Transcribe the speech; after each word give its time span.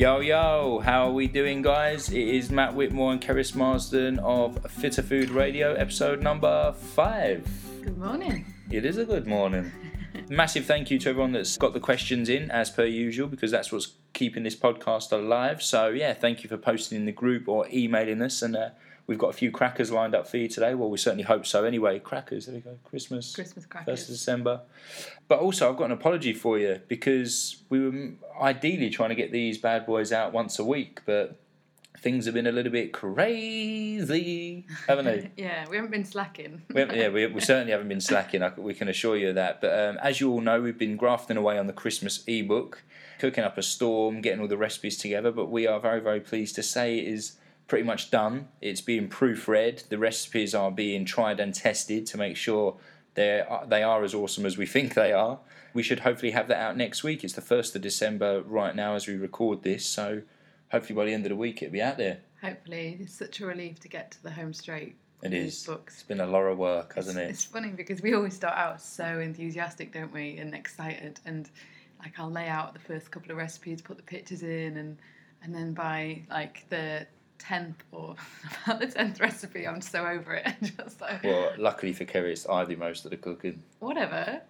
Yo, 0.00 0.20
yo, 0.20 0.80
how 0.82 1.08
are 1.08 1.12
we 1.12 1.28
doing, 1.28 1.60
guys? 1.60 2.08
It 2.08 2.26
is 2.26 2.50
Matt 2.50 2.74
Whitmore 2.74 3.12
and 3.12 3.20
Keris 3.20 3.54
Marsden 3.54 4.18
of 4.20 4.56
Fitter 4.70 5.02
Food 5.02 5.28
Radio, 5.28 5.74
episode 5.74 6.22
number 6.22 6.72
five. 6.72 7.46
Good 7.84 7.98
morning. 7.98 8.46
It 8.70 8.86
is 8.86 8.96
a 8.96 9.04
good 9.04 9.26
morning. 9.26 9.70
Massive 10.30 10.64
thank 10.64 10.90
you 10.90 10.98
to 11.00 11.10
everyone 11.10 11.32
that's 11.32 11.58
got 11.58 11.74
the 11.74 11.80
questions 11.80 12.30
in, 12.30 12.50
as 12.50 12.70
per 12.70 12.86
usual, 12.86 13.28
because 13.28 13.50
that's 13.50 13.70
what's 13.70 13.92
keeping 14.14 14.42
this 14.42 14.56
podcast 14.56 15.12
alive. 15.12 15.62
So, 15.62 15.90
yeah, 15.90 16.14
thank 16.14 16.42
you 16.42 16.48
for 16.48 16.56
posting 16.56 16.96
in 16.96 17.04
the 17.04 17.12
group 17.12 17.46
or 17.46 17.68
emailing 17.70 18.22
us. 18.22 18.40
And 18.40 18.56
uh, 18.56 18.70
we've 19.06 19.18
got 19.18 19.28
a 19.28 19.32
few 19.32 19.50
crackers 19.50 19.90
lined 19.90 20.14
up 20.14 20.26
for 20.26 20.36
you 20.36 20.48
today. 20.48 20.74
Well, 20.74 20.90
we 20.90 20.98
certainly 20.98 21.24
hope 21.24 21.46
so. 21.46 21.64
Anyway, 21.64 21.98
crackers, 21.98 22.46
there 22.46 22.54
we 22.54 22.60
go. 22.60 22.78
Christmas. 22.84 23.34
Christmas 23.34 23.66
crackers. 23.66 24.00
First 24.00 24.08
of. 24.08 24.14
December. 24.14 24.60
But 25.28 25.40
also, 25.40 25.70
I've 25.70 25.76
got 25.76 25.86
an 25.86 25.92
apology 25.92 26.32
for 26.32 26.58
you 26.58 26.80
because 26.88 27.62
we 27.68 27.80
were 27.80 28.10
ideally 28.40 28.90
trying 28.90 29.10
to 29.10 29.14
get 29.14 29.32
these 29.32 29.58
bad 29.58 29.86
boys 29.86 30.12
out 30.12 30.32
once 30.32 30.58
a 30.58 30.64
week, 30.64 31.00
but 31.06 31.38
things 32.00 32.24
have 32.24 32.34
been 32.34 32.46
a 32.46 32.52
little 32.52 32.72
bit 32.72 32.92
crazy, 32.92 34.66
haven't 34.86 35.04
they? 35.04 35.30
yeah, 35.42 35.66
we 35.68 35.76
haven't 35.76 35.90
been 35.90 36.04
slacking. 36.04 36.62
We 36.72 36.84
yeah, 36.84 37.08
we, 37.08 37.26
we 37.26 37.40
certainly 37.40 37.72
haven't 37.72 37.88
been 37.88 38.00
slacking. 38.00 38.42
I, 38.42 38.52
we 38.56 38.74
can 38.74 38.88
assure 38.88 39.16
you 39.16 39.30
of 39.30 39.34
that. 39.34 39.60
But 39.60 39.78
um, 39.78 39.98
as 40.02 40.20
you 40.20 40.30
all 40.30 40.40
know, 40.40 40.60
we've 40.60 40.78
been 40.78 40.96
grafting 40.96 41.36
away 41.36 41.58
on 41.58 41.66
the 41.66 41.72
Christmas 41.72 42.24
ebook, 42.26 42.82
cooking 43.18 43.44
up 43.44 43.58
a 43.58 43.62
storm, 43.62 44.20
getting 44.20 44.40
all 44.40 44.48
the 44.48 44.56
recipes 44.56 44.96
together. 44.96 45.30
But 45.30 45.50
we 45.50 45.66
are 45.66 45.78
very, 45.78 46.00
very 46.00 46.20
pleased 46.20 46.54
to 46.56 46.62
say 46.62 46.98
it 46.98 47.06
is 47.06 47.32
pretty 47.70 47.84
much 47.84 48.10
done. 48.10 48.48
It's 48.60 48.80
being 48.80 49.08
proofread. 49.08 49.88
The 49.88 49.96
recipes 49.96 50.56
are 50.56 50.72
being 50.72 51.04
tried 51.04 51.38
and 51.38 51.54
tested 51.54 52.04
to 52.06 52.18
make 52.18 52.36
sure 52.36 52.76
they 53.14 53.42
are, 53.42 53.62
uh, 53.62 53.64
they 53.64 53.84
are 53.84 54.02
as 54.02 54.12
awesome 54.12 54.44
as 54.44 54.58
we 54.58 54.66
think 54.66 54.94
they 54.94 55.12
are. 55.12 55.38
We 55.72 55.84
should 55.84 56.00
hopefully 56.00 56.32
have 56.32 56.48
that 56.48 56.58
out 56.58 56.76
next 56.76 57.04
week. 57.04 57.22
It's 57.22 57.34
the 57.34 57.40
first 57.40 57.76
of 57.76 57.82
December 57.82 58.42
right 58.42 58.74
now 58.74 58.96
as 58.96 59.06
we 59.06 59.14
record 59.14 59.62
this. 59.62 59.86
So 59.86 60.22
hopefully 60.72 60.96
by 60.96 61.04
the 61.04 61.12
end 61.12 61.24
of 61.26 61.30
the 61.30 61.36
week 61.36 61.62
it'll 61.62 61.72
be 61.72 61.80
out 61.80 61.96
there. 61.96 62.18
Hopefully, 62.42 62.98
it's 63.00 63.14
such 63.14 63.40
a 63.40 63.46
relief 63.46 63.78
to 63.80 63.88
get 63.88 64.10
to 64.12 64.22
the 64.24 64.32
home 64.32 64.52
straight. 64.52 64.96
It 65.22 65.32
is. 65.32 65.64
Books. 65.64 65.94
It's 65.94 66.02
been 66.02 66.20
a 66.20 66.26
lot 66.26 66.40
of 66.40 66.58
work, 66.58 66.94
hasn't 66.96 67.18
it? 67.18 67.30
it's 67.30 67.44
funny 67.44 67.68
because 67.68 68.02
we 68.02 68.14
always 68.14 68.34
start 68.34 68.56
out 68.56 68.80
so 68.80 69.20
enthusiastic, 69.20 69.92
don't 69.92 70.12
we, 70.12 70.38
and 70.38 70.56
excited, 70.56 71.20
and 71.24 71.48
like 72.00 72.18
I'll 72.18 72.32
lay 72.32 72.48
out 72.48 72.72
the 72.72 72.80
first 72.80 73.12
couple 73.12 73.30
of 73.30 73.36
recipes, 73.36 73.80
put 73.80 73.96
the 73.98 74.02
pictures 74.02 74.42
in, 74.42 74.78
and 74.78 74.98
and 75.42 75.54
then 75.54 75.74
by 75.74 76.22
like 76.30 76.66
the 76.70 77.06
tenth 77.40 77.82
or 77.92 78.14
about 78.66 78.80
the 78.80 78.86
tenth 78.86 79.18
recipe, 79.20 79.66
I'm 79.66 79.80
so 79.80 80.06
over 80.06 80.34
it, 80.34 80.46
just 80.76 81.00
like 81.00 81.24
Well, 81.24 81.52
luckily 81.58 81.92
for 81.92 82.04
Kerry, 82.04 82.32
it's 82.32 82.48
I 82.48 82.64
do 82.64 82.76
most 82.76 83.04
of 83.04 83.10
the 83.10 83.16
cooking. 83.16 83.62
whatever. 83.80 84.40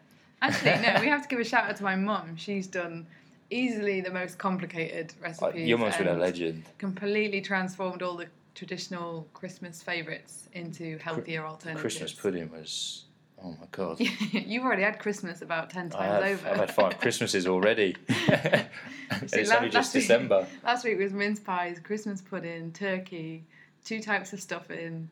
Actually, 0.42 0.80
no, 0.82 1.00
we 1.00 1.08
have 1.08 1.22
to 1.22 1.28
give 1.28 1.38
a 1.38 1.44
shout 1.44 1.64
out 1.68 1.76
to 1.76 1.82
my 1.84 1.96
mum. 1.96 2.34
She's 2.36 2.66
done 2.66 3.06
easily 3.50 4.00
the 4.00 4.10
most 4.10 4.38
complicated 4.38 5.12
Uh, 5.20 5.24
recipes. 5.24 5.68
You're 5.68 5.78
almost 5.78 5.98
been 5.98 6.08
a 6.08 6.14
legend. 6.14 6.64
Completely 6.78 7.40
transformed 7.40 8.02
all 8.02 8.16
the 8.16 8.26
traditional 8.54 9.26
Christmas 9.34 9.82
favourites 9.82 10.48
into 10.52 10.98
healthier 10.98 11.44
alternatives. 11.44 11.80
Christmas 11.82 12.12
pudding 12.12 12.50
was, 12.50 13.04
oh 13.42 13.50
my 13.60 13.66
god. 13.70 13.98
You've 14.32 14.64
already 14.64 14.82
had 14.82 14.98
Christmas 14.98 15.42
about 15.42 15.70
ten 15.70 15.90
times 15.90 16.24
have, 16.24 16.32
over. 16.40 16.48
I've 16.48 16.56
had 16.56 16.74
five 16.74 16.98
Christmases 16.98 17.46
already. 17.46 17.96
See, 18.08 19.40
it's 19.40 19.50
only 19.50 19.68
just 19.70 19.94
week- 19.94 20.02
December. 20.02 20.46
Last 20.64 20.84
week 20.84 20.98
was 20.98 21.12
mince 21.12 21.40
pies, 21.40 21.78
Christmas 21.82 22.20
pudding, 22.20 22.72
turkey, 22.72 23.44
two 23.84 24.00
types 24.00 24.32
of 24.32 24.40
stuffing. 24.40 25.10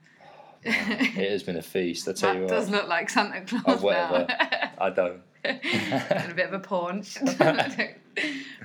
It 0.64 1.30
has 1.30 1.42
been 1.44 1.56
a 1.56 1.62
feast, 1.62 2.08
I 2.08 2.12
tell 2.12 2.34
you 2.34 2.40
Matt 2.40 2.50
what. 2.50 2.56
does 2.56 2.68
look 2.70 2.88
like 2.88 3.08
Santa 3.10 3.42
Claus 3.42 3.62
Oh, 3.66 3.76
whatever. 3.84 4.26
now. 4.28 4.70
I 4.78 4.90
don't. 4.90 5.20
and 5.44 6.32
a 6.32 6.34
bit 6.34 6.46
of 6.46 6.52
a 6.52 6.58
paunch. 6.58 7.16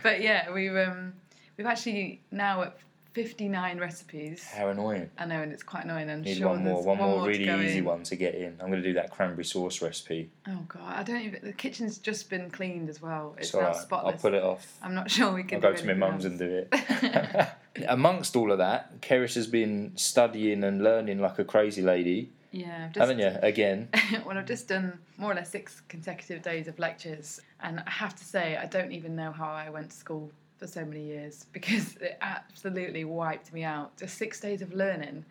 but 0.04 0.22
yeah, 0.22 0.52
we've 0.52 0.76
um, 0.76 1.14
we've 1.58 1.68
actually 1.68 2.22
now 2.32 2.64
at 2.64 2.78
fifty 3.14 3.48
nine 3.48 3.80
recipes. 3.80 4.44
How 4.44 4.70
annoying. 4.70 5.10
I 5.18 5.26
know, 5.26 5.42
and 5.42 5.52
it's 5.52 5.64
quite 5.64 5.86
annoying. 5.86 6.10
I'm 6.10 6.22
Need 6.22 6.38
sure 6.38 6.50
one 6.50 6.64
more, 6.64 6.84
one 6.84 6.98
more 6.98 7.26
really 7.28 7.50
easy 7.66 7.82
one 7.82 8.04
to 8.04 8.16
get 8.16 8.36
in. 8.36 8.58
I'm 8.60 8.68
going 8.70 8.82
to 8.82 8.88
do 8.88 8.94
that 8.96 9.12
cranberry 9.12 9.46
sauce 9.46 9.82
recipe. 9.82 10.30
Oh 10.48 10.60
god, 10.68 10.82
I 10.96 11.04
don't 11.04 11.22
even. 11.22 11.40
The 11.44 11.54
kitchen's 11.54 11.98
just 12.00 12.30
been 12.30 12.50
cleaned 12.50 12.90
as 12.90 13.02
well. 13.02 13.36
It's 13.38 13.48
It's 13.48 13.54
now 13.56 13.62
alright. 13.62 13.76
spotless. 13.78 14.16
I'll 14.16 14.20
put 14.22 14.34
it 14.34 14.44
off. 14.44 14.78
I'm 14.82 14.94
not 14.96 15.10
sure 15.10 15.32
we 15.32 15.44
can 15.44 15.56
I'll 15.64 15.72
go 15.72 15.76
to 15.78 15.86
my 15.88 15.94
mum's 15.94 16.26
and 16.26 16.38
do 16.40 16.66
it. 16.72 16.74
Amongst 17.88 18.36
all 18.36 18.52
of 18.52 18.58
that, 18.60 19.02
Keris 19.02 19.36
has 19.36 19.48
been 19.48 19.94
studying 19.96 20.64
and 20.64 20.84
learning 20.84 21.20
like 21.20 21.40
a 21.40 21.44
crazy 21.44 21.82
lady, 21.82 22.30
Yeah, 22.52 22.84
I've 22.86 22.94
just, 22.94 23.00
haven't 23.00 23.20
you? 23.20 23.40
Again. 23.42 23.90
well, 24.26 24.38
I've 24.38 24.46
just 24.46 24.68
done 24.68 25.00
more 25.18 25.32
or 25.32 25.36
less 25.36 25.50
six 25.50 25.82
consecutive 25.90 26.44
days 26.44 26.68
of 26.68 26.78
lectures, 26.78 27.42
and 27.62 27.80
I 27.86 27.90
have 27.90 28.16
to 28.16 28.24
say, 28.24 28.58
I 28.58 28.66
don't 28.68 28.92
even 28.92 29.16
know 29.16 29.32
how 29.32 29.50
I 29.52 29.70
went 29.72 29.90
to 29.90 29.96
school 29.96 30.30
for 30.64 30.72
so 30.72 30.86
many 30.86 31.04
years 31.04 31.46
because 31.54 31.98
it 31.98 32.18
absolutely 32.22 33.04
wiped 33.04 33.52
me 33.54 33.64
out. 33.64 33.96
Just 33.98 34.18
six 34.18 34.40
days 34.40 34.62
of 34.62 34.74
learning, 34.74 35.26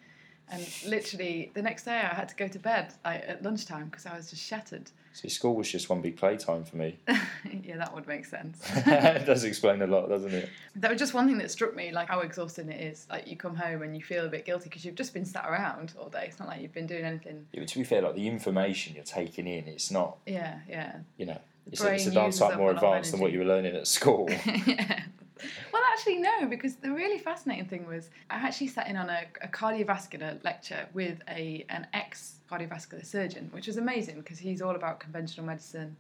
and 0.50 0.66
literally 0.86 1.50
the 1.54 1.62
next 1.62 1.84
day 1.84 1.96
I 1.96 2.14
had 2.14 2.28
to 2.28 2.36
go 2.36 2.48
to 2.48 2.58
bed 2.58 2.92
like, 3.04 3.24
at 3.26 3.42
lunchtime 3.42 3.86
because 3.86 4.04
I 4.06 4.14
was 4.16 4.28
just 4.30 4.42
shattered. 4.42 4.90
See, 5.14 5.28
school 5.28 5.54
was 5.54 5.70
just 5.70 5.90
one 5.90 6.00
big 6.00 6.16
playtime 6.16 6.64
for 6.64 6.78
me. 6.78 6.98
yeah, 7.62 7.76
that 7.76 7.94
would 7.94 8.06
make 8.06 8.24
sense. 8.24 8.58
it 8.76 9.26
does 9.26 9.44
explain 9.44 9.82
a 9.82 9.86
lot, 9.86 10.08
doesn't 10.08 10.32
it? 10.32 10.48
That 10.76 10.90
was 10.90 10.98
just 10.98 11.12
one 11.12 11.26
thing 11.26 11.36
that 11.38 11.50
struck 11.50 11.76
me, 11.76 11.92
like 11.92 12.08
how 12.08 12.20
exhausting 12.20 12.70
it 12.70 12.80
is. 12.80 13.06
Like 13.10 13.26
you 13.26 13.36
come 13.36 13.54
home 13.54 13.82
and 13.82 13.94
you 13.94 14.02
feel 14.02 14.24
a 14.24 14.28
bit 14.28 14.46
guilty 14.46 14.70
because 14.70 14.84
you've 14.86 14.94
just 14.94 15.12
been 15.12 15.26
sat 15.26 15.44
around 15.46 15.92
all 15.98 16.08
day. 16.08 16.24
It's 16.28 16.38
not 16.38 16.48
like 16.48 16.62
you've 16.62 16.72
been 16.72 16.86
doing 16.86 17.04
anything. 17.04 17.46
Yeah, 17.52 17.60
but 17.60 17.68
to 17.68 17.78
be 17.78 17.84
fair, 17.84 18.00
like 18.00 18.14
the 18.14 18.26
information 18.26 18.94
you're 18.94 19.04
taking 19.04 19.46
in, 19.46 19.68
it's 19.68 19.90
not, 19.90 20.16
Yeah, 20.26 20.60
yeah. 20.68 20.96
you 21.18 21.26
know, 21.26 21.38
The 21.66 21.72
it's 21.72 21.84
a, 21.84 21.92
it's 21.92 22.06
a 22.06 22.06
brain 22.06 22.14
darn 22.14 22.26
uses 22.26 22.38
sight 22.38 22.52
up 22.52 22.58
more 22.58 22.70
a 22.70 22.74
lot 22.74 22.82
of 22.82 22.88
advanced 22.88 23.10
than 23.12 23.20
what 23.20 23.32
you 23.32 23.38
were 23.40 23.44
learning 23.44 23.76
at 23.76 23.86
school. 23.86 24.28
yeah. 24.66 25.02
Well, 25.72 25.82
actually, 25.92 26.18
no, 26.18 26.46
because 26.46 26.76
the 26.76 26.90
really 26.90 27.18
fascinating 27.18 27.66
thing 27.66 27.86
was 27.86 28.10
I 28.30 28.36
actually 28.36 28.68
sat 28.68 28.88
in 28.88 28.96
on 28.96 29.08
a, 29.10 29.22
a 29.42 29.48
cardiovascular 29.48 30.42
lecture 30.44 30.88
with 30.92 31.20
a 31.28 31.64
an 31.68 31.86
ex 31.92 32.40
cardiovascular 32.50 33.04
surgeon, 33.04 33.48
which 33.52 33.66
was 33.66 33.76
amazing 33.76 34.16
because 34.16 34.38
he's 34.38 34.62
all 34.62 34.74
about 34.76 35.00
conventional 35.00 35.46
medicine. 35.46 35.96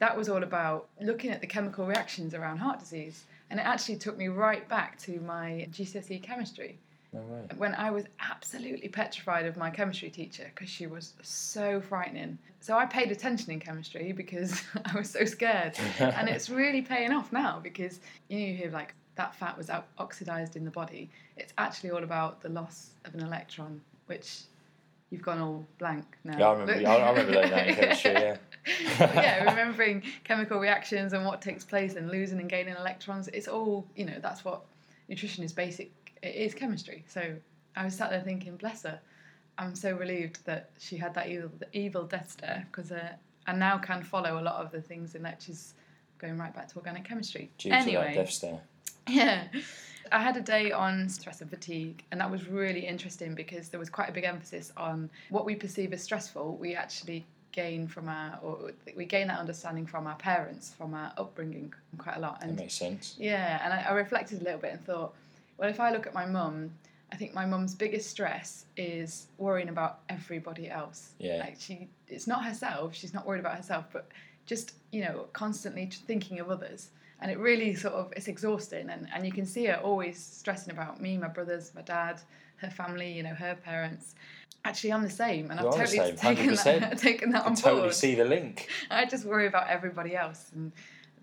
That 0.00 0.16
was 0.16 0.28
all 0.28 0.42
about 0.42 0.88
looking 1.00 1.30
at 1.30 1.40
the 1.40 1.46
chemical 1.46 1.86
reactions 1.86 2.34
around 2.34 2.58
heart 2.58 2.80
disease, 2.80 3.24
and 3.50 3.60
it 3.60 3.66
actually 3.66 3.96
took 3.96 4.18
me 4.18 4.28
right 4.28 4.68
back 4.68 4.98
to 5.00 5.20
my 5.20 5.68
GCSE 5.70 6.22
chemistry 6.22 6.78
way. 7.22 7.46
when 7.56 7.74
I 7.74 7.90
was 7.90 8.04
absolutely 8.20 8.88
petrified 8.88 9.46
of 9.46 9.56
my 9.56 9.70
chemistry 9.70 10.10
teacher 10.10 10.50
because 10.54 10.68
she 10.68 10.86
was 10.86 11.14
so 11.22 11.80
frightening. 11.80 12.38
So 12.60 12.76
I 12.76 12.86
paid 12.86 13.10
attention 13.12 13.52
in 13.52 13.60
chemistry 13.60 14.12
because 14.12 14.62
I 14.84 14.96
was 14.96 15.10
so 15.10 15.24
scared. 15.24 15.78
and 15.98 16.28
it's 16.28 16.50
really 16.62 16.82
paying 16.82 17.12
off 17.12 17.32
now 17.32 17.60
because 17.62 18.00
you 18.28 18.38
know 18.38 18.46
you 18.46 18.54
hear 18.54 18.70
like 18.70 18.94
that 19.16 19.34
fat 19.34 19.56
was 19.56 19.70
oxidized 19.98 20.56
in 20.56 20.64
the 20.64 20.70
body. 20.70 21.10
It's 21.36 21.52
actually 21.58 21.90
all 21.90 22.02
about 22.02 22.40
the 22.42 22.48
loss 22.48 22.90
of 23.04 23.14
an 23.14 23.20
electron, 23.20 23.80
which 24.06 24.42
you've 25.10 25.22
gone 25.22 25.38
all 25.38 25.64
blank 25.78 26.04
now. 26.24 26.38
Yeah, 26.38 26.48
I 26.48 26.52
remember, 26.52 26.88
I, 26.88 26.94
I 26.96 27.10
remember 27.10 27.32
learning 27.32 27.50
that 27.50 27.68
in 27.68 27.74
chemistry, 27.76 28.12
yeah. 28.12 28.36
Yeah, 28.98 29.44
remembering 29.44 30.02
chemical 30.24 30.58
reactions 30.58 31.12
and 31.12 31.24
what 31.24 31.40
takes 31.40 31.64
place 31.64 31.94
and 31.94 32.10
losing 32.10 32.40
and 32.40 32.48
gaining 32.48 32.74
electrons. 32.76 33.28
It's 33.28 33.46
all, 33.46 33.86
you 33.94 34.04
know, 34.06 34.18
that's 34.20 34.44
what 34.44 34.62
nutrition 35.08 35.44
is 35.44 35.52
basic. 35.52 35.92
It 36.24 36.34
is 36.36 36.54
chemistry. 36.54 37.04
So 37.08 37.34
I 37.76 37.84
was 37.84 37.94
sat 37.94 38.10
there 38.10 38.22
thinking, 38.22 38.56
bless 38.56 38.82
her. 38.84 38.98
I'm 39.58 39.74
so 39.74 39.94
relieved 39.94 40.44
that 40.46 40.70
she 40.78 40.96
had 40.96 41.14
that 41.14 41.28
evil, 41.28 41.50
evil 41.72 42.04
death 42.04 42.30
stare 42.32 42.66
because 42.70 42.90
uh, 42.90 43.10
I 43.46 43.52
now 43.52 43.78
can 43.78 44.02
follow 44.02 44.40
a 44.40 44.42
lot 44.42 44.56
of 44.64 44.72
the 44.72 44.80
things 44.80 45.14
in 45.14 45.22
that 45.22 45.42
she's 45.42 45.74
going 46.18 46.38
right 46.38 46.54
back 46.54 46.68
to 46.68 46.76
organic 46.76 47.04
chemistry. 47.04 47.50
Due 47.58 47.70
that 47.70 47.82
anyway, 47.82 48.14
death 48.14 48.30
stare. 48.30 48.60
yeah. 49.08 49.44
I 50.12 50.20
had 50.22 50.36
a 50.36 50.40
day 50.42 50.70
on 50.70 51.08
stress 51.08 51.40
and 51.40 51.48
fatigue, 51.48 52.04
and 52.10 52.20
that 52.20 52.30
was 52.30 52.46
really 52.46 52.86
interesting 52.86 53.34
because 53.34 53.70
there 53.70 53.80
was 53.80 53.88
quite 53.88 54.10
a 54.10 54.12
big 54.12 54.24
emphasis 54.24 54.70
on 54.76 55.08
what 55.30 55.46
we 55.46 55.54
perceive 55.54 55.94
as 55.94 56.02
stressful. 56.02 56.56
We 56.56 56.74
actually 56.74 57.24
gain 57.52 57.88
from 57.88 58.08
our, 58.10 58.38
or 58.42 58.72
we 58.96 59.06
gain 59.06 59.28
that 59.28 59.38
understanding 59.38 59.86
from 59.86 60.06
our 60.06 60.16
parents, 60.16 60.74
from 60.76 60.92
our 60.92 61.10
upbringing, 61.16 61.72
quite 61.96 62.16
a 62.16 62.20
lot. 62.20 62.40
That 62.40 62.48
And 62.48 62.58
makes 62.58 62.74
sense. 62.74 63.16
yeah, 63.18 63.60
and 63.64 63.72
I, 63.72 63.86
I 63.88 63.92
reflected 63.94 64.42
a 64.42 64.44
little 64.44 64.60
bit 64.60 64.72
and 64.72 64.84
thought, 64.84 65.14
well, 65.58 65.68
if 65.70 65.80
I 65.80 65.90
look 65.92 66.06
at 66.06 66.14
my 66.14 66.26
mum, 66.26 66.70
I 67.12 67.16
think 67.16 67.34
my 67.34 67.46
mum's 67.46 67.74
biggest 67.74 68.10
stress 68.10 68.66
is 68.76 69.28
worrying 69.38 69.68
about 69.68 70.00
everybody 70.08 70.68
else. 70.68 71.10
Yeah. 71.18 71.36
Like 71.38 71.56
she, 71.58 71.88
it's 72.08 72.26
not 72.26 72.44
herself. 72.44 72.94
She's 72.94 73.14
not 73.14 73.26
worried 73.26 73.40
about 73.40 73.56
herself, 73.56 73.86
but 73.92 74.08
just 74.46 74.74
you 74.90 75.02
know, 75.02 75.26
constantly 75.32 75.88
thinking 76.06 76.40
of 76.40 76.50
others. 76.50 76.90
And 77.20 77.30
it 77.30 77.38
really 77.38 77.74
sort 77.74 77.94
of 77.94 78.12
it's 78.16 78.28
exhausting, 78.28 78.90
and, 78.90 79.08
and 79.14 79.24
you 79.24 79.32
can 79.32 79.46
see 79.46 79.64
her 79.66 79.76
always 79.76 80.22
stressing 80.22 80.72
about 80.72 81.00
me, 81.00 81.16
my 81.16 81.28
brothers, 81.28 81.72
my 81.74 81.80
dad, 81.82 82.20
her 82.56 82.68
family, 82.68 83.12
you 83.12 83.22
know, 83.22 83.34
her 83.34 83.54
parents. 83.54 84.14
Actually, 84.66 84.92
I'm 84.92 85.02
the 85.02 85.10
same, 85.10 85.50
and 85.50 85.60
You 85.60 85.68
I've 85.68 85.74
totally 85.76 85.98
same, 85.98 86.16
taken 86.16 86.50
100%. 86.50 86.80
that, 86.80 86.98
taken 86.98 87.30
that 87.30 87.42
on 87.46 87.54
can 87.54 87.62
totally 87.62 87.80
board. 87.82 87.94
see 87.94 88.14
the 88.14 88.24
link. 88.24 88.68
I 88.90 89.04
just 89.06 89.24
worry 89.24 89.46
about 89.46 89.68
everybody 89.68 90.16
else 90.16 90.50
and 90.54 90.72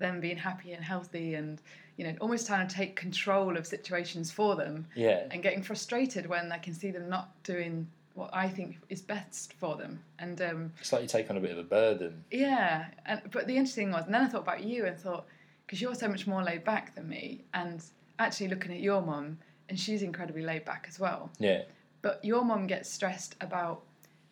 them 0.01 0.19
being 0.19 0.37
happy 0.37 0.73
and 0.73 0.83
healthy 0.83 1.35
and 1.35 1.61
you 1.97 2.03
know 2.05 2.13
almost 2.19 2.45
trying 2.47 2.67
to 2.67 2.75
take 2.75 2.95
control 2.95 3.55
of 3.55 3.65
situations 3.65 4.29
for 4.31 4.55
them 4.57 4.85
Yeah. 4.95 5.23
and 5.31 5.41
getting 5.41 5.63
frustrated 5.63 6.25
when 6.27 6.51
I 6.51 6.57
can 6.57 6.73
see 6.73 6.91
them 6.91 7.07
not 7.07 7.29
doing 7.43 7.87
what 8.15 8.29
I 8.33 8.49
think 8.49 8.77
is 8.89 9.01
best 9.01 9.53
for 9.53 9.77
them 9.77 10.03
and 10.19 10.41
um, 10.41 10.73
It's 10.81 10.91
like 10.91 11.03
you 11.03 11.07
take 11.07 11.29
on 11.29 11.37
a 11.37 11.39
bit 11.39 11.51
of 11.51 11.57
a 11.57 11.63
burden. 11.63 12.23
yeah 12.31 12.87
and 13.05 13.21
but 13.31 13.47
the 13.47 13.55
interesting 13.55 13.91
was 13.91 14.05
and 14.05 14.13
then 14.13 14.23
I 14.23 14.27
thought 14.27 14.41
about 14.41 14.63
you 14.63 14.85
and 14.85 14.97
thought 14.99 15.25
because 15.65 15.81
you're 15.81 15.95
so 15.95 16.09
much 16.09 16.27
more 16.27 16.43
laid 16.43 16.63
back 16.65 16.93
than 16.95 17.07
me 17.07 17.45
and 17.53 17.81
actually 18.19 18.49
looking 18.49 18.71
at 18.73 18.79
your 18.81 19.01
mum, 19.01 19.37
and 19.69 19.79
she's 19.79 20.03
incredibly 20.03 20.43
laid 20.43 20.63
back 20.65 20.85
as 20.89 20.99
well. 20.99 21.31
Yeah. 21.39 21.61
But 22.01 22.23
your 22.23 22.43
mum 22.43 22.67
gets 22.67 22.89
stressed 22.89 23.35
about 23.41 23.81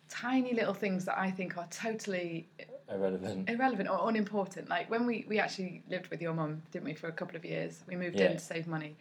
tiny 0.08 0.52
little 0.52 0.74
things 0.74 1.04
that 1.06 1.18
I 1.18 1.30
think 1.30 1.56
are 1.56 1.66
totally 1.70 2.46
Irrelevant. 2.90 3.48
irrelevant 3.48 3.88
or 3.88 4.08
unimportant. 4.08 4.68
Like 4.68 4.90
when 4.90 5.06
we, 5.06 5.24
we 5.28 5.38
actually 5.38 5.82
lived 5.88 6.08
with 6.08 6.20
your 6.20 6.34
mum, 6.34 6.62
didn't 6.72 6.84
we, 6.84 6.94
for 6.94 7.08
a 7.08 7.12
couple 7.12 7.36
of 7.36 7.44
years? 7.44 7.82
We 7.86 7.96
moved 7.96 8.18
Yeah. 8.18 8.26
in 8.26 8.32
to 8.34 8.38
save 8.42 8.66
money. 8.66 8.96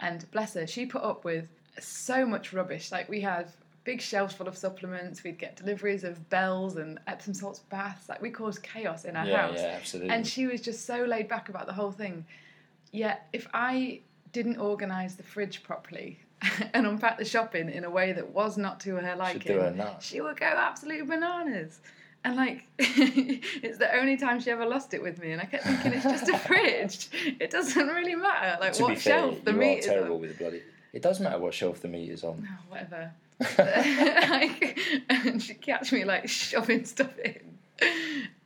And 0.00 0.28
bless 0.30 0.54
her, 0.54 0.66
she 0.66 0.86
put 0.86 1.02
up 1.02 1.24
with 1.24 1.48
so 1.80 2.26
much 2.26 2.52
rubbish. 2.52 2.90
Like 2.92 3.08
we 3.08 3.20
had 3.20 3.50
big 3.84 4.00
shelves 4.00 4.34
full 4.34 4.46
of 4.48 4.56
supplements, 4.56 5.24
we'd 5.24 5.38
get 5.38 5.56
deliveries 5.56 6.04
of 6.04 6.28
bells 6.30 6.76
and 6.76 7.00
Epsom 7.06 7.34
salts 7.34 7.60
baths. 7.60 8.08
Like 8.08 8.22
we 8.22 8.30
caused 8.30 8.62
chaos 8.62 9.04
in 9.04 9.16
our 9.16 9.26
Yeah, 9.26 9.48
house. 9.48 9.58
yeah, 9.58 9.74
absolutely. 9.76 10.10
And 10.14 10.26
she 10.26 10.46
was 10.46 10.60
just 10.60 10.86
so 10.86 11.04
laid 11.04 11.28
back 11.28 11.48
about 11.48 11.66
the 11.66 11.72
whole 11.72 11.92
thing. 11.92 12.24
Yet 12.92 13.26
if 13.32 13.48
I 13.52 14.00
didn't 14.32 14.58
organise 14.58 15.14
the 15.14 15.22
fridge 15.22 15.62
properly 15.62 16.18
and 16.74 16.86
unpack 16.86 17.18
the 17.18 17.24
shopping 17.24 17.68
in 17.70 17.84
a 17.84 17.90
way 17.90 18.12
that 18.12 18.28
was 18.30 18.56
not 18.56 18.80
to 18.80 18.96
her 18.96 19.16
liking, 19.16 19.80
she 20.00 20.20
would 20.20 20.38
go 20.38 20.46
absolutely 20.46 21.06
bananas. 21.06 21.80
And 22.24 22.36
like, 22.36 22.64
it's 22.78 23.78
the 23.78 23.96
only 23.96 24.16
time 24.16 24.38
she 24.40 24.50
ever 24.50 24.64
lost 24.64 24.94
it 24.94 25.02
with 25.02 25.20
me. 25.20 25.32
And 25.32 25.40
I 25.40 25.44
kept 25.44 25.64
thinking, 25.64 25.92
it's 25.92 26.04
just 26.04 26.28
a 26.28 26.38
fridge. 26.46 27.08
It 27.40 27.50
doesn't 27.50 27.88
really 27.88 28.14
matter. 28.14 28.58
Like, 28.60 28.74
to 28.74 28.82
what 28.84 28.98
fair, 28.98 29.18
shelf 29.18 29.44
the 29.44 29.52
meat 29.52 29.78
is 29.78 29.86
terrible 29.86 30.16
on. 30.16 30.20
with 30.20 30.30
the 30.30 30.44
bloody. 30.44 30.62
It 30.92 31.02
does 31.02 31.20
matter 31.20 31.38
what 31.38 31.54
shelf 31.54 31.80
the 31.80 31.88
meat 31.88 32.10
is 32.10 32.22
on. 32.22 32.46
Oh, 32.48 32.58
whatever. 32.68 33.12
like, 33.58 34.78
and 35.08 35.42
she'd 35.42 35.60
catch 35.60 35.92
me 35.92 36.04
like 36.04 36.28
shoving 36.28 36.84
stuff 36.84 37.18
in. 37.18 37.58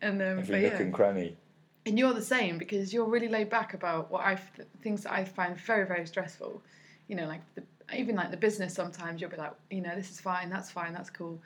And 0.00 0.22
um, 0.22 0.38
Every 0.38 0.62
but 0.62 0.72
yeah. 0.72 0.78
and 0.78 0.94
cranny. 0.94 1.36
And 1.84 1.98
you're 1.98 2.14
the 2.14 2.22
same 2.22 2.58
because 2.58 2.92
you're 2.92 3.04
really 3.04 3.28
laid 3.28 3.50
back 3.50 3.74
about 3.74 4.10
what 4.10 4.24
I 4.24 4.36
things 4.82 5.02
that 5.02 5.12
I 5.12 5.24
find 5.24 5.56
very 5.56 5.86
very 5.86 6.06
stressful. 6.06 6.62
You 7.08 7.16
know, 7.16 7.26
like 7.26 7.42
the, 7.54 7.62
even 7.94 8.16
like 8.16 8.30
the 8.30 8.36
business. 8.36 8.74
Sometimes 8.74 9.20
you'll 9.20 9.30
be 9.30 9.36
like, 9.36 9.52
you 9.70 9.80
know, 9.80 9.94
this 9.94 10.10
is 10.10 10.20
fine, 10.20 10.48
that's 10.48 10.70
fine, 10.70 10.92
that's 10.92 11.10
cool. 11.10 11.38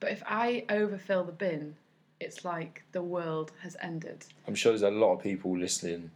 But 0.00 0.12
if 0.12 0.22
I 0.26 0.64
overfill 0.68 1.24
the 1.24 1.32
bin, 1.32 1.74
it's 2.20 2.44
like 2.44 2.82
the 2.92 3.02
world 3.02 3.52
has 3.62 3.76
ended. 3.82 4.24
I'm 4.46 4.54
sure 4.54 4.72
there's 4.72 4.82
a 4.82 4.90
lot 4.90 5.14
of 5.14 5.22
people 5.22 5.56
listening 5.58 6.10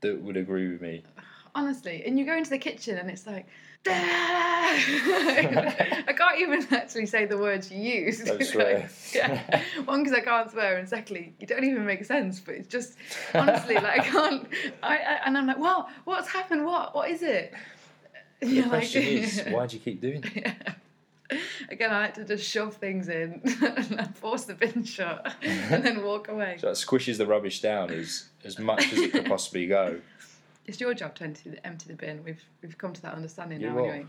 that 0.00 0.20
would 0.20 0.36
agree 0.36 0.68
with 0.70 0.80
me. 0.82 1.02
Honestly, 1.54 2.02
and 2.06 2.18
you 2.18 2.26
go 2.26 2.36
into 2.36 2.50
the 2.50 2.58
kitchen 2.58 2.96
and 2.98 3.10
it's 3.10 3.26
like. 3.26 3.46
I 3.88 4.72
can't 6.16 6.40
even 6.40 6.66
actually 6.72 7.06
say 7.06 7.24
the 7.24 7.38
words 7.38 7.70
you 7.70 7.80
use. 7.80 8.18
Don't 8.24 8.42
swear. 8.42 8.78
like- 8.80 8.90
yeah. 9.14 9.62
One, 9.84 10.02
because 10.02 10.18
I 10.18 10.22
can't 10.22 10.50
swear, 10.50 10.76
and 10.78 10.88
secondly, 10.88 11.34
you 11.38 11.46
don't 11.46 11.62
even 11.64 11.86
make 11.86 12.04
sense. 12.04 12.40
But 12.40 12.56
it's 12.56 12.66
just 12.68 12.96
honestly, 13.32 13.76
like 13.76 14.00
I 14.00 14.04
can't. 14.04 14.48
I, 14.82 14.96
I 14.96 15.20
and 15.26 15.38
I'm 15.38 15.46
like, 15.46 15.58
what? 15.58 15.88
What's 16.04 16.28
happened? 16.28 16.64
What? 16.66 16.96
What 16.96 17.10
is 17.10 17.22
it? 17.22 17.54
And 18.42 18.56
The 18.56 18.62
question 18.64 19.02
is, 19.04 19.44
why 19.50 19.66
do 19.68 19.76
you 19.76 19.82
keep 19.82 20.00
doing 20.00 20.24
it? 20.24 20.34
Yeah. 20.36 20.54
Again, 21.70 21.90
I 21.92 22.00
like 22.00 22.14
to 22.14 22.24
just 22.24 22.48
shove 22.48 22.74
things 22.76 23.08
in 23.08 23.40
and 23.98 24.16
force 24.16 24.44
the 24.44 24.54
bin 24.54 24.84
shut, 24.84 25.34
and 25.42 25.84
then 25.84 26.02
walk 26.04 26.28
away. 26.28 26.56
So 26.60 26.68
that 26.68 26.76
squishes 26.76 27.18
the 27.18 27.26
rubbish 27.26 27.60
down 27.60 27.90
as 27.90 28.28
as 28.44 28.58
much 28.58 28.92
as 28.92 28.98
it 28.98 29.12
could 29.12 29.26
possibly 29.26 29.66
go. 29.66 30.00
It's 30.66 30.80
your 30.80 30.94
job 30.94 31.14
to 31.16 31.24
empty 31.24 31.50
the, 31.50 31.66
empty 31.66 31.86
the 31.88 31.94
bin. 31.96 32.22
We've 32.24 32.42
we've 32.62 32.76
come 32.78 32.92
to 32.92 33.02
that 33.02 33.14
understanding 33.14 33.60
You 33.60 33.68
now, 33.70 33.74
will. 33.76 33.84
anyway. 33.90 34.06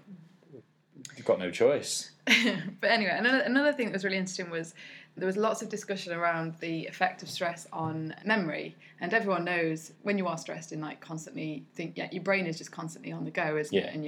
You've 1.15 1.25
got 1.27 1.37
no 1.39 1.51
choice. 1.51 2.11
but 2.25 2.89
anyway, 2.89 3.15
another, 3.15 3.39
another 3.41 3.71
thing 3.71 3.87
that 3.87 3.93
was 3.93 4.03
really 4.03 4.17
interesting 4.17 4.49
was 4.49 4.73
there 5.15 5.27
was 5.27 5.37
lots 5.37 5.61
of 5.61 5.69
discussion 5.69 6.11
around 6.11 6.55
the 6.59 6.87
effect 6.87 7.21
of 7.21 7.29
stress 7.29 7.67
on 7.71 8.15
memory. 8.25 8.75
And 8.99 9.13
everyone 9.13 9.45
knows 9.45 9.91
when 10.01 10.17
you 10.17 10.25
are 10.27 10.37
stressed 10.39 10.71
and 10.71 10.81
like 10.81 10.99
constantly 10.99 11.63
think, 11.75 11.97
yeah, 11.97 12.09
your 12.11 12.23
brain 12.23 12.47
is 12.47 12.57
just 12.57 12.71
constantly 12.71 13.11
on 13.11 13.25
the 13.25 13.31
go, 13.31 13.57
isn't 13.57 13.73
Yeah. 13.75 13.83
it? 13.85 13.93
And 13.93 14.05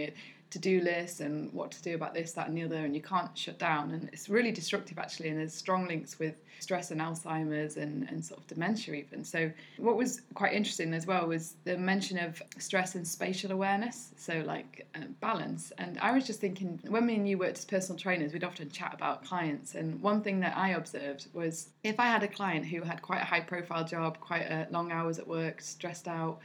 your 0.49 0.61
to-do 0.61 0.81
lists 0.81 1.19
and 1.19 1.51
what 1.53 1.71
to 1.71 1.81
do 1.81 1.95
about 1.95 2.13
this, 2.13 2.33
that, 2.33 2.47
and 2.47 2.57
the 2.57 2.63
other, 2.63 2.77
and 2.77 2.95
you 2.95 3.01
can't 3.01 3.37
shut 3.37 3.59
down. 3.59 3.91
And 3.91 4.09
it's 4.11 4.29
really 4.29 4.51
destructive 4.51 4.97
actually. 4.97 5.29
And 5.29 5.39
there's 5.39 5.53
strong 5.53 5.87
links 5.87 6.19
with 6.19 6.35
stress 6.59 6.91
and 6.91 6.99
Alzheimer's 6.99 7.77
and, 7.77 8.07
and 8.09 8.23
sort 8.23 8.41
of 8.41 8.47
dementia 8.47 8.93
even. 8.95 9.23
So 9.23 9.51
what 9.77 9.95
was 9.95 10.21
quite 10.33 10.53
interesting 10.53 10.93
as 10.93 11.07
well 11.07 11.27
was 11.27 11.55
the 11.63 11.77
mention 11.77 12.17
of 12.17 12.41
stress 12.57 12.95
and 12.95 13.07
spatial 13.07 13.51
awareness. 13.51 14.11
So 14.17 14.43
like 14.45 14.85
uh, 14.95 15.05
balance. 15.21 15.71
And 15.77 15.97
I 15.99 16.11
was 16.11 16.25
just 16.25 16.41
thinking 16.41 16.79
when 16.87 17.05
me 17.05 17.15
and 17.15 17.27
you 17.27 17.37
worked 17.37 17.59
as 17.59 17.65
personal 17.65 17.97
trainers, 17.97 18.33
we'd 18.33 18.43
often 18.43 18.69
chat 18.69 18.93
about 18.93 19.23
clients. 19.23 19.75
And 19.75 20.01
one 20.01 20.21
thing 20.21 20.39
that 20.41 20.57
I 20.57 20.69
observed 20.69 21.27
was 21.33 21.69
if 21.83 21.99
I 21.99 22.07
had 22.07 22.23
a 22.23 22.27
client 22.27 22.65
who 22.65 22.81
had 22.81 23.01
quite 23.01 23.21
a 23.21 23.25
high 23.25 23.41
profile 23.41 23.85
job, 23.85 24.19
quite 24.19 24.43
a 24.43 24.67
long 24.71 24.91
hours 24.91 25.19
at 25.19 25.27
work, 25.27 25.61
stressed 25.61 26.07
out, 26.07 26.39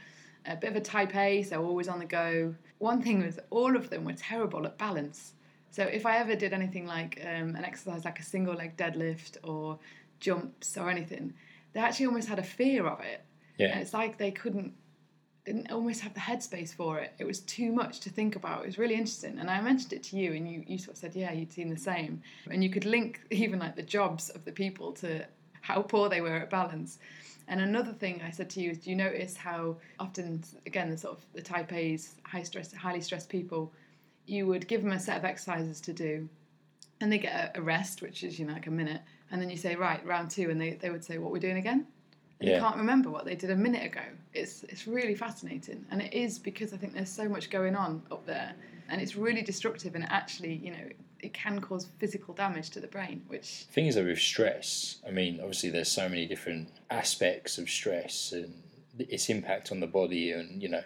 a 0.45 0.55
bit 0.55 0.69
of 0.69 0.75
a 0.75 0.81
type 0.81 1.15
A, 1.15 1.41
so 1.43 1.63
always 1.63 1.87
on 1.87 1.99
the 1.99 2.05
go. 2.05 2.53
One 2.79 3.01
thing 3.01 3.23
was 3.25 3.39
all 3.49 3.75
of 3.75 3.89
them 3.89 4.03
were 4.05 4.13
terrible 4.13 4.65
at 4.65 4.77
balance. 4.77 5.33
So 5.71 5.83
if 5.83 6.05
I 6.05 6.17
ever 6.17 6.35
did 6.35 6.53
anything 6.53 6.85
like 6.85 7.21
um, 7.21 7.55
an 7.55 7.65
exercise 7.65 8.05
like 8.05 8.19
a 8.19 8.23
single 8.23 8.53
leg 8.55 8.77
deadlift 8.77 9.37
or 9.43 9.79
jumps 10.19 10.77
or 10.77 10.89
anything, 10.89 11.33
they 11.73 11.79
actually 11.81 12.05
almost 12.07 12.27
had 12.27 12.39
a 12.39 12.43
fear 12.43 12.85
of 12.87 12.99
it. 13.01 13.21
And 13.59 13.69
Yeah. 13.69 13.79
it's 13.79 13.93
like 13.93 14.17
they 14.17 14.31
couldn't, 14.31 14.73
didn't 15.45 15.71
almost 15.71 16.01
have 16.01 16.13
the 16.13 16.19
headspace 16.19 16.73
for 16.73 16.99
it. 16.99 17.13
It 17.19 17.25
was 17.25 17.41
too 17.41 17.71
much 17.71 17.99
to 18.01 18.09
think 18.09 18.35
about. 18.35 18.63
It 18.63 18.67
was 18.67 18.77
really 18.77 18.95
interesting. 18.95 19.37
And 19.39 19.49
I 19.49 19.61
mentioned 19.61 19.93
it 19.93 20.03
to 20.03 20.17
you, 20.17 20.33
and 20.33 20.49
you, 20.49 20.63
you 20.65 20.77
sort 20.77 20.95
of 20.95 20.97
said, 20.97 21.15
yeah, 21.15 21.31
you'd 21.31 21.51
seen 21.51 21.69
the 21.69 21.77
same. 21.77 22.21
And 22.49 22.63
you 22.63 22.69
could 22.69 22.85
link 22.85 23.21
even 23.31 23.59
like 23.59 23.75
the 23.75 23.83
jobs 23.83 24.29
of 24.29 24.43
the 24.45 24.51
people 24.51 24.91
to 24.93 25.25
how 25.65 25.81
poor 25.81 26.09
they 26.09 26.21
were 26.21 26.35
at 26.35 26.49
balance. 26.49 26.99
And 27.47 27.59
another 27.59 27.93
thing 27.93 28.21
I 28.25 28.31
said 28.31 28.49
to 28.51 28.61
you 28.61 28.71
is, 28.71 28.79
do 28.79 28.89
you 28.89 28.95
notice 28.95 29.35
how 29.35 29.77
often, 29.99 30.43
again, 30.65 30.89
the 30.89 30.97
sort 30.97 31.17
of 31.17 31.25
the 31.33 31.41
type 31.41 31.73
A's, 31.73 32.15
high 32.23 32.43
stress, 32.43 32.73
highly 32.73 33.01
stressed 33.01 33.29
people, 33.29 33.71
you 34.25 34.47
would 34.47 34.67
give 34.67 34.81
them 34.83 34.91
a 34.91 34.99
set 34.99 35.17
of 35.17 35.25
exercises 35.25 35.81
to 35.81 35.93
do, 35.93 36.27
and 37.01 37.11
they 37.11 37.17
get 37.17 37.55
a, 37.55 37.61
rest, 37.61 38.01
which 38.01 38.23
is 38.23 38.39
you 38.39 38.45
know 38.45 38.53
like 38.53 38.67
a 38.67 38.71
minute, 38.71 39.01
and 39.31 39.41
then 39.41 39.49
you 39.49 39.57
say 39.57 39.75
right 39.75 40.03
round 40.05 40.29
two, 40.31 40.49
and 40.49 40.59
they, 40.59 40.71
they 40.73 40.89
would 40.89 41.03
say 41.03 41.17
what 41.17 41.31
we're 41.31 41.39
doing 41.39 41.57
again. 41.57 41.85
And 42.39 42.49
Yeah. 42.49 42.55
You 42.55 42.61
can't 42.61 42.77
remember 42.77 43.09
what 43.09 43.25
they 43.25 43.35
did 43.35 43.51
a 43.51 43.55
minute 43.55 43.85
ago. 43.85 44.01
It's 44.33 44.63
it's 44.63 44.87
really 44.87 45.15
fascinating, 45.15 45.85
and 45.91 46.01
it 46.01 46.13
is 46.13 46.39
because 46.39 46.73
I 46.73 46.77
think 46.77 46.93
there's 46.93 47.11
so 47.11 47.29
much 47.29 47.49
going 47.49 47.75
on 47.75 48.01
up 48.11 48.25
there, 48.25 48.53
and 48.89 49.01
it's 49.01 49.15
really 49.15 49.43
destructive, 49.43 49.93
and 49.95 50.05
actually 50.09 50.55
you 50.55 50.71
know 50.71 50.87
it 51.25 51.33
can 51.33 51.59
cause 51.59 51.87
physical 51.97 52.33
damage 52.33 52.69
to 52.69 52.79
the 52.79 52.87
brain, 52.87 53.23
which 53.27 53.65
thing 53.71 53.87
is 53.87 53.95
though 53.95 54.05
with 54.05 54.19
stress 54.19 54.97
i 55.07 55.11
mean 55.11 55.39
obviously 55.39 55.69
there's 55.69 55.91
so 55.91 56.07
many 56.07 56.25
different 56.25 56.69
aspects 56.89 57.57
of 57.57 57.69
stress 57.69 58.31
and 58.31 58.53
its 58.99 59.29
impact 59.29 59.71
on 59.71 59.79
the 59.79 59.87
body 59.87 60.31
and 60.31 60.61
you 60.61 60.69
know 60.69 60.83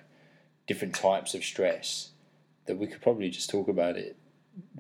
different 0.66 0.96
types 0.96 1.34
of 1.34 1.44
stress 1.44 2.10
that 2.66 2.78
we 2.78 2.88
could 2.88 3.02
probably 3.02 3.30
just 3.30 3.50
talk 3.50 3.68
about 3.68 3.98
it 3.98 4.16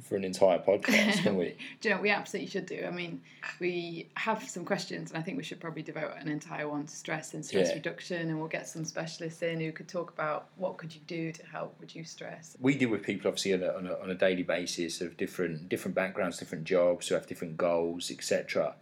for 0.01 0.15
an 0.15 0.23
entire 0.23 0.59
podcast 0.59 1.21
can 1.23 1.35
we 1.37 1.55
do 1.81 1.89
you 1.89 1.95
know 1.95 2.01
we 2.01 2.09
absolutely 2.09 2.49
should 2.49 2.65
do. 2.65 2.83
I 2.87 2.91
mean, 2.91 3.21
we 3.59 4.07
have 4.15 4.47
some 4.49 4.65
questions, 4.65 5.11
and 5.11 5.17
I 5.19 5.21
think 5.21 5.37
we 5.37 5.43
should 5.43 5.59
probably 5.59 5.81
devote 5.81 6.11
an 6.19 6.27
entire 6.27 6.67
one 6.67 6.85
to 6.85 6.95
stress 6.95 7.33
and 7.33 7.45
stress 7.45 7.69
Yeah. 7.69 7.75
reduction, 7.75 8.29
and 8.29 8.39
we'll 8.39 8.47
get 8.49 8.67
some 8.67 8.85
specialists 8.85 9.41
in 9.41 9.59
who 9.59 9.71
could 9.71 9.87
talk 9.87 10.11
about 10.11 10.47
what 10.57 10.77
could 10.77 10.93
you 10.93 11.01
do 11.07 11.31
to 11.31 11.45
help 11.45 11.75
reduce 11.79 12.11
stress. 12.11 12.55
we 12.59 12.75
deal 12.75 12.89
with 12.89 13.03
people 13.03 13.27
obviously 13.27 13.53
on 13.53 13.63
a, 13.63 13.69
on 13.73 13.87
a, 13.87 13.93
on 14.03 14.09
a 14.09 14.15
daily 14.15 14.43
basis 14.43 15.01
of 15.01 15.15
different 15.17 15.69
different 15.69 15.95
backgrounds 15.95 16.37
different 16.37 16.63
jobs 16.63 17.07
who 17.07 17.15
have 17.15 17.25
different 17.27 17.57
goals 17.57 18.09
etc 18.11 18.75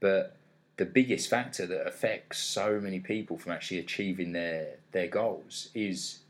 but 0.00 0.36
the 0.76 0.84
biggest 0.86 1.28
factor 1.28 1.66
that 1.66 1.86
affects 1.86 2.38
so 2.38 2.80
many 2.80 3.00
people 3.00 3.36
from 3.36 3.52
actually 3.52 3.78
achieving 3.78 4.32
their 4.32 4.76
their 4.92 5.08
goals 5.08 5.68
is 5.74 6.20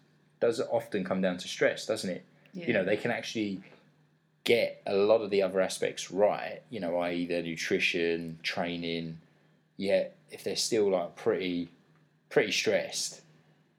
does 0.41 0.61
often 0.71 1.05
come 1.05 1.21
down 1.21 1.37
to 1.39 1.47
stress 1.47 1.87
doesn't 1.87 2.11
it 2.11 2.25
Yeah. 2.53 2.67
you 2.67 2.73
know 2.73 2.85
they 2.85 2.97
can 2.97 3.11
actually 3.11 3.61
get 4.45 4.83
a 4.87 4.95
lot 4.95 5.21
of 5.21 5.31
the 5.31 5.43
other 5.43 5.61
aspects 5.61 6.11
right 6.11 6.63
you 6.71 6.81
know 6.81 6.97
i.e 6.99 7.27
their 7.27 7.43
nutrition 7.43 8.39
training 8.43 9.19
yet 9.77 10.17
if 10.31 10.43
they're 10.45 10.57
still 10.57 10.91
like 10.91 11.15
pretty 11.17 11.69
pretty 12.31 12.53
stressed 12.53 13.21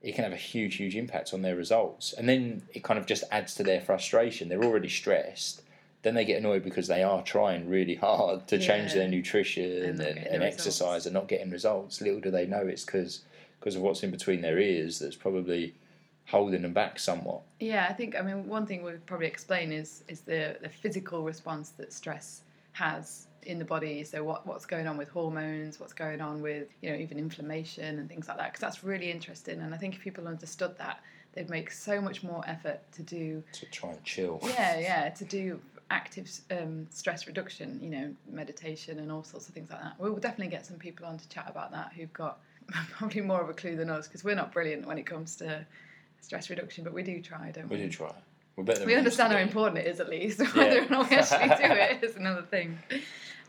it 0.02 0.14
can 0.14 0.24
have 0.24 0.32
a 0.32 0.36
huge 0.36 0.76
huge 0.76 0.96
impact 0.96 1.32
on 1.32 1.42
their 1.42 1.56
results. 1.56 2.12
And 2.12 2.28
then 2.28 2.62
it 2.74 2.82
kind 2.82 2.98
of 2.98 3.06
just 3.06 3.24
adds 3.30 3.54
to 3.54 3.62
their 3.62 3.80
frustration. 3.80 4.48
They're 4.48 4.64
already 4.64 4.88
stressed. 4.88 5.62
Then 6.02 6.14
they 6.14 6.24
get 6.24 6.38
annoyed 6.38 6.64
because 6.64 6.88
they 6.88 7.04
are 7.04 7.22
trying 7.22 7.68
really 7.68 7.94
hard 7.94 8.48
to 8.48 8.58
change 8.58 8.94
their 8.94 9.06
nutrition 9.06 9.84
And 9.84 10.00
and, 10.00 10.18
and, 10.18 10.42
results. 10.42 10.42
exercise 10.42 11.06
and 11.06 11.14
not 11.14 11.28
getting 11.28 11.50
results. 11.50 12.00
Little 12.00 12.20
do 12.20 12.30
they 12.30 12.46
know 12.46 12.66
it's 12.66 12.84
because 12.84 13.20
because 13.60 13.76
of 13.76 13.82
what's 13.82 14.02
in 14.02 14.10
between 14.10 14.40
their 14.40 14.58
ears 14.58 14.98
that's 14.98 15.14
probably 15.14 15.74
holding 16.26 16.62
them 16.62 16.72
back 16.72 16.98
somewhat 16.98 17.42
Yeah, 17.60 17.86
I 17.88 17.92
think 17.92 18.16
I 18.16 18.22
mean 18.22 18.46
one 18.46 18.66
thing 18.66 18.82
we'll 18.82 18.98
probably 19.06 19.26
explain 19.26 19.72
is 19.72 20.04
is 20.08 20.20
the 20.20 20.56
the 20.62 20.68
physical 20.68 21.22
response 21.22 21.70
that 21.70 21.92
stress 21.92 22.42
has 22.72 23.26
in 23.44 23.58
the 23.58 23.64
body. 23.64 24.04
So 24.04 24.22
what 24.24 24.46
what's 24.46 24.66
going 24.66 24.86
on 24.86 24.96
with 24.96 25.08
hormones, 25.08 25.80
what's 25.80 25.92
going 25.92 26.20
on 26.20 26.42
with 26.42 26.68
you 26.80 26.90
know 26.90 26.96
even 26.96 27.18
inflammation 27.18 27.98
and 27.98 28.08
things 28.08 28.28
like 28.28 28.38
that. 28.38 28.52
Because 28.52 28.60
that's 28.60 28.84
really 28.84 29.10
interesting, 29.10 29.60
and 29.60 29.74
I 29.74 29.78
think 29.78 29.94
if 29.94 30.00
people 30.00 30.28
understood 30.28 30.76
that, 30.78 31.00
they'd 31.32 31.50
make 31.50 31.70
so 31.70 32.00
much 32.00 32.22
more 32.22 32.42
effort 32.46 32.80
to 32.92 33.02
do 33.02 33.42
to 33.52 33.66
try 33.66 33.90
and 33.90 34.04
chill 34.04 34.40
yeah 34.42 34.78
yeah 34.78 35.08
to 35.10 35.24
do 35.24 35.60
active 35.90 36.30
um, 36.50 36.86
stress 36.90 37.26
reduction. 37.26 37.78
You 37.82 37.90
know 37.90 38.14
meditation 38.30 38.98
and 38.98 39.10
all 39.10 39.24
sorts 39.24 39.48
of 39.48 39.54
things 39.54 39.70
like 39.70 39.82
that. 39.82 39.94
We'll 39.98 40.16
definitely 40.16 40.50
get 40.50 40.66
some 40.66 40.76
people 40.76 41.06
on 41.06 41.18
to 41.18 41.28
chat 41.28 41.46
about 41.48 41.72
that 41.72 41.92
who've 41.94 42.12
got 42.12 42.38
probably 42.92 43.22
more 43.22 43.40
of 43.40 43.48
a 43.48 43.54
clue 43.54 43.76
than 43.76 43.90
us 43.90 44.06
because 44.06 44.24
we're 44.24 44.36
not 44.36 44.52
brilliant 44.52 44.86
when 44.86 44.98
it 44.98 45.06
comes 45.06 45.36
to 45.36 45.66
stress 46.22 46.48
reduction, 46.48 46.84
but 46.84 46.94
we 46.94 47.02
do 47.02 47.20
try, 47.20 47.50
don't 47.50 47.68
We 47.68 47.76
we? 47.76 47.82
do 47.84 47.90
try. 47.90 48.12
We're 48.56 48.64
better 48.64 48.84
we 48.86 48.94
understand 48.94 49.32
how 49.32 49.38
important 49.38 49.78
it 49.78 49.86
is, 49.86 50.00
at 50.00 50.08
least. 50.08 50.38
Whether 50.54 50.76
Yeah. 50.76 50.86
or 50.86 50.88
not 50.88 51.10
we 51.10 51.16
actually 51.16 51.48
do 51.48 51.54
it 51.74 52.02
is 52.02 52.16
another 52.16 52.42
thing. 52.42 52.78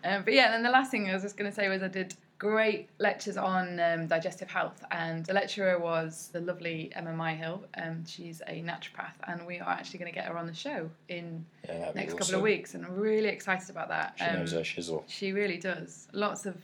Um, 0.04 0.24
but 0.24 0.34
yeah, 0.34 0.46
and 0.46 0.54
then 0.56 0.64
the 0.64 0.70
last 0.70 0.92
thing 0.92 1.10
I 1.10 1.14
was 1.14 1.24
just 1.24 1.38
going 1.38 1.50
to 1.50 1.56
say 1.56 1.70
was 1.70 1.82
I 1.82 1.88
did 1.88 2.14
great 2.38 2.90
lectures 3.00 3.38
on 3.38 3.80
um, 3.80 4.08
digestive 4.08 4.50
health, 4.50 4.84
and 4.92 5.26
the 5.26 5.34
lecturer 5.34 5.78
was 5.80 6.30
the 6.34 6.42
lovely 6.42 6.92
Emma 6.94 7.12
Myhill. 7.12 7.62
Um, 7.82 8.06
she's 8.06 8.42
a 8.48 8.62
naturopath, 8.62 9.14
and 9.28 9.46
we 9.46 9.60
are 9.60 9.70
actually 9.70 10.00
going 10.00 10.12
to 10.12 10.16
get 10.16 10.26
her 10.28 10.38
on 10.38 10.48
the 10.48 10.54
show 10.54 10.90
in 11.08 11.46
Yeah, 11.68 11.92
next 11.96 12.16
couple 12.18 12.36
of 12.36 12.42
weeks, 12.42 12.74
and 12.76 12.86
I'm 12.86 12.96
really 12.96 13.30
excited 13.30 13.70
about 13.70 13.88
that. 13.90 14.16
She 14.18 14.26
Um, 14.26 14.40
knows 14.40 14.52
her 14.52 14.60
shizzle. 14.62 15.04
she 15.08 15.32
really 15.32 15.58
does. 15.58 16.08
Lots 16.12 16.46
of 16.46 16.56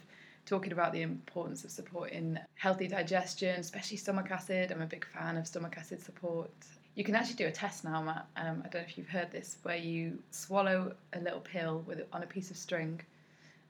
talking 0.49 0.71
about 0.71 0.91
the 0.91 1.03
importance 1.03 1.63
of 1.63 1.69
supporting 1.69 2.37
healthy 2.55 2.87
digestion, 2.87 3.59
especially 3.59 3.97
stomach 3.97 4.31
acid. 4.31 4.71
I'm 4.71 4.81
a 4.81 4.87
big 4.87 5.05
fan 5.05 5.37
of 5.37 5.45
stomach 5.45 5.75
acid 5.77 6.01
support. 6.01 6.49
You 6.95 7.03
can 7.03 7.15
actually 7.15 7.35
do 7.35 7.45
a 7.45 7.51
test 7.51 7.83
now, 7.83 8.01
Matt. 8.01 8.25
Um, 8.35 8.63
I 8.65 8.69
don't 8.69 8.81
know 8.81 8.87
if 8.89 8.97
you've 8.97 9.07
heard 9.07 9.31
this, 9.31 9.57
where 9.61 9.77
you 9.77 10.17
swallow 10.31 10.93
a 11.13 11.19
little 11.19 11.39
pill 11.39 11.83
with 11.85 11.99
it 11.99 12.09
on 12.11 12.23
a 12.23 12.25
piece 12.25 12.49
of 12.49 12.57
string, 12.57 12.99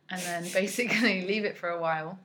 and 0.09 0.21
then 0.21 0.43
basically 0.53 1.27
leave 1.27 1.43
it 1.43 1.57
for 1.57 1.69
a 1.69 1.79
while, 1.79 2.17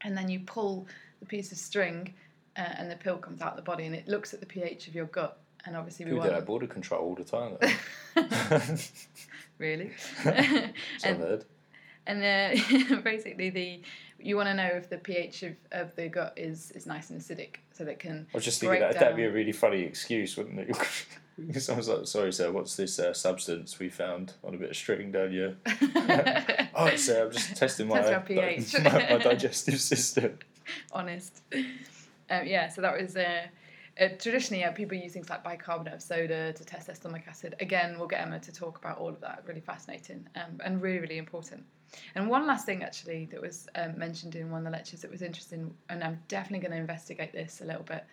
and 0.00 0.16
then 0.16 0.30
you 0.30 0.40
pull 0.40 0.86
the 1.20 1.26
piece 1.26 1.52
of 1.52 1.58
string, 1.58 2.14
uh, 2.56 2.62
and 2.78 2.90
the 2.90 2.96
pill 2.96 3.18
comes 3.18 3.42
out 3.42 3.50
of 3.50 3.56
the 3.56 3.62
body, 3.62 3.84
and 3.84 3.94
it 3.94 4.08
looks 4.08 4.32
at 4.32 4.40
the 4.40 4.46
pH 4.46 4.88
of 4.88 4.94
your 4.94 5.06
gut. 5.06 5.38
And 5.66 5.76
obviously, 5.76 6.04
we 6.04 6.12
People 6.12 6.24
do 6.24 6.30
want 6.30 6.40
that 6.40 6.46
border 6.46 6.66
control 6.66 7.02
all 7.02 7.14
the 7.14 7.24
time. 7.24 7.58
Really. 9.58 9.92
So 10.22 10.30
and 11.02 11.18
heard. 11.18 11.44
And 12.06 12.22
uh, 12.22 13.00
basically, 13.04 13.50
the 13.50 13.82
you 14.18 14.36
want 14.36 14.48
to 14.48 14.54
know 14.54 14.66
if 14.66 14.88
the 14.88 14.98
pH 14.98 15.42
of, 15.42 15.52
of 15.72 15.96
the 15.96 16.08
gut 16.08 16.32
is, 16.36 16.70
is 16.72 16.86
nice 16.86 17.10
and 17.10 17.20
acidic, 17.20 17.56
so 17.72 17.84
that 17.84 17.98
can. 17.98 18.26
I 18.32 18.36
was 18.36 18.44
just 18.44 18.60
thinking 18.60 18.80
that 18.80 18.94
that'd 18.94 19.16
be 19.16 19.24
a 19.24 19.32
really 19.32 19.52
funny 19.52 19.82
excuse, 19.82 20.36
wouldn't 20.36 20.58
it? 20.58 20.76
Someone's 21.60 21.88
like, 21.88 22.06
"Sorry, 22.06 22.32
sir, 22.32 22.50
what's 22.50 22.76
this 22.76 22.98
uh, 22.98 23.12
substance 23.12 23.78
we 23.78 23.90
found 23.90 24.34
on 24.42 24.54
a 24.54 24.58
bit 24.58 24.70
of 24.70 24.76
string 24.76 25.12
down 25.12 25.30
here?" 25.32 25.56
oh, 26.74 26.86
it's, 26.86 27.08
uh, 27.08 27.24
I'm 27.24 27.32
just 27.32 27.56
testing 27.56 27.88
my, 27.88 28.18
pH. 28.20 28.74
my, 28.82 28.90
my 28.90 29.18
digestive 29.18 29.80
system. 29.80 30.38
honest. 30.92 31.42
Um, 31.52 32.46
yeah, 32.46 32.68
so 32.68 32.80
that 32.80 32.98
was 32.98 33.16
uh, 33.16 33.46
uh, 34.00 34.08
traditionally 34.18 34.64
uh, 34.64 34.72
people 34.72 34.96
use 34.96 35.12
things 35.12 35.28
like 35.28 35.44
bicarbonate 35.44 35.94
of 35.94 36.02
soda 36.02 36.52
to 36.54 36.64
test 36.64 36.86
their 36.86 36.96
stomach 36.96 37.22
acid. 37.28 37.54
Again, 37.60 37.96
we'll 37.98 38.08
get 38.08 38.22
Emma 38.22 38.38
to 38.40 38.52
talk 38.52 38.78
about 38.78 38.98
all 38.98 39.10
of 39.10 39.20
that. 39.20 39.42
Really 39.46 39.60
fascinating 39.60 40.26
um, 40.36 40.60
and 40.64 40.80
really 40.80 41.00
really 41.00 41.18
important. 41.18 41.64
And 42.14 42.28
one 42.28 42.46
last 42.46 42.66
thing 42.66 42.82
actually 42.82 43.26
that 43.26 43.40
was 43.40 43.68
um, 43.74 43.98
mentioned 43.98 44.34
in 44.34 44.50
one 44.50 44.60
of 44.60 44.64
the 44.64 44.70
lectures 44.70 45.00
that 45.02 45.10
was 45.10 45.22
interesting, 45.22 45.74
and 45.88 46.02
I'm 46.02 46.20
definitely 46.28 46.66
going 46.66 46.72
to 46.72 46.80
investigate 46.80 47.32
this 47.32 47.60
a 47.60 47.64
little 47.64 47.84
bit. 47.84 48.04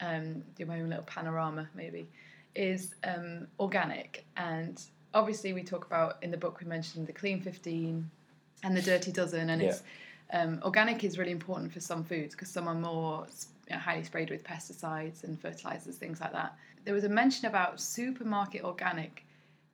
Um, 0.00 0.42
do 0.56 0.66
my 0.66 0.80
own 0.80 0.88
little 0.88 1.04
panorama 1.04 1.68
maybe. 1.74 2.08
Is 2.54 2.94
um, 3.04 3.48
organic 3.58 4.24
and 4.36 4.80
obviously 5.12 5.52
we 5.52 5.62
talk 5.62 5.86
about 5.86 6.18
in 6.22 6.30
the 6.30 6.36
book 6.36 6.60
we 6.60 6.66
mentioned 6.66 7.06
the 7.06 7.12
clean 7.12 7.40
15 7.40 8.08
and 8.62 8.76
the 8.76 8.82
dirty 8.82 9.10
dozen 9.10 9.50
and 9.50 9.60
it's 9.60 9.82
um, 10.32 10.60
organic 10.64 11.04
is 11.04 11.18
really 11.18 11.32
important 11.32 11.72
for 11.72 11.80
some 11.80 12.04
foods 12.04 12.34
because 12.34 12.48
some 12.48 12.68
are 12.68 12.74
more 12.74 13.26
highly 13.70 14.04
sprayed 14.04 14.30
with 14.30 14.42
pesticides 14.44 15.24
and 15.24 15.40
fertilizers, 15.40 15.96
things 15.96 16.20
like 16.20 16.32
that. 16.32 16.56
There 16.84 16.94
was 16.94 17.04
a 17.04 17.08
mention 17.08 17.46
about 17.46 17.80
supermarket 17.80 18.64
organic 18.64 19.24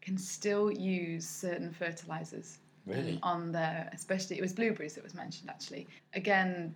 can 0.00 0.16
still 0.16 0.70
use 0.70 1.28
certain 1.28 1.72
fertilizers 1.72 2.58
Really? 2.90 3.18
on 3.22 3.52
there, 3.52 3.88
especially 3.92 4.38
it 4.38 4.42
was 4.42 4.52
blueberries 4.52 4.94
that 4.94 5.04
was 5.04 5.14
mentioned 5.14 5.50
actually. 5.50 5.86
Again, 6.14 6.74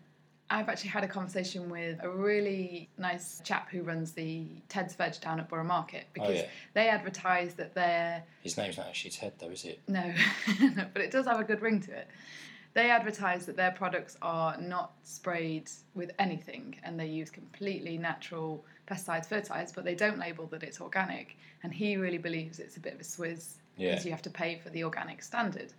I've 0.50 0.68
actually 0.68 0.90
had 0.90 1.04
a 1.04 1.08
conversation 1.08 1.70
with 1.70 1.98
a 2.02 2.08
really 2.08 2.90
nice 2.98 3.40
chap 3.44 3.70
who 3.70 3.82
runs 3.82 4.12
the 4.12 4.46
Ted's 4.68 4.94
Veg 4.94 5.18
down 5.20 5.40
at 5.40 5.48
Borough 5.48 5.64
Market 5.64 6.04
oh, 6.06 6.10
because 6.12 6.28
Oh, 6.30 6.32
yeah. 6.42 6.46
they 6.74 6.88
advertise 6.88 7.54
that 7.54 7.74
they're 7.74 8.22
His 8.42 8.56
name's 8.56 8.76
not 8.76 8.86
actually 8.88 9.12
Ted, 9.12 9.32
though, 9.38 9.48
is 9.48 9.64
it? 9.64 9.80
no, 9.88 10.12
but 10.92 11.00
it 11.02 11.10
does 11.10 11.26
have 11.26 11.40
a 11.40 11.44
good 11.44 11.62
ring 11.62 11.80
to 11.80 11.96
it. 11.96 12.08
They 12.74 12.90
advertise 12.90 13.46
that 13.46 13.56
their 13.56 13.70
products 13.70 14.16
are 14.20 14.60
not 14.60 14.92
sprayed 15.04 15.70
with 15.94 16.10
anything 16.18 16.76
and 16.82 16.98
they 16.98 17.06
use 17.06 17.30
completely 17.30 17.96
natural 17.96 18.64
pesticides, 18.88 19.26
fertilizers, 19.26 19.72
but 19.72 19.84
they 19.84 19.94
don't 19.94 20.18
label 20.18 20.46
that 20.48 20.62
it's 20.62 20.80
organic. 20.80 21.36
And 21.62 21.72
he 21.72 21.96
really 21.96 22.18
believes 22.18 22.58
it's 22.58 22.76
a 22.76 22.80
bit 22.80 22.94
of 22.94 23.00
a 23.00 23.04
swizz 23.04 23.54
Yeah. 23.76 23.90
because 23.92 24.04
you 24.04 24.10
have 24.10 24.22
to 24.22 24.30
pay 24.30 24.58
for 24.58 24.70
the 24.70 24.84
organic 24.84 25.22
standard. 25.22 25.72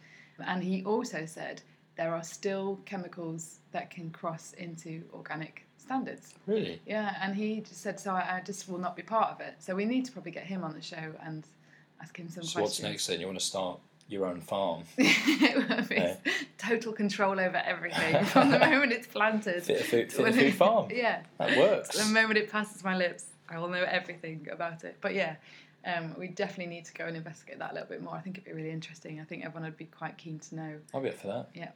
And 0.46 0.64
he 0.64 0.84
also 0.84 1.26
said 1.26 1.62
there 1.98 2.14
are 2.14 2.24
still 2.24 2.80
chemicals 2.86 3.60
that 3.72 3.90
can 3.90 4.10
cross 4.12 4.54
into 4.54 5.04
organic 5.14 5.66
standards. 5.78 6.34
Really? 6.48 6.82
Yeah, 6.86 7.16
and 7.22 7.36
he 7.36 7.62
just 7.62 7.82
said, 7.82 8.00
so 8.00 8.12
I, 8.12 8.38
I 8.38 8.42
just 8.46 8.68
will 8.70 8.80
not 8.80 8.96
be 8.96 9.04
part 9.04 9.32
of 9.32 9.40
it. 9.40 9.56
So 9.60 9.76
we 9.76 9.86
need 9.86 10.06
to 10.06 10.12
probably 10.12 10.32
get 10.32 10.44
him 10.44 10.64
on 10.64 10.74
the 10.74 10.82
show 10.82 11.14
and 11.24 11.46
ask 12.02 12.18
him 12.18 12.30
some 12.30 12.44
So 12.44 12.62
what's 12.62 12.82
next 12.82 13.08
then? 13.08 13.20
You 13.20 13.28
want 13.28 13.40
to 13.40 13.46
start 13.46 13.80
your 14.10 14.26
own 14.26 14.42
farm? 14.42 14.84
it 14.98 15.70
will 15.70 15.84
be 15.88 15.96
Yeah. 15.96 16.16
total 16.58 16.92
control 16.92 17.40
over 17.40 17.58
everything 17.58 18.24
from 18.34 18.52
the 18.52 18.60
moment 18.60 18.92
it's 18.92 19.08
planted. 19.08 19.64
Fitter 19.64 19.84
Food, 19.84 20.12
fit 20.12 20.28
a 20.28 20.34
food 20.34 20.54
farm. 20.56 20.90
Yeah, 20.94 21.22
That 21.38 21.58
works. 21.58 21.98
the 21.98 22.12
moment 22.14 22.38
it 22.38 22.52
passes 22.52 22.84
my 22.84 22.96
lips, 22.98 23.26
I 23.50 23.58
will 23.60 23.70
know 23.70 23.84
everything 23.84 24.48
about 24.52 24.84
it. 24.84 24.98
But 25.02 25.14
yeah, 25.16 25.36
um, 25.86 26.16
we 26.18 26.28
definitely 26.30 26.74
need 26.74 26.86
to 26.86 26.94
go 26.94 27.06
and 27.06 27.16
investigate 27.16 27.60
that 27.60 27.72
a 27.72 27.74
little 27.74 27.90
bit 27.90 28.02
more. 28.02 28.16
I 28.16 28.20
think 28.22 28.38
it'd 28.38 28.46
be 28.46 28.54
really 28.54 28.72
interesting. 28.72 29.20
I 29.20 29.24
think 29.24 29.46
everyone 29.46 29.64
would 29.64 29.78
be 29.78 29.86
quite 29.86 30.18
keen 30.18 30.40
to 30.40 30.56
know. 30.56 30.74
I'll 30.94 31.02
be 31.02 31.10
up 31.10 31.16
for 31.16 31.28
that. 31.28 31.50
Yeah. 31.54 31.70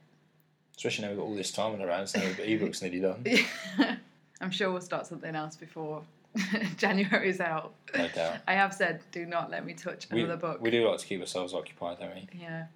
Especially 0.76 1.02
now 1.04 1.10
we've 1.10 1.18
got 1.18 1.26
all 1.26 1.34
this 1.36 1.52
time 1.52 1.74
on 1.74 1.80
our 1.82 1.88
hands, 1.88 2.14
now 2.16 2.22
the 2.22 2.50
ebook's 2.50 2.82
nearly 2.82 3.00
done. 3.00 3.24
I'm 4.40 4.50
sure 4.50 4.70
we'll 4.72 4.80
start 4.80 5.06
something 5.06 5.34
else 5.34 5.54
before 5.56 6.02
January's 6.76 7.40
out. 7.40 7.74
No 7.94 8.08
doubt. 8.08 8.38
I 8.48 8.54
have 8.54 8.72
said, 8.72 9.02
do 9.12 9.26
not 9.26 9.50
let 9.50 9.66
me 9.66 9.74
touch 9.74 10.08
We, 10.10 10.22
another 10.22 10.36
book. 10.40 10.60
we 10.60 10.70
do 10.70 10.88
like 10.88 10.98
to 11.00 11.06
keep 11.06 11.20
ourselves 11.20 11.52
occupied, 11.52 11.98
don't 12.00 12.14
we? 12.14 12.28
Yeah. 12.40 12.66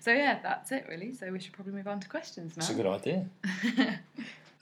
So 0.00 0.12
yeah, 0.12 0.38
that's 0.42 0.72
it 0.72 0.86
really. 0.88 1.14
So 1.14 1.30
we 1.30 1.38
should 1.40 1.52
probably 1.52 1.72
move 1.72 1.88
on 1.88 2.00
to 2.00 2.08
questions 2.08 2.56
now. 2.56 2.60
It's 2.62 2.70
a 2.70 2.74
good 2.74 2.86
idea. 2.86 3.26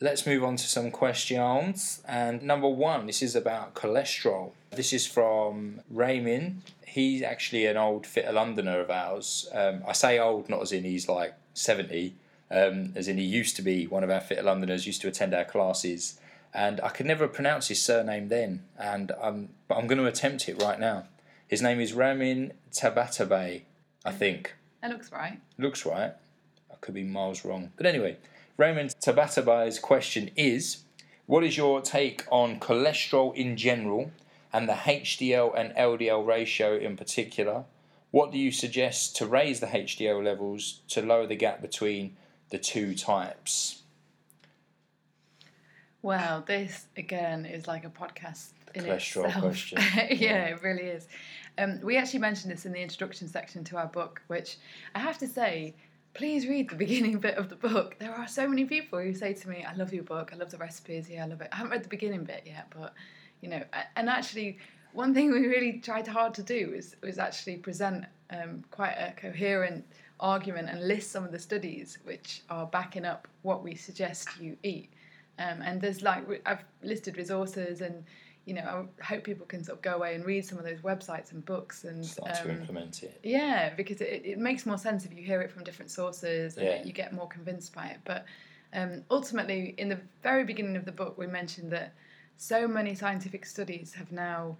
Let's 0.04 0.26
move 0.26 0.44
on 0.44 0.56
to 0.56 0.68
some 0.68 0.90
questions. 0.90 2.02
And 2.06 2.42
number 2.42 2.68
one, 2.68 3.06
this 3.06 3.22
is 3.22 3.34
about 3.34 3.72
cholesterol. 3.72 4.52
This 4.70 4.92
is 4.92 5.06
from 5.06 5.80
Raymond. 5.90 6.60
He's 6.86 7.22
actually 7.22 7.64
an 7.64 7.78
old 7.78 8.06
Fitter 8.06 8.30
Londoner 8.30 8.80
of 8.80 8.90
ours. 8.90 9.48
Um, 9.50 9.82
I 9.88 9.92
say 9.94 10.18
old, 10.18 10.50
not 10.50 10.60
as 10.60 10.72
in 10.72 10.84
he's 10.84 11.08
like 11.08 11.32
70, 11.54 12.12
um, 12.50 12.92
as 12.94 13.08
in 13.08 13.16
he 13.16 13.24
used 13.24 13.56
to 13.56 13.62
be 13.62 13.86
one 13.86 14.04
of 14.04 14.10
our 14.10 14.20
Fitter 14.20 14.42
Londoners, 14.42 14.86
used 14.86 15.00
to 15.00 15.08
attend 15.08 15.32
our 15.32 15.46
classes. 15.46 16.20
And 16.52 16.82
I 16.82 16.90
could 16.90 17.06
never 17.06 17.26
pronounce 17.26 17.68
his 17.68 17.80
surname 17.80 18.28
then, 18.28 18.62
and 18.78 19.10
um, 19.18 19.48
but 19.68 19.78
I'm 19.78 19.86
going 19.86 19.96
to 19.96 20.04
attempt 20.04 20.50
it 20.50 20.60
right 20.60 20.78
now. 20.78 21.04
His 21.48 21.62
name 21.62 21.80
is 21.80 21.94
Ramin 21.94 22.52
Tabatabai, 22.72 23.62
I 24.04 24.12
think. 24.12 24.54
That 24.82 24.90
looks 24.90 25.10
right. 25.10 25.40
Looks 25.56 25.86
right. 25.86 26.12
I 26.70 26.74
could 26.82 26.92
be 26.92 27.04
miles 27.04 27.42
wrong. 27.42 27.72
But 27.78 27.86
anyway, 27.86 28.18
Raymond 28.56 28.94
Tabatabai's 29.00 29.78
question 29.78 30.30
is 30.36 30.84
What 31.26 31.44
is 31.44 31.56
your 31.56 31.80
take 31.80 32.24
on 32.30 32.60
cholesterol 32.60 33.34
in 33.34 33.56
general 33.56 34.12
and 34.52 34.68
the 34.68 34.74
HDL 34.74 35.52
and 35.58 35.74
LDL 35.74 36.24
ratio 36.26 36.76
in 36.76 36.96
particular? 36.96 37.64
What 38.10 38.30
do 38.30 38.38
you 38.38 38.52
suggest 38.52 39.16
to 39.16 39.26
raise 39.26 39.58
the 39.58 39.66
HDL 39.66 40.22
levels 40.24 40.80
to 40.88 41.02
lower 41.02 41.26
the 41.26 41.34
gap 41.34 41.60
between 41.60 42.16
the 42.50 42.58
two 42.58 42.94
types? 42.94 43.82
Well, 46.02 46.44
this 46.46 46.86
again 46.96 47.46
is 47.46 47.66
like 47.66 47.84
a 47.84 47.88
podcast 47.90 48.50
The 48.72 48.80
in 48.80 48.84
cholesterol 48.84 49.24
itself. 49.24 49.40
question. 49.42 49.78
yeah, 49.96 50.06
Yeah. 50.10 50.44
it 50.46 50.62
really 50.62 50.82
is. 50.82 51.08
Um, 51.58 51.80
we 51.82 51.96
actually 51.96 52.20
mentioned 52.20 52.52
this 52.52 52.66
in 52.66 52.72
the 52.72 52.80
introduction 52.82 53.26
section 53.26 53.64
to 53.64 53.78
our 53.78 53.86
book, 53.86 54.22
which 54.28 54.58
I 54.94 54.98
have 55.00 55.18
to 55.18 55.26
say, 55.26 55.74
please 56.14 56.46
read 56.46 56.70
the 56.70 56.76
beginning 56.84 57.18
bit 57.18 57.36
of 57.36 57.48
the 57.48 57.56
book. 57.56 57.96
There 57.98 58.14
are 58.14 58.26
so 58.26 58.48
many 58.48 58.64
people 58.64 59.00
who 59.00 59.12
say 59.12 59.34
to 59.34 59.48
me, 59.48 59.64
"I 59.64 59.74
love 59.74 59.92
your 59.92 60.04
book. 60.04 60.30
I 60.32 60.36
love 60.36 60.50
the 60.50 60.58
recipes. 60.58 61.10
Yeah, 61.10 61.24
I 61.24 61.28
love 61.28 61.40
it." 61.40 61.48
I 61.52 61.56
haven't 61.56 61.72
read 61.72 61.84
the 61.84 61.88
beginning 61.88 62.24
bit 62.24 62.44
yet, 62.46 62.72
but 62.76 62.94
you 63.40 63.48
know, 63.48 63.62
and 63.96 64.08
actually, 64.08 64.58
one 64.92 65.12
thing 65.12 65.30
we 65.30 65.46
really 65.46 65.80
tried 65.80 66.06
hard 66.06 66.32
to 66.34 66.42
do 66.42 66.72
is 66.74 66.96
was 67.02 67.18
actually 67.18 67.56
present 67.56 68.06
um, 68.30 68.64
quite 68.70 68.94
a 68.94 69.12
coherent 69.20 69.84
argument 70.20 70.68
and 70.70 70.86
list 70.86 71.10
some 71.10 71.24
of 71.24 71.32
the 71.32 71.38
studies 71.38 71.98
which 72.04 72.42
are 72.48 72.66
backing 72.66 73.04
up 73.04 73.28
what 73.42 73.62
we 73.62 73.74
suggest 73.74 74.28
you 74.40 74.56
eat. 74.62 74.90
Um, 75.38 75.60
and 75.62 75.80
there's 75.80 76.00
like 76.00 76.24
I've 76.46 76.64
listed 76.82 77.16
resources, 77.16 77.80
and 77.80 78.04
you 78.44 78.54
know 78.54 78.88
I 79.00 79.04
hope 79.04 79.24
people 79.24 79.46
can 79.46 79.64
sort 79.64 79.78
of 79.78 79.82
go 79.82 79.94
away 79.94 80.14
and 80.14 80.24
read 80.24 80.44
some 80.44 80.58
of 80.58 80.64
those 80.64 80.80
websites 80.80 81.32
and 81.32 81.44
books 81.44 81.84
and 81.84 82.04
Start 82.04 82.34
to 82.34 82.42
um, 82.44 82.50
implement 82.50 83.02
it. 83.02 83.18
yeah, 83.22 83.72
because 83.74 84.00
it, 84.00 84.22
it 84.24 84.38
makes 84.38 84.66
more 84.66 84.78
sense 84.78 85.04
if 85.04 85.14
you 85.14 85.22
hear 85.22 85.40
it 85.40 85.50
from 85.50 85.64
different 85.64 85.90
sources 85.90 86.56
and 86.56 86.66
Yeah. 86.66 86.84
you 86.84 86.92
get 86.92 87.12
more 87.12 87.28
convinced 87.28 87.74
by 87.74 87.86
it. 87.86 87.98
But 88.04 88.24
um, 88.74 89.02
ultimately, 89.10 89.74
in 89.78 89.88
the 89.88 89.98
very 90.22 90.44
beginning 90.44 90.76
of 90.76 90.84
the 90.84 90.92
book, 90.92 91.16
we 91.16 91.26
mentioned 91.26 91.70
that 91.72 91.94
so 92.36 92.66
many 92.66 92.94
scientific 92.94 93.46
studies 93.46 93.94
have 93.94 94.10
now 94.12 94.56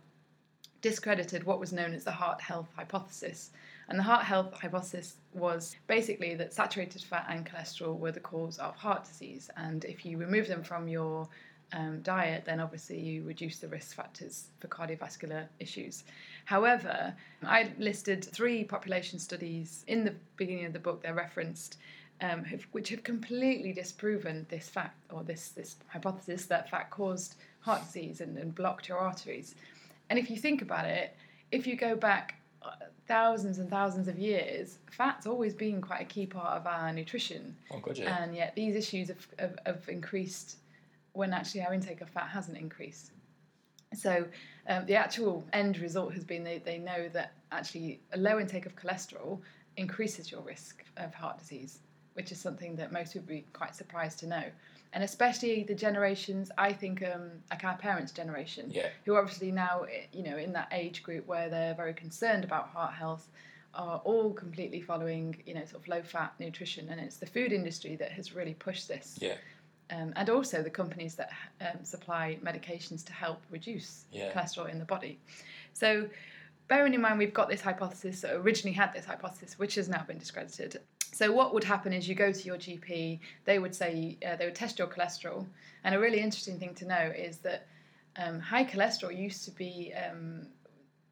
discredited 0.83 1.45
what 1.45 1.59
was 1.59 1.73
known 1.73 1.95
as 1.95 2.05
the 2.05 2.11
heart 2.11 2.41
health 2.41 2.69
hypothesis. 2.77 3.51
And 3.89 3.99
the 3.99 4.03
heart 4.03 4.25
health 4.25 4.53
hypothesis 4.55 5.17
was 5.33 5.77
basically 5.89 6.35
that 6.37 6.53
saturated 6.55 7.03
fat 7.03 7.27
and 7.29 7.45
cholesterol 7.45 7.99
were 7.99 8.13
the 8.13 8.21
cause 8.21 8.59
of 8.59 8.75
heart 8.77 9.05
disease. 9.05 9.51
And 9.57 9.85
if 9.85 10.05
you 10.07 10.17
remove 10.17 10.47
them 10.47 10.63
from 10.63 10.89
your 10.89 11.29
um, 11.75 12.01
diet, 12.03 12.45
then 12.45 12.61
obviously 12.61 12.99
you 12.99 13.25
reduce 13.25 13.59
the 13.59 13.69
risk 13.69 13.97
factors 13.97 14.47
for 14.61 14.69
cardiovascular 14.69 15.47
issues. 15.59 16.05
However, 16.45 17.15
I 17.43 17.73
listed 17.79 18.25
three 18.25 18.63
population 18.65 19.19
studies 19.19 19.85
in 19.89 20.05
the 20.05 20.15
beginning 20.37 20.67
of 20.67 20.73
the 20.73 20.79
book. 20.79 21.03
They're 21.03 21.15
referenced, 21.15 21.79
um, 22.21 22.45
have, 22.45 22.63
which 22.73 22.91
have 22.91 23.03
completely 23.03 23.73
disproven 23.73 24.47
this 24.49 24.69
fact 24.69 24.97
or 25.11 25.25
this 25.25 25.49
this 25.49 25.77
hypothesis 25.89 26.47
that 26.47 26.71
fat 26.71 26.91
caused 26.91 27.37
heart 27.61 27.85
disease 27.85 28.21
and, 28.21 28.39
and 28.39 28.55
blocked 28.55 28.89
your 28.89 28.99
arteries. 28.99 29.57
And 30.11 30.19
if 30.19 30.31
you 30.31 30.37
think 30.37 30.63
about 30.63 30.85
it, 30.85 31.17
if 31.51 31.67
you 31.67 31.77
go 31.77 31.97
back 31.97 32.37
uh, 32.63 32.71
thousands 33.09 33.59
and 33.59 33.69
thousands 33.69 34.07
of 34.07 34.17
years, 34.19 34.79
fat's 34.93 35.27
always 35.27 35.55
been 35.55 35.81
quite 35.81 36.03
a 36.03 36.05
key 36.05 36.27
part 36.27 36.57
of 36.57 36.67
our 36.67 36.93
nutrition. 36.93 37.57
Oh, 37.73 37.83
yeah. 37.95 38.23
And 38.23 38.37
yet 38.37 38.55
these 38.55 38.77
issues 38.77 39.09
have, 39.09 39.27
have, 39.39 39.59
have 39.67 39.89
increased 39.89 40.59
when 41.15 41.33
actually 41.33 41.63
our 41.63 41.73
intake 41.73 42.01
of 42.01 42.11
fat 42.11 42.29
hasn't 42.29 42.59
increased. 42.59 43.13
So 43.95 44.27
um, 44.69 44.85
the 44.87 44.97
actual 44.97 45.45
end 45.53 45.79
result 45.79 46.13
has 46.15 46.25
been 46.25 46.45
they, 46.45 46.59
they 46.59 46.79
know 46.79 47.09
that 47.13 47.33
actually 47.53 48.01
a 48.13 48.19
low 48.19 48.39
intake 48.41 48.67
of 48.67 48.77
cholesterol 48.77 49.41
increases 49.77 50.31
your 50.31 50.43
risk 50.43 50.85
of 50.97 51.15
heart 51.15 51.39
disease, 51.39 51.79
which 52.15 52.33
is 52.33 52.41
something 52.41 52.75
that 52.77 52.93
most 52.93 53.15
would 53.15 53.27
be 53.27 53.47
quite 53.53 53.75
surprised 53.75 54.19
to 54.21 54.27
know. 54.27 54.43
And 54.93 55.03
especially 55.05 55.63
the 55.65 55.75
generations, 55.75 56.51
I 56.59 56.73
think, 56.73 57.03
um, 57.03 57.31
like 57.51 57.65
our 57.65 57.77
parents' 57.77 58.13
generation, 58.13 58.71
Yeah. 58.71 58.89
who 59.05 59.15
are 59.15 59.21
obviously 59.21 59.53
now, 59.53 59.83
eh, 59.83 60.07
you 60.13 60.25
know, 60.25 60.37
in 60.37 60.53
that 60.53 60.69
age 60.73 61.03
group 61.03 61.27
where 61.27 61.49
they're 61.49 61.75
very 61.75 61.95
concerned 61.95 62.45
about 62.45 62.69
heart 62.69 62.95
health, 62.95 63.29
are 63.75 64.01
all 64.05 64.33
completely 64.33 64.81
following, 64.81 65.37
you 65.47 65.55
know, 65.55 65.65
sort 65.65 65.83
of 65.83 65.89
low-fat 65.89 66.33
nutrition, 66.39 66.89
and 66.91 67.01
it's 67.01 67.17
the 67.17 67.27
food 67.27 67.53
industry 67.53 67.97
that 67.97 68.13
has 68.13 68.33
really 68.33 68.55
pushed 68.55 68.87
this 68.89 69.19
Yeah. 69.21 69.37
Um, 69.91 70.13
and 70.17 70.31
also 70.31 70.63
the 70.63 70.71
companies 70.71 71.15
that 71.17 71.31
um, 71.61 71.85
supply 71.85 72.39
medications 72.43 73.05
to 73.05 73.13
help 73.13 73.43
reduce 73.51 74.05
Yeah. 74.13 74.33
cholesterol 74.33 74.71
in 74.71 74.79
the 74.79 74.85
body. 74.85 75.19
So, 75.73 76.09
bearing 76.69 76.95
in 76.95 77.01
mind 77.01 77.19
we've 77.19 77.35
got 77.35 77.49
this 77.49 77.61
hypothesis 77.61 78.25
originally 78.25 78.73
had 78.75 78.93
this 78.93 79.05
hypothesis, 79.05 79.59
which 79.59 79.75
has 79.75 79.89
now 79.89 80.03
been 80.05 80.19
discredited. 80.19 80.81
So, 81.13 81.31
what 81.33 81.53
would 81.55 81.65
happen 81.65 81.93
is 81.93 82.09
you 82.09 82.15
go 82.15 82.33
to 82.33 82.43
your 82.45 82.57
GP, 82.57 83.21
they 83.45 83.59
would 83.59 83.75
say 83.75 84.17
uh, 84.27 84.37
they 84.37 84.47
would 84.47 84.55
test 84.55 84.79
your 84.79 84.89
cholesterol, 84.89 85.47
and 85.85 85.95
a 85.95 85.99
really 85.99 86.21
interesting 86.21 86.59
thing 86.59 86.75
to 86.77 86.87
know 86.87 87.13
is 87.17 87.39
that 87.39 87.67
um, 88.17 88.41
high 88.41 88.65
cholesterol 88.65 89.17
used 89.17 89.45
to 89.45 89.51
be. 89.51 89.93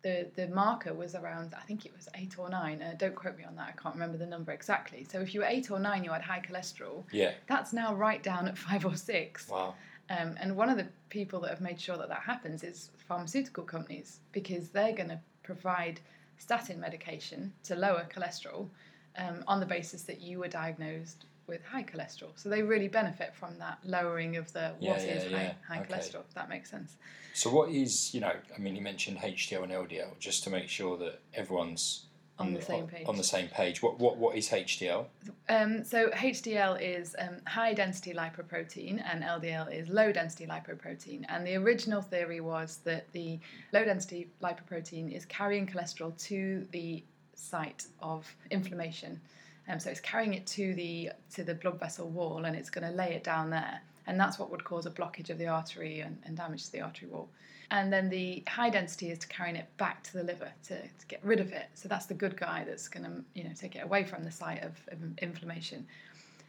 The, 0.03 0.29
the 0.35 0.49
marker 0.49 0.93
was 0.93 1.15
around, 1.15 1.55
I 1.57 1.63
think 1.63 1.87
it 1.87 1.93
was 1.97 2.09
eight 2.17 2.37
or 2.37 2.49
nine. 2.49 2.83
Uh, 2.83 2.95
don't 2.99 3.15
quote 3.15 3.39
me 3.39 3.45
on 3.45 3.55
that, 3.57 3.69
I 3.69 3.81
can't 3.81 3.95
remember 3.95 4.19
the 4.19 4.27
number 4.27 4.51
exactly. 4.51 5.07
So, 5.11 5.21
if 5.21 5.33
you 5.33 5.41
were 5.41 5.47
eight 5.47 5.71
or 5.71 5.79
nine, 5.79 6.03
you 6.03 6.11
had 6.11 6.23
high 6.23 6.41
cholesterol. 6.41 7.05
Yeah. 7.13 7.33
That's 7.47 7.73
now 7.73 7.95
right 7.95 8.23
down 8.23 8.49
at 8.49 8.59
five 8.59 8.85
or 8.85 8.97
six. 8.97 9.49
Wow. 9.49 9.75
Um, 10.11 10.37
and 10.41 10.57
one 10.57 10.69
of 10.69 10.77
the 10.77 10.89
people 11.09 11.41
that 11.41 11.51
have 11.51 11.61
made 11.61 11.81
sure 11.81 11.97
that 11.97 12.09
that 12.09 12.23
happens 12.23 12.65
is 12.65 12.91
pharmaceutical 13.09 13.65
companies 13.65 14.21
because 14.33 14.69
they're 14.69 14.93
going 14.93 15.09
to 15.09 15.21
provide 15.43 16.01
statin 16.39 16.81
medication 16.81 17.53
to 17.65 17.77
lower 17.77 18.07
cholesterol 18.15 18.69
um, 19.17 19.45
on 19.47 19.61
the 19.61 19.67
basis 19.67 20.03
that 20.03 20.21
you 20.21 20.41
were 20.41 20.49
diagnosed 20.49 21.27
with 21.53 21.63
high 21.65 21.83
cholesterol. 21.85 22.31
So 22.35 22.49
they 22.49 22.63
really 22.63 22.89
benefit 22.89 23.35
from 23.35 23.59
that 23.59 23.79
lowering 23.85 24.37
of 24.37 24.53
the 24.53 24.73
Yeah, 24.81 24.93
what 24.93 25.01
is 25.01 25.25
yeah, 25.25 25.37
high, 25.37 25.43
yeah. 25.45 25.53
high 25.69 25.81
Okay. 25.81 25.93
cholesterol. 25.95 26.25
If 26.29 26.35
that 26.35 26.49
makes 26.49 26.71
sense. 26.71 26.97
So 27.35 27.51
what 27.51 27.71
is 27.71 28.13
you 28.15 28.21
know? 28.21 28.33
I 28.55 28.59
mean, 28.59 28.75
you 28.75 28.83
mentioned 28.83 29.19
HDL 29.19 29.63
and 29.65 29.73
LDL 29.73 30.19
just 30.19 30.43
to 30.45 30.51
make 30.51 30.69
sure 30.69 30.97
that 30.99 31.21
everyone's 31.35 32.07
On 32.39 32.55
the 32.55 32.63
same 32.63 32.87
page. 32.87 33.07
On 33.07 33.17
the 33.17 33.25
same 33.25 33.49
page. 33.49 33.83
What 33.83 33.99
what 33.99 34.17
what 34.17 34.37
is 34.37 34.49
HDL? 34.49 35.05
Um, 35.49 35.85
so 35.85 36.09
HDL 36.11 36.81
is 36.81 37.15
um, 37.19 37.37
high 37.47 37.75
density 37.75 38.15
lipoprotein 38.15 39.03
and 39.11 39.23
LDL 39.23 39.73
is 39.73 39.89
low 39.89 40.11
density 40.13 40.47
lipoprotein. 40.47 41.25
And 41.29 41.47
the 41.47 41.57
original 41.57 42.01
theory 42.01 42.41
was 42.41 42.79
that 42.85 43.13
the 43.13 43.39
low 43.73 43.85
density 43.85 44.31
lipoprotein 44.43 45.15
is 45.15 45.25
carrying 45.27 45.67
cholesterol 45.67 46.17
to 46.29 46.67
the 46.73 47.05
site 47.35 47.87
of 48.01 48.35
inflammation. 48.51 49.21
Um, 49.69 49.79
so 49.79 49.91
it's 49.91 50.01
carrying 50.01 50.35
it 50.35 50.47
to 50.49 50.75
the 50.75 51.11
to 51.35 51.45
the 51.45 51.55
blood 51.55 51.79
vessel 51.79 52.09
wall 52.09 52.45
and 52.45 52.57
it's 52.57 52.71
going 52.71 52.89
to 52.89 52.95
lay 52.97 53.15
it 53.15 53.25
down 53.25 53.51
there. 53.51 53.81
And 54.07 54.19
that's 54.19 54.39
what 54.39 54.51
would 54.51 54.65
cause 54.65 54.87
a 54.87 54.91
blockage 54.91 55.31
of 55.31 55.39
the 55.39 55.47
artery 55.47 56.01
and, 56.01 56.19
and 56.25 56.37
damage 56.37 56.65
to 56.67 56.73
the 56.73 56.81
artery 56.81 57.09
wall. 57.09 57.29
And 57.71 57.93
then 57.93 58.11
the 58.11 58.43
high 58.49 58.69
density 58.69 59.11
is 59.11 59.19
to 59.21 59.29
carrying 59.29 59.57
it 59.57 59.69
back 59.77 60.03
to 60.05 60.13
the 60.15 60.25
liver 60.25 60.53
to, 60.65 60.83
to 60.83 61.07
get 61.07 61.21
rid 61.25 61.39
of 61.41 61.53
it. 61.53 61.67
So 61.75 61.89
that's 61.89 62.07
the 62.07 62.15
good 62.15 62.37
guy 62.37 62.65
that's 62.67 62.89
going 62.89 63.05
to 63.05 63.25
you 63.35 63.45
know 63.45 63.51
take 63.57 63.77
it 63.77 63.85
away 63.85 64.05
from 64.05 64.25
the 64.25 64.31
site 64.33 64.63
of, 64.63 64.73
of 64.89 64.99
inflammation. 65.19 65.87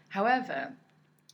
However, 0.10 0.73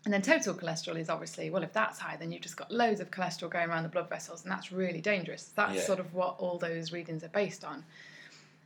and 0.05 0.13
then 0.13 0.21
total 0.21 0.53
cholesterol 0.53 0.97
is 0.97 1.09
obviously 1.09 1.49
well 1.49 1.63
if 1.63 1.73
that's 1.73 1.99
high 1.99 2.15
then 2.15 2.31
you've 2.31 2.41
just 2.41 2.55
got 2.55 2.71
loads 2.71 3.01
of 3.01 3.11
cholesterol 3.11 3.49
going 3.49 3.69
around 3.69 3.83
the 3.83 3.89
blood 3.89 4.07
vessels 4.09 4.43
and 4.43 4.51
that's 4.51 4.71
really 4.71 5.01
dangerous. 5.01 5.51
That's 5.55 5.75
Yeah. 5.75 5.81
sort 5.83 5.99
of 5.99 6.13
what 6.13 6.35
all 6.39 6.57
those 6.57 6.91
readings 6.91 7.23
are 7.23 7.29
based 7.29 7.63
on. 7.63 7.83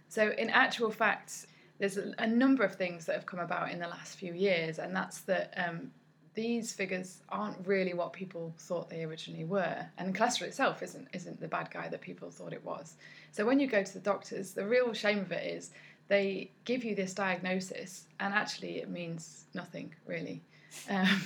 So 0.10 0.30
in 0.38 0.49
actual 0.49 0.91
fact, 0.91 1.47
there's 1.83 1.97
a, 1.97 2.13
a 2.19 2.27
number 2.27 2.63
of 2.63 2.75
things 2.75 3.05
that 3.05 3.13
have 3.13 3.25
come 3.25 3.41
about 3.41 3.69
in 3.69 3.77
the 3.77 3.87
last 3.89 4.15
few 4.15 4.33
years, 4.33 4.79
and 4.79 4.95
that's 4.95 5.19
that 5.23 5.53
um, 5.57 5.91
these 6.33 6.71
figures 6.71 7.21
aren't 7.27 7.57
really 7.67 7.93
what 7.93 8.13
people 8.13 8.53
thought 8.57 8.89
they 8.89 9.03
originally 9.03 9.43
were, 9.43 9.85
and 9.97 10.15
cholesterol 10.15 10.43
itself 10.43 10.81
isn't 10.81 11.09
isn't 11.11 11.41
the 11.41 11.47
bad 11.49 11.69
guy 11.71 11.89
that 11.89 11.99
people 11.99 12.31
thought 12.31 12.53
it 12.53 12.63
was. 12.63 12.95
So 13.33 13.45
when 13.45 13.59
you 13.59 13.67
go 13.67 13.83
to 13.83 13.93
the 13.93 13.99
doctors, 13.99 14.53
the 14.53 14.65
real 14.65 14.93
shame 14.93 15.19
of 15.19 15.33
it 15.33 15.45
is 15.45 15.71
they 16.07 16.51
give 16.63 16.85
you 16.85 16.95
this 16.95 17.13
diagnosis, 17.13 18.07
and 18.21 18.33
actually 18.33 18.77
it 18.77 18.89
means 18.89 19.43
nothing 19.53 19.93
really, 20.05 20.41
um, 20.89 21.21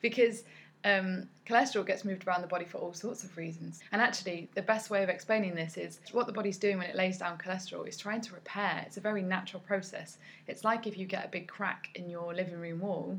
because 0.00 0.44
um, 0.84 1.28
cholesterol 1.46 1.86
gets 1.86 2.04
moved 2.04 2.26
around 2.26 2.42
the 2.42 2.46
body 2.46 2.64
for 2.64 2.78
all 2.78 2.92
sorts 2.92 3.24
of 3.24 3.36
reasons. 3.36 3.80
And 3.92 4.00
actually, 4.00 4.48
the 4.54 4.62
best 4.62 4.90
way 4.90 5.02
of 5.02 5.08
explaining 5.08 5.54
this 5.54 5.76
is 5.76 6.00
what 6.12 6.26
the 6.26 6.32
body's 6.32 6.58
doing 6.58 6.78
when 6.78 6.88
it 6.88 6.96
lays 6.96 7.18
down 7.18 7.38
cholesterol 7.38 7.86
is 7.86 7.96
trying 7.96 8.20
to 8.22 8.34
repair. 8.34 8.82
It's 8.86 8.96
a 8.96 9.00
very 9.00 9.22
natural 9.22 9.60
process. 9.60 10.18
It's 10.46 10.64
like 10.64 10.86
if 10.86 10.96
you 10.96 11.06
get 11.06 11.24
a 11.24 11.28
big 11.28 11.48
crack 11.48 11.88
in 11.94 12.08
your 12.08 12.34
living 12.34 12.58
room 12.58 12.80
wall, 12.80 13.18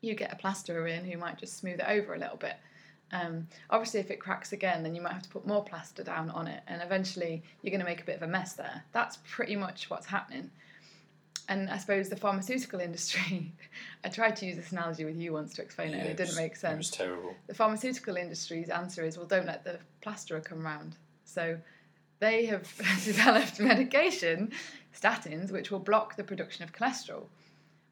you 0.00 0.14
get 0.14 0.32
a 0.32 0.36
plasterer 0.36 0.86
in 0.86 1.04
who 1.04 1.18
might 1.18 1.38
just 1.38 1.58
smooth 1.58 1.80
it 1.80 1.86
over 1.88 2.14
a 2.14 2.18
little 2.18 2.36
bit. 2.38 2.56
Um, 3.12 3.48
obviously, 3.70 4.00
if 4.00 4.10
it 4.10 4.20
cracks 4.20 4.52
again, 4.52 4.82
then 4.82 4.94
you 4.94 5.02
might 5.02 5.12
have 5.12 5.22
to 5.22 5.28
put 5.28 5.46
more 5.46 5.64
plaster 5.64 6.04
down 6.04 6.30
on 6.30 6.46
it, 6.46 6.62
and 6.68 6.80
eventually 6.80 7.42
you're 7.60 7.70
going 7.70 7.80
to 7.80 7.86
make 7.86 8.00
a 8.00 8.04
bit 8.04 8.16
of 8.16 8.22
a 8.22 8.28
mess 8.28 8.54
there. 8.54 8.84
That's 8.92 9.18
pretty 9.28 9.56
much 9.56 9.90
what's 9.90 10.06
happening. 10.06 10.50
And 11.50 11.68
I 11.68 11.76
suppose 11.78 12.08
the 12.08 12.16
pharmaceutical 12.16 12.80
industry, 12.88 13.52
I 14.04 14.08
tried 14.08 14.36
to 14.36 14.46
use 14.46 14.56
this 14.56 14.70
analogy 14.72 15.04
with 15.04 15.16
you 15.16 15.32
once 15.34 15.52
to 15.54 15.62
explain 15.62 15.90
it, 15.92 15.98
and 15.98 16.06
it 16.08 16.16
didn't 16.16 16.28
was- 16.28 16.36
make 16.36 16.56
sense 16.56 16.74
It 16.74 16.78
was 16.78 16.90
terrible. 16.92 17.34
the 17.48 17.54
pharmaceutical 17.54 18.16
industry's 18.16 18.70
answer 18.70 19.04
is 19.04 19.18
well 19.18 19.26
don't 19.26 19.46
let 19.46 19.64
the 19.64 19.78
plasterer 20.00 20.40
come 20.40 20.64
round. 20.64 20.96
So 21.24 21.58
they 22.20 22.46
have 22.46 22.66
developed 23.04 23.60
medication 23.60 24.52
statins 24.98 25.50
which 25.50 25.70
will 25.70 25.78
block 25.80 26.16
the 26.16 26.24
production 26.24 26.62
of 26.64 26.72
cholesterol. 26.72 27.24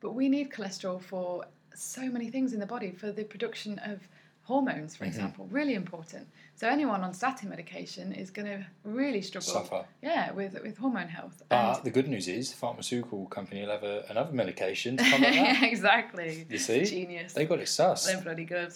But 0.00 0.12
we 0.14 0.28
need 0.28 0.50
cholesterol 0.50 1.02
for 1.02 1.44
so 1.74 2.02
many 2.02 2.30
things 2.30 2.52
in 2.52 2.60
the 2.60 2.66
body 2.66 2.92
for 2.92 3.10
the 3.12 3.24
production 3.24 3.78
of 3.80 4.00
hormones 4.48 4.96
for 4.96 5.04
example 5.04 5.46
really 5.50 5.74
important 5.74 6.26
so 6.56 6.66
anyone 6.66 7.02
on 7.02 7.12
statin 7.12 7.48
medication 7.50 8.12
is 8.22 8.30
going 8.30 8.46
to 8.54 8.60
really 8.82 9.20
struggle 9.20 9.52
Suffer. 9.52 9.84
yeah 10.02 10.32
with 10.32 10.52
with 10.62 10.76
hormone 10.78 11.08
health 11.08 11.36
But 11.50 11.84
the 11.84 11.90
good 11.98 12.08
news 12.08 12.26
is, 12.28 12.44
the 12.52 12.56
pharmaceutical 12.56 13.26
company 13.26 13.60
will 13.62 13.70
have 13.78 13.84
a, 13.84 14.04
another 14.08 14.32
medication 14.32 14.96
to 14.96 15.04
come 15.10 15.20
like 15.22 15.62
exactly 15.74 16.46
You 16.48 16.58
see? 16.58 16.84
genius 16.84 17.34
They 17.34 17.44
got 17.44 17.60
it 17.60 17.68
sus. 17.68 18.06
They're 18.06 18.20
bloody 18.28 18.44
good. 18.46 18.72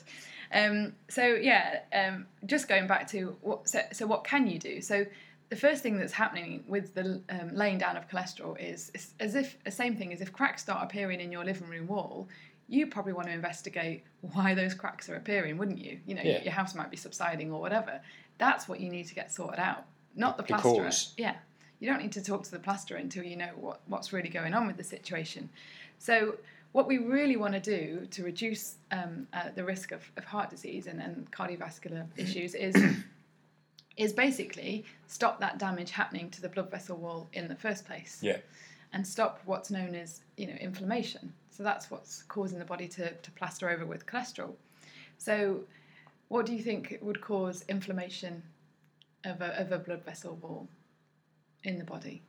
Um, 0.61 0.93
so 1.09 1.25
yeah, 1.51 1.81
um, 2.01 2.27
just 2.45 2.69
going 2.69 2.87
back 2.87 3.09
to 3.15 3.19
what. 3.41 3.67
So, 3.73 3.81
so 3.93 4.07
what 4.07 4.23
can 4.25 4.47
you 4.47 4.59
do? 4.59 4.83
So 4.83 5.07
the 5.49 5.57
first 5.57 5.83
thing 5.83 5.97
that's 5.99 6.13
happening 6.13 6.65
with 6.69 6.95
the 6.95 7.23
um, 7.31 7.49
laying 7.63 7.79
down 7.79 7.97
of 7.97 8.05
cholesterol 8.11 8.55
is, 8.61 8.91
is 8.95 9.15
as 9.21 9.35
if 9.35 9.49
the 9.65 9.71
same 9.71 9.97
thing 9.97 10.13
as 10.13 10.21
if 10.21 10.31
cracks 10.33 10.63
start 10.63 10.81
appearing 10.85 11.21
in 11.21 11.33
your 11.33 11.45
living 11.45 11.69
room 11.69 11.87
wall. 11.87 12.29
You 12.73 12.87
probably 12.87 13.13
want 13.13 13.29
to 13.29 13.35
investigate 13.35 14.03
why 14.33 14.55
those 14.55 14.73
cracks 14.73 15.09
are 15.11 15.17
appearing, 15.17 15.59
wouldn't 15.59 15.79
you? 15.79 16.01
You 16.07 16.15
know, 16.15 16.23
Yeah. 16.23 16.43
your 16.43 16.53
house 16.55 16.75
might 16.75 16.91
be 16.91 16.97
subsiding 16.97 17.53
or 17.53 17.61
whatever. 17.61 18.01
That's 18.39 18.67
what 18.67 18.81
you 18.81 18.89
need 18.89 19.07
to 19.09 19.15
get 19.15 19.31
sorted 19.31 19.61
out, 19.61 19.85
not 20.17 20.39
the 20.39 20.43
plasterer. 20.43 20.85
cause. 20.85 21.13
Yeah, 21.19 21.37
you 21.81 21.87
don't 21.91 22.01
need 22.01 22.13
to 22.13 22.23
talk 22.23 22.45
to 22.45 22.51
the 22.51 22.59
plasterer 22.59 22.97
until 22.97 23.25
you 23.25 23.37
know 23.37 23.51
what, 23.57 23.83
what's 23.89 24.13
really 24.15 24.31
going 24.31 24.55
on 24.55 24.67
with 24.67 24.79
the 24.79 24.85
situation. 24.85 25.51
So, 25.99 26.39
what 26.73 26.87
we 26.89 26.97
really 26.97 27.37
want 27.37 27.53
to 27.53 27.61
do 27.61 28.07
to 28.11 28.25
reduce 28.25 28.77
um, 28.91 29.29
uh, 29.35 29.51
the 29.55 29.63
risk 29.65 29.93
of, 29.93 30.11
of 30.17 30.25
heart 30.25 30.49
disease 30.49 30.87
and, 30.87 30.99
and 31.03 31.31
cardiovascular 31.31 32.07
issues 32.17 32.55
is 32.55 32.75
is 33.99 34.15
basically 34.15 34.87
stop 35.07 35.39
that 35.41 35.59
damage 35.59 35.91
happening 35.91 36.31
to 36.31 36.41
the 36.41 36.49
blood 36.49 36.71
vessel 36.71 36.97
wall 36.97 37.29
in 37.35 37.47
the 37.49 37.55
first 37.55 37.85
place 37.85 38.19
Yeah. 38.23 38.39
and 38.95 39.07
stop 39.07 39.43
what's 39.45 39.71
known 39.71 39.95
as 39.95 40.23
you 40.39 40.47
know 40.47 40.55
inflammation. 40.55 41.35
So 41.53 41.63
that's 41.63 41.91
what's 41.91 42.23
causing 42.25 42.59
the 42.59 42.65
body 42.65 42.89
to, 42.89 43.13
to 43.13 43.31
plaster 43.33 43.69
over 43.69 43.85
with 43.85 44.07
cholesterol. 44.07 44.55
So, 45.19 45.61
what 46.29 46.47
do 46.47 46.55
you 46.55 46.63
think 46.63 46.99
would 47.03 47.21
cause 47.21 47.65
inflammation 47.69 48.43
of 49.25 49.43
a, 49.43 49.61
of 49.61 49.71
a 49.71 49.79
blood 49.79 50.03
vessel 50.03 50.37
wall 50.37 50.67
in 51.65 51.79
the 51.79 51.85
body? 51.85 52.23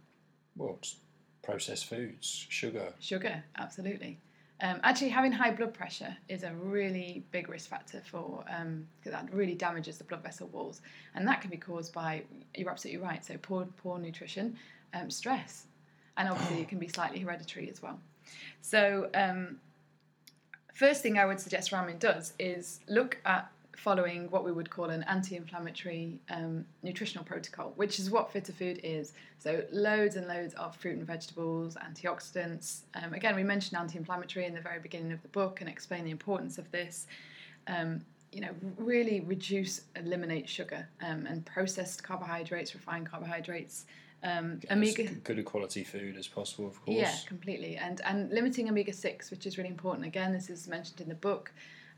Well, 0.58 0.76
it's 0.80 0.98
processed 1.42 1.86
foods, 1.86 2.46
sugar. 2.50 2.94
Sugar, 3.00 3.44
absolutely. 3.58 4.20
Um, 4.62 4.80
actually, 4.84 5.10
having 5.10 5.32
high 5.32 5.52
blood 5.52 5.74
pressure 5.74 6.16
is 6.30 6.44
a 6.44 6.54
really 6.54 7.24
big 7.32 7.50
risk 7.50 7.70
factor 7.70 8.02
for 8.06 8.44
um, 8.50 8.88
that 9.04 9.34
really 9.34 9.56
damages 9.56 9.98
the 9.98 10.04
blood 10.04 10.22
vessel 10.22 10.48
walls, 10.48 10.82
and 11.16 11.28
that 11.28 11.42
can 11.42 11.50
be 11.50 11.58
caused 11.58 11.94
by 11.94 12.24
you're 12.56 12.70
absolutely 12.70 13.02
right. 13.02 13.26
So 13.26 13.38
poor 13.38 13.68
poor 13.78 13.98
nutrition, 13.98 14.58
um, 14.94 15.10
stress, 15.10 15.66
and 16.18 16.30
obviously 16.30 16.62
it 16.62 16.70
can 16.70 16.78
be 16.78 16.88
slightly 16.88 17.20
hereditary 17.20 17.70
as 17.70 17.82
well. 17.82 18.00
So 18.62 19.10
um, 19.14 19.60
first 20.74 21.02
thing 21.02 21.18
I 21.18 21.26
would 21.26 21.40
suggest 21.40 21.72
Ramin 21.72 21.98
does 21.98 22.34
is 22.40 22.80
look 22.88 23.18
at 23.26 23.50
following 23.76 24.30
what 24.30 24.46
we 24.46 24.52
would 24.52 24.70
call 24.70 24.86
an 24.86 25.04
anti-inflammatory 25.04 26.20
um, 26.30 26.64
nutritional 26.84 27.26
protocol, 27.26 27.74
which 27.76 28.00
is 28.00 28.10
what 28.10 28.32
Fitter 28.32 28.54
Food 28.54 28.80
is. 28.84 29.14
So 29.40 29.64
loads 29.72 30.16
and 30.16 30.28
loads 30.28 30.54
of 30.54 30.76
fruit 30.78 30.98
and 30.98 31.06
vegetables, 31.06 31.76
antioxidants. 31.76 32.82
Um, 32.94 33.14
again, 33.14 33.36
we 33.36 33.44
mentioned 33.44 33.78
anti-inflammatory 33.80 34.46
in 34.46 34.54
the 34.54 34.62
very 34.62 34.80
beginning 34.80 35.12
of 35.12 35.22
the 35.22 35.28
book 35.30 35.60
and 35.60 35.70
explain 35.70 36.06
the 36.06 36.12
importance 36.12 36.58
of 36.58 36.72
this. 36.72 37.08
Um, 37.68 38.06
you 38.32 38.42
know, 38.42 38.50
really 38.78 39.20
reduce, 39.22 39.82
eliminate 39.96 40.50
sugar 40.50 40.88
um, 41.02 41.26
and 41.28 41.46
processed 41.46 42.04
carbohydrates, 42.04 42.74
refined 42.74 43.10
carbohydrates. 43.10 43.86
Um, 44.24 44.62
omega, 44.72 45.04
As 45.04 45.10
good 45.18 45.44
quality 45.44 45.84
food 45.84 46.16
as 46.16 46.28
possible, 46.28 46.66
of 46.66 46.82
course. 46.86 46.98
yeah, 46.98 47.14
completely. 47.28 47.76
And 47.76 48.00
and 48.06 48.32
limiting 48.32 48.70
omega 48.70 48.94
six, 48.94 49.30
which 49.32 49.46
is 49.46 49.58
really 49.58 49.70
important. 49.70 50.06
Again, 50.06 50.32
this 50.32 50.50
is 50.50 50.68
mentioned 50.68 51.02
in 51.02 51.10
the 51.10 51.16
book. 51.16 51.52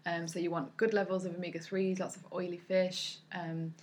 Um, 0.08 0.28
so 0.28 0.40
you 0.40 0.52
want 0.52 0.76
good 0.78 0.94
levels 0.94 1.26
of 1.26 1.36
omega 1.36 1.60
threes, 1.60 2.00
lots 2.00 2.16
of 2.16 2.24
oily 2.32 2.58
fish, 2.58 3.18
um, 3.34 3.74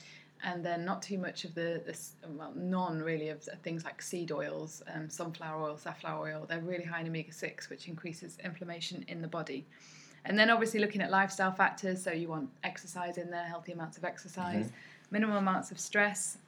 and 0.45 0.65
then 0.65 0.85
not 0.85 1.03
too 1.03 1.19
much 1.19 1.45
of 1.45 1.55
the, 1.55 1.83
the 1.87 1.97
well, 2.29 2.53
none 2.55 3.01
really 3.01 3.29
of 3.29 3.43
things 3.63 3.85
like 3.85 4.01
seed 4.03 4.31
oils, 4.33 4.83
um, 4.93 5.09
sunflower 5.09 5.63
oil, 5.63 5.77
safflower 5.77 6.27
oil. 6.29 6.47
They're 6.49 6.61
really 6.61 6.85
high 6.85 7.01
in 7.01 7.09
omega 7.09 7.33
six, 7.33 7.71
which 7.71 7.89
increases 7.89 8.39
inflammation 8.45 9.05
in 9.09 9.21
the 9.23 9.29
body. 9.29 9.67
And 10.25 10.39
then 10.39 10.51
obviously 10.51 10.79
looking 10.79 11.03
at 11.03 11.11
lifestyle 11.11 11.53
factors. 11.53 12.03
So 12.03 12.13
you 12.13 12.29
want 12.29 12.49
exercise 12.63 13.19
in 13.19 13.31
there, 13.31 13.45
healthy 13.45 13.73
amounts 13.73 13.99
of 13.99 14.05
exercise, 14.05 14.71
minimal 15.11 15.39
amounts 15.39 15.73
of 15.73 15.81
stress, 15.81 16.39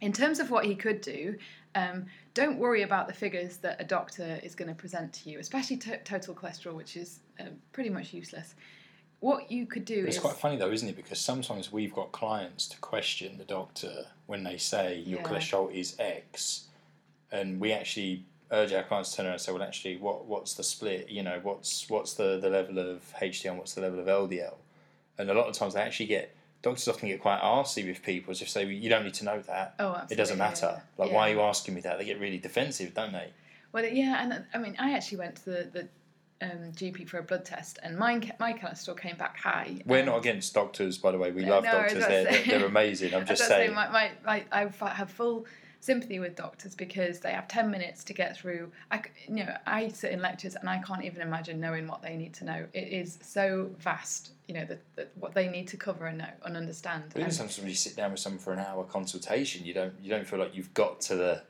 in 0.00 0.12
terms 0.12 0.40
of 0.40 0.50
what 0.50 0.64
he 0.64 0.74
could 0.74 1.00
do, 1.00 1.36
um, 1.74 2.06
don't 2.34 2.58
worry 2.58 2.82
about 2.82 3.06
the 3.06 3.14
figures 3.14 3.58
that 3.58 3.80
a 3.80 3.84
doctor 3.84 4.40
is 4.42 4.54
going 4.54 4.68
to 4.68 4.74
present 4.74 5.12
to 5.12 5.30
you, 5.30 5.38
especially 5.38 5.76
to- 5.78 5.98
total 5.98 6.34
cholesterol, 6.34 6.74
which 6.74 6.96
is 6.96 7.20
um, 7.38 7.48
pretty 7.72 7.90
much 7.90 8.12
useless. 8.12 8.54
What 9.20 9.50
you 9.50 9.66
could 9.66 9.84
do 9.84 10.06
It's 10.06 10.16
is 10.16 10.22
quite 10.22 10.36
funny 10.36 10.56
though, 10.56 10.70
isn't 10.70 10.88
it? 10.88 10.96
Because 10.96 11.18
sometimes 11.18 11.70
we've 11.70 11.92
got 11.92 12.10
clients 12.10 12.66
to 12.68 12.78
question 12.78 13.36
the 13.36 13.44
doctor 13.44 14.06
when 14.26 14.42
they 14.44 14.56
say 14.56 14.98
your 15.00 15.20
Yeah. 15.20 15.28
cholesterol 15.28 15.70
is 15.72 15.94
X, 15.98 16.68
and 17.30 17.60
we 17.60 17.72
actually 17.72 18.24
urge 18.50 18.72
our 18.72 18.82
clients 18.82 19.10
to 19.10 19.18
turn 19.18 19.26
around 19.26 19.34
and 19.34 19.42
say, 19.42 19.52
well, 19.52 19.62
actually, 19.62 19.98
what 19.98 20.24
what's 20.24 20.54
the 20.54 20.64
split? 20.64 21.10
You 21.10 21.22
know, 21.22 21.38
what's 21.42 21.88
what's 21.90 22.14
the, 22.14 22.38
the 22.40 22.48
level 22.48 22.78
of 22.78 23.02
HDL 23.20 23.50
and 23.50 23.58
what's 23.58 23.74
the 23.74 23.82
level 23.82 24.00
of 24.00 24.06
LDL? 24.06 24.54
And 25.18 25.30
a 25.30 25.34
lot 25.34 25.48
of 25.48 25.54
times 25.54 25.74
they 25.74 25.82
actually 25.82 26.06
get 26.06 26.34
doctors 26.62 26.88
often 26.88 27.08
get 27.08 27.20
quite 27.20 27.40
arsy 27.40 27.86
with 27.86 28.02
people, 28.02 28.30
as 28.32 28.42
if 28.42 28.48
say, 28.48 28.64
you 28.66 28.88
don't 28.88 29.04
need 29.04 29.14
to 29.14 29.24
know 29.24 29.40
that. 29.42 29.74
oh, 29.78 29.88
absolutely. 29.90 30.14
It 30.14 30.18
doesn't 30.18 30.38
matter. 30.38 30.74
yeah. 30.76 31.04
Like, 31.04 31.12
why 31.12 31.30
are 31.30 31.32
you 31.32 31.40
asking 31.40 31.74
me 31.74 31.80
that? 31.82 31.98
They 31.98 32.04
get 32.04 32.20
really 32.20 32.38
defensive, 32.38 32.94
don't 32.94 33.12
they? 33.12 33.30
Well, 33.72 33.84
yeah, 33.84 34.22
and 34.22 34.32
uh, 34.32 34.38
I 34.52 34.58
mean, 34.58 34.76
I 34.78 34.92
actually 34.92 35.18
went 35.18 35.36
to 35.36 35.44
the, 35.44 35.70
the 35.72 35.88
um, 36.42 36.72
GP 36.72 37.08
for 37.08 37.18
a 37.18 37.22
blood 37.22 37.44
test, 37.44 37.78
and 37.82 37.96
mine, 37.96 38.20
ca- 38.20 38.34
my 38.38 38.52
cholesterol 38.52 38.98
came 38.98 39.16
back 39.16 39.38
high. 39.38 39.80
We're 39.86 39.98
and- 39.98 40.06
not 40.06 40.18
against 40.18 40.52
doctors, 40.54 40.98
by 40.98 41.12
the 41.12 41.18
way. 41.18 41.30
We 41.30 41.44
love 41.44 41.64
no, 41.64 41.72
doctors. 41.72 42.04
They're, 42.06 42.24
they're, 42.24 42.44
they're 42.44 42.66
amazing. 42.66 43.14
I'm 43.14 43.26
just 43.34 43.46
saying. 43.46 43.74
my, 43.74 43.88
my, 43.88 44.10
my, 44.24 44.44
I 44.50 44.88
have 44.88 45.10
full 45.10 45.46
sympathy 45.80 46.18
with 46.18 46.36
doctors 46.36 46.74
because 46.74 47.20
they 47.20 47.32
have 47.32 47.48
10 47.48 47.70
minutes 47.70 48.04
to 48.04 48.12
get 48.12 48.36
through. 48.36 48.70
I, 48.90 49.02
you 49.26 49.44
know, 49.44 49.56
I 49.66 49.88
sit 49.88 50.12
in 50.12 50.20
lectures 50.20 50.54
and 50.54 50.68
I 50.68 50.78
can't 50.78 51.04
even 51.04 51.22
imagine 51.22 51.58
knowing 51.58 51.86
what 51.86 52.02
they 52.02 52.16
need 52.16 52.34
to 52.34 52.44
know. 52.44 52.66
It 52.74 52.88
is 52.88 53.18
so 53.22 53.70
vast, 53.78 54.32
you 54.46 54.54
know, 54.54 54.64
that, 54.66 54.80
that 54.96 55.10
what 55.18 55.34
they 55.34 55.48
need 55.48 55.68
to 55.68 55.76
cover 55.76 56.06
and 56.06 56.18
know 56.18 56.30
and 56.44 56.56
understand. 56.56 57.04
But 57.12 57.20
even 57.20 57.32
sometimes 57.32 57.58
when 57.58 57.68
you 57.68 57.74
sit 57.74 57.96
down 57.96 58.10
with 58.10 58.20
someone 58.20 58.40
for 58.40 58.52
an 58.52 58.58
hour 58.58 58.84
consultation, 58.84 59.64
you 59.64 59.74
don't 59.74 59.94
you 60.02 60.10
don't 60.10 60.26
feel 60.26 60.38
like 60.38 60.54
you've 60.54 60.72
got 60.74 61.00
to 61.02 61.16
the 61.16 61.42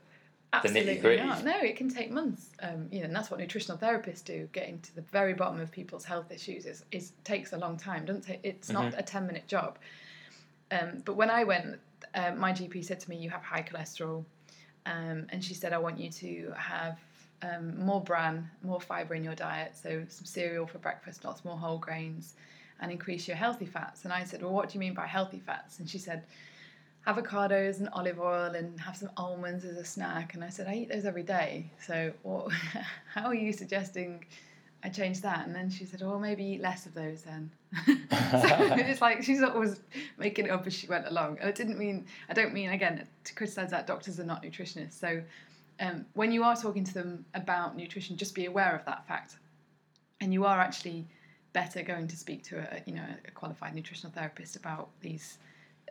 absolutely 0.53 1.17
not. 1.17 1.45
No, 1.45 1.59
it 1.59 1.77
can 1.77 1.89
take 1.89 2.11
months. 2.11 2.51
Um, 2.63 2.89
you 2.91 3.01
know, 3.01 3.07
and 3.07 3.15
that's 3.15 3.31
what 3.31 3.41
nutritional 3.41 3.79
therapists 3.79 4.25
do. 4.25 4.49
Getting 4.53 4.79
to 4.81 4.95
the 4.95 5.03
very 5.03 5.35
bottom 5.35 5.61
of 5.61 5.71
people's 5.71 6.05
health 6.05 6.31
issues 6.31 6.67
is, 6.67 6.85
is 6.93 7.13
takes 7.25 7.53
a 7.53 7.59
long 7.59 7.77
time. 7.77 8.05
Doesn't 8.05 8.23
take, 8.23 8.41
it's 8.43 8.71
not 8.71 8.95
a 8.97 9.03
10 9.03 9.27
minute 9.27 9.47
job. 9.47 9.79
Um, 10.71 11.03
but 11.05 11.17
when 11.17 11.31
I 11.31 11.45
went, 11.45 11.81
uh, 12.15 12.33
my 12.37 12.53
GP 12.53 12.85
said 12.85 13.01
to 13.01 13.11
me, 13.11 13.17
"You 13.17 13.31
have 13.31 13.43
high 13.43 13.63
cholesterol," 13.63 14.25
um, 14.87 15.27
and 15.31 15.43
she 15.43 15.55
said, 15.55 15.73
"I 15.73 15.79
want 15.79 15.99
you 15.99 16.11
to 16.11 16.53
have 16.57 16.99
um, 17.43 17.79
more 17.85 18.03
bran, 18.03 18.51
more 18.63 18.81
fibre 18.81 19.15
in 19.15 19.25
your 19.25 19.35
diet, 19.35 19.77
so 19.77 20.05
some 20.09 20.25
cereal 20.25 20.67
for 20.67 20.79
breakfast, 20.79 21.25
lots 21.25 21.45
more 21.45 21.57
whole 21.57 21.79
grains, 21.79 22.35
and 22.81 22.91
increase 22.91 23.29
your 23.29 23.37
healthy 23.37 23.67
fats." 23.67 24.05
And 24.05 24.13
I 24.13 24.25
said, 24.25 24.43
"Well, 24.43 24.53
what 24.53 24.69
do 24.69 24.75
you 24.75 24.81
mean 24.81 24.95
by 24.95 25.07
healthy 25.07 25.41
fats?" 25.41 25.79
And 25.79 25.89
she 25.89 25.99
said, 25.99 26.25
"Avocados 27.07 27.79
and 27.79 27.89
olive 27.91 28.21
oil, 28.21 28.55
and 28.55 28.81
have 28.81 28.97
some 28.97 29.11
almonds 29.17 29.65
as 29.65 29.77
a 29.77 29.85
snack." 29.85 30.35
And 30.35 30.45
I 30.45 30.49
said, 30.49 30.67
"I 30.69 30.75
eat 30.75 30.89
those 30.91 31.05
every 31.05 31.25
day, 31.25 31.71
so 31.87 32.13
what, 32.23 32.53
how 33.15 33.27
are 33.27 33.35
you 33.35 33.53
suggesting?" 33.53 34.25
I 34.83 34.89
changed 34.89 35.23
that, 35.23 35.47
and 35.47 35.55
then 35.55 35.69
she 35.69 35.85
said, 35.85 36.01
"Well, 36.01 36.19
maybe 36.19 36.45
eat 36.45 36.61
less 36.61 36.87
of 36.87 36.95
those 36.95 37.23
then." 37.23 37.51
so 37.87 37.97
it's 38.11 39.01
like 39.01 39.23
she's 39.23 39.43
always 39.43 39.81
making 40.19 40.47
it 40.47 40.51
up 40.51 40.67
as 40.67 40.75
she 40.75 40.87
went 40.87 41.07
along. 41.07 41.39
And 41.41 41.49
it 41.49 41.55
didn't 41.55 41.79
mean 41.79 42.07
I 42.29 42.33
don't 42.33 42.55
mean 42.55 42.71
again 42.71 43.07
to 43.25 43.35
criticise 43.35 43.71
that 43.71 43.87
doctors 43.87 44.19
are 44.19 44.25
not 44.25 44.43
nutritionists. 44.43 44.95
So 44.95 45.23
um, 45.81 46.07
when 46.15 46.33
you 46.33 46.45
are 46.45 46.57
talking 46.57 46.85
to 46.85 46.95
them 46.95 47.25
about 47.35 47.77
nutrition, 47.77 48.17
just 48.17 48.35
be 48.35 48.47
aware 48.47 48.75
of 48.75 48.85
that 48.87 49.07
fact, 49.07 49.37
and 50.21 50.33
you 50.33 50.45
are 50.45 50.61
actually 50.61 51.07
better 51.53 51.83
going 51.83 52.07
to 52.07 52.17
speak 52.17 52.43
to 52.45 52.59
a 52.59 52.83
you 52.87 52.95
know 52.95 53.07
a 53.27 53.31
qualified 53.33 53.75
nutritional 53.75 54.13
therapist 54.13 54.57
about 54.57 54.89
these 55.01 55.39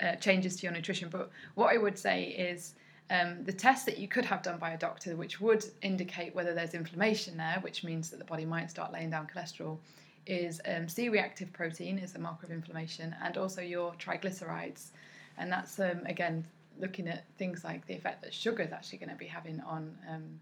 uh, 0.02 0.16
changes 0.16 0.56
to 0.58 0.64
your 0.64 0.72
nutrition. 0.72 1.10
But 1.10 1.30
what 1.56 1.74
I 1.74 1.78
would 1.78 1.98
say 1.98 2.24
is 2.24 2.74
um, 3.10 3.44
the 3.44 3.54
test 3.54 3.86
that 3.86 3.98
you 3.98 4.08
could 4.08 4.26
have 4.26 4.44
done 4.44 4.58
by 4.58 4.72
a 4.72 4.78
doctor, 4.78 5.16
which 5.16 5.42
would 5.42 5.66
indicate 5.82 6.36
whether 6.36 6.54
there's 6.54 6.74
inflammation 6.74 7.38
there, 7.38 7.58
which 7.62 7.84
means 7.84 8.10
that 8.10 8.18
the 8.18 8.26
body 8.26 8.46
might 8.46 8.70
start 8.70 8.94
laying 8.94 9.10
down 9.10 9.28
cholesterol, 9.34 9.78
is 10.26 10.62
um, 10.68 10.88
C-reactive 10.88 11.52
protein 11.54 11.98
is 11.98 12.16
a 12.16 12.20
marker 12.20 12.46
of 12.46 12.52
inflammation, 12.52 13.16
and 13.24 13.38
also 13.38 13.62
your 13.62 13.94
triglycerides, 13.94 14.90
and 15.38 15.52
that's 15.52 15.80
um, 15.80 16.02
again 16.06 16.46
looking 16.80 17.08
at 17.08 17.26
things 17.38 17.64
like 17.64 17.86
the 17.88 17.94
effect 17.94 18.22
that 18.22 18.34
sugar 18.34 18.64
is 18.64 18.72
actually 18.72 19.00
going 19.00 19.10
to 19.10 19.16
be 19.16 19.26
having 19.26 19.60
on 19.62 19.98
um, 20.10 20.40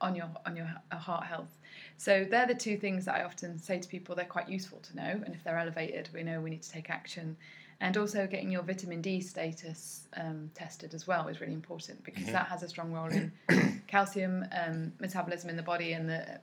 on 0.00 0.14
your 0.14 0.28
on 0.46 0.56
your 0.56 0.68
heart 0.92 1.24
health. 1.24 1.58
So 1.96 2.24
they're 2.28 2.46
the 2.46 2.54
two 2.54 2.76
things 2.76 3.04
that 3.04 3.16
I 3.16 3.24
often 3.24 3.58
say 3.58 3.78
to 3.78 3.88
people. 3.88 4.14
They're 4.14 4.24
quite 4.24 4.48
useful 4.48 4.78
to 4.78 4.96
know, 4.96 5.22
and 5.24 5.34
if 5.34 5.44
they're 5.44 5.58
elevated, 5.58 6.08
we 6.14 6.22
know 6.22 6.40
we 6.40 6.50
need 6.50 6.62
to 6.62 6.70
take 6.70 6.88
action. 6.90 7.36
And 7.80 7.96
also 7.96 8.26
getting 8.26 8.50
your 8.50 8.62
vitamin 8.62 9.00
D 9.00 9.20
status 9.20 10.08
um, 10.16 10.50
tested 10.54 10.94
as 10.94 11.06
well 11.06 11.28
is 11.28 11.40
really 11.40 11.52
important 11.52 12.02
because 12.02 12.26
that 12.26 12.46
has 12.48 12.64
a 12.64 12.68
strong 12.68 12.92
role 12.92 13.08
in 13.08 13.32
calcium 13.86 14.44
um, 14.52 14.92
metabolism 14.98 15.48
in 15.48 15.56
the 15.56 15.62
body 15.62 15.92
and 15.92 16.08
the 16.08 16.40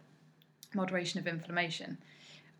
moderation 0.73 1.19
of 1.19 1.27
inflammation. 1.27 1.97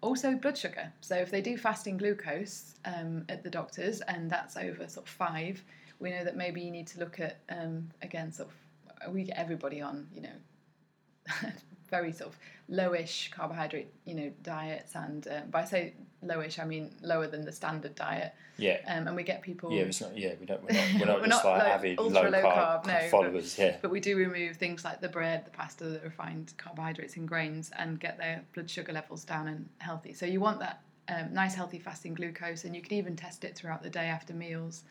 Also, 0.02 0.34
blood 0.36 0.58
sugar. 0.58 0.92
So, 1.00 1.16
if 1.16 1.32
they 1.32 1.42
do 1.42 1.58
fasting 1.58 1.98
glucose 1.98 2.76
um, 2.84 3.24
at 3.30 3.44
the 3.44 3.50
doctors 3.50 4.02
and 4.02 4.30
that's 4.30 4.58
over 4.58 4.88
sort 4.90 5.06
of 5.06 5.12
five, 5.12 5.64
we 6.00 6.10
know 6.10 6.24
that 6.26 6.36
maybe 6.36 6.62
you 6.62 6.70
need 6.70 6.88
to 6.88 7.00
look 7.00 7.20
at, 7.20 7.40
um, 7.50 7.90
again, 8.02 8.32
sort 8.32 8.50
of, 8.50 9.14
we 9.14 9.24
get 9.24 9.38
everybody 9.38 9.82
on, 9.82 10.08
you 10.14 10.22
know, 10.22 11.50
very 11.90 12.12
sort 12.12 12.32
of 12.32 12.40
lowish 12.70 13.32
carbohydrate, 13.32 13.88
you 14.06 14.16
know, 14.16 14.32
diets. 14.44 14.96
And 14.96 15.28
uh, 15.28 15.42
by 15.52 15.66
say 15.66 15.94
lowish, 16.24 16.60
I 16.60 16.66
mean 16.66 16.92
lower 17.02 17.28
than 17.28 17.46
the 17.46 17.52
standard 17.52 17.94
diet. 17.96 18.34
yeah 18.58 18.78
Um, 18.88 19.08
and 19.08 19.16
we 19.16 19.24
get 19.24 19.42
people. 19.42 19.72
yeah 19.72 19.84
it's 19.84 20.02
not 20.02 20.18
yeah 20.18 20.34
we 20.40 20.46
don't 20.46 20.64
we're 20.64 20.74
not, 20.74 21.00
we're 21.00 21.06
not 21.06 21.22
We're 21.22 21.28
just 21.28 21.44
not 21.44 21.52
like 21.58 21.64
low- 21.64 21.70
avid 21.70 22.00
ultra 22.00 22.22
low 22.24 22.30
low 22.30 22.42
carb, 22.44 22.56
carb, 22.56 22.86
no, 22.88 22.94
but- 22.94 23.10
followers 23.12 23.58
yeah 23.60 23.78
But 23.82 23.92
we 23.92 24.00
do 24.00 24.16
remove 24.18 24.58
things 24.58 24.84
like 24.84 25.02
the 25.02 25.10
bread, 25.10 25.46
the 25.46 25.52
pasta, 25.52 25.84
the 25.84 26.00
refined 26.00 26.54
carbohydrates 26.58 27.16
and 27.18 27.28
grains 27.28 27.72
and 27.78 28.00
get 28.00 28.18
their 28.18 28.44
blood 28.54 28.70
sugar 28.70 28.94
levels 28.94 29.24
down 29.24 29.48
and 29.48 29.70
healthy. 29.80 30.14
So 30.14 30.26
you 30.26 30.40
want 30.40 30.60
that 30.60 30.82
um, 31.08 31.34
nice 31.34 31.54
healthy 31.54 31.78
fasting 31.80 32.16
glucose 32.16 32.64
and 32.64 32.76
you 32.76 32.82
could 32.82 32.94
even 32.94 33.16
test 33.16 33.44
it 33.44 33.56
throughout 33.56 33.84
the 33.84 33.90
day 33.92 34.08
after 34.08 34.34
meals 34.34 34.84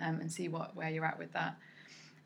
um, 0.00 0.20
and 0.20 0.30
see 0.30 0.46
what 0.48 0.76
where 0.76 0.90
you're 0.90 1.04
at 1.04 1.18
with 1.18 1.32
that. 1.32 1.56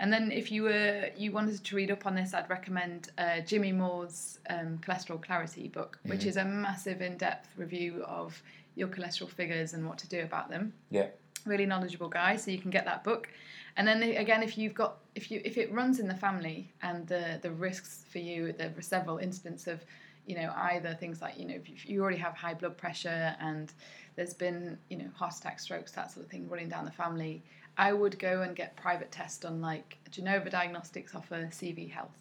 And 0.01 0.11
then 0.11 0.33
if 0.33 0.51
you 0.51 0.63
were 0.63 1.11
you 1.15 1.31
wanted 1.31 1.63
to 1.63 1.77
read 1.77 1.91
up 1.91 2.07
on 2.07 2.15
this, 2.15 2.33
I'd 2.33 2.49
recommend 2.49 3.11
uh, 3.19 3.41
Jimmy 3.41 3.71
Moore's 3.71 4.39
um, 4.49 4.79
Cholesterol 4.79 5.23
Clarity 5.23 5.69
book, 5.69 5.99
which 6.07 6.25
is 6.25 6.39
a 6.39 6.45
massive 6.45 7.03
in-depth 7.03 7.51
review 7.59 8.03
of 8.05 8.43
your 8.77 8.89
cholesterol 8.89 9.29
figures 9.29 9.75
and 9.75 9.87
what 9.87 9.99
to 9.99 10.09
do 10.09 10.23
about 10.23 10.49
them. 10.49 10.73
Yeah. 10.91 11.09
Really 11.45 11.67
knowledgeable 11.67 12.09
guy 12.09 12.37
so 12.37 12.51
you 12.51 12.59
can 12.59 12.71
get 12.71 12.87
that 12.87 13.05
book. 13.05 13.29
And 13.77 13.87
then 13.87 14.03
again 14.03 14.43
if 14.43 14.57
you've 14.57 14.75
got 14.75 14.97
if 15.15 15.31
you 15.31 15.43
if 15.45 15.59
it 15.59 15.71
runs 15.71 16.01
in 16.01 16.09
the 16.09 16.15
family 16.15 16.73
and 16.83 17.07
the 17.07 17.39
the 17.43 17.51
risks 17.51 18.07
for 18.11 18.19
you 18.19 18.53
there 18.53 18.73
are 18.77 18.83
several 18.83 19.19
instances 19.19 19.69
of 19.69 19.85
you 20.27 20.37
know 20.37 20.53
either 20.57 20.95
things 20.95 21.21
like 21.21 21.39
you 21.39 21.47
know 21.47 21.55
if 21.55 21.89
you 21.89 22.03
already 22.03 22.19
have 22.19 22.35
high 22.35 22.55
blood 22.55 22.77
pressure 22.77 23.35
and 23.41 23.73
there's 24.17 24.35
been 24.35 24.79
you 24.89 24.97
know 24.97 25.09
heart 25.15 25.35
attack 25.35 25.61
strokes 25.61 25.93
that 25.93 26.11
sort 26.11 26.25
of 26.25 26.31
thing 26.31 26.49
running 26.49 26.69
down 26.69 26.85
the 26.85 26.91
family 26.91 27.43
i 27.79 27.93
would 27.93 28.19
go 28.19 28.43
and 28.43 28.57
get 28.57 28.77
private 28.77 29.11
tests 29.11 29.45
on 29.45 29.61
like 29.61 29.99
genova 30.11 30.51
diagnostics 30.51 31.15
offer 31.15 31.49
cv 31.53 31.91
health 31.91 32.21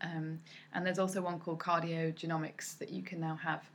Um, 0.00 0.40
and 0.74 0.86
there's 0.86 0.98
also 0.98 1.20
one 1.20 1.38
called 1.40 1.58
cardiogenomics 1.58 2.78
that 2.78 2.90
you 2.90 3.02
can 3.02 3.20
now 3.20 3.36
have. 3.36 3.68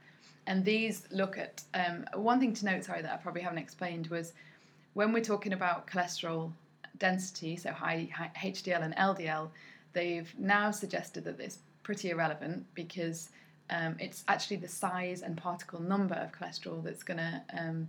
And 0.47 0.63
these 0.65 1.07
look 1.11 1.37
at 1.37 1.63
um, 1.73 2.05
one 2.15 2.39
thing 2.39 2.53
to 2.53 2.65
note, 2.65 2.83
sorry, 2.85 3.01
that 3.01 3.11
I 3.13 3.17
probably 3.17 3.41
haven't 3.41 3.59
explained 3.59 4.07
was 4.07 4.33
when 4.93 5.13
we're 5.13 5.23
talking 5.23 5.53
about 5.53 5.87
cholesterol 5.87 6.51
density, 6.97 7.55
so 7.55 7.71
high, 7.71 8.09
high 8.13 8.31
HDL 8.37 8.83
and 8.83 8.95
LDL, 8.95 9.49
they've 9.93 10.33
now 10.37 10.71
suggested 10.71 11.23
that 11.25 11.39
it's 11.39 11.59
pretty 11.83 12.09
irrelevant 12.09 12.65
because 12.73 13.29
um, 13.69 13.95
it's 13.99 14.23
actually 14.27 14.57
the 14.57 14.67
size 14.67 15.21
and 15.21 15.37
particle 15.37 15.79
number 15.79 16.15
of 16.15 16.31
cholesterol 16.31 16.83
that's 16.83 17.03
going 17.03 17.17
to 17.17 17.41
um, 17.57 17.87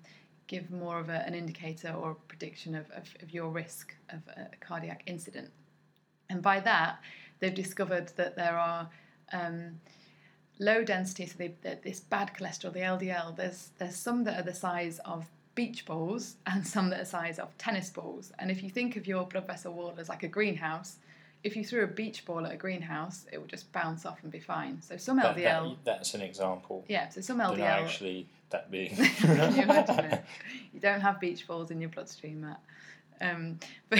give 0.52 0.70
more 0.70 1.00
of 1.00 1.08
a, 1.08 1.26
an 1.26 1.34
indicator 1.34 1.88
or 1.88 2.14
prediction 2.28 2.74
of, 2.74 2.90
of, 2.90 3.04
of 3.22 3.32
your 3.32 3.48
risk 3.48 3.94
of 4.10 4.20
a 4.36 4.54
cardiac 4.60 5.02
incident. 5.06 5.48
And 6.28 6.42
by 6.42 6.60
that, 6.60 7.00
they've 7.40 7.54
discovered 7.54 8.08
that 8.16 8.36
there 8.36 8.58
are 8.58 8.90
um, 9.32 9.80
low 10.58 10.84
density, 10.84 11.24
so 11.24 11.36
they, 11.38 11.54
this 11.82 12.00
bad 12.00 12.32
cholesterol, 12.38 12.74
the 12.74 12.80
LDL, 12.80 13.34
there's, 13.34 13.70
there's 13.78 13.96
some 13.96 14.24
that 14.24 14.38
are 14.38 14.42
the 14.42 14.52
size 14.54 15.00
of 15.06 15.24
beach 15.54 15.86
balls 15.86 16.36
and 16.46 16.66
some 16.66 16.90
that 16.90 16.96
are 16.96 17.04
the 17.04 17.10
size 17.18 17.38
of 17.38 17.56
tennis 17.56 17.88
balls. 17.88 18.30
And 18.38 18.50
if 18.50 18.62
you 18.62 18.68
think 18.68 18.96
of 18.96 19.06
your 19.06 19.24
blood 19.24 19.46
vessel 19.46 19.72
wall 19.72 19.94
as 19.96 20.10
like 20.10 20.22
a 20.22 20.28
greenhouse, 20.28 20.96
if 21.44 21.56
you 21.56 21.64
threw 21.64 21.82
a 21.82 21.88
beach 21.88 22.26
ball 22.26 22.44
at 22.44 22.52
a 22.52 22.56
greenhouse, 22.58 23.24
it 23.32 23.38
would 23.40 23.48
just 23.48 23.72
bounce 23.72 24.04
off 24.04 24.22
and 24.22 24.30
be 24.30 24.38
fine. 24.38 24.82
So 24.82 24.98
some 24.98 25.16
That- 25.16 25.34
LDL, 25.34 25.70
that- 25.70 25.84
that's 25.84 26.12
an 26.12 26.20
example. 26.20 26.84
yeah. 26.88 27.08
So 27.08 27.22
some 27.22 27.38
LDL, 27.40 27.84
actually 27.84 28.26
that. 28.52 28.70
Can 28.72 29.54
you 29.56 29.62
imagine 29.62 29.98
it? 30.06 30.24
You 30.72 30.80
don't 30.80 31.00
have 31.00 31.20
beach 31.20 31.46
balls 31.46 31.70
in 31.70 31.80
your 31.80 31.90
bloodstream, 31.90 32.40
Matt. 32.40 32.60
Um, 33.20 33.58
but 33.90 33.98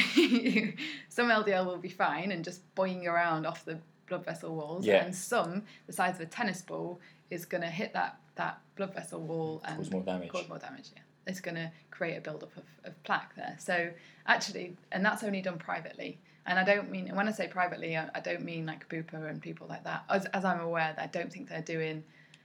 some 1.11 1.29
LDL 1.29 1.67
will 1.67 1.77
be 1.77 1.89
fine 1.91 2.33
and 2.33 2.43
just 2.45 2.63
boing 2.75 3.07
around 3.07 3.47
off 3.47 3.65
the 3.65 3.79
blood 4.09 4.25
vessel 4.25 4.55
walls, 4.55 4.87
Yeah. 4.87 5.05
and 5.05 5.15
some, 5.15 5.63
the 5.87 5.93
size 5.93 6.15
of 6.17 6.23
a 6.23 6.27
tennis 6.27 6.63
ball, 6.63 6.99
is 7.31 7.45
going 7.45 7.61
to 7.63 7.69
hit 7.69 7.93
that, 7.93 8.17
that 8.37 8.59
blood 8.77 8.95
vessel 8.95 9.21
wall 9.21 9.61
and 9.67 9.77
Cause 9.77 9.91
more 9.91 10.03
damage. 10.03 10.29
cause 10.31 10.49
more 10.49 10.59
damage. 10.59 10.89
Yeah, 10.95 11.03
it's 11.27 11.41
going 11.41 11.55
to 11.57 11.71
create 11.91 12.17
a 12.17 12.21
buildup 12.21 12.57
of, 12.57 12.65
of 12.85 13.03
plaque 13.05 13.35
there. 13.37 13.57
So 13.59 13.91
actually, 14.27 14.77
and 14.93 15.05
that's 15.05 15.23
only 15.23 15.43
done 15.43 15.59
privately. 15.59 16.19
And 16.47 16.59
I 16.59 16.65
don't 16.65 16.91
mean, 16.91 17.07
and 17.07 17.17
when 17.17 17.29
I 17.29 17.33
say 17.33 17.47
privately, 17.49 17.97
I, 17.97 18.09
I 18.15 18.21
don't 18.21 18.43
mean 18.45 18.67
like 18.67 18.89
Bupa 18.89 19.29
and 19.31 19.41
people 19.41 19.67
like 19.69 19.85
that. 19.85 20.05
As, 20.11 20.25
as 20.27 20.45
I'm 20.45 20.61
aware, 20.61 20.95
I 20.99 21.07
don't 21.07 21.33
think 21.33 21.49
they're 21.49 21.63
doing 21.63 22.03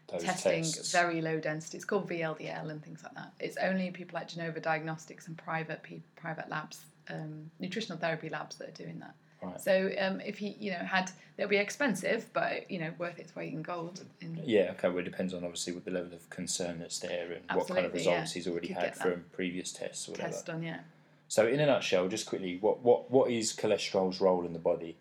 testing 0.07 0.63
tests. 0.63 0.91
very 0.91 1.21
low 1.21 1.39
density. 1.39 1.77
It's 1.77 1.85
called 1.85 2.09
VLDL 2.09 2.69
and 2.69 2.83
things 2.83 3.03
like 3.03 3.13
that. 3.15 3.33
It's 3.39 3.57
only 3.57 3.91
people 3.91 4.17
like 4.17 4.27
Genova 4.29 4.59
Diagnostics 4.59 5.27
and 5.27 5.37
private 5.37 5.83
pe- 5.83 6.01
private 6.15 6.49
labs, 6.49 6.85
um, 7.09 7.51
nutritional 7.59 7.97
therapy 7.97 8.29
labs 8.29 8.55
that 8.57 8.69
are 8.69 8.83
doing 8.83 8.99
that. 8.99 9.15
Right. 9.41 9.61
So 9.61 9.91
um, 9.99 10.19
if 10.21 10.39
he, 10.39 10.55
you 10.59 10.71
know, 10.71 10.77
had 10.77 11.11
they'll 11.35 11.47
be 11.47 11.57
expensive, 11.57 12.25
but 12.33 12.69
you 12.71 12.79
know, 12.79 12.91
worth 12.97 13.19
its 13.19 13.35
weight 13.35 13.53
in 13.53 13.61
gold. 13.61 14.03
In, 14.21 14.41
Yeah, 14.43 14.71
okay. 14.71 14.89
Well, 14.89 14.99
it 14.99 15.03
depends 15.03 15.33
on 15.33 15.43
obviously 15.43 15.73
what 15.73 15.85
the 15.85 15.91
level 15.91 16.13
of 16.13 16.27
concern 16.29 16.79
that's 16.79 16.99
there 16.99 17.31
and 17.33 17.57
what 17.57 17.67
kind 17.67 17.85
of 17.85 17.93
Absolutely, 17.93 18.03
yeah. 18.03 18.11
results 18.11 18.33
he's 18.33 18.47
already 18.47 18.67
Could 18.69 18.77
had 18.77 18.95
from 18.95 19.25
previous 19.33 19.71
tests 19.71 20.07
or 20.07 20.11
whatever. 20.11 20.31
test 20.31 20.45
done, 20.47 20.63
yeah. 20.63 20.79
So, 21.27 21.45
in 21.45 21.59
a 21.59 21.65
nutshell, 21.65 22.07
just 22.07 22.25
quickly, 22.25 22.57
what, 22.61 22.79
what, 22.79 23.11
what 23.11 23.29
is 23.29 23.53
cholesterol's 23.53 24.21
role 24.21 24.45
in 24.45 24.53
the 24.53 24.59
body? 24.59 24.95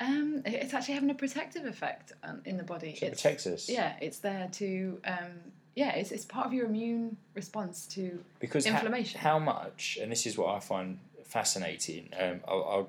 Um, 0.00 0.42
it's 0.44 0.74
actually 0.74 0.94
having 0.94 1.10
a 1.10 1.14
protective 1.14 1.64
effect 1.64 2.12
on, 2.22 2.42
in 2.44 2.56
the 2.56 2.62
body. 2.62 2.94
So 2.98 3.06
it 3.06 3.12
it's, 3.12 3.22
protects 3.22 3.46
us. 3.46 3.68
Yeah, 3.68 3.94
it's 4.00 4.18
there 4.18 4.48
to. 4.52 5.00
Um, 5.06 5.52
yeah, 5.74 5.94
it's, 5.94 6.10
it's 6.10 6.24
part 6.24 6.46
of 6.46 6.52
your 6.54 6.66
immune 6.66 7.16
response 7.34 7.86
to 7.88 8.18
Because 8.40 8.66
ha- 8.66 8.74
inflammation. 8.74 9.20
how 9.20 9.38
much, 9.38 9.98
and 10.00 10.10
this 10.10 10.26
is 10.26 10.38
what 10.38 10.54
I 10.54 10.60
find 10.60 10.98
fascinating. 11.24 12.08
Um, 12.18 12.40
I, 12.48 12.52
I 12.54 12.84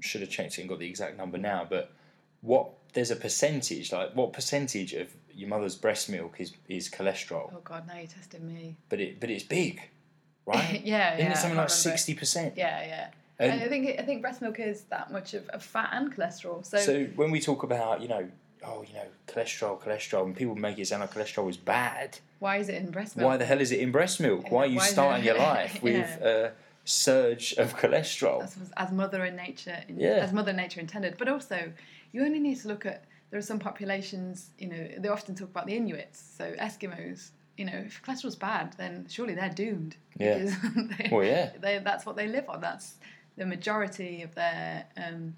should 0.00 0.20
have 0.20 0.30
checked 0.30 0.56
it 0.58 0.60
and 0.60 0.68
got 0.68 0.78
the 0.78 0.88
exact 0.88 1.16
number 1.16 1.36
now, 1.38 1.66
but 1.68 1.90
what 2.42 2.70
there's 2.92 3.10
a 3.10 3.16
percentage, 3.16 3.92
like 3.92 4.14
what 4.14 4.32
percentage 4.32 4.92
of 4.94 5.08
your 5.34 5.48
mother's 5.48 5.74
breast 5.74 6.08
milk 6.08 6.36
is 6.40 6.52
is 6.68 6.88
cholesterol? 6.88 7.50
oh 7.52 7.60
God, 7.64 7.86
now 7.86 7.96
you're 7.96 8.06
testing 8.06 8.46
me. 8.46 8.76
But 8.88 9.00
it 9.00 9.20
but 9.20 9.28
it's 9.30 9.42
big, 9.42 9.82
right? 10.46 10.80
yeah, 10.84 11.14
Isn't 11.14 11.26
yeah. 11.26 11.32
it 11.32 11.36
something 11.38 11.58
like 11.58 11.70
sixty 11.70 12.14
percent? 12.14 12.54
Yeah, 12.56 12.84
yeah. 12.86 13.08
And- 13.38 13.60
I 13.62 13.68
think 13.68 14.00
I 14.00 14.02
think 14.02 14.22
breast 14.22 14.40
milk 14.42 14.58
is 14.60 14.82
that 14.84 15.10
much 15.12 15.34
of, 15.34 15.48
of 15.50 15.62
fat 15.62 15.90
and 15.92 16.14
cholesterol. 16.14 16.64
So, 16.64 16.78
So 16.78 17.04
when 17.16 17.30
we 17.30 17.40
talk 17.40 17.62
about, 17.62 18.00
you 18.00 18.08
know, 18.08 18.28
oh, 18.64 18.82
you 18.88 18.94
know, 18.94 19.06
cholesterol, 19.26 19.80
cholesterol, 19.80 20.24
and 20.24 20.34
people 20.34 20.54
make 20.54 20.78
it 20.78 20.86
sound 20.88 21.00
like 21.02 21.12
cholesterol 21.12 21.48
is 21.50 21.56
bad, 21.56 22.18
why 22.38 22.56
is 22.56 22.68
it 22.68 22.76
in 22.76 22.90
breast 22.90 23.16
milk? 23.16 23.26
why 23.28 23.36
the 23.36 23.44
hell 23.44 23.60
is 23.60 23.72
it 23.72 23.80
in 23.80 23.92
breast 23.92 24.20
milk? 24.20 24.50
Why 24.50 24.62
are 24.64 24.66
you 24.66 24.78
Why 24.78 24.86
starting 24.86 25.24
your 25.24 25.38
life 25.52 25.82
with 25.82 25.94
Yeah. 26.20 26.28
a 26.28 26.50
surge 26.84 27.52
of 27.54 27.76
cholesterol? 27.76 28.42
as, 28.44 28.56
as 28.76 28.92
mother 28.92 29.24
in 29.24 29.36
nature, 29.36 29.78
in, 29.88 29.98
Yeah. 30.00 30.20
as 30.26 30.32
mother 30.32 30.52
nature 30.52 30.80
intended. 30.80 31.16
But 31.18 31.28
also, 31.28 31.72
you 32.12 32.24
only 32.24 32.38
need 32.38 32.58
to 32.60 32.68
look 32.68 32.86
at 32.86 33.04
there 33.30 33.38
are 33.38 33.42
some 33.42 33.58
populations. 33.58 34.50
You 34.58 34.68
know, 34.68 34.88
they 34.98 35.08
often 35.08 35.34
talk 35.34 35.48
about 35.50 35.66
the 35.66 35.74
Inuits, 35.76 36.22
so 36.38 36.52
Eskimos. 36.54 37.30
You 37.56 37.64
know, 37.64 37.82
if 37.86 38.02
cholesterol's 38.02 38.36
bad, 38.36 38.74
then 38.76 39.06
surely 39.08 39.34
they're 39.34 39.48
doomed. 39.50 39.96
Yeah. 40.18 40.38
Because 40.38 40.54
they, 40.98 41.08
Well, 41.10 41.24
yeah. 41.24 41.52
they, 41.60 41.78
that's 41.78 42.04
what 42.06 42.14
they 42.16 42.28
live 42.28 42.48
on. 42.50 42.60
That's 42.60 42.96
the 43.36 43.46
majority 43.46 44.22
of 44.22 44.34
their 44.34 44.86
um, 44.96 45.36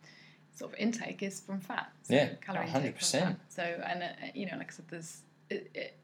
sort 0.55 0.73
of 0.73 0.79
intake 0.79 1.23
is 1.23 1.41
from 1.41 1.61
fat. 1.61 1.91
So 2.03 2.15
Yeah, 2.15 2.29
calorie 2.41 2.67
intake 2.69 2.99
from 2.99 3.07
100%. 3.07 3.21
fat. 3.23 3.37
So 3.49 3.63
and 3.63 4.03
uh, 4.03 4.07
you 4.35 4.47
know, 4.47 4.57
like 4.57 4.73
I 4.73 4.75
said, 4.77 4.85
there's 4.89 5.23
it, 5.51 5.71
it, 5.75 5.95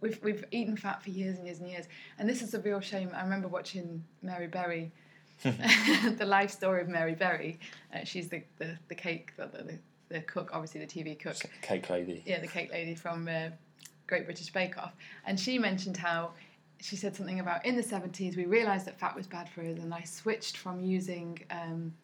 we've 0.00 0.18
we've 0.22 0.44
eaten 0.50 0.76
fat 0.76 1.02
for 1.02 1.10
years 1.10 1.36
and 1.38 1.46
years 1.46 1.60
and 1.60 1.68
years, 1.70 1.86
and 2.18 2.28
this 2.28 2.42
is 2.42 2.54
a 2.54 2.60
real 2.60 2.80
shame. 2.80 3.10
I 3.14 3.22
remember 3.22 3.48
watching 3.48 4.04
Mary 4.22 4.46
Berry, 4.48 4.92
the 5.42 6.24
life 6.26 6.50
story 6.50 6.80
of 6.82 6.88
Mary 6.88 7.14
Berry. 7.14 7.58
Uh, 7.94 8.04
she's 8.04 8.28
the, 8.28 8.42
the 8.58 8.78
the 8.88 8.94
cake 8.94 9.32
the, 9.36 9.46
the 9.46 9.78
the 10.08 10.20
cook, 10.22 10.50
obviously 10.52 10.84
the 10.84 10.86
TV 10.86 11.18
cook 11.18 11.36
Cake 11.62 11.88
lady. 11.88 12.22
yeah, 12.26 12.38
the 12.40 12.46
cake 12.46 12.70
lady 12.70 12.94
from 12.94 13.26
uh, 13.28 13.48
Great 14.06 14.26
British 14.26 14.52
Bake 14.52 14.76
Off, 14.76 14.92
and 15.26 15.38
she 15.40 15.58
mentioned 15.58 15.96
how 15.96 16.32
she 16.82 16.96
said 16.96 17.14
something 17.14 17.40
about 17.40 17.64
in 17.64 17.76
the 17.76 17.82
seventies 17.82 18.36
we 18.36 18.44
realised 18.44 18.86
that 18.86 18.98
fat 18.98 19.14
was 19.14 19.26
bad 19.26 19.48
for 19.48 19.62
us, 19.62 19.78
and 19.78 19.94
I 19.94 20.02
switched 20.02 20.56
from 20.56 20.82
using 20.82 21.38
um, 21.50 21.94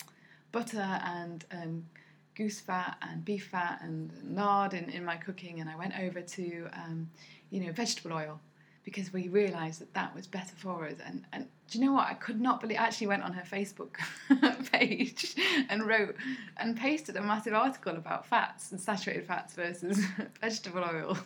butter 0.52 1.00
and 1.04 1.44
um, 1.50 1.86
goose 2.34 2.60
fat 2.60 2.96
and 3.02 3.24
beef 3.24 3.48
fat 3.48 3.80
and 3.82 4.12
lard 4.24 4.74
in, 4.74 4.88
in 4.90 5.04
my 5.04 5.16
cooking, 5.16 5.60
and 5.60 5.68
I 5.68 5.76
went 5.76 5.98
over 5.98 6.20
to 6.20 6.68
um, 6.72 7.10
you 7.50 7.60
know 7.64 7.72
vegetable 7.72 8.12
oil 8.12 8.40
because 8.88 9.12
we 9.12 9.28
realised 9.28 9.82
that 9.82 9.92
that 9.92 10.14
was 10.14 10.26
better 10.26 10.54
for 10.56 10.86
us. 10.86 10.94
And, 11.04 11.22
and 11.34 11.46
do 11.70 11.78
you 11.78 11.84
know 11.84 11.92
what? 11.92 12.08
I 12.08 12.14
could 12.14 12.40
not 12.40 12.58
believe. 12.58 12.78
I 12.78 12.84
actually 12.84 13.08
went 13.08 13.22
on 13.22 13.34
her 13.34 13.42
Facebook 13.42 13.96
page 14.72 15.34
and 15.68 15.86
wrote 15.86 16.16
and 16.56 16.74
pasted 16.74 17.14
a 17.16 17.20
massive 17.20 17.52
article 17.52 17.96
about 17.96 18.24
fats 18.24 18.72
and 18.72 18.80
saturated 18.80 19.26
fats 19.26 19.52
versus 19.54 20.02
vegetable 20.40 20.82
oils. 20.82 21.18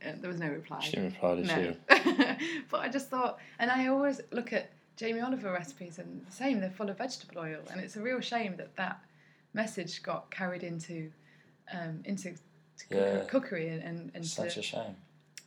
And 0.00 0.20
there 0.20 0.28
was 0.28 0.40
no 0.40 0.48
reply. 0.48 0.80
She 0.80 0.90
didn't 0.90 1.12
reply, 1.12 1.36
did 1.36 1.46
No. 1.46 1.72
she? 1.72 2.62
but 2.68 2.80
I 2.80 2.88
just 2.88 3.10
thought, 3.10 3.38
and 3.60 3.70
I 3.70 3.86
always 3.86 4.20
look 4.32 4.52
at 4.52 4.72
Jamie 4.96 5.20
Oliver 5.20 5.52
recipes 5.52 6.00
and 6.00 6.26
the 6.26 6.32
same, 6.32 6.58
they're 6.58 6.68
full 6.70 6.90
of 6.90 6.98
vegetable 6.98 7.38
oil. 7.42 7.60
And 7.70 7.80
it's 7.80 7.94
a 7.94 8.00
real 8.02 8.18
shame 8.20 8.56
that 8.56 8.74
that 8.74 8.98
message 9.54 10.02
got 10.02 10.28
carried 10.32 10.64
into 10.64 11.12
um, 11.72 12.00
into 12.04 12.32
to 12.32 12.38
Yeah. 12.90 13.24
cookery 13.28 13.68
and, 13.68 13.82
and, 13.84 14.10
and 14.16 14.26
Such 14.26 14.54
to, 14.54 14.60
a 14.60 14.62
shame. 14.64 14.96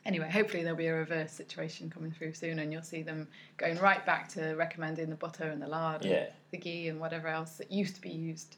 Anyway, 0.06 0.30
hopefully 0.30 0.64
there'll 0.64 0.78
be 0.78 0.88
a 0.88 0.94
reverse 0.94 1.32
situation 1.32 1.90
coming 1.90 2.12
through 2.12 2.34
soon, 2.34 2.60
and 2.60 2.72
you'll 2.72 2.82
see 2.82 3.02
them 3.02 3.28
going 3.58 3.78
right 3.80 4.06
back 4.06 4.28
to 4.30 4.54
recommending 4.56 5.10
the 5.10 5.16
butter 5.16 5.46
and 5.46 5.62
the 5.62 5.68
lard, 5.68 6.04
Yeah. 6.06 6.12
and 6.16 6.28
the 6.52 6.58
ghee, 6.58 6.88
and 6.90 7.00
whatever 7.00 7.28
else 7.28 7.58
that 7.58 7.72
used 7.72 7.96
to 7.96 8.02
be 8.02 8.10
used. 8.10 8.58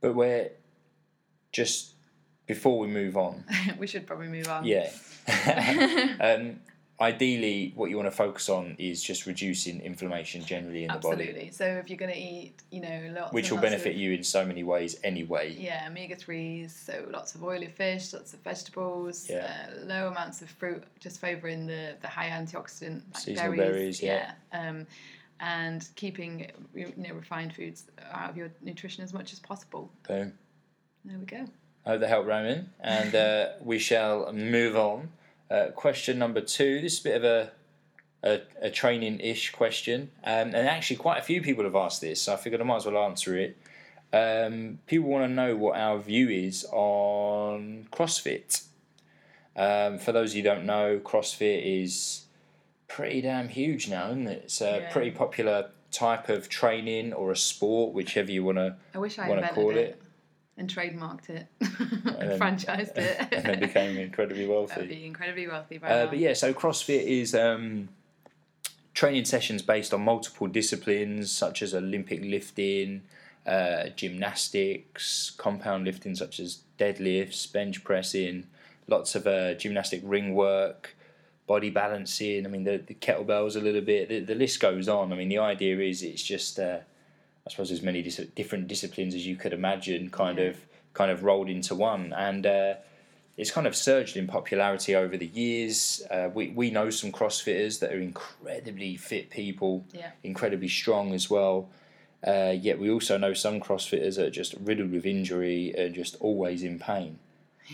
But 0.00 0.14
we're 0.14 0.50
just 1.52 1.94
before 2.46 2.78
we 2.78 2.86
move 2.86 3.16
on, 3.16 3.44
we 3.78 3.86
should 3.86 4.06
probably 4.06 4.28
move 4.28 4.48
on. 4.48 4.64
yeah. 4.64 4.90
um, 6.20 6.60
ideally, 7.00 7.72
what 7.74 7.90
you 7.90 7.96
want 7.96 8.06
to 8.06 8.16
focus 8.16 8.48
on 8.48 8.74
is 8.78 9.02
just 9.02 9.26
reducing 9.26 9.80
inflammation 9.80 10.42
generally 10.44 10.84
in 10.84 10.88
the 10.92 10.98
body, 10.98 11.24
Absolutely. 11.28 11.50
So 11.50 11.64
if 11.66 11.90
you're 11.90 11.98
going 11.98 12.12
to 12.12 12.18
eat, 12.18 12.54
you 12.70 12.80
know, 12.80 13.12
lots 13.14 13.32
which 13.32 13.50
will 13.50 13.58
lots 13.58 13.68
benefit 13.68 13.92
of, 13.94 13.98
you 13.98 14.12
in 14.12 14.22
so 14.24 14.44
many 14.46 14.64
ways 14.64 14.96
anyway. 15.04 15.54
Yeah, 15.58 15.86
omega 15.88 16.16
threes. 16.16 16.74
So 16.74 17.06
lots 17.10 17.34
of 17.34 17.44
oily 17.44 17.68
fish, 17.68 18.12
lots 18.12 18.32
of 18.32 18.40
vegetables, 18.40 19.28
Yeah. 19.28 19.66
uh, 19.68 19.84
low 19.84 20.08
amounts 20.08 20.40
of 20.42 20.48
fruit, 20.50 20.84
just 21.00 21.20
favouring 21.20 21.66
the 21.66 21.96
the 22.00 22.08
high 22.08 22.30
antioxidant 22.30 23.02
like 23.12 23.22
Seasonal 23.22 23.56
berries. 23.56 24.00
berries, 24.00 24.02
yeah. 24.02 24.32
Um, 24.52 24.86
and 25.40 25.86
keeping 25.96 26.50
you 26.74 26.92
know 26.96 27.12
refined 27.14 27.54
foods 27.54 27.84
out 28.10 28.30
of 28.30 28.36
your 28.38 28.50
nutrition 28.62 29.04
as 29.04 29.12
much 29.12 29.32
as 29.34 29.38
possible. 29.38 29.90
Boom. 30.08 30.32
There 31.04 31.18
we 31.18 31.26
go. 31.26 31.46
I 31.84 31.90
hope 31.90 32.00
that 32.00 32.08
helped, 32.08 32.26
Roman. 32.26 32.70
And 32.80 33.14
uh, 33.14 33.48
we 33.60 33.78
shall 33.78 34.32
move 34.32 34.76
on. 34.76 35.10
Uh, 35.50 35.66
question 35.74 36.18
number 36.18 36.40
two. 36.40 36.80
This 36.80 36.94
is 36.94 37.00
a 37.00 37.02
bit 37.04 37.16
of 37.16 37.24
a 37.24 37.50
a, 38.24 38.40
a 38.62 38.70
training 38.70 39.20
ish 39.20 39.52
question, 39.52 40.10
um, 40.24 40.48
and 40.48 40.56
actually, 40.56 40.96
quite 40.96 41.18
a 41.18 41.22
few 41.22 41.40
people 41.42 41.62
have 41.64 41.76
asked 41.76 42.00
this, 42.00 42.22
so 42.22 42.32
I 42.32 42.36
figured 42.36 42.60
I 42.60 42.64
might 42.64 42.76
as 42.78 42.86
well 42.86 43.04
answer 43.04 43.36
it. 43.36 43.56
Um, 44.12 44.78
people 44.86 45.08
want 45.08 45.28
to 45.28 45.32
know 45.32 45.54
what 45.54 45.76
our 45.78 45.98
view 45.98 46.28
is 46.28 46.64
on 46.72 47.86
CrossFit. 47.92 48.64
Um, 49.54 49.98
for 49.98 50.12
those 50.12 50.30
of 50.32 50.36
you 50.36 50.42
who 50.42 50.48
don't 50.48 50.64
know, 50.66 50.98
CrossFit 50.98 51.82
is 51.82 52.24
pretty 52.88 53.20
damn 53.20 53.48
huge 53.48 53.88
now, 53.88 54.08
isn't 54.08 54.26
it? 54.26 54.42
It's 54.44 54.60
a 54.60 54.80
Yeah. 54.80 54.92
pretty 54.92 55.10
popular 55.12 55.70
type 55.90 56.28
of 56.28 56.48
training 56.48 57.12
or 57.12 57.30
a 57.30 57.36
sport, 57.36 57.94
whichever 57.94 58.30
you 58.32 58.44
want 58.44 58.58
to 58.58 58.76
I 58.94 58.98
wish 58.98 59.18
I 59.18 59.28
want 59.28 59.42
to 59.42 59.52
call 59.52 59.70
it. 59.70 59.76
it. 59.76 60.02
And 60.58 60.68
trademarked 60.74 61.28
it, 61.28 61.46
And 61.60 62.30
then- 62.30 62.38
franchised 62.40 62.96
it, 62.96 63.28
and 63.32 63.44
then 63.44 63.60
became 63.60 63.96
incredibly 63.98 64.46
wealthy. 64.52 64.86
be 64.86 65.04
incredibly 65.06 65.46
wealthy 65.48 65.78
by 65.78 65.88
Uh, 65.88 66.04
now. 66.04 66.10
but 66.10 66.18
yeah, 66.18 66.32
so 66.32 66.54
CrossFit 66.54 67.02
is 67.04 67.34
um, 67.34 67.88
training 68.94 69.24
sessions 69.26 69.62
based 69.62 69.92
on 69.92 70.00
multiple 70.02 70.46
disciplines 70.46 71.30
such 71.30 71.60
as 71.62 71.74
Olympic 71.74 72.20
lifting, 72.22 73.02
uh, 73.46 73.88
gymnastics, 73.96 75.30
compound 75.36 75.84
lifting 75.84 76.14
such 76.14 76.40
as 76.40 76.60
deadlifts, 76.78 77.50
bench 77.52 77.84
pressing, 77.84 78.46
lots 78.88 79.14
of 79.14 79.26
uh, 79.26 79.54
gymnastic 79.54 80.00
ring 80.04 80.34
work, 80.34 80.96
body 81.46 81.70
balancing. 81.70 82.44
I 82.46 82.48
mean, 82.48 82.64
the, 82.64 82.78
the 82.78 82.94
kettlebells 82.94 83.56
a 83.56 83.60
little 83.60 83.82
bit. 83.82 84.08
The, 84.08 84.20
the 84.20 84.34
list 84.34 84.58
goes 84.60 84.88
on. 84.88 85.12
I 85.12 85.16
mean, 85.16 85.28
the 85.28 85.38
idea 85.38 85.78
is 85.78 86.02
it's 86.02 86.22
just, 86.22 86.58
uh, 86.58 86.78
I 87.46 87.50
suppose, 87.50 87.70
as 87.70 87.82
many 87.82 88.02
dis- 88.02 88.16
different 88.34 88.66
disciplines 88.66 89.14
as 89.14 89.26
you 89.26 89.36
could 89.36 89.52
imagine, 89.52 90.10
kind 90.10 90.38
Yeah. 90.38 90.44
of, 90.46 90.56
kind 90.94 91.10
of 91.10 91.22
rolled 91.22 91.48
into 91.48 91.74
one, 91.74 92.12
and. 92.12 92.46
Uh, 92.46 92.74
it's 93.38 93.50
kind 93.50 93.66
of 93.66 93.76
surged 93.76 94.16
in 94.16 94.26
popularity 94.26 94.94
over 94.94 95.14
the 95.18 95.26
years. 95.26 96.00
Uh, 96.10 96.30
we, 96.32 96.48
we 96.48 96.70
know 96.70 96.88
some 96.88 97.12
CrossFitters 97.12 97.80
that 97.80 97.92
are 97.92 98.00
incredibly 98.00 98.96
fit 98.96 99.28
people, 99.28 99.84
Yeah. 99.92 100.12
incredibly 100.24 100.68
strong 100.68 101.12
as 101.12 101.28
well. 101.28 101.68
Uh, 102.26 102.54
yet 102.58 102.78
we 102.78 102.90
also 102.90 103.18
know 103.18 103.34
some 103.34 103.60
CrossFitters 103.60 104.16
that 104.16 104.24
are 104.28 104.30
just 104.30 104.54
riddled 104.54 104.90
with 104.90 105.04
injury 105.04 105.74
and 105.76 105.94
just 105.94 106.16
always 106.20 106.62
in 106.62 106.78
pain. 106.78 107.18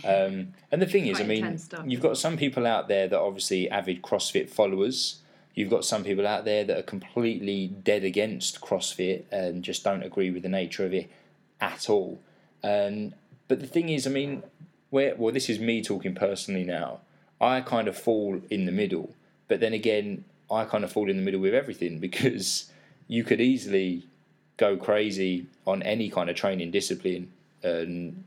Um, 0.04 0.54
and 0.72 0.82
the 0.82 0.86
thing 0.86 1.06
is, 1.06 1.20
I 1.20 1.24
mean, 1.24 1.56
you've 1.86 2.00
got 2.00 2.18
some 2.18 2.36
people 2.36 2.66
out 2.66 2.88
there 2.88 3.06
that 3.06 3.16
are 3.16 3.24
obviously 3.24 3.70
avid 3.70 4.02
CrossFit 4.02 4.48
followers. 4.50 5.18
You've 5.54 5.70
got 5.70 5.84
some 5.84 6.02
people 6.02 6.26
out 6.26 6.44
there 6.44 6.64
that 6.64 6.78
are 6.78 6.82
completely 6.82 7.68
dead 7.68 8.04
against 8.04 8.60
CrossFit 8.60 9.24
and 9.30 9.62
just 9.62 9.84
don't 9.84 10.02
agree 10.02 10.30
with 10.30 10.42
the 10.42 10.48
nature 10.48 10.86
of 10.86 10.94
it 10.94 11.10
at 11.60 11.90
all. 11.90 12.20
Um, 12.64 13.14
but 13.48 13.60
the 13.60 13.66
thing 13.66 13.90
is, 13.90 14.06
I 14.06 14.10
mean, 14.10 14.42
where 14.90 15.14
well, 15.14 15.32
this 15.32 15.48
is 15.48 15.58
me 15.58 15.82
talking 15.82 16.14
personally 16.14 16.64
now. 16.64 17.00
I 17.40 17.60
kind 17.60 17.88
of 17.88 17.98
fall 17.98 18.40
in 18.50 18.66
the 18.66 18.72
middle, 18.72 19.14
but 19.48 19.60
then 19.60 19.72
again, 19.72 20.24
I 20.50 20.64
kind 20.64 20.84
of 20.84 20.92
fall 20.92 21.10
in 21.10 21.16
the 21.16 21.22
middle 21.22 21.40
with 21.40 21.54
everything 21.54 21.98
because 22.08 22.70
you 23.08 23.24
could 23.24 23.40
easily 23.40 24.04
go 24.56 24.76
crazy 24.76 25.46
on 25.66 25.82
any 25.82 26.08
kind 26.08 26.30
of 26.30 26.36
training 26.36 26.70
discipline, 26.70 27.32
and 27.62 28.24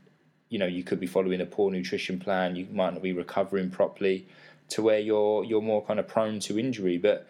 you 0.48 0.58
know 0.58 0.66
you 0.66 0.84
could 0.84 1.00
be 1.00 1.06
following 1.06 1.40
a 1.40 1.46
poor 1.46 1.70
nutrition 1.70 2.18
plan. 2.20 2.56
You 2.56 2.66
might 2.70 2.92
not 2.92 3.02
be 3.02 3.12
recovering 3.12 3.70
properly, 3.70 4.26
to 4.70 4.82
where 4.82 4.98
you're 4.98 5.44
you're 5.44 5.62
more 5.62 5.84
kind 5.84 5.98
of 5.98 6.08
prone 6.08 6.40
to 6.40 6.58
injury. 6.58 6.98
But 6.98 7.26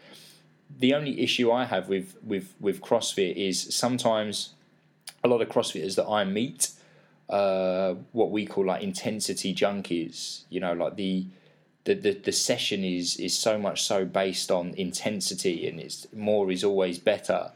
the 0.79 0.95
only 0.95 1.21
issue 1.21 1.51
I 1.51 1.65
have 1.65 1.89
with 1.89 2.17
with 2.23 2.55
with 2.61 2.81
CrossFit 2.81 3.35
is 3.37 3.75
sometimes 3.75 4.55
a 5.23 5.29
lot 5.29 5.41
of 5.41 5.49
CrossFitters 5.49 5.97
that 5.97 6.07
I 6.07 6.25
meet 6.25 6.71
uh, 7.29 7.95
what 8.13 8.31
we 8.31 8.47
call 8.47 8.67
like 8.67 8.83
intensity 8.83 9.55
junkies. 9.55 10.45
You 10.51 10.61
know, 10.61 10.73
like 10.73 10.97
the 10.97 11.27
the, 11.85 11.95
the, 11.95 12.13
the 12.13 12.33
session 12.33 12.85
is 12.85 13.17
is 13.17 13.37
so 13.37 13.59
much 13.59 13.83
so 13.83 14.05
based 14.05 14.51
on 14.51 14.75
intensity 14.75 15.69
and 15.69 15.79
it's 15.79 16.07
more 16.13 16.51
is 16.51 16.65
always 16.65 16.99
better 16.99 17.53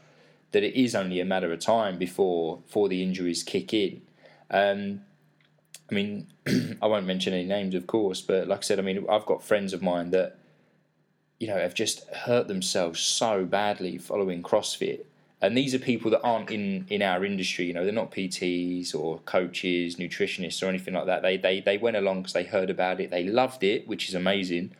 that 0.51 0.63
it 0.63 0.73
is 0.73 0.95
only 0.95 1.19
a 1.19 1.25
matter 1.25 1.51
of 1.51 1.59
time 1.59 1.97
before 1.97 2.57
before 2.59 2.89
the 2.89 3.03
injuries 3.03 3.43
kick 3.43 3.73
in. 3.73 4.01
Um, 4.49 5.01
I 5.91 5.93
mean, 5.93 6.27
I 6.81 6.87
won't 6.87 7.05
mention 7.05 7.33
any 7.33 7.43
names, 7.43 7.75
of 7.75 7.85
course, 7.85 8.21
but 8.21 8.47
like 8.47 8.59
I 8.59 8.61
said, 8.61 8.79
I 8.79 8.81
mean, 8.81 9.05
I've 9.09 9.25
got 9.25 9.43
friends 9.43 9.73
of 9.73 9.81
mine 9.81 10.11
that 10.11 10.37
you 11.39 11.47
know 11.47 11.57
have 11.57 11.73
just 11.73 12.07
hurt 12.09 12.47
themselves 12.47 12.99
so 12.99 13.45
badly 13.45 13.97
following 13.97 14.41
CrossFit. 14.43 15.05
And 15.43 15.57
these 15.57 15.73
are 15.73 15.79
people 15.79 16.11
that 16.11 16.21
aren't 16.21 16.51
in 16.51 16.85
in 16.87 17.01
our 17.01 17.25
industry 17.25 17.65
you 17.65 17.73
know 17.73 17.83
they're 17.83 17.91
not 17.91 18.11
pts 18.11 18.93
or 18.93 19.17
coaches 19.25 19.95
nutritionists 19.95 20.61
or 20.61 20.67
anything 20.67 20.93
like 20.93 21.07
that. 21.07 21.23
They 21.23 21.37
they, 21.37 21.59
they 21.59 21.77
went 21.77 21.97
along 21.97 22.21
because 22.21 22.33
they 22.33 22.43
heard 22.43 22.69
about 22.69 23.01
it 23.01 23.09
they 23.09 23.23
loved 23.23 23.63
it 23.63 23.87
which 23.87 24.07
is 24.07 24.15
amazing. 24.15 24.71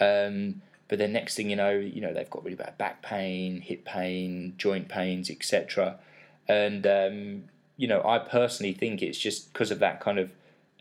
Um, 0.00 0.62
but 0.88 0.98
then 0.98 1.12
next 1.12 1.34
thing 1.34 1.50
you 1.50 1.56
know 1.56 1.70
you 1.70 2.00
know 2.00 2.14
they've 2.14 2.30
got 2.30 2.44
really 2.44 2.56
bad 2.56 2.78
back 2.78 3.02
pain 3.02 3.60
hip 3.60 3.84
pain 3.84 4.54
joint 4.56 4.88
pains 4.88 5.30
etc 5.30 5.98
and 6.48 6.86
um, 6.86 7.44
you 7.76 7.88
know 7.88 8.02
i 8.04 8.18
personally 8.18 8.72
think 8.72 9.02
it's 9.02 9.18
just 9.18 9.52
because 9.52 9.70
of 9.70 9.80
that 9.80 10.00
kind 10.00 10.18
of 10.18 10.30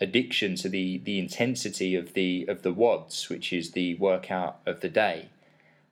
addiction 0.02 0.56
to 0.56 0.68
the 0.70 0.98
the 1.00 1.20
intensity 1.20 1.96
of 1.96 2.14
the 2.14 2.46
of 2.48 2.62
the 2.64 2.74
WODs 2.74 3.30
which 3.30 3.54
is 3.54 3.72
the 3.72 3.96
workout 3.96 4.60
of 4.66 4.82
the 4.82 4.90
day 4.90 5.30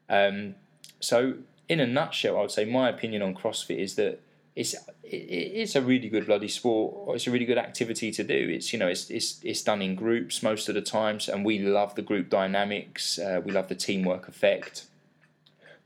um, 0.10 0.56
so 1.00 1.36
in 1.70 1.80
a 1.80 1.88
nutshell, 1.88 2.38
I 2.38 2.42
would 2.42 2.52
say 2.52 2.66
my 2.66 2.90
opinion 2.90 3.22
on 3.22 3.34
CrossFit 3.34 3.78
is 3.78 3.96
that 3.96 4.22
it's 4.56 4.74
it, 5.04 5.16
it's 5.16 5.76
a 5.76 5.82
really 5.82 6.10
good 6.10 6.26
bloody 6.26 6.48
sport. 6.48 7.16
It's 7.16 7.28
a 7.28 7.32
really 7.32 7.46
good 7.46 7.58
activity 7.58 8.12
to 8.12 8.24
do. 8.24 8.50
It's 8.50 8.74
you 8.74 8.80
know 8.80 8.88
it's 8.88 9.10
it's 9.10 9.40
it's 9.44 9.62
done 9.62 9.82
in 9.82 9.96
groups 9.96 10.44
most 10.44 10.70
of 10.70 10.76
the 10.76 10.82
times, 10.82 11.28
and 11.30 11.46
we 11.46 11.60
love 11.60 11.96
the 11.96 12.02
group 12.02 12.30
dynamics. 12.30 13.18
Uh, 13.18 13.42
we 13.44 13.52
love 13.52 13.70
the 13.70 13.76
teamwork 13.76 14.28
effect. 14.28 14.86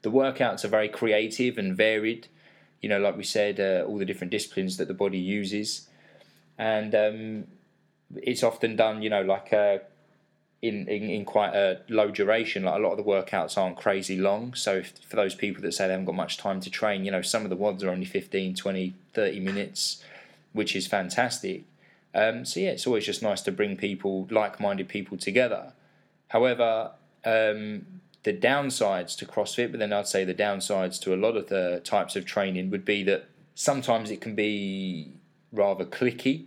The 0.01 0.11
workouts 0.11 0.63
are 0.63 0.69
very 0.69 0.89
creative 0.89 1.57
and 1.57 1.75
varied. 1.75 2.27
You 2.81 2.89
know, 2.89 2.99
like 2.99 3.17
we 3.17 3.23
said, 3.23 3.59
uh, 3.59 3.87
all 3.87 3.97
the 3.97 4.05
different 4.05 4.31
disciplines 4.31 4.77
that 4.77 4.87
the 4.87 4.93
body 4.93 5.17
uses, 5.17 5.87
and 6.57 6.93
um, 6.93 7.47
it's 8.15 8.43
often 8.43 8.75
done. 8.75 9.01
You 9.01 9.09
know, 9.09 9.21
like. 9.21 9.53
Uh, 9.53 9.79
in, 10.61 10.87
in, 10.87 11.09
in 11.09 11.25
quite 11.25 11.53
a 11.53 11.81
low 11.89 12.09
duration. 12.09 12.63
Like 12.63 12.75
a 12.75 12.79
lot 12.79 12.91
of 12.91 12.97
the 12.97 13.03
workouts 13.03 13.57
aren't 13.57 13.77
crazy 13.77 14.17
long. 14.17 14.53
So 14.53 14.77
if, 14.77 14.93
for 15.07 15.15
those 15.15 15.35
people 15.35 15.61
that 15.63 15.73
say 15.73 15.85
they 15.85 15.93
haven't 15.93 16.05
got 16.05 16.15
much 16.15 16.37
time 16.37 16.59
to 16.61 16.69
train, 16.69 17.05
you 17.05 17.11
know, 17.11 17.21
some 17.21 17.43
of 17.43 17.49
the 17.49 17.55
WODs 17.55 17.83
are 17.83 17.89
only 17.89 18.05
15, 18.05 18.55
20, 18.55 18.93
30 19.13 19.39
minutes, 19.39 20.03
which 20.53 20.75
is 20.75 20.87
fantastic. 20.87 21.63
Um, 22.15 22.45
so 22.45 22.59
yeah, 22.59 22.69
it's 22.69 22.87
always 22.87 23.05
just 23.05 23.21
nice 23.21 23.41
to 23.41 23.51
bring 23.51 23.77
people, 23.77 24.27
like-minded 24.31 24.87
people 24.87 25.17
together. 25.17 25.73
However, 26.29 26.91
um, 27.23 27.85
the 28.23 28.33
downsides 28.33 29.15
to 29.17 29.25
CrossFit, 29.25 29.71
but 29.71 29.79
then 29.79 29.93
I'd 29.93 30.07
say 30.07 30.25
the 30.25 30.33
downsides 30.33 30.99
to 31.01 31.13
a 31.13 31.17
lot 31.17 31.37
of 31.37 31.47
the 31.47 31.81
types 31.83 32.15
of 32.15 32.25
training 32.25 32.71
would 32.71 32.83
be 32.83 33.03
that 33.03 33.25
sometimes 33.53 34.09
it 34.09 34.21
can 34.21 34.33
be 34.33 35.13
rather 35.51 35.85
clicky. 35.85 36.45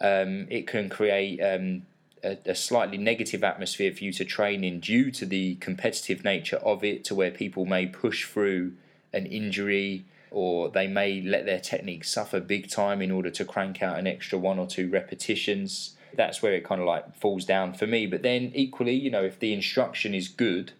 Um, 0.00 0.46
it 0.48 0.66
can 0.66 0.88
create 0.88 1.40
um, 1.40 1.82
a, 2.24 2.38
a, 2.46 2.54
slightly 2.54 2.96
negative 2.96 3.44
atmosphere 3.44 3.92
for 3.92 4.04
you 4.04 4.12
to 4.14 4.24
train 4.24 4.64
in 4.64 4.80
due 4.80 5.10
to 5.10 5.26
the 5.26 5.56
competitive 5.56 6.24
nature 6.24 6.56
of 6.56 6.82
it, 6.82 7.04
to 7.04 7.14
where 7.14 7.30
people 7.30 7.66
may 7.66 7.86
push 7.86 8.26
through 8.26 8.72
an 9.12 9.26
injury 9.26 10.04
or 10.30 10.70
they 10.70 10.86
may 10.86 11.20
let 11.20 11.44
their 11.44 11.60
technique 11.60 12.04
suffer 12.04 12.40
big 12.40 12.70
time 12.70 13.02
in 13.02 13.10
order 13.10 13.30
to 13.30 13.44
crank 13.44 13.82
out 13.82 13.98
an 13.98 14.06
extra 14.06 14.38
one 14.38 14.58
or 14.58 14.66
two 14.66 14.88
repetitions. 14.88 15.96
That's 16.14 16.40
where 16.42 16.52
it 16.52 16.64
kind 16.64 16.80
of 16.80 16.86
like 16.86 17.16
falls 17.16 17.44
down 17.44 17.74
for 17.74 17.86
me. 17.86 18.06
But 18.06 18.22
then 18.22 18.52
equally, 18.54 18.94
you 18.94 19.10
know, 19.10 19.24
if 19.24 19.38
the 19.38 19.52
instruction 19.52 20.14
is 20.14 20.28
good 20.28 20.72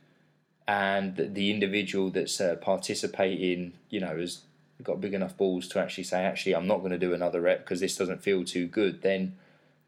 and 0.68 1.16
the 1.16 1.50
individual 1.50 2.10
that's 2.10 2.40
uh, 2.40 2.56
participating, 2.60 3.72
you 3.88 4.00
know, 4.00 4.16
has 4.18 4.42
got 4.84 5.00
big 5.00 5.14
enough 5.14 5.36
balls 5.36 5.68
to 5.68 5.80
actually 5.80 6.04
say, 6.04 6.24
actually, 6.24 6.54
I'm 6.54 6.66
not 6.66 6.78
going 6.78 6.92
to 6.92 6.98
do 6.98 7.14
another 7.14 7.40
rep 7.40 7.60
because 7.60 7.80
this 7.80 7.96
doesn't 7.96 8.22
feel 8.22 8.44
too 8.44 8.66
good, 8.66 9.02
then 9.02 9.36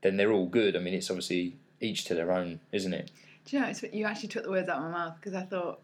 then 0.02 0.16
they're 0.16 0.32
all 0.32 0.46
good. 0.46 0.76
I 0.76 0.80
mean, 0.80 0.94
it's 0.94 1.10
obviously 1.10 1.56
each 1.80 2.04
to 2.06 2.14
their 2.14 2.32
own, 2.32 2.60
isn't 2.72 2.92
it? 2.92 3.10
Do 3.44 3.56
you 3.56 3.62
know, 3.62 3.68
it's, 3.68 3.82
you 3.82 4.04
actually 4.04 4.28
took 4.28 4.44
the 4.44 4.50
words 4.50 4.68
out 4.68 4.78
of 4.78 4.84
my 4.84 4.90
mouth 4.90 5.16
because 5.16 5.34
I 5.34 5.42
thought 5.42 5.80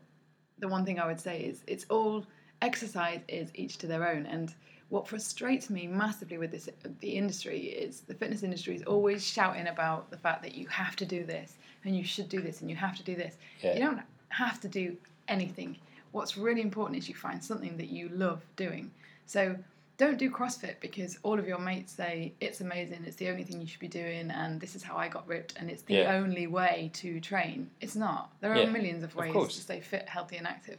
the 0.59 0.68
one 0.68 0.85
thing 0.85 0.99
I 0.99 1.07
would 1.07 1.21
say 1.21 1.40
is 1.40 1.62
it's 1.66 1.87
all 1.88 2.25
exercise 2.62 3.21
is 3.29 3.51
each 3.55 3.79
to 3.79 3.87
their 3.87 4.09
own. 4.09 4.27
And 4.27 4.55
what 4.88 5.07
frustrates 5.07 5.71
me 5.71 5.87
massively 5.87 6.38
with 6.38 6.51
this 6.51 6.68
the 7.01 7.11
industry 7.11 7.59
is 7.59 8.01
the 8.01 8.14
fitness 8.14 8.42
industry 8.42 8.75
is 8.75 8.83
always 8.85 9.27
shouting 9.27 9.68
about 9.68 10.11
the 10.11 10.16
fact 10.16 10.42
that 10.42 10.55
you 10.55 10.66
have 10.68 10.97
to 10.97 11.05
do 11.05 11.25
this 11.25 11.55
and 11.85 11.97
you 11.97 12.05
should 12.05 12.29
do 12.29 12.40
this 12.40 12.61
and 12.61 12.71
you 12.71 12.77
have 12.77 12.97
to 12.97 13.03
do 13.03 13.14
this. 13.14 13.37
Yeah. 13.61 13.75
You 13.75 13.81
don't 13.81 14.01
have 14.31 14.61
to 14.61 14.68
do 14.68 14.97
anything. 15.29 15.77
What's 16.12 16.37
really 16.37 16.62
important 16.62 16.99
is 16.99 17.09
you 17.09 17.14
find 17.14 17.42
something 17.42 17.77
that 17.77 17.88
you 17.88 18.09
love 18.11 18.42
doing. 18.57 18.90
So 19.27 19.57
don't 19.99 20.16
do 20.18 20.31
CrossFit 20.31 20.77
because 20.81 21.18
all 21.23 21.38
of 21.38 21.47
your 21.49 21.59
mates 21.59 21.92
say 21.92 22.33
it's 22.40 22.61
amazing, 22.61 23.03
it's 23.05 23.16
the 23.16 23.29
only 23.29 23.42
thing 23.42 23.61
you 23.61 23.66
should 23.66 23.80
be 23.80 23.89
doing, 23.89 24.30
and 24.30 24.61
this 24.61 24.76
is 24.76 24.83
how 24.83 24.97
I 24.97 25.09
got 25.09 25.26
ripped, 25.26 25.55
and 25.59 25.68
it's 25.70 25.83
the 25.83 25.95
Yeah. 25.95 26.14
only 26.14 26.47
way 26.47 26.91
to 26.95 27.20
train. 27.20 27.68
It's 27.80 27.97
not. 27.97 28.33
There 28.41 28.53
are 28.53 28.59
Yeah, 28.62 28.70
millions 28.70 29.03
of 29.03 29.11
of 29.11 29.16
ways 29.16 29.33
course. 29.33 29.57
to 29.57 29.61
stay 29.61 29.80
fit, 29.80 30.09
healthy, 30.09 30.37
and 30.37 30.47
active. 30.47 30.78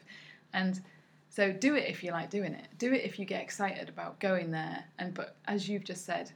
And 0.54 0.82
so 1.30 1.51
do 1.51 1.76
it 1.76 1.88
if 1.89 2.04
you 2.04 2.12
like 2.12 2.30
doing 2.30 2.54
it. 2.54 2.68
Do 2.78 2.93
it 2.93 3.04
if 3.04 3.20
you 3.20 3.26
get 3.26 3.41
excited 3.41 3.89
about 3.89 4.20
going 4.20 4.51
there. 4.51 4.86
And 4.97 5.14
but 5.14 5.36
as 5.45 5.68
you've 5.68 5.84
just 5.84 6.06
said, 6.06 6.32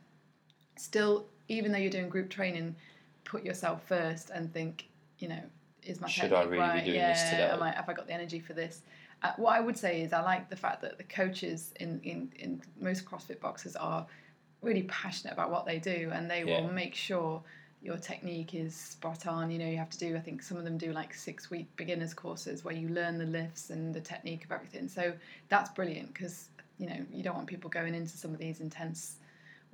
still, 0.76 1.26
even 1.47 1.72
though 1.72 1.78
you're 1.78 1.89
doing 1.89 2.09
group 2.09 2.30
training, 2.30 2.76
put 3.24 3.43
yourself 3.43 3.82
first 3.88 4.30
and 4.30 4.51
think, 4.53 4.88
you 5.20 5.30
know, 5.30 5.41
is 5.86 6.01
my 6.01 6.07
Should 6.07 6.34
I 6.34 6.43
really 6.43 6.79
be 6.79 6.86
doing 6.86 6.95
yeah, 6.95 7.11
this 7.11 7.29
today? 7.29 7.49
Am 7.51 7.61
I, 7.61 7.71
have 7.71 7.89
I 7.89 7.93
got 7.93 8.07
the 8.07 8.13
energy 8.13 8.39
for 8.39 8.53
this? 8.53 8.81
Uh, 9.21 9.31
what 9.38 9.53
I 9.55 9.59
would 9.61 9.77
say 9.77 10.01
is 10.01 10.13
I 10.13 10.21
like 10.21 10.49
the 10.49 10.55
fact 10.55 10.81
that 10.81 10.97
the 10.97 11.03
coaches 11.03 11.73
in, 11.79 11.99
in, 12.03 12.31
in 12.38 12.61
most 12.79 13.05
CrossFit 13.05 13.39
boxes 13.39 13.75
are 13.75 14.05
really 14.61 14.84
passionate 14.84 15.34
about 15.34 15.51
what 15.51 15.65
they 15.65 15.79
do 15.79 16.09
and 16.13 16.29
they 16.29 16.43
Yeah. 16.43 16.61
will 16.61 16.71
make 16.73 16.95
sure 16.95 17.41
your 17.81 17.97
technique 17.97 18.53
is 18.55 18.75
spot 18.75 19.27
on. 19.27 19.51
You 19.51 19.59
know, 19.59 19.67
you 19.67 19.77
have 19.77 19.89
to 19.89 19.97
do, 19.99 20.15
I 20.15 20.19
think 20.19 20.41
some 20.41 20.57
of 20.57 20.63
them 20.63 20.77
do 20.77 20.93
like 20.93 21.13
six 21.13 21.49
week 21.49 21.73
beginners 21.75 22.13
courses 22.13 22.63
where 22.63 22.73
you 22.73 22.89
learn 22.89 23.17
the 23.17 23.25
lifts 23.25 23.69
and 23.69 23.93
the 23.93 23.99
technique 24.01 24.45
of 24.45 24.51
everything. 24.51 24.88
So 24.88 25.13
that's 25.49 25.69
brilliant 25.71 26.13
because, 26.13 26.49
you 26.77 26.88
know, 26.88 27.05
you 27.11 27.23
don't 27.23 27.36
want 27.36 27.47
people 27.47 27.69
going 27.69 27.93
into 27.93 28.17
some 28.17 28.31
of 28.31 28.39
these 28.39 28.61
intense 28.61 29.17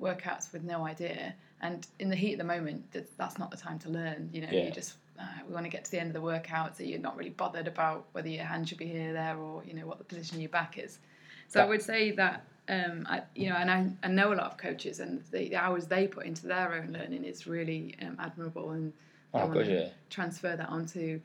workouts 0.01 0.51
with 0.51 0.63
no 0.63 0.85
idea. 0.85 1.35
And 1.61 1.85
in 1.99 2.09
the 2.09 2.15
heat 2.15 2.33
of 2.33 2.39
the 2.39 2.45
moment, 2.45 2.95
that's 3.17 3.37
not 3.37 3.51
the 3.51 3.57
time 3.57 3.77
to 3.79 3.89
learn. 3.89 4.29
You 4.33 4.41
know, 4.41 4.47
Yeah. 4.51 4.65
you 4.65 4.71
just 4.71 4.95
uh, 5.19 5.23
we 5.47 5.53
want 5.53 5.65
to 5.65 5.69
get 5.69 5.83
to 5.85 5.91
the 5.91 5.99
end 5.99 6.07
of 6.07 6.13
the 6.13 6.21
workout, 6.21 6.77
so 6.77 6.83
you're 6.83 6.99
not 6.99 7.17
really 7.17 7.29
bothered 7.31 7.67
about 7.67 8.05
whether 8.13 8.29
your 8.29 8.45
hand 8.45 8.69
should 8.69 8.77
be 8.77 8.85
here, 8.87 9.11
there, 9.13 9.37
or 9.37 9.63
you 9.65 9.73
know 9.73 9.85
what 9.85 9.97
the 9.97 10.03
position 10.03 10.35
of 10.37 10.41
your 10.41 10.49
back 10.49 10.77
is. 10.77 10.99
So 11.47 11.61
I 11.61 11.65
would 11.65 11.81
say 11.81 12.11
that 12.11 12.45
um, 12.69 13.05
I, 13.09 13.23
you 13.35 13.49
know, 13.49 13.55
and 13.55 13.69
I, 13.71 13.89
I 14.03 14.07
know 14.07 14.31
a 14.33 14.35
lot 14.35 14.45
of 14.51 14.57
coaches, 14.57 14.99
and 14.99 15.23
the, 15.31 15.49
the 15.49 15.55
hours 15.55 15.87
they 15.87 16.07
put 16.07 16.25
into 16.25 16.47
their 16.47 16.73
own 16.75 16.93
learning 16.93 17.23
is 17.25 17.47
really 17.47 17.95
um, 18.01 18.15
admirable, 18.19 18.71
and 18.71 18.93
they 19.33 19.39
Oh, 19.41 19.47
wanna 19.47 19.65
yeah. 19.65 19.89
transfer 20.09 20.55
that 20.55 20.69
onto 20.69 21.19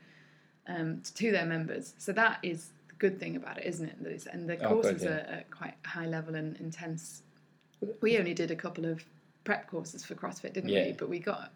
um, 0.67 1.01
to 1.15 1.31
their 1.31 1.45
members. 1.45 1.93
So 1.97 2.11
that 2.13 2.39
is 2.43 2.69
the 2.87 2.95
good 2.95 3.19
thing 3.19 3.35
about 3.35 3.59
it, 3.59 3.65
isn't 3.65 3.87
it? 3.87 4.27
And 4.31 4.49
the 4.49 4.57
Oh, 4.65 4.69
courses 4.69 5.03
yeah. 5.03 5.11
are, 5.11 5.19
are 5.37 5.43
quite 5.51 5.75
high 5.85 6.07
level 6.07 6.35
and 6.35 6.57
intense. 6.57 7.21
We 8.01 8.17
only 8.17 8.33
did 8.33 8.51
a 8.51 8.55
couple 8.55 8.85
of 8.85 9.05
prep 9.43 9.69
courses 9.69 10.03
for 10.03 10.15
CrossFit, 10.15 10.53
didn't 10.53 10.71
Yeah. 10.71 10.85
we? 10.85 10.91
But 10.93 11.09
we 11.09 11.19
got 11.19 11.51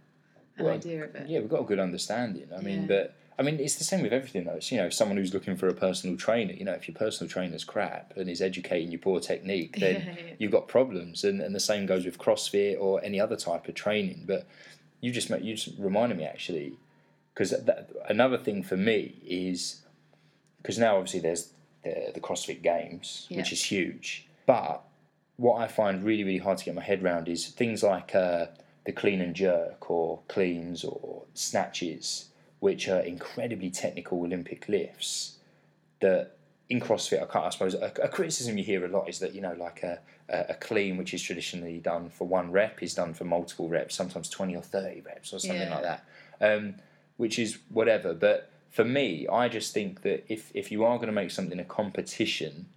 an 0.60 0.66
Well, 0.66 0.74
idea 0.76 1.04
of 1.04 1.16
it. 1.16 1.28
Yeah, 1.30 1.40
we've 1.40 1.50
got 1.50 1.62
a 1.62 1.66
good 1.66 1.80
understanding. 1.80 2.48
I 2.56 2.62
mean, 2.62 2.82
Yeah. 2.82 2.88
but 2.88 3.16
I 3.38 3.42
mean, 3.42 3.58
it's 3.60 3.76
the 3.76 3.86
same 3.86 4.02
with 4.02 4.12
everything 4.12 4.44
though. 4.44 4.56
It's, 4.56 4.70
you 4.72 4.78
know, 4.78 4.90
someone 4.90 5.16
who's 5.18 5.34
looking 5.34 5.56
for 5.56 5.70
a 5.70 5.74
personal 5.74 6.18
trainer. 6.18 6.52
You 6.54 6.66
know, 6.66 6.74
if 6.74 6.88
your 6.90 6.96
personal 6.96 7.32
trainer's 7.32 7.64
crap 7.64 8.12
and 8.18 8.30
is 8.30 8.42
educating 8.42 8.92
you 8.92 9.00
poor 9.00 9.22
technique, 9.22 9.78
then 9.80 9.96
Yeah, 9.96 10.14
yeah. 10.28 10.34
you've 10.40 10.52
got 10.52 10.68
problems. 10.68 11.24
And, 11.24 11.40
and 11.42 11.56
the 11.56 11.60
same 11.62 11.86
goes 11.86 12.04
with 12.06 12.18
CrossFit 12.18 12.78
or 12.80 13.02
any 13.04 13.20
other 13.20 13.38
type 13.38 13.68
of 13.70 13.76
training. 13.76 14.26
But 14.28 14.46
you 15.00 15.12
just 15.12 15.30
you 15.30 15.56
just 15.56 15.78
reminded 15.80 16.18
me 16.18 16.26
actually, 16.26 16.74
because 17.34 17.54
another 18.10 18.38
thing 18.38 18.62
for 18.62 18.76
me 18.76 19.16
is 19.26 19.84
because 20.58 20.78
now 20.78 20.98
obviously 20.98 21.22
there's 21.22 21.54
the, 21.86 22.12
the 22.14 22.20
CrossFit 22.20 22.62
Games, 22.62 23.26
which 23.32 23.54
is 23.54 23.64
huge. 23.64 24.28
But 24.46 24.82
what 25.38 25.62
I 25.62 25.68
find 25.68 26.04
really 26.04 26.26
really 26.26 26.40
hard 26.40 26.58
to 26.58 26.66
get 26.66 26.76
my 26.76 26.84
head 26.84 27.02
around 27.02 27.30
is 27.30 27.48
things 27.48 27.84
like 27.84 28.14
uh, 28.14 28.48
the 28.86 28.92
clean 28.92 29.22
and 29.22 29.36
jerk 29.36 29.90
or 29.90 30.20
cleans 30.28 30.84
or 30.84 31.24
snatches, 31.34 32.30
which 32.60 32.88
are 32.88 33.00
incredibly 33.00 33.70
technical 33.70 34.22
Olympic 34.24 34.68
lifts 34.68 35.38
that 36.00 36.38
in 36.70 36.80
CrossFit, 36.80 37.22
I, 37.22 37.26
can't, 37.26 37.46
I 37.46 37.50
suppose 37.50 37.74
a, 37.74 37.92
a 38.02 38.08
criticism 38.08 38.58
you 38.58 38.64
hear 38.64 38.86
a 38.86 38.88
lot 38.88 39.10
is 39.10 39.20
that 39.20 39.34
you 39.34 39.42
know, 39.42 39.54
like 39.54 39.82
a, 39.84 40.00
a, 40.30 40.54
clean, 40.54 40.98
which 40.98 41.14
is 41.14 41.22
traditionally 41.22 41.80
done 41.80 42.10
for 42.10 42.28
one 42.28 42.52
rep, 42.52 42.84
is 42.84 42.94
done 42.94 43.14
for 43.14 43.24
multiple 43.24 43.68
reps, 43.68 43.96
sometimes 43.96 44.30
twenty 44.30 44.56
or 44.56 44.62
thirty 44.62 45.02
reps 45.02 45.34
or 45.34 45.40
something 45.40 45.60
Yeah. 45.62 45.74
like 45.74 45.84
that, 45.84 46.04
um, 46.40 46.76
which 47.18 47.40
is 47.40 47.58
whatever. 47.70 48.14
But 48.14 48.52
for 48.70 48.86
me, 48.86 49.28
I 49.28 49.50
just 49.50 49.74
think 49.74 50.04
that 50.04 50.32
if 50.32 50.52
if 50.54 50.72
you 50.72 50.86
are 50.86 50.98
going 50.98 51.08
to 51.08 51.14
make 51.14 51.32
something 51.32 51.60
a 51.60 51.66
competition, 51.66 52.68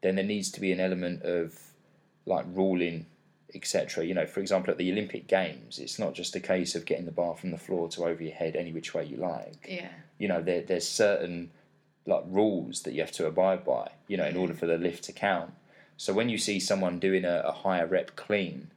then 0.00 0.14
there 0.14 0.24
needs 0.24 0.50
to 0.52 0.60
be 0.60 0.70
an 0.70 0.78
element 0.78 1.22
of 1.22 1.58
like 2.26 2.44
ruling, 2.54 3.06
etc. 3.54 4.04
You 4.04 4.14
know, 4.14 4.26
for 4.26 4.40
example, 4.40 4.70
at 4.70 4.78
the 4.78 4.90
Olympic 4.92 5.26
Games, 5.26 5.78
it's 5.78 5.98
not 5.98 6.14
just 6.14 6.36
a 6.36 6.40
case 6.40 6.74
of 6.74 6.84
getting 6.84 7.06
the 7.06 7.12
bar 7.12 7.36
from 7.36 7.50
the 7.50 7.58
floor 7.58 7.88
to 7.90 8.04
over 8.04 8.22
your 8.22 8.34
head 8.34 8.56
any 8.56 8.72
which 8.72 8.94
way 8.94 9.04
you 9.04 9.16
like 9.16 9.66
Yeah. 9.68 9.88
you 10.18 10.28
know 10.28 10.42
there, 10.42 10.62
there's 10.62 10.88
certain 10.88 11.50
like 12.06 12.24
rules 12.26 12.82
that 12.82 12.94
you 12.94 13.00
have 13.00 13.12
to 13.12 13.26
abide 13.26 13.64
by 13.64 13.90
you 14.08 14.16
know 14.16 14.24
in 14.26 14.36
order 14.36 14.54
for 14.54 14.66
the 14.66 14.78
lift 14.78 15.04
to 15.04 15.12
count 15.12 15.52
so 15.96 16.12
when 16.14 16.28
you 16.30 16.38
see 16.38 16.58
someone 16.58 16.98
doing 16.98 17.24
a, 17.26 17.42
a 17.44 17.52
higher 17.52 17.86
rep 17.86 18.16
clean 18.16 18.70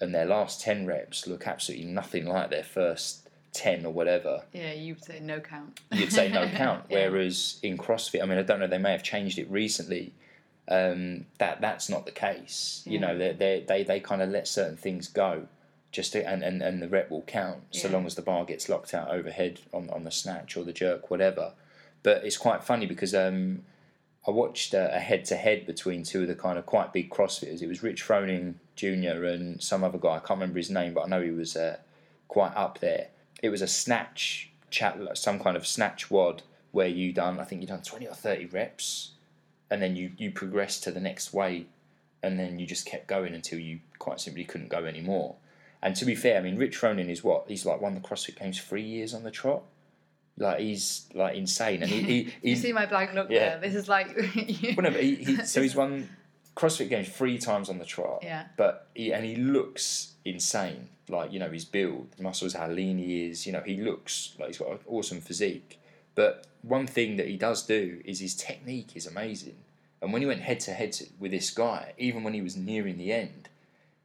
and 0.00 0.14
their 0.14 0.26
last 0.26 0.60
10 0.60 0.86
reps 0.86 1.26
look 1.26 1.46
absolutely 1.46 1.86
nothing 1.86 2.26
like 2.26 2.50
their 2.50 2.62
first 2.62 3.28
10 3.54 3.86
or 3.86 3.92
whatever 3.92 4.42
Yeah, 4.52 4.72
you 4.74 4.94
would 4.94 5.04
say 5.04 5.18
no 5.20 5.40
count. 5.40 5.80
you'd 5.90 6.12
say 6.12 6.28
no 6.30 6.46
count 6.62 6.84
Yeah. 6.90 7.08
whereas 7.08 7.58
in 7.62 7.78
crossfit 7.78 8.22
i 8.22 8.26
mean 8.26 8.36
i 8.38 8.42
don't 8.42 8.60
know 8.60 8.66
they 8.66 8.76
may 8.78 8.92
have 8.92 9.02
changed 9.02 9.38
it 9.38 9.50
recently 9.50 10.12
um, 10.68 11.26
that 11.38 11.60
that's 11.60 11.88
not 11.88 12.06
the 12.06 12.12
case 12.12 12.82
you 12.86 12.98
know 12.98 13.16
they, 13.16 13.32
they, 13.32 13.64
they, 13.66 13.82
they 13.84 14.00
kind 14.00 14.22
of 14.22 14.30
let 14.30 14.48
certain 14.48 14.76
things 14.76 15.08
go 15.08 15.46
just 15.92 16.12
to, 16.12 16.28
and, 16.28 16.42
and, 16.42 16.60
and 16.60 16.82
the 16.82 16.88
rep 16.88 17.10
will 17.10 17.22
count 17.22 17.58
so 17.70 17.88
long 17.88 18.04
as 18.04 18.16
the 18.16 18.22
bar 18.22 18.44
gets 18.44 18.68
locked 18.68 18.92
out 18.92 19.08
overhead 19.10 19.60
on, 19.72 19.88
on 19.90 20.04
the 20.04 20.10
snatch 20.10 20.56
or 20.56 20.64
the 20.64 20.72
jerk 20.72 21.10
whatever 21.10 21.52
but 22.02 22.24
it's 22.24 22.36
quite 22.36 22.62
funny 22.62 22.86
because 22.86 23.14
um, 23.14 23.62
I 24.26 24.32
watched 24.32 24.74
a, 24.74 24.94
a 24.94 24.98
head-to-head 24.98 25.66
between 25.66 26.02
two 26.02 26.22
of 26.22 26.28
the 26.28 26.34
kind 26.34 26.58
of 26.58 26.66
quite 26.66 26.92
big 26.92 27.10
CrossFitters. 27.10 27.62
It 27.62 27.68
was 27.68 27.82
Rich 27.82 28.04
Froning 28.04 28.54
Jr. 28.74 29.24
and 29.24 29.62
some 29.62 29.84
other 29.84 29.98
guy. 29.98 30.16
I 30.16 30.18
can't 30.18 30.40
remember 30.40 30.58
his 30.58 30.70
name, 30.70 30.94
but 30.94 31.04
I 31.04 31.08
know 31.08 31.22
he 31.22 31.30
was 31.30 31.56
uh, 31.56 31.78
quite 32.26 32.54
up 32.56 32.80
there. 32.80 33.08
It 33.42 33.50
was 33.50 33.62
a 33.62 33.68
snatch 33.68 34.50
chat, 34.70 34.98
some 35.16 35.38
kind 35.38 35.56
of 35.56 35.66
snatch 35.66 36.10
WOD 36.10 36.42
where 36.72 36.88
you 36.88 37.12
done. 37.12 37.38
I 37.38 37.44
think 37.44 37.60
you 37.60 37.68
done 37.68 37.82
twenty 37.82 38.06
or 38.06 38.14
thirty 38.14 38.46
reps, 38.46 39.12
and 39.70 39.80
then 39.82 39.96
you 39.96 40.12
you 40.16 40.30
progressed 40.30 40.84
to 40.84 40.90
the 40.90 41.00
next 41.00 41.32
weight, 41.32 41.68
and 42.22 42.38
then 42.38 42.58
you 42.58 42.66
just 42.66 42.86
kept 42.86 43.06
going 43.06 43.34
until 43.34 43.58
you 43.58 43.80
quite 43.98 44.20
simply 44.20 44.44
couldn't 44.44 44.68
go 44.68 44.84
anymore. 44.84 45.36
And 45.82 45.94
to 45.96 46.04
be 46.04 46.14
fair, 46.14 46.38
I 46.38 46.40
mean, 46.40 46.56
Rich 46.56 46.80
Froning 46.80 47.08
is 47.10 47.22
what 47.22 47.44
he's 47.48 47.64
like 47.66 47.80
won 47.80 47.94
the 47.94 48.00
CrossFit 48.00 48.38
Games 48.38 48.60
three 48.60 48.82
years 48.82 49.14
on 49.14 49.22
the 49.22 49.30
trot. 49.30 49.62
Like 50.38 50.60
he's 50.60 51.06
like 51.14 51.36
insane, 51.36 51.82
and 51.82 51.90
he, 51.90 52.02
he 52.02 52.34
You 52.50 52.56
see 52.56 52.72
my 52.72 52.86
blank 52.86 53.14
look 53.14 53.30
Yeah. 53.30 53.50
there. 53.50 53.60
This 53.60 53.74
is 53.74 53.88
like. 53.88 54.08
well, 54.16 54.84
no, 54.84 54.90
but 54.90 55.02
he, 55.02 55.14
he, 55.16 55.36
so 55.44 55.62
he's 55.62 55.74
won 55.76 56.08
CrossFit 56.54 56.88
Games 56.88 57.08
three 57.08 57.38
times 57.38 57.68
on 57.70 57.78
the 57.78 57.84
trot. 57.84 58.20
Yeah. 58.22 58.44
But 58.56 58.88
he, 58.94 59.12
and 59.12 59.24
he 59.24 59.36
looks 59.36 60.12
insane. 60.24 60.88
Like 61.08 61.32
you 61.32 61.38
know, 61.38 61.48
his 61.50 61.64
build, 61.64 62.08
muscles, 62.18 62.54
how 62.54 62.68
lean 62.68 62.98
he 62.98 63.26
is. 63.26 63.46
You 63.46 63.52
know, 63.52 63.62
he 63.64 63.76
looks 63.80 64.34
like 64.38 64.48
he's 64.48 64.58
got 64.58 64.70
an 64.72 64.78
awesome 64.86 65.20
physique. 65.20 65.78
But 66.16 66.44
one 66.62 66.88
thing 66.88 67.16
that 67.18 67.28
he 67.28 67.36
does 67.36 67.62
do 67.64 68.00
is 68.04 68.18
his 68.18 68.34
technique 68.34 68.96
is 68.96 69.06
amazing. 69.06 69.54
And 70.02 70.12
when 70.12 70.20
he 70.22 70.26
went 70.26 70.40
head 70.40 70.58
to 70.60 70.72
head 70.72 70.96
with 71.20 71.30
this 71.30 71.50
guy, 71.50 71.92
even 71.98 72.24
when 72.24 72.34
he 72.34 72.42
was 72.42 72.56
nearing 72.56 72.98
the 72.98 73.12
end, 73.12 73.48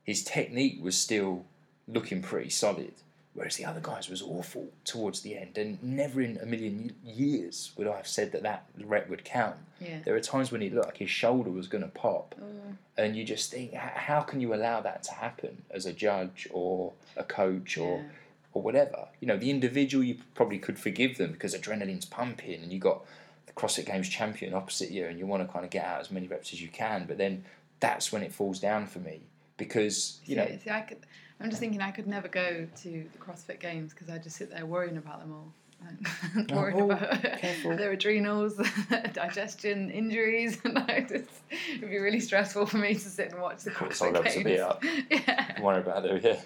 his 0.03 0.24
technique 0.24 0.78
was 0.82 0.95
still 0.97 1.45
looking 1.88 2.22
pretty 2.22 2.49
solid. 2.49 2.93
Whereas 3.34 3.55
the 3.55 3.64
other 3.66 3.80
guys 3.82 4.09
was 4.09 4.22
awful 4.22 4.68
towards 4.84 5.22
the 5.22 5.38
end, 5.38 5.57
and 5.57 5.82
never 5.82 6.20
in 6.22 6.38
a 6.41 6.45
million 6.45 6.93
years 7.05 7.72
would 7.78 7.88
I 7.88 7.95
have 7.95 8.07
said 8.07 8.34
that 8.34 8.43
that 8.43 8.66
rep 8.84 9.09
would 9.09 9.24
count. 9.24 9.55
Yeah. 9.80 9.99
There 10.03 10.16
are 10.16 10.20
times 10.20 10.51
when 10.51 10.59
he 10.59 10.70
looked 10.70 10.88
like 10.88 10.97
his 10.97 11.09
shoulder 11.09 11.49
was 11.49 11.68
going 11.68 11.84
to 11.84 11.89
pop, 11.89 12.36
Oh. 12.41 12.76
and 12.97 13.16
you 13.16 13.24
just 13.24 13.49
think, 13.49 13.74
how 13.74 14.20
can 14.22 14.41
you 14.41 14.53
allow 14.53 14.82
that 14.82 15.03
to 15.03 15.14
happen 15.14 15.62
as 15.72 15.86
a 15.86 15.93
judge 15.93 16.45
or 16.51 16.91
a 17.16 17.24
coach 17.24 17.78
or 17.78 17.99
Yeah. 17.99 18.03
Or 18.54 18.62
whatever? 18.62 19.08
You 19.20 19.28
know, 19.28 19.38
the 19.38 19.49
individual 19.49 20.04
you 20.04 20.18
probably 20.36 20.60
could 20.60 20.78
forgive 20.80 21.18
them 21.18 21.32
because 21.32 21.54
adrenaline's 21.56 22.06
pumping, 22.06 22.62
and 22.62 22.72
you 22.72 22.80
got 22.80 23.06
the 23.47 23.54
CrossFit 23.54 23.86
Games 23.86 24.08
champion 24.10 24.54
opposite 24.54 24.91
you, 24.91 25.06
and 25.06 25.18
you 25.20 25.26
want 25.28 25.45
to 25.45 25.52
kind 25.52 25.66
of 25.66 25.72
get 25.72 25.86
out 25.86 26.02
as 26.02 26.12
many 26.12 26.28
reps 26.28 26.54
as 26.54 26.62
you 26.62 26.68
can. 26.70 27.06
But 27.08 27.18
then 27.18 27.43
that's 27.80 28.12
when 28.12 28.24
it 28.24 28.32
falls 28.34 28.60
down 28.60 28.86
for 28.88 28.99
me 28.99 29.22
because 29.58 30.20
you 30.26 30.36
know 30.36 30.45
see, 30.47 30.58
see, 30.64 30.70
I 30.70 30.82
could. 30.82 30.97
I'm 31.39 31.49
just 31.49 31.60
thinking 31.60 31.82
I 31.82 31.89
could 31.91 32.06
never 32.06 32.28
go 32.28 32.68
to 32.84 32.89
the 33.12 33.18
CrossFit 33.20 33.60
Games 33.60 33.93
because 33.93 34.10
I 34.10 34.20
just 34.20 34.36
sit 34.36 34.52
there 34.52 34.66
worrying 34.66 34.97
about 34.97 35.22
them 35.22 35.34
all. 35.34 35.52
Like, 35.84 36.52
oh, 36.52 36.56
worrying 36.56 36.80
Oh, 36.82 36.91
about 36.91 37.24
careful. 37.39 37.76
their 37.76 37.91
adrenals, 37.93 38.62
digestion, 39.14 39.89
injuries, 39.89 40.60
and 40.66 40.78
I 40.78 41.02
just, 41.10 41.30
it'd 41.76 41.89
be 41.89 41.97
really 41.97 42.20
stressful 42.20 42.68
for 42.68 42.78
me 42.78 42.93
to 42.93 42.99
sit 42.99 43.32
and 43.32 43.41
watch 43.41 43.64
the 43.64 43.72
CrossFit 43.72 43.93
some 43.95 44.14
levels 44.14 44.36
a 44.36 44.43
Games. 44.43 44.60
up. 44.60 44.84
Yeah. 45.10 45.62
worry 45.62 45.80
about 45.82 46.06
it. 46.06 46.24
Yeah. 46.24 46.39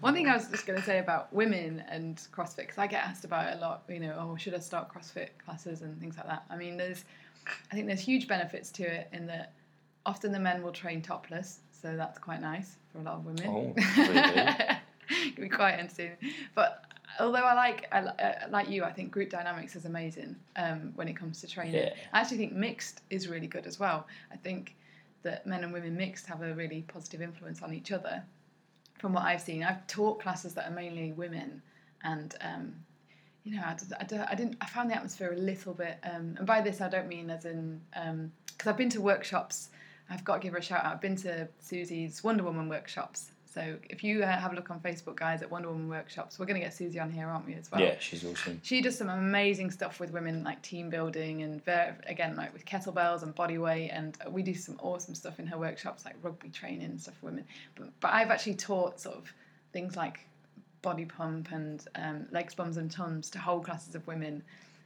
One 0.00 0.14
thing 0.14 0.28
I 0.28 0.34
was 0.34 0.48
just 0.48 0.66
going 0.66 0.78
to 0.78 0.84
say 0.84 0.98
about 0.98 1.32
women 1.32 1.82
and 1.88 2.16
CrossFit, 2.32 2.58
because 2.58 2.78
I 2.78 2.86
get 2.86 3.04
asked 3.04 3.24
about 3.24 3.52
it 3.52 3.58
a 3.58 3.60
lot, 3.60 3.84
you 3.88 4.00
know, 4.00 4.16
oh, 4.18 4.36
should 4.36 4.54
I 4.54 4.58
start 4.58 4.92
CrossFit 4.92 5.28
classes 5.44 5.82
and 5.82 5.98
things 6.00 6.16
like 6.16 6.26
that. 6.26 6.44
I 6.50 6.56
mean, 6.56 6.76
there's, 6.76 7.04
I 7.70 7.74
think 7.74 7.86
there's 7.86 8.00
huge 8.00 8.28
benefits 8.28 8.70
to 8.72 8.82
it 8.82 9.08
in 9.12 9.26
that 9.26 9.52
often 10.04 10.32
the 10.32 10.38
men 10.38 10.62
will 10.62 10.72
train 10.72 11.02
topless, 11.02 11.60
so 11.70 11.96
that's 11.96 12.18
quite 12.18 12.40
nice 12.40 12.76
for 12.92 12.98
a 12.98 13.02
lot 13.02 13.14
of 13.14 13.26
women. 13.26 13.46
Oh, 13.46 13.74
really? 13.96 14.22
it 15.10 15.34
can 15.34 15.44
be 15.44 15.48
quite 15.48 15.74
entertaining. 15.74 16.16
But 16.54 16.84
although 17.20 17.44
I 17.44 17.54
like, 17.54 17.88
I, 17.92 17.98
uh, 18.00 18.48
like 18.50 18.68
you, 18.68 18.84
I 18.84 18.92
think 18.92 19.10
group 19.10 19.30
dynamics 19.30 19.76
is 19.76 19.84
amazing 19.84 20.36
um, 20.56 20.92
when 20.94 21.08
it 21.08 21.16
comes 21.16 21.40
to 21.40 21.46
training. 21.46 21.74
Yeah. 21.74 21.90
I 22.12 22.20
actually 22.20 22.38
think 22.38 22.52
mixed 22.52 23.02
is 23.10 23.28
really 23.28 23.46
good 23.46 23.66
as 23.66 23.78
well. 23.78 24.06
I 24.32 24.36
think 24.36 24.76
that 25.22 25.46
men 25.46 25.64
and 25.64 25.72
women 25.72 25.96
mixed 25.96 26.26
have 26.26 26.42
a 26.42 26.54
really 26.54 26.82
positive 26.82 27.20
influence 27.20 27.62
on 27.62 27.74
each 27.74 27.92
other 27.92 28.22
from 28.98 29.12
what 29.12 29.24
I've 29.24 29.40
seen. 29.40 29.62
I've 29.62 29.86
taught 29.86 30.20
classes 30.20 30.54
that 30.54 30.68
are 30.68 30.74
mainly 30.74 31.12
women, 31.12 31.62
and 32.02 32.34
um, 32.40 32.74
you 33.44 33.56
know, 33.56 33.62
I, 33.64 33.74
d- 33.74 34.16
I 34.20 34.26
I 34.30 34.34
didn't. 34.34 34.56
I 34.60 34.66
found 34.66 34.90
the 34.90 34.94
atmosphere 34.94 35.32
a 35.32 35.36
little 35.36 35.74
bit, 35.74 35.98
um, 36.04 36.34
and 36.38 36.46
by 36.46 36.60
this 36.60 36.80
I 36.80 36.88
don't 36.88 37.08
mean 37.08 37.30
as 37.30 37.44
in 37.44 37.80
because 37.92 38.66
I've 38.66 38.76
been 38.76 38.90
to 38.90 39.00
workshops. 39.00 39.70
I've 40.08 40.24
got 40.24 40.36
to 40.36 40.40
give 40.40 40.52
her 40.52 40.58
a 40.58 40.62
shout 40.62 40.84
out. 40.84 40.94
I've 40.94 41.00
been 41.00 41.16
to 41.16 41.48
Susie's 41.58 42.22
Wonder 42.22 42.44
Woman 42.44 42.68
workshops. 42.68 43.32
So 43.56 43.78
if 43.88 44.04
you 44.04 44.22
uh, 44.22 44.26
have 44.26 44.52
a 44.52 44.54
look 44.54 44.70
on 44.70 44.80
Facebook, 44.80 45.16
guys, 45.16 45.40
at 45.40 45.50
Wonder 45.50 45.68
Woman 45.68 45.88
workshops, 45.88 46.38
we're 46.38 46.44
going 46.44 46.60
to 46.60 46.66
get 46.66 46.74
Susie 46.74 47.00
on 47.00 47.10
here, 47.10 47.26
aren't 47.26 47.46
we, 47.46 47.54
as 47.54 47.72
well? 47.72 47.80
Yeah, 47.80 47.94
she's 47.98 48.22
awesome. 48.22 48.60
She 48.62 48.82
does 48.82 48.98
some 48.98 49.08
amazing 49.08 49.70
stuff 49.70 49.98
with 49.98 50.12
women, 50.12 50.44
like 50.44 50.60
team 50.60 50.90
building 50.90 51.40
and 51.40 51.64
ver 51.64 51.96
again, 52.06 52.36
like 52.36 52.52
with 52.52 52.66
kettlebells 52.66 53.22
and 53.22 53.34
body 53.34 53.56
weight. 53.56 53.88
And 53.88 54.14
we 54.28 54.42
do 54.42 54.52
some 54.52 54.78
awesome 54.82 55.14
stuff 55.14 55.40
in 55.40 55.46
her 55.46 55.56
workshops, 55.56 56.04
like 56.04 56.16
rugby 56.20 56.50
training 56.50 56.84
and 56.84 57.00
stuff 57.00 57.14
for 57.18 57.26
women. 57.26 57.46
But, 57.76 57.98
but 58.00 58.12
I've 58.12 58.28
actually 58.28 58.56
taught 58.56 59.00
sort 59.00 59.16
of 59.16 59.32
things 59.72 59.96
like 59.96 60.20
body 60.82 61.06
pump 61.06 61.50
and 61.50 61.82
um, 61.94 62.26
legs, 62.32 62.54
bums, 62.54 62.76
and 62.76 62.90
tums 62.90 63.30
to 63.30 63.38
whole 63.38 63.60
classes 63.60 63.94
of 63.94 64.06
women. 64.06 64.42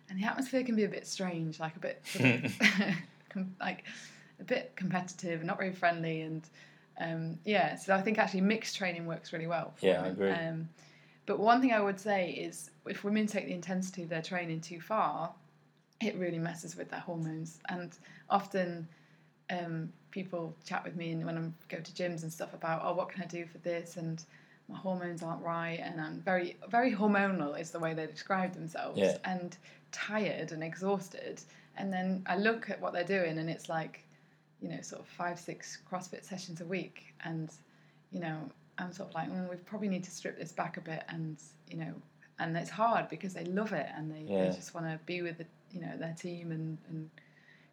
And 0.08 0.22
the 0.22 0.26
atmosphere 0.26 0.62
can 0.62 0.76
be 0.76 0.84
a 0.84 0.88
bit 0.88 1.08
strange, 1.08 1.58
like 1.58 1.74
a 1.74 1.80
bit, 1.80 2.02
sort 2.04 2.44
of 2.44 2.54
like 3.60 3.82
a 4.38 4.44
bit 4.44 4.74
competitive, 4.76 5.40
and 5.40 5.48
not 5.48 5.58
very 5.58 5.72
friendly, 5.72 6.20
and 6.20 6.44
Um, 7.00 7.38
yeah, 7.44 7.76
so 7.76 7.94
I 7.94 8.02
think 8.02 8.18
actually 8.18 8.42
mixed 8.42 8.76
training 8.76 9.06
works 9.06 9.32
really 9.32 9.46
well. 9.46 9.72
For 9.76 9.86
Yeah, 9.86 10.02
I 10.02 10.06
agree. 10.08 10.30
Um, 10.30 10.68
but 11.26 11.38
one 11.38 11.60
thing 11.60 11.72
I 11.72 11.80
would 11.80 11.98
say 11.98 12.30
is 12.30 12.70
if 12.86 13.04
women 13.04 13.26
take 13.26 13.46
the 13.46 13.54
intensity 13.54 14.02
of 14.02 14.08
their 14.08 14.22
training 14.22 14.60
too 14.60 14.80
far, 14.80 15.32
it 16.00 16.16
really 16.16 16.38
messes 16.38 16.76
with 16.76 16.90
their 16.90 17.00
hormones. 17.00 17.58
And 17.68 17.96
often 18.28 18.86
um, 19.50 19.92
people 20.10 20.54
chat 20.64 20.84
with 20.84 20.96
me 20.96 21.12
and 21.12 21.24
when 21.24 21.38
I 21.38 21.74
go 21.74 21.80
to 21.80 21.92
gyms 21.92 22.22
and 22.22 22.32
stuff 22.32 22.54
about, 22.54 22.82
oh, 22.84 22.94
what 22.94 23.08
can 23.08 23.22
I 23.22 23.26
do 23.26 23.46
for 23.46 23.58
this? 23.58 23.96
And 23.96 24.22
my 24.68 24.76
hormones 24.78 25.22
aren't 25.22 25.42
right, 25.42 25.80
and 25.82 26.00
I'm 26.00 26.20
very, 26.20 26.56
very 26.68 26.92
hormonal 26.92 27.58
is 27.60 27.70
the 27.70 27.78
way 27.80 27.92
they 27.92 28.06
describe 28.06 28.52
themselves, 28.54 28.98
Yeah. 28.98 29.16
and 29.24 29.56
tired 29.90 30.52
and 30.52 30.62
exhausted. 30.62 31.42
And 31.76 31.92
then 31.92 32.22
I 32.26 32.36
look 32.36 32.70
at 32.70 32.80
what 32.80 32.92
they're 32.92 33.02
doing, 33.02 33.38
and 33.38 33.50
it's 33.50 33.68
like, 33.68 34.04
you 34.62 34.68
know, 34.68 34.80
sort 34.82 35.00
of 35.00 35.08
five, 35.08 35.38
six 35.38 35.78
CrossFit 35.90 36.24
sessions 36.24 36.60
a 36.60 36.64
week, 36.64 37.14
and 37.24 37.50
you 38.12 38.20
know, 38.20 38.38
I'm 38.78 38.92
sort 38.92 39.10
of 39.10 39.14
like, 39.14 39.30
mm, 39.30 39.48
we 39.48 39.56
probably 39.56 39.88
need 39.88 40.04
to 40.04 40.10
strip 40.10 40.38
this 40.38 40.52
back 40.52 40.76
a 40.76 40.80
bit, 40.80 41.04
and 41.08 41.36
you 41.70 41.76
know, 41.78 41.94
and 42.38 42.56
it's 42.56 42.70
hard 42.70 43.08
because 43.08 43.34
they 43.34 43.44
love 43.44 43.72
it 43.72 43.86
and 43.96 44.10
they, 44.10 44.32
Yeah. 44.32 44.44
they 44.48 44.54
just 44.56 44.74
want 44.74 44.86
to 44.86 44.98
be 45.06 45.22
with 45.22 45.38
the, 45.38 45.46
you 45.72 45.80
know, 45.80 45.96
their 45.96 46.14
team 46.18 46.52
and 46.52 46.78
and 46.88 47.10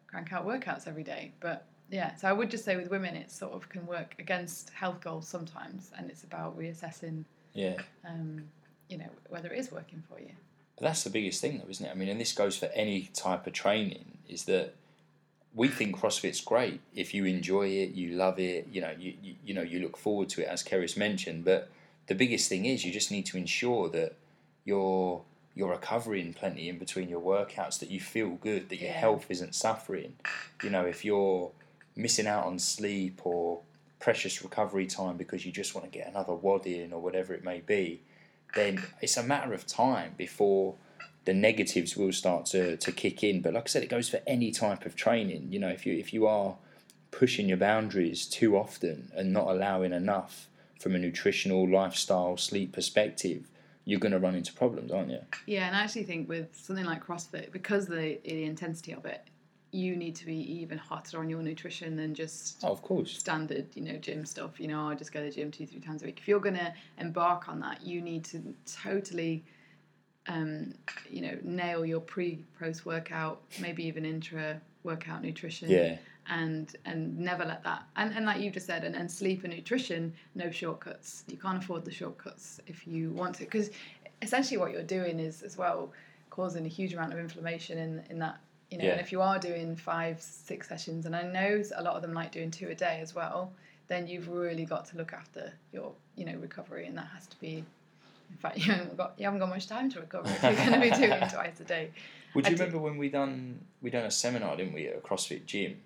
crank 0.06 0.32
out 0.32 0.46
workouts 0.46 0.86
every 0.86 1.02
day. 1.04 1.32
But 1.40 1.66
yeah, 1.90 2.14
so 2.16 2.28
I 2.28 2.32
would 2.32 2.50
just 2.50 2.64
say 2.64 2.76
with 2.76 2.90
women, 2.90 3.14
it 3.16 3.30
sort 3.30 3.52
of 3.52 3.68
can 3.68 3.86
work 3.86 4.14
against 4.18 4.70
health 4.70 5.00
goals 5.00 5.26
sometimes, 5.26 5.90
and 5.96 6.10
it's 6.10 6.22
about 6.24 6.58
reassessing, 6.58 7.24
Yeah. 7.54 7.76
um, 8.04 8.44
you 8.88 8.98
know, 8.98 9.08
whether 9.28 9.50
it 9.52 9.58
is 9.58 9.72
working 9.72 10.02
for 10.08 10.20
you. 10.20 10.32
But 10.76 10.84
that's 10.84 11.02
the 11.02 11.10
biggest 11.10 11.40
thing, 11.40 11.58
though, 11.58 11.68
isn't 11.70 11.84
it? 11.84 11.90
I 11.90 11.94
mean, 11.94 12.08
and 12.08 12.20
this 12.20 12.32
goes 12.32 12.56
for 12.56 12.66
any 12.66 13.10
type 13.14 13.46
of 13.46 13.52
training, 13.52 14.18
is 14.28 14.44
that 14.44 14.74
we 15.54 15.68
think 15.68 15.96
CrossFit's 15.96 16.40
great 16.40 16.80
if 16.94 17.14
you 17.14 17.24
enjoy 17.24 17.68
it, 17.68 17.90
you 17.90 18.14
love 18.16 18.38
it, 18.38 18.68
you 18.70 18.80
know, 18.80 18.92
you, 18.98 19.14
you, 19.22 19.34
you 19.44 19.54
know, 19.54 19.62
you 19.62 19.80
look 19.80 19.96
forward 19.96 20.28
to 20.30 20.42
it, 20.42 20.48
as 20.48 20.62
Keris 20.62 20.96
mentioned. 20.96 21.44
But 21.44 21.70
the 22.06 22.14
biggest 22.14 22.48
thing 22.48 22.64
is 22.66 22.84
you 22.84 22.92
just 22.92 23.10
need 23.10 23.26
to 23.26 23.36
ensure 23.36 23.88
that 23.90 24.14
you're 24.64 25.22
you're 25.54 25.70
recovering 25.70 26.32
plenty 26.32 26.68
in 26.68 26.78
between 26.78 27.08
your 27.08 27.20
workouts, 27.20 27.80
that 27.80 27.90
you 27.90 27.98
feel 27.98 28.30
good, 28.30 28.68
that 28.68 28.76
your 28.76 28.90
Yeah. 28.90 29.00
health 29.00 29.26
isn't 29.28 29.54
suffering. 29.56 30.14
You 30.62 30.70
know, 30.70 30.84
if 30.86 31.04
you're 31.04 31.50
missing 31.96 32.28
out 32.28 32.44
on 32.44 32.60
sleep 32.60 33.26
or 33.26 33.60
precious 33.98 34.40
recovery 34.44 34.86
time 34.86 35.16
because 35.16 35.44
you 35.44 35.50
just 35.50 35.74
want 35.74 35.90
to 35.90 35.98
get 35.98 36.06
another 36.06 36.34
WOD 36.34 36.66
in 36.66 36.92
or 36.92 37.00
whatever 37.00 37.34
it 37.34 37.42
may 37.42 37.58
be, 37.60 38.00
then 38.54 38.80
it's 39.00 39.16
a 39.16 39.22
matter 39.22 39.52
of 39.52 39.66
time 39.66 40.14
before 40.16 40.76
the 41.28 41.34
negatives 41.34 41.94
will 41.94 42.10
start 42.10 42.46
to, 42.46 42.78
to 42.78 42.90
kick 42.90 43.22
in. 43.22 43.42
But 43.42 43.52
like 43.52 43.64
I 43.64 43.68
said, 43.68 43.82
it 43.82 43.90
goes 43.90 44.08
for 44.08 44.20
any 44.26 44.50
type 44.50 44.86
of 44.86 44.96
training. 44.96 45.48
You 45.52 45.58
know, 45.58 45.68
if 45.68 45.84
you 45.84 45.92
if 45.92 46.14
you 46.14 46.26
are 46.26 46.56
pushing 47.10 47.46
your 47.48 47.58
boundaries 47.58 48.24
too 48.24 48.56
often 48.56 49.12
and 49.14 49.30
not 49.30 49.46
allowing 49.46 49.92
enough 49.92 50.48
from 50.80 50.94
a 50.94 50.98
nutritional, 50.98 51.68
lifestyle, 51.68 52.38
sleep 52.38 52.72
perspective, 52.72 53.40
you're 53.84 54.00
going 54.00 54.12
to 54.12 54.18
run 54.18 54.34
into 54.34 54.54
problems, 54.54 54.90
aren't 54.90 55.10
you? 55.10 55.20
Yeah, 55.44 55.66
and 55.66 55.76
I 55.76 55.80
actually 55.84 56.04
think 56.04 56.30
with 56.30 56.48
something 56.56 56.86
like 56.86 57.04
CrossFit, 57.06 57.52
because 57.52 57.86
the 57.86 58.18
the 58.24 58.44
intensity 58.44 58.92
of 58.94 59.04
it, 59.04 59.20
you 59.70 59.96
need 59.96 60.16
to 60.16 60.24
be 60.24 60.38
even 60.60 60.78
hotter 60.78 61.18
on 61.18 61.28
your 61.28 61.42
nutrition 61.42 61.94
than 61.94 62.14
just 62.14 62.64
Oh, 62.64 62.72
of 62.72 62.80
course. 62.80 63.10
standard, 63.18 63.66
you 63.74 63.82
know, 63.82 63.98
gym 63.98 64.24
stuff. 64.24 64.58
You 64.58 64.68
know, 64.68 64.80
oh, 64.86 64.88
I 64.88 64.94
just 64.94 65.12
go 65.12 65.20
to 65.20 65.26
the 65.26 65.32
gym 65.38 65.50
two, 65.50 65.66
three 65.66 65.80
times 65.80 66.02
a 66.02 66.06
week. 66.06 66.20
If 66.22 66.26
you're 66.26 66.40
going 66.48 66.56
to 66.66 66.72
embark 66.96 67.50
on 67.50 67.60
that, 67.60 67.82
you 67.82 68.00
need 68.00 68.24
to 68.32 68.38
totally, 68.82 69.44
um, 70.28 70.72
you 71.10 71.22
know, 71.22 71.36
nail 71.42 71.84
your 71.84 72.00
pre 72.00 72.44
post 72.58 72.86
workout, 72.86 73.40
maybe 73.60 73.84
even 73.86 74.04
intra 74.04 74.60
workout 74.84 75.22
nutrition. 75.22 75.68
Yeah. 75.70 75.96
And 76.30 76.76
and 76.84 77.18
never 77.18 77.42
let 77.42 77.64
that 77.64 77.84
and, 77.96 78.12
and 78.14 78.26
like 78.26 78.38
you 78.42 78.50
just 78.50 78.66
said 78.66 78.84
and, 78.84 78.94
and 78.94 79.10
sleep 79.10 79.44
and 79.44 79.54
nutrition 79.54 80.12
no 80.34 80.50
shortcuts 80.50 81.24
you 81.26 81.38
can't 81.38 81.62
afford 81.64 81.86
the 81.86 81.90
shortcuts 81.90 82.60
if 82.66 82.86
you 82.86 83.12
want 83.12 83.34
to 83.36 83.44
because 83.44 83.70
essentially 84.20 84.58
what 84.58 84.70
you're 84.70 84.82
doing 84.82 85.18
is 85.18 85.40
as 85.42 85.56
well 85.56 85.90
causing 86.28 86.66
a 86.66 86.68
huge 86.68 86.92
amount 86.92 87.14
of 87.14 87.18
inflammation 87.18 87.78
in 87.78 88.02
in 88.10 88.18
that 88.18 88.38
you 88.70 88.76
know 88.76 88.84
Yeah. 88.84 88.90
and 88.90 89.00
if 89.00 89.10
you 89.10 89.22
are 89.22 89.38
doing 89.38 89.74
five 89.74 90.20
six 90.20 90.68
sessions 90.68 91.06
and 91.06 91.16
i 91.16 91.22
know 91.22 91.62
a 91.76 91.82
lot 91.82 91.96
of 91.96 92.02
them 92.02 92.12
like 92.12 92.30
doing 92.30 92.50
two 92.50 92.68
a 92.68 92.74
day 92.74 92.98
as 93.00 93.14
well 93.14 93.50
then 93.86 94.06
you've 94.06 94.28
really 94.28 94.66
got 94.66 94.84
to 94.90 94.98
look 94.98 95.14
after 95.14 95.50
your 95.72 95.92
you 96.14 96.26
know 96.26 96.36
recovery 96.36 96.84
and 96.86 96.98
that 96.98 97.06
has 97.14 97.26
to 97.28 97.40
be 97.40 97.64
in 98.30 98.36
fact 98.36 98.56
you 98.64 98.72
haven't 98.72 98.96
got 98.96 99.14
you 99.18 99.24
haven't 99.24 99.40
got 99.40 99.48
much 99.48 99.66
time 99.66 99.90
to 99.90 100.00
recover 100.00 100.28
if 100.28 100.42
you're 100.42 100.54
going 100.54 100.72
to 100.72 100.80
be 100.80 100.90
doing 100.90 101.10
it 101.12 101.30
twice 101.32 101.58
a 101.60 101.64
day 101.64 101.90
Would 102.34 102.46
I 102.46 102.50
you 102.50 102.56
do- 102.56 102.62
remember 102.62 102.82
when 102.82 102.98
we 102.98 103.08
done 103.08 103.60
we 103.82 103.90
done 103.90 104.04
a 104.04 104.10
seminar, 104.10 104.56
didn't 104.56 104.74
we, 104.74 104.88
at 104.88 104.96
a 104.96 105.00
CrossFit 105.00 105.46
gym, 105.46 105.76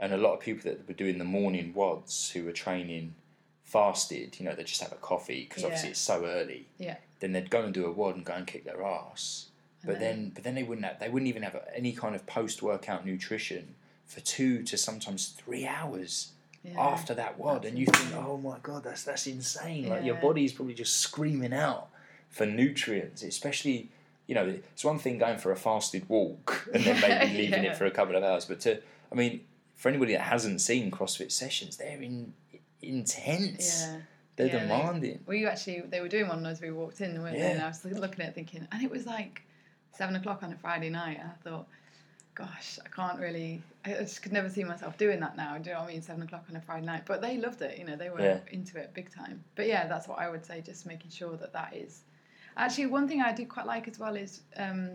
and 0.00 0.12
a 0.12 0.16
lot 0.16 0.32
of 0.34 0.40
people 0.40 0.70
that 0.70 0.86
were 0.88 0.94
doing 0.94 1.18
the 1.18 1.24
morning 1.24 1.72
WODs 1.74 2.30
who 2.32 2.44
were 2.44 2.52
training 2.52 3.14
fasted, 3.62 4.38
you 4.38 4.44
know, 4.44 4.54
they 4.54 4.62
just 4.64 4.82
have 4.82 4.92
a 4.92 4.96
coffee 4.96 5.46
because 5.48 5.64
obviously 5.64 5.88
Yeah. 5.88 5.90
it's 5.92 6.00
so 6.00 6.24
early. 6.24 6.66
Yeah. 6.78 6.96
Then 7.20 7.32
they'd 7.32 7.50
go 7.50 7.62
and 7.62 7.72
do 7.72 7.86
a 7.86 7.90
WOD 7.92 8.16
and 8.16 8.24
go 8.24 8.34
and 8.34 8.46
kick 8.46 8.64
their 8.64 8.82
ass. 8.82 9.46
And 9.82 9.90
But 9.90 10.00
then, 10.00 10.30
but 10.34 10.44
then 10.44 10.54
they 10.54 10.62
wouldn't 10.62 10.86
have, 10.86 10.98
they 11.00 11.08
wouldn't 11.08 11.28
even 11.28 11.42
have 11.42 11.56
any 11.74 11.92
kind 11.92 12.14
of 12.14 12.26
post 12.26 12.62
workout 12.62 13.04
nutrition 13.06 13.74
for 14.06 14.20
two 14.20 14.62
to 14.64 14.76
sometimes 14.76 15.28
three 15.28 15.66
hours 15.66 16.32
yeah. 16.64 16.80
after 16.80 17.14
that 17.14 17.38
WOD, 17.38 17.62
That's 17.62 17.70
and 17.70 17.78
you 17.78 17.86
think, 17.86 18.14
oh 18.16 18.36
my 18.38 18.56
god, 18.62 18.84
that's 18.84 19.04
that's 19.04 19.26
insane. 19.26 19.88
Like 19.88 20.04
your 20.04 20.14
Yeah. 20.16 20.20
body's 20.20 20.52
probably 20.52 20.74
just 20.74 20.96
screaming 20.96 21.52
out 21.54 21.88
for 22.30 22.46
nutrients, 22.46 23.22
especially. 23.22 23.90
You 24.26 24.34
know, 24.34 24.46
it's 24.72 24.82
one 24.82 24.98
thing 24.98 25.18
going 25.18 25.36
for 25.36 25.52
a 25.52 25.56
fasted 25.56 26.08
walk 26.08 26.66
and 26.74 26.82
then 26.82 26.98
maybe 27.00 27.36
leaving 27.42 27.62
Yeah. 27.64 27.72
it 27.72 27.76
for 27.76 27.84
a 27.84 27.90
couple 27.90 28.16
of 28.16 28.24
hours, 28.24 28.46
but 28.46 28.58
to, 28.60 28.80
I 29.12 29.14
mean, 29.14 29.42
for 29.76 29.90
anybody 29.90 30.14
that 30.14 30.22
hasn't 30.22 30.62
seen 30.62 30.90
CrossFit 30.90 31.30
sessions, 31.30 31.76
they're 31.76 32.00
in, 32.00 32.32
intense. 32.80 33.82
yeah 33.82 33.96
They're 34.36 34.46
Yeah, 34.46 34.52
they- 34.52 34.60
demanding. 34.60 35.20
We 35.26 35.46
actually 35.46 35.82
they 35.82 36.00
were 36.00 36.08
doing 36.08 36.28
one 36.28 36.44
as 36.46 36.60
we 36.60 36.70
walked 36.70 37.00
in, 37.00 37.20
weren't 37.22 37.36
they? 37.36 37.52
And 37.52 37.62
I 37.62 37.68
was 37.68 37.84
looking 37.84 38.22
at 38.24 38.30
it 38.30 38.34
thinking, 38.34 38.66
and 38.72 38.82
it 38.82 38.90
was 38.90 39.06
like 39.06 39.42
seven 39.92 40.16
o'clock 40.16 40.42
on 40.42 40.52
a 40.52 40.56
Friday 40.56 40.90
night. 40.90 41.20
I 41.22 41.34
thought, 41.48 41.66
gosh, 42.34 42.78
I 42.84 42.88
can't 42.88 43.18
really. 43.18 43.62
I 43.84 43.90
just 43.94 44.22
could 44.22 44.32
never 44.32 44.48
see 44.48 44.64
myself 44.64 44.96
doing 44.98 45.20
that 45.20 45.36
now. 45.36 45.56
Do 45.58 45.70
you 45.70 45.74
know 45.74 45.82
what 45.82 45.90
I 45.90 45.92
mean? 45.92 46.02
Seven 46.02 46.22
o'clock 46.22 46.44
on 46.50 46.56
a 46.56 46.60
Friday 46.60 46.86
night, 46.86 47.02
but 47.06 47.20
they 47.22 47.36
loved 47.36 47.62
it. 47.62 47.78
You 47.78 47.84
know, 47.84 47.96
they 47.96 48.10
were 48.10 48.20
Yeah. 48.20 48.38
into 48.50 48.78
it 48.78 48.92
big 48.94 49.10
time. 49.14 49.42
But 49.54 49.66
yeah, 49.66 49.86
that's 49.86 50.08
what 50.08 50.18
I 50.18 50.28
would 50.28 50.44
say. 50.44 50.60
Just 50.60 50.86
making 50.86 51.10
sure 51.10 51.36
that 51.36 51.52
that 51.52 51.74
is. 51.74 52.02
Actually, 52.56 52.86
one 52.86 53.06
thing 53.08 53.20
I 53.20 53.32
do 53.32 53.46
quite 53.46 53.66
like 53.66 53.88
as 53.88 53.98
well 53.98 54.16
is. 54.16 54.42
Um, 54.56 54.90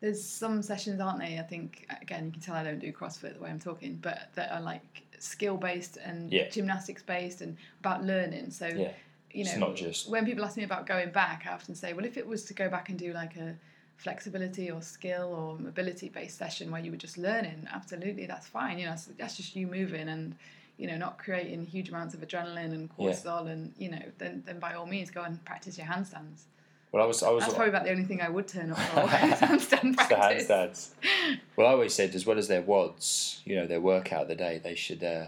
there's 0.00 0.22
some 0.22 0.60
sessions, 0.60 1.00
aren't 1.00 1.20
they? 1.20 1.38
I 1.38 1.42
think 1.42 1.86
again, 2.02 2.26
you 2.26 2.32
can 2.32 2.40
tell 2.42 2.54
I 2.54 2.62
don't 2.62 2.78
do 2.78 2.92
CrossFit 2.92 3.32
the 3.34 3.40
way 3.40 3.48
I'm 3.48 3.58
talking, 3.58 3.96
but 4.02 4.28
that 4.34 4.52
are 4.52 4.60
like 4.60 5.02
skill 5.18 5.56
based 5.56 5.96
and 5.96 6.30
Yeah. 6.30 6.50
gymnastics 6.50 7.02
based 7.02 7.40
and 7.40 7.56
about 7.80 8.04
learning. 8.04 8.50
So 8.50 8.66
Yeah. 8.66 8.92
you 9.32 9.44
know, 9.44 9.50
It's 9.50 9.58
not 9.58 9.74
just- 9.76 10.08
when 10.10 10.24
people 10.26 10.44
ask 10.44 10.56
me 10.58 10.64
about 10.64 10.86
going 10.86 11.10
back, 11.10 11.46
I 11.46 11.52
often 11.52 11.74
say, 11.74 11.94
well, 11.94 12.04
if 12.04 12.16
it 12.18 12.26
was 12.26 12.44
to 12.44 12.54
go 12.54 12.68
back 12.68 12.90
and 12.90 12.98
do 12.98 13.12
like 13.14 13.36
a 13.36 13.56
flexibility 13.96 14.70
or 14.70 14.82
skill 14.82 15.32
or 15.34 15.58
mobility 15.62 16.08
based 16.08 16.38
session 16.38 16.70
where 16.70 16.80
you 16.80 16.90
were 16.90 16.96
just 16.96 17.18
learning, 17.18 17.66
absolutely, 17.72 18.26
that's 18.26 18.46
fine. 18.46 18.78
You 18.78 18.84
know, 18.86 18.90
that's, 18.92 19.06
that's 19.18 19.36
just 19.36 19.56
you 19.56 19.66
moving 19.66 20.08
and 20.08 20.34
you 20.76 20.86
know 20.86 20.96
not 20.98 21.18
creating 21.18 21.64
huge 21.66 21.88
amounts 21.88 22.14
of 22.14 22.20
adrenaline 22.20 22.72
and 22.72 22.90
Yeah. 22.98 23.10
cortisol, 23.10 23.48
and 23.50 23.72
you 23.78 23.90
know, 23.90 24.02
then 24.18 24.42
then 24.46 24.58
by 24.58 24.74
all 24.74 24.86
means 24.86 25.10
go 25.10 25.22
and 25.22 25.42
practice 25.44 25.78
your 25.78 25.86
handstands. 25.86 26.42
Well, 26.92 27.02
I 27.02 27.06
was, 27.06 27.22
I 27.22 27.30
was. 27.30 27.42
That's 27.44 27.54
probably 27.54 27.70
about 27.70 27.84
the 27.84 27.90
only 27.90 28.04
thing 28.04 28.20
I 28.22 28.28
would 28.28 28.48
turn 28.48 28.70
up 28.70 28.78
for 28.78 29.00
handstand 29.08 29.94
It's 29.98 30.08
the 30.08 30.14
handstands. 30.14 30.88
Well, 31.56 31.66
I 31.66 31.70
always 31.72 31.94
said, 31.94 32.14
as 32.14 32.24
well 32.26 32.38
as 32.38 32.48
their 32.48 32.62
WODs, 32.62 33.40
you 33.44 33.56
know, 33.56 33.66
their 33.66 33.80
workout 33.80 34.22
of 34.22 34.28
the 34.28 34.34
day, 34.34 34.60
they 34.62 34.74
should, 34.74 35.02
uh, 35.02 35.26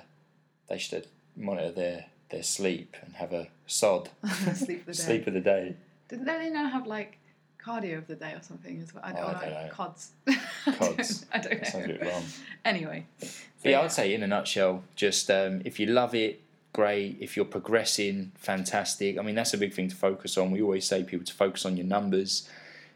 they 0.69 0.79
should 0.79 1.07
monitor 1.37 1.73
their 1.73 2.07
their 2.31 2.43
sleep 2.43 2.95
and 3.03 3.15
have 3.17 3.33
a 3.33 3.49
sod 3.67 4.11
Sleep 4.55 4.81
of 4.81 4.87
the 4.87 4.93
day. 4.93 5.03
sleep 5.03 5.27
of 5.27 5.33
the 5.35 5.41
day. 5.41 5.75
Didn't 6.09 6.27
they 6.27 6.51
now 6.51 6.69
have 6.69 6.87
like 6.87 7.19
cardio 7.65 7.99
of 7.99 8.07
the 8.07 8.15
day 8.15 8.33
or 8.33 8.43
something 8.43 8.81
as 8.81 8.95
well? 8.95 9.03
I 9.05 9.13
don't, 9.13 9.23
Oh, 9.23 9.27
I 9.29 9.33
know. 9.33 9.41
don't 9.41 9.51
know. 9.67 9.69
Cods. 9.73 10.11
Cods. 10.79 11.27
I 11.33 11.39
don't 11.39 11.53
know. 11.53 11.59
That 11.59 11.67
sounds 11.67 11.85
a 11.85 11.89
bit 11.89 12.03
wrong. 12.07 12.25
Anyway. 12.65 13.07
But 13.21 13.71
yeah, 13.71 13.81
I'd 13.81 13.93
say 13.93 14.15
in 14.15 14.23
a 14.23 14.27
nutshell, 14.27 14.85
just 14.97 15.31
um, 15.31 15.63
if 15.65 15.79
you 15.81 15.87
love 15.87 16.15
it, 16.15 16.41
great. 16.73 17.17
If 17.21 17.37
you're 17.37 17.45
progressing, 17.45 18.33
fantastic. 18.37 19.19
I 19.19 19.23
mean, 19.23 19.35
that's 19.35 19.55
a 19.55 19.59
big 19.59 19.73
thing 19.75 19.89
to 19.89 19.97
focus 19.97 20.39
on. 20.39 20.51
We 20.51 20.63
always 20.63 20.87
say 20.87 21.03
people 21.03 21.27
to 21.27 21.35
focus 21.35 21.65
on 21.67 21.77
your 21.77 21.87
numbers. 21.87 22.49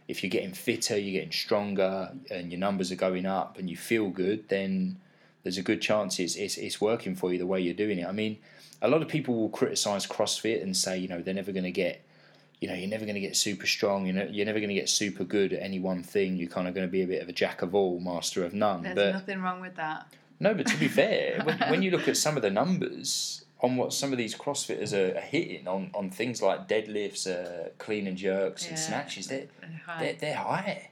If 0.08 0.22
you're 0.22 0.30
getting 0.30 0.52
fitter, 0.52 0.98
you're 0.98 1.12
getting 1.20 1.32
stronger, 1.32 2.12
and 2.30 2.50
your 2.52 2.58
numbers 2.58 2.90
are 2.92 2.96
going 2.96 3.24
up, 3.26 3.58
and 3.58 3.70
you 3.70 3.76
feel 3.76 4.10
good, 4.10 4.48
then 4.48 4.98
there's 5.42 5.58
a 5.58 5.62
good 5.62 5.80
chance 5.80 6.18
it's, 6.20 6.36
it's, 6.36 6.56
it's 6.56 6.80
working 6.80 7.14
for 7.16 7.32
you 7.32 7.38
the 7.38 7.46
way 7.46 7.60
you're 7.60 7.74
doing 7.74 7.98
it. 7.98 8.06
I 8.06 8.12
mean, 8.12 8.38
a 8.80 8.88
lot 8.88 9.02
of 9.02 9.08
people 9.08 9.34
will 9.34 9.48
criticize 9.48 10.06
CrossFit 10.06 10.62
and 10.62 10.76
say, 10.76 10.98
you 10.98 11.08
know, 11.08 11.20
they're 11.22 11.34
never 11.34 11.50
going 11.52 11.64
to 11.64 11.70
get 11.72 12.04
you 12.62 12.68
know, 12.68 12.74
you're 12.74 12.88
never 12.88 13.04
going 13.04 13.16
to 13.16 13.20
get 13.20 13.36
super 13.36 13.66
strong. 13.66 14.06
You 14.06 14.12
know, 14.12 14.28
you're 14.30 14.46
never 14.46 14.60
going 14.60 14.68
to 14.68 14.74
get 14.76 14.88
super 14.88 15.24
good 15.24 15.52
at 15.52 15.60
any 15.60 15.80
one 15.80 16.04
thing. 16.04 16.36
You're 16.36 16.48
kind 16.48 16.68
of 16.68 16.74
going 16.74 16.86
to 16.86 16.90
be 16.90 17.02
a 17.02 17.06
bit 17.08 17.20
of 17.20 17.28
a 17.28 17.32
jack 17.32 17.60
of 17.60 17.74
all, 17.74 17.98
master 17.98 18.44
of 18.44 18.54
none. 18.54 18.82
There's 18.82 18.94
but 18.94 19.12
nothing 19.14 19.42
wrong 19.42 19.60
with 19.60 19.74
that. 19.74 20.06
no, 20.38 20.54
but 20.54 20.68
to 20.68 20.76
be 20.76 20.86
fair, 20.86 21.40
when, 21.44 21.58
when 21.58 21.82
you 21.82 21.90
look 21.90 22.06
at 22.06 22.16
some 22.16 22.36
of 22.36 22.42
the 22.42 22.50
numbers 22.50 23.44
on 23.62 23.76
what 23.76 23.92
some 23.92 24.12
of 24.12 24.18
these 24.18 24.36
CrossFitters 24.36 24.92
are, 24.92 25.18
are 25.18 25.22
hitting 25.22 25.66
on, 25.66 25.90
on 25.92 26.10
things 26.10 26.40
like 26.40 26.68
deadlifts, 26.68 27.26
uh, 27.26 27.70
clean 27.78 28.06
and 28.06 28.16
jerks, 28.16 28.68
and 28.68 28.78
snatches, 28.78 29.26
they're, 29.26 29.48
they're, 29.98 30.14
they're 30.14 30.36
high. 30.36 30.90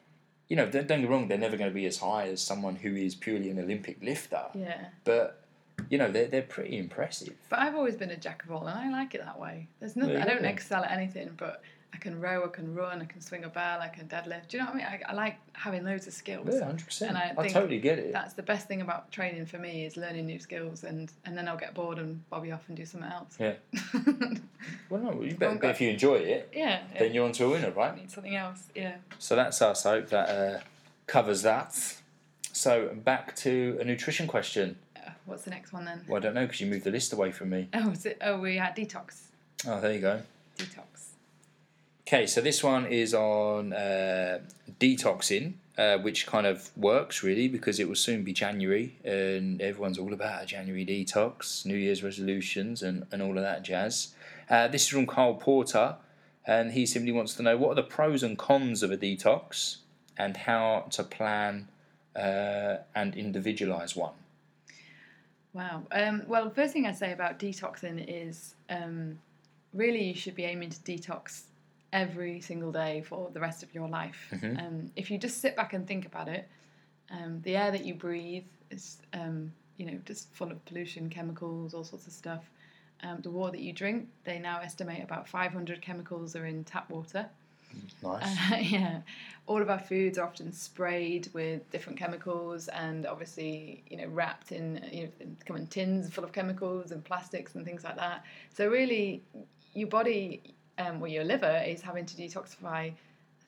You 0.48 0.56
know, 0.56 0.64
don't, 0.68 0.88
don't 0.88 1.02
get 1.02 1.08
me 1.08 1.14
wrong, 1.14 1.28
they're 1.28 1.38
never 1.38 1.56
going 1.56 1.70
to 1.70 1.74
be 1.74 1.86
as 1.86 1.98
high 1.98 2.26
as 2.26 2.42
someone 2.42 2.74
who 2.74 2.96
is 2.96 3.14
purely 3.14 3.48
an 3.48 3.60
Olympic 3.60 4.02
lifter. 4.02 4.42
yeah. 4.54 4.86
But 5.04 5.39
you 5.88 5.98
know, 5.98 6.10
they're 6.10 6.26
they're 6.26 6.42
pretty 6.42 6.78
impressive. 6.78 7.34
But 7.48 7.60
I've 7.60 7.74
always 7.74 7.96
been 7.96 8.10
a 8.10 8.16
jack 8.16 8.44
of 8.44 8.52
all, 8.52 8.66
and 8.66 8.78
I 8.78 8.90
like 8.90 9.14
it 9.14 9.24
that 9.24 9.38
way. 9.38 9.68
There's 9.78 9.96
nothing. 9.96 10.14
There 10.14 10.22
I 10.22 10.26
don't 10.26 10.42
go. 10.42 10.48
excel 10.48 10.84
at 10.84 10.90
anything, 10.90 11.30
but 11.36 11.62
I 11.92 11.98
can 11.98 12.20
row, 12.20 12.44
I 12.44 12.48
can 12.48 12.74
run, 12.74 13.02
I 13.02 13.04
can 13.04 13.20
swing 13.20 13.44
a 13.44 13.48
bell, 13.48 13.80
I 13.80 13.88
can 13.88 14.06
deadlift. 14.06 14.48
Do 14.48 14.56
you 14.56 14.62
know 14.62 14.70
what 14.70 14.74
I 14.74 14.78
mean? 14.78 14.86
I, 14.86 15.00
I 15.10 15.14
like 15.14 15.36
having 15.52 15.84
loads 15.84 16.06
of 16.06 16.12
skills. 16.12 16.48
Yeah, 16.50 16.64
hundred 16.64 16.86
percent. 16.86 17.10
And 17.10 17.18
I 17.18 17.34
I 17.36 17.48
totally 17.48 17.80
get 17.80 17.98
it. 17.98 18.12
That's 18.12 18.34
the 18.34 18.42
best 18.42 18.68
thing 18.68 18.80
about 18.80 19.10
training 19.10 19.46
for 19.46 19.58
me 19.58 19.84
is 19.84 19.96
learning 19.96 20.26
new 20.26 20.38
skills, 20.38 20.84
and 20.84 21.10
and 21.24 21.36
then 21.36 21.48
I'll 21.48 21.56
get 21.56 21.74
bored 21.74 21.98
and 21.98 22.28
bobby 22.30 22.52
off 22.52 22.68
and 22.68 22.76
do 22.76 22.84
something 22.84 23.10
else. 23.10 23.36
Yeah. 23.38 23.54
Well, 24.90 25.00
no, 25.00 25.22
you 25.22 25.34
better, 25.34 25.58
if 25.70 25.80
you 25.80 25.88
enjoy 25.88 26.16
it, 26.16 26.52
yeah. 26.54 26.82
then 26.98 27.14
you're 27.14 27.24
onto 27.24 27.46
a 27.46 27.50
winner, 27.50 27.68
I 27.68 27.70
right? 27.70 27.96
need 27.96 28.10
something 28.10 28.36
else. 28.36 28.64
Yeah. 28.74 28.96
So 29.18 29.36
that's 29.36 29.62
us. 29.62 29.86
I 29.86 29.92
hope 29.92 30.08
that 30.10 30.28
uh, 30.28 30.60
covers 31.06 31.42
that. 31.42 31.74
So 32.52 32.90
back 32.94 33.34
to 33.36 33.78
a 33.80 33.84
nutrition 33.84 34.26
question. 34.26 34.76
What's 35.26 35.44
the 35.44 35.50
next 35.50 35.72
one 35.72 35.84
then? 35.84 36.04
Well, 36.08 36.18
I 36.18 36.20
don't 36.20 36.34
know 36.34 36.46
because 36.46 36.60
you 36.60 36.66
moved 36.66 36.84
the 36.84 36.90
list 36.90 37.12
away 37.12 37.32
from 37.32 37.50
me. 37.50 37.68
Oh, 37.74 37.90
is 37.90 38.06
it, 38.06 38.18
oh, 38.22 38.38
we 38.38 38.56
had 38.56 38.76
detox. 38.76 39.22
Oh, 39.66 39.80
there 39.80 39.92
you 39.92 40.00
go. 40.00 40.22
Detox. 40.58 41.10
Okay, 42.06 42.26
so 42.26 42.40
this 42.40 42.64
one 42.64 42.86
is 42.86 43.14
on 43.14 43.72
uh, 43.72 44.40
detoxing, 44.80 45.52
uh, 45.78 45.98
which 45.98 46.26
kind 46.26 46.46
of 46.46 46.76
works 46.76 47.22
really 47.22 47.46
because 47.46 47.78
it 47.78 47.86
will 47.86 47.94
soon 47.94 48.24
be 48.24 48.32
January 48.32 48.96
and 49.04 49.62
everyone's 49.62 49.98
all 49.98 50.12
about 50.12 50.42
a 50.42 50.46
January 50.46 50.84
detox, 50.84 51.64
New 51.64 51.76
Year's 51.76 52.02
resolutions, 52.02 52.82
and, 52.82 53.06
and 53.12 53.22
all 53.22 53.36
of 53.36 53.44
that 53.44 53.62
jazz. 53.62 54.14
Uh, 54.48 54.66
this 54.66 54.82
is 54.82 54.88
from 54.88 55.06
Carl 55.06 55.34
Porter, 55.34 55.96
and 56.44 56.72
he 56.72 56.84
simply 56.84 57.12
wants 57.12 57.34
to 57.34 57.42
know 57.42 57.56
what 57.56 57.70
are 57.70 57.74
the 57.76 57.82
pros 57.84 58.24
and 58.24 58.36
cons 58.36 58.82
of 58.82 58.90
a 58.90 58.96
detox 58.96 59.76
and 60.18 60.36
how 60.36 60.86
to 60.90 61.04
plan 61.04 61.68
uh, 62.16 62.78
and 62.94 63.14
individualize 63.14 63.94
one. 63.94 64.14
Wow. 65.52 65.82
Um, 65.90 66.22
well, 66.26 66.44
the 66.44 66.54
first 66.54 66.72
thing 66.72 66.86
I'd 66.86 66.96
say 66.96 67.12
about 67.12 67.38
detoxing 67.38 68.04
is 68.06 68.54
um, 68.68 69.18
really 69.74 70.04
you 70.04 70.14
should 70.14 70.34
be 70.34 70.44
aiming 70.44 70.70
to 70.70 70.78
detox 70.80 71.42
every 71.92 72.40
single 72.40 72.70
day 72.70 73.02
for 73.02 73.30
the 73.32 73.40
rest 73.40 73.62
of 73.62 73.74
your 73.74 73.88
life. 73.88 74.28
Mhm. 74.30 74.58
Um, 74.58 74.92
if 74.94 75.10
you 75.10 75.18
just 75.18 75.40
sit 75.40 75.56
back 75.56 75.72
and 75.72 75.86
think 75.86 76.06
about 76.06 76.28
it, 76.28 76.48
um, 77.10 77.40
the 77.42 77.56
air 77.56 77.72
that 77.72 77.84
you 77.84 77.94
breathe 77.94 78.44
is, 78.70 78.98
um, 79.12 79.52
you 79.76 79.86
know, 79.86 79.98
just 80.04 80.32
full 80.32 80.52
of 80.52 80.64
pollution, 80.66 81.10
chemicals, 81.10 81.74
all 81.74 81.82
sorts 81.82 82.06
of 82.06 82.12
stuff. 82.12 82.48
Um, 83.02 83.20
the 83.22 83.30
water 83.30 83.52
that 83.52 83.60
you 83.60 83.72
drink, 83.72 84.08
they 84.24 84.38
now 84.38 84.60
estimate 84.60 85.02
about 85.02 85.26
500 85.26 85.80
chemicals 85.82 86.36
are 86.36 86.46
in 86.46 86.64
tap 86.64 86.88
water. 86.90 87.28
Nice. 88.02 88.52
Uh, 88.52 88.56
yeah, 88.60 89.00
all 89.46 89.60
of 89.60 89.68
our 89.70 89.78
foods 89.78 90.18
are 90.18 90.24
often 90.26 90.52
sprayed 90.52 91.28
with 91.32 91.68
different 91.70 91.98
chemicals, 91.98 92.68
and 92.68 93.06
obviously, 93.06 93.82
you 93.90 93.96
know, 93.96 94.06
wrapped 94.06 94.52
in 94.52 94.84
you 94.92 95.04
know, 95.04 95.26
come 95.44 95.56
in 95.56 95.66
tins 95.66 96.10
full 96.10 96.24
of 96.24 96.32
chemicals 96.32 96.90
and 96.92 97.04
plastics 97.04 97.54
and 97.54 97.64
things 97.64 97.84
like 97.84 97.96
that. 97.96 98.24
So 98.54 98.68
really, 98.68 99.22
your 99.74 99.88
body, 99.88 100.42
um, 100.78 101.02
or 101.02 101.08
your 101.08 101.24
liver, 101.24 101.62
is 101.66 101.80
having 101.80 102.06
to 102.06 102.16
detoxify 102.16 102.92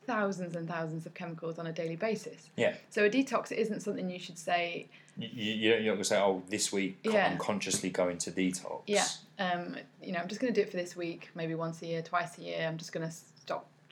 thousands 0.06 0.56
and 0.56 0.68
thousands 0.68 1.06
of 1.06 1.14
chemicals 1.14 1.58
on 1.58 1.68
a 1.68 1.72
daily 1.72 1.96
basis. 1.96 2.50
Yeah. 2.56 2.74
So 2.90 3.04
a 3.04 3.10
detox 3.10 3.52
isn't 3.52 3.80
something 3.80 4.10
you 4.10 4.18
should 4.18 4.38
say, 4.38 4.88
You, 5.16 5.28
you, 5.32 5.54
you're 5.54 5.78
not 5.78 5.84
going 5.84 5.98
to 5.98 6.04
say, 6.04 6.18
oh, 6.18 6.42
this 6.48 6.72
week 6.72 6.98
Yeah. 7.04 7.28
I'm 7.30 7.38
consciously 7.38 7.90
going 7.90 8.18
to 8.18 8.32
detox. 8.32 8.82
yeah, 8.86 9.06
um, 9.38 9.76
you 10.02 10.10
know, 10.12 10.18
I'm 10.18 10.26
just 10.28 10.40
going 10.40 10.52
to 10.52 10.60
do 10.60 10.66
it 10.66 10.70
for 10.70 10.76
this 10.76 10.96
week, 10.96 11.30
maybe 11.36 11.54
once 11.54 11.82
a 11.82 11.86
year, 11.86 12.02
twice 12.02 12.36
a 12.38 12.42
year. 12.42 12.66
I'm 12.66 12.78
just 12.78 12.92
going 12.92 13.08
to 13.08 13.14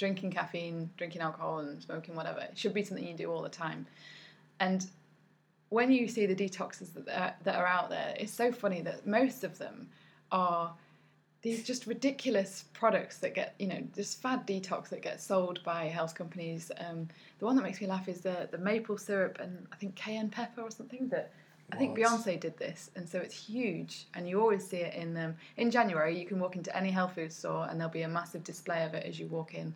drinking 0.00 0.32
caffeine, 0.32 0.90
drinking 0.96 1.20
alcohol, 1.20 1.58
and 1.60 1.80
smoking 1.80 2.16
whatever. 2.16 2.40
It 2.40 2.58
should 2.58 2.74
be 2.74 2.82
something 2.82 3.06
you 3.06 3.14
do 3.14 3.30
all 3.30 3.42
the 3.42 3.50
time. 3.50 3.86
And 4.58 4.84
when 5.68 5.92
you 5.92 6.08
see 6.08 6.26
the 6.26 6.34
detoxes 6.34 6.94
that 6.94 7.08
are, 7.08 7.34
that 7.44 7.54
are 7.54 7.66
out 7.66 7.90
there, 7.90 8.14
it's 8.18 8.32
so 8.32 8.50
funny 8.50 8.80
that 8.80 9.06
most 9.06 9.44
of 9.44 9.58
them 9.58 9.88
are 10.32 10.72
these 11.42 11.62
just 11.64 11.86
ridiculous 11.86 12.64
products 12.72 13.18
that 13.18 13.34
get, 13.34 13.54
you 13.58 13.66
know, 13.66 13.82
this 13.94 14.14
fad 14.14 14.46
detox 14.46 14.88
that 14.88 15.02
gets 15.02 15.22
sold 15.22 15.62
by 15.64 15.84
health 15.84 16.14
companies. 16.14 16.72
Um, 16.78 17.08
the 17.38 17.44
one 17.44 17.54
that 17.56 17.62
makes 17.62 17.80
me 17.80 17.86
laugh 17.86 18.08
is 18.08 18.20
the, 18.22 18.48
the 18.50 18.58
maple 18.58 18.98
syrup 18.98 19.38
and 19.40 19.66
I 19.70 19.76
think 19.76 19.94
cayenne 19.96 20.30
pepper 20.30 20.62
or 20.62 20.70
something 20.70 21.08
that 21.08 21.32
I 21.72 21.76
think 21.76 21.96
What? 21.96 22.00
Beyonce 22.00 22.40
did 22.40 22.56
this, 22.58 22.90
and 22.96 23.08
so 23.08 23.18
it's 23.18 23.34
huge, 23.34 24.06
and 24.14 24.28
you 24.28 24.40
always 24.40 24.66
see 24.66 24.78
it 24.78 24.94
in 24.94 25.16
um, 25.16 25.34
in 25.56 25.70
January. 25.70 26.18
You 26.18 26.26
can 26.26 26.40
walk 26.40 26.56
into 26.56 26.74
any 26.76 26.90
health 26.90 27.14
food 27.14 27.32
store, 27.32 27.68
and 27.68 27.78
there'll 27.78 27.92
be 27.92 28.02
a 28.02 28.08
massive 28.08 28.42
display 28.42 28.84
of 28.84 28.94
it 28.94 29.06
as 29.06 29.20
you 29.20 29.26
walk 29.28 29.54
in, 29.54 29.74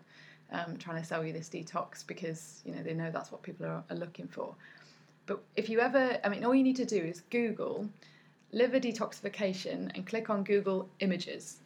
um, 0.55 0.76
trying 0.78 1.00
to 1.00 1.07
sell 1.07 1.24
you 1.24 1.32
this 1.32 1.48
detox 1.48 2.07
because 2.07 2.62
you 2.64 2.72
know 2.72 2.82
they 2.82 2.94
know 2.94 3.11
that's 3.11 3.32
what 3.32 3.42
people 3.42 3.66
are, 3.66 3.82
are 3.90 3.96
looking 3.96 4.28
for. 4.28 4.55
But 5.26 5.40
if 5.57 5.68
you 5.68 5.80
ever, 5.80 6.18
I 6.22 6.28
mean, 6.28 6.44
all 6.44 6.55
you 6.55 6.62
need 6.62 6.76
to 6.76 6.84
do 6.84 6.98
is 6.98 7.22
Google 7.30 7.88
liver 8.52 8.78
detoxification 8.78 9.90
and 9.94 10.07
click 10.07 10.30
on 10.30 10.44
Google 10.44 10.88
Images, 11.00 11.59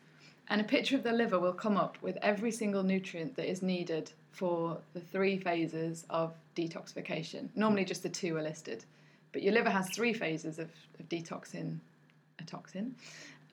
and 0.48 0.60
a 0.60 0.64
picture 0.64 0.96
of 0.96 1.02
the 1.02 1.12
liver 1.12 1.38
will 1.38 1.52
come 1.52 1.76
up 1.76 1.98
with 2.00 2.16
every 2.22 2.50
single 2.50 2.82
nutrient 2.82 3.36
that 3.36 3.48
is 3.48 3.62
needed 3.62 4.10
for 4.32 4.78
the 4.94 5.00
three 5.00 5.36
phases 5.36 6.06
of 6.08 6.32
detoxification. 6.56 7.48
Normally, 7.54 7.84
just 7.84 8.02
the 8.02 8.08
two 8.08 8.36
are 8.36 8.42
listed, 8.42 8.84
but 9.32 9.42
your 9.42 9.52
liver 9.52 9.70
has 9.70 9.90
three 9.90 10.14
phases 10.14 10.58
of, 10.58 10.70
of 10.98 11.08
detoxing 11.08 11.78
a 12.38 12.44
toxin. 12.44 12.94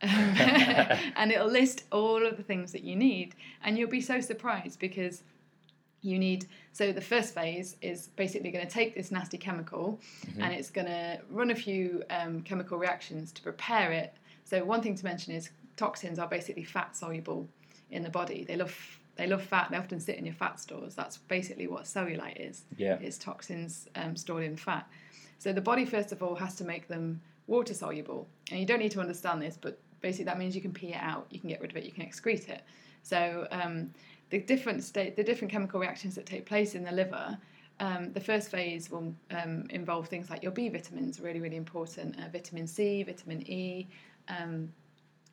And 1.17 1.31
it'll 1.31 1.47
list 1.47 1.85
all 1.91 2.25
of 2.25 2.37
the 2.37 2.43
things 2.43 2.71
that 2.73 2.83
you 2.83 2.95
need, 2.95 3.35
and 3.63 3.77
you'll 3.77 3.89
be 3.89 4.01
so 4.01 4.19
surprised 4.19 4.79
because 4.79 5.23
you 6.05 6.19
need 6.19 6.45
so 6.71 6.91
the 6.91 7.01
first 7.01 7.33
phase 7.33 7.77
is 7.81 8.09
basically 8.15 8.51
going 8.51 8.65
to 8.65 8.71
take 8.71 8.95
this 8.95 9.11
nasty 9.11 9.37
chemical 9.37 9.99
and 10.39 10.53
it's 10.53 10.69
going 10.69 10.87
to 10.87 11.19
run 11.31 11.51
a 11.51 11.55
few 11.55 12.03
um, 12.09 12.41
chemical 12.41 12.77
reactions 12.77 13.31
to 13.31 13.41
prepare 13.41 13.91
it. 13.91 14.13
So 14.43 14.63
one 14.63 14.81
thing 14.81 14.95
to 14.95 15.03
mention 15.03 15.33
is 15.33 15.49
toxins 15.77 16.19
are 16.19 16.27
basically 16.27 16.63
fat 16.63 16.95
soluble 16.95 17.47
in 17.91 18.03
the 18.03 18.09
body. 18.09 18.43
They 18.43 18.55
love 18.55 18.75
they 19.15 19.27
love 19.27 19.41
fat. 19.41 19.69
They 19.71 19.77
often 19.77 19.99
sit 20.01 20.17
in 20.17 20.25
your 20.25 20.35
fat 20.35 20.59
stores. 20.59 20.93
That's 20.93 21.17
basically 21.17 21.67
what 21.67 21.85
cellulite 21.85 22.49
is. 22.49 22.65
Yeah. 22.77 22.97
it's 23.01 23.17
toxins 23.17 23.87
um, 23.95 24.15
stored 24.15 24.43
in 24.43 24.57
fat. 24.57 24.87
So 25.39 25.53
the 25.53 25.61
body 25.61 25.85
first 25.85 26.11
of 26.11 26.21
all 26.21 26.35
has 26.35 26.55
to 26.55 26.65
make 26.65 26.87
them 26.87 27.21
water 27.47 27.73
soluble. 27.73 28.27
And 28.51 28.59
you 28.59 28.65
don't 28.65 28.79
need 28.79 28.91
to 28.91 28.99
understand 28.99 29.41
this 29.41 29.57
but 29.59 29.79
basically 30.01 30.25
that 30.25 30.37
means 30.37 30.55
you 30.55 30.61
can 30.61 30.73
pee 30.73 30.93
it 30.93 31.01
out 31.01 31.25
you 31.29 31.39
can 31.39 31.49
get 31.49 31.61
rid 31.61 31.71
of 31.71 31.77
it 31.77 31.83
you 31.83 31.91
can 31.91 32.05
excrete 32.05 32.49
it 32.49 32.61
so 33.05 33.47
um, 33.51 33.91
the 34.29 34.39
different 34.39 34.83
state, 34.83 35.15
the 35.15 35.23
different 35.23 35.51
chemical 35.51 35.79
reactions 35.79 36.15
that 36.15 36.25
take 36.25 36.45
place 36.45 36.75
in 36.75 36.83
the 36.83 36.91
liver. 36.91 37.37
Um, 37.79 38.11
the 38.13 38.19
first 38.19 38.49
phase 38.49 38.89
will 38.89 39.13
um, 39.31 39.65
involve 39.69 40.07
things 40.07 40.29
like 40.29 40.41
your 40.41 40.51
B 40.51 40.69
vitamins, 40.69 41.19
really, 41.19 41.39
really 41.39 41.57
important. 41.57 42.17
Uh, 42.17 42.29
vitamin 42.31 42.67
C, 42.67 43.03
vitamin 43.03 43.49
E, 43.49 43.87
um, 44.27 44.71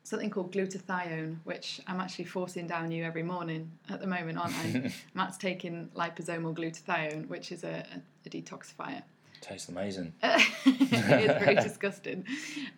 something 0.03 0.29
called 0.29 0.51
glutathione, 0.51 1.37
which 1.45 1.81
I'm 1.87 1.99
actually 1.99 2.25
forcing 2.25 2.67
down 2.67 2.91
you 2.91 3.03
every 3.03 3.23
morning 3.23 3.71
at 3.89 4.01
the 4.01 4.07
moment, 4.07 4.37
aren't 4.37 4.55
I? 4.55 4.93
Matt's 5.13 5.37
taking 5.37 5.89
liposomal 5.95 6.53
glutathione, 6.53 7.27
which 7.29 7.51
is 7.51 7.63
a, 7.63 7.85
a, 7.95 8.01
a 8.25 8.29
detoxifier. 8.29 9.01
Tastes 9.43 9.67
amazing. 9.67 10.13
it's 10.23 11.43
very 11.43 11.55
disgusting, 11.55 12.25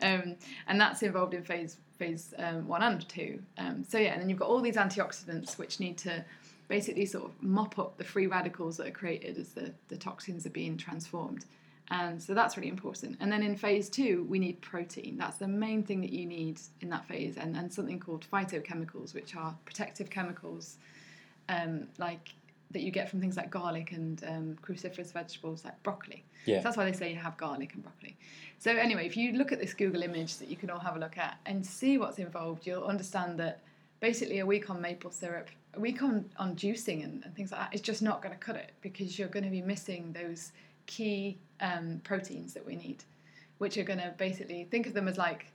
um, 0.02 0.36
and 0.68 0.82
that's 0.82 1.04
involved 1.04 1.36
in 1.36 1.44
phase 1.44 1.78
phase 2.00 2.34
um, 2.40 2.68
one 2.68 2.82
and 2.82 3.08
two. 3.08 3.40
Um, 3.60 3.86
so 3.88 4.00
yeah, 4.00 4.14
and 4.14 4.22
then 4.22 4.30
you've 4.30 4.40
got 4.40 4.50
all 4.50 4.62
these 4.62 4.76
antioxidants 4.76 5.60
which 5.60 5.80
need 5.80 5.96
to 6.00 6.26
basically 6.68 7.06
sort 7.06 7.26
of 7.26 7.32
mop 7.40 7.78
up 7.78 7.98
the 7.98 8.04
free 8.04 8.26
radicals 8.26 8.78
that 8.78 8.88
are 8.88 8.92
created 8.92 9.38
as 9.38 9.50
the, 9.50 9.72
the 9.90 9.96
toxins 9.96 10.48
are 10.48 10.52
being 10.52 10.76
transformed. 10.76 11.46
And 11.92 12.22
so 12.22 12.34
that's 12.34 12.58
really 12.58 12.70
important. 12.70 13.18
And 13.20 13.32
then 13.32 13.44
in 13.44 13.56
phase 13.56 13.88
two, 13.88 14.26
we 14.28 14.40
need 14.40 14.60
protein. 14.62 15.18
That's 15.20 15.38
the 15.38 15.48
main 15.48 15.84
thing 15.84 16.02
that 16.02 16.12
you 16.12 16.26
need 16.26 16.60
in 16.82 16.90
that 16.90 17.06
phase, 17.08 17.38
and, 17.38 17.56
and 17.56 17.72
something 17.72 18.00
called 18.00 18.26
phytochemicals, 18.34 19.14
which 19.14 19.36
are 19.36 19.56
protective 19.66 20.10
chemicals 20.10 20.78
um, 21.50 21.88
like 21.98 22.30
that 22.72 22.82
you 22.82 22.92
get 22.92 23.10
from 23.10 23.20
things 23.22 23.38
like 23.38 23.50
garlic 23.50 23.92
and 23.92 24.24
um, 24.28 24.58
cruciferous 24.62 25.12
vegetables 25.14 25.64
like 25.64 25.82
broccoli. 25.84 26.24
Yeah. 26.46 26.60
So 26.60 26.64
that's 26.64 26.78
why 26.78 26.86
they 26.86 26.94
say 26.94 27.12
you 27.12 27.18
have 27.20 27.38
garlic 27.38 27.74
and 27.74 27.84
broccoli. 27.84 28.18
So 28.60 28.72
anyway, 28.72 29.06
if 29.06 29.16
you 29.16 29.34
look 29.34 29.52
at 29.52 29.60
this 29.60 29.74
Google 29.74 30.04
image 30.04 30.38
that 30.38 30.50
you 30.50 30.56
can 30.58 30.70
all 30.70 30.80
have 30.80 30.96
a 30.96 31.00
look 31.00 31.18
at 31.18 31.38
and 31.46 31.66
see 31.66 31.98
what's 31.98 32.20
involved, 32.20 32.66
you'll 32.66 32.84
understand 32.86 33.40
that 33.40 33.62
basically 34.00 34.40
a 34.40 34.46
week 34.46 34.70
on 34.70 34.82
maple 34.82 35.12
syrup, 35.12 35.50
a 35.76 35.80
week 35.80 36.02
on, 36.02 36.26
on 36.38 36.56
juicing 36.56 37.04
and, 37.04 37.24
and 37.24 37.36
things 37.36 37.52
like 37.52 37.62
that 37.62 37.74
is 37.74 37.82
just 37.82 38.02
not 38.02 38.22
going 38.22 38.34
to 38.34 38.40
cut 38.40 38.56
it 38.56 38.72
because 38.82 39.18
you're 39.18 39.28
going 39.28 39.46
to 39.46 39.50
be 39.52 39.62
missing 39.62 40.12
those 40.14 40.52
key 40.86 41.38
um, 41.62 42.02
proteins 42.04 42.54
that 42.54 42.66
we 42.66 42.76
need, 42.76 43.04
which 43.60 43.78
are 43.78 43.84
going 43.84 44.00
to 44.00 44.14
basically 44.18 44.68
think 44.70 44.88
of 44.88 44.94
them 44.94 45.08
as 45.08 45.18
like 45.18 45.46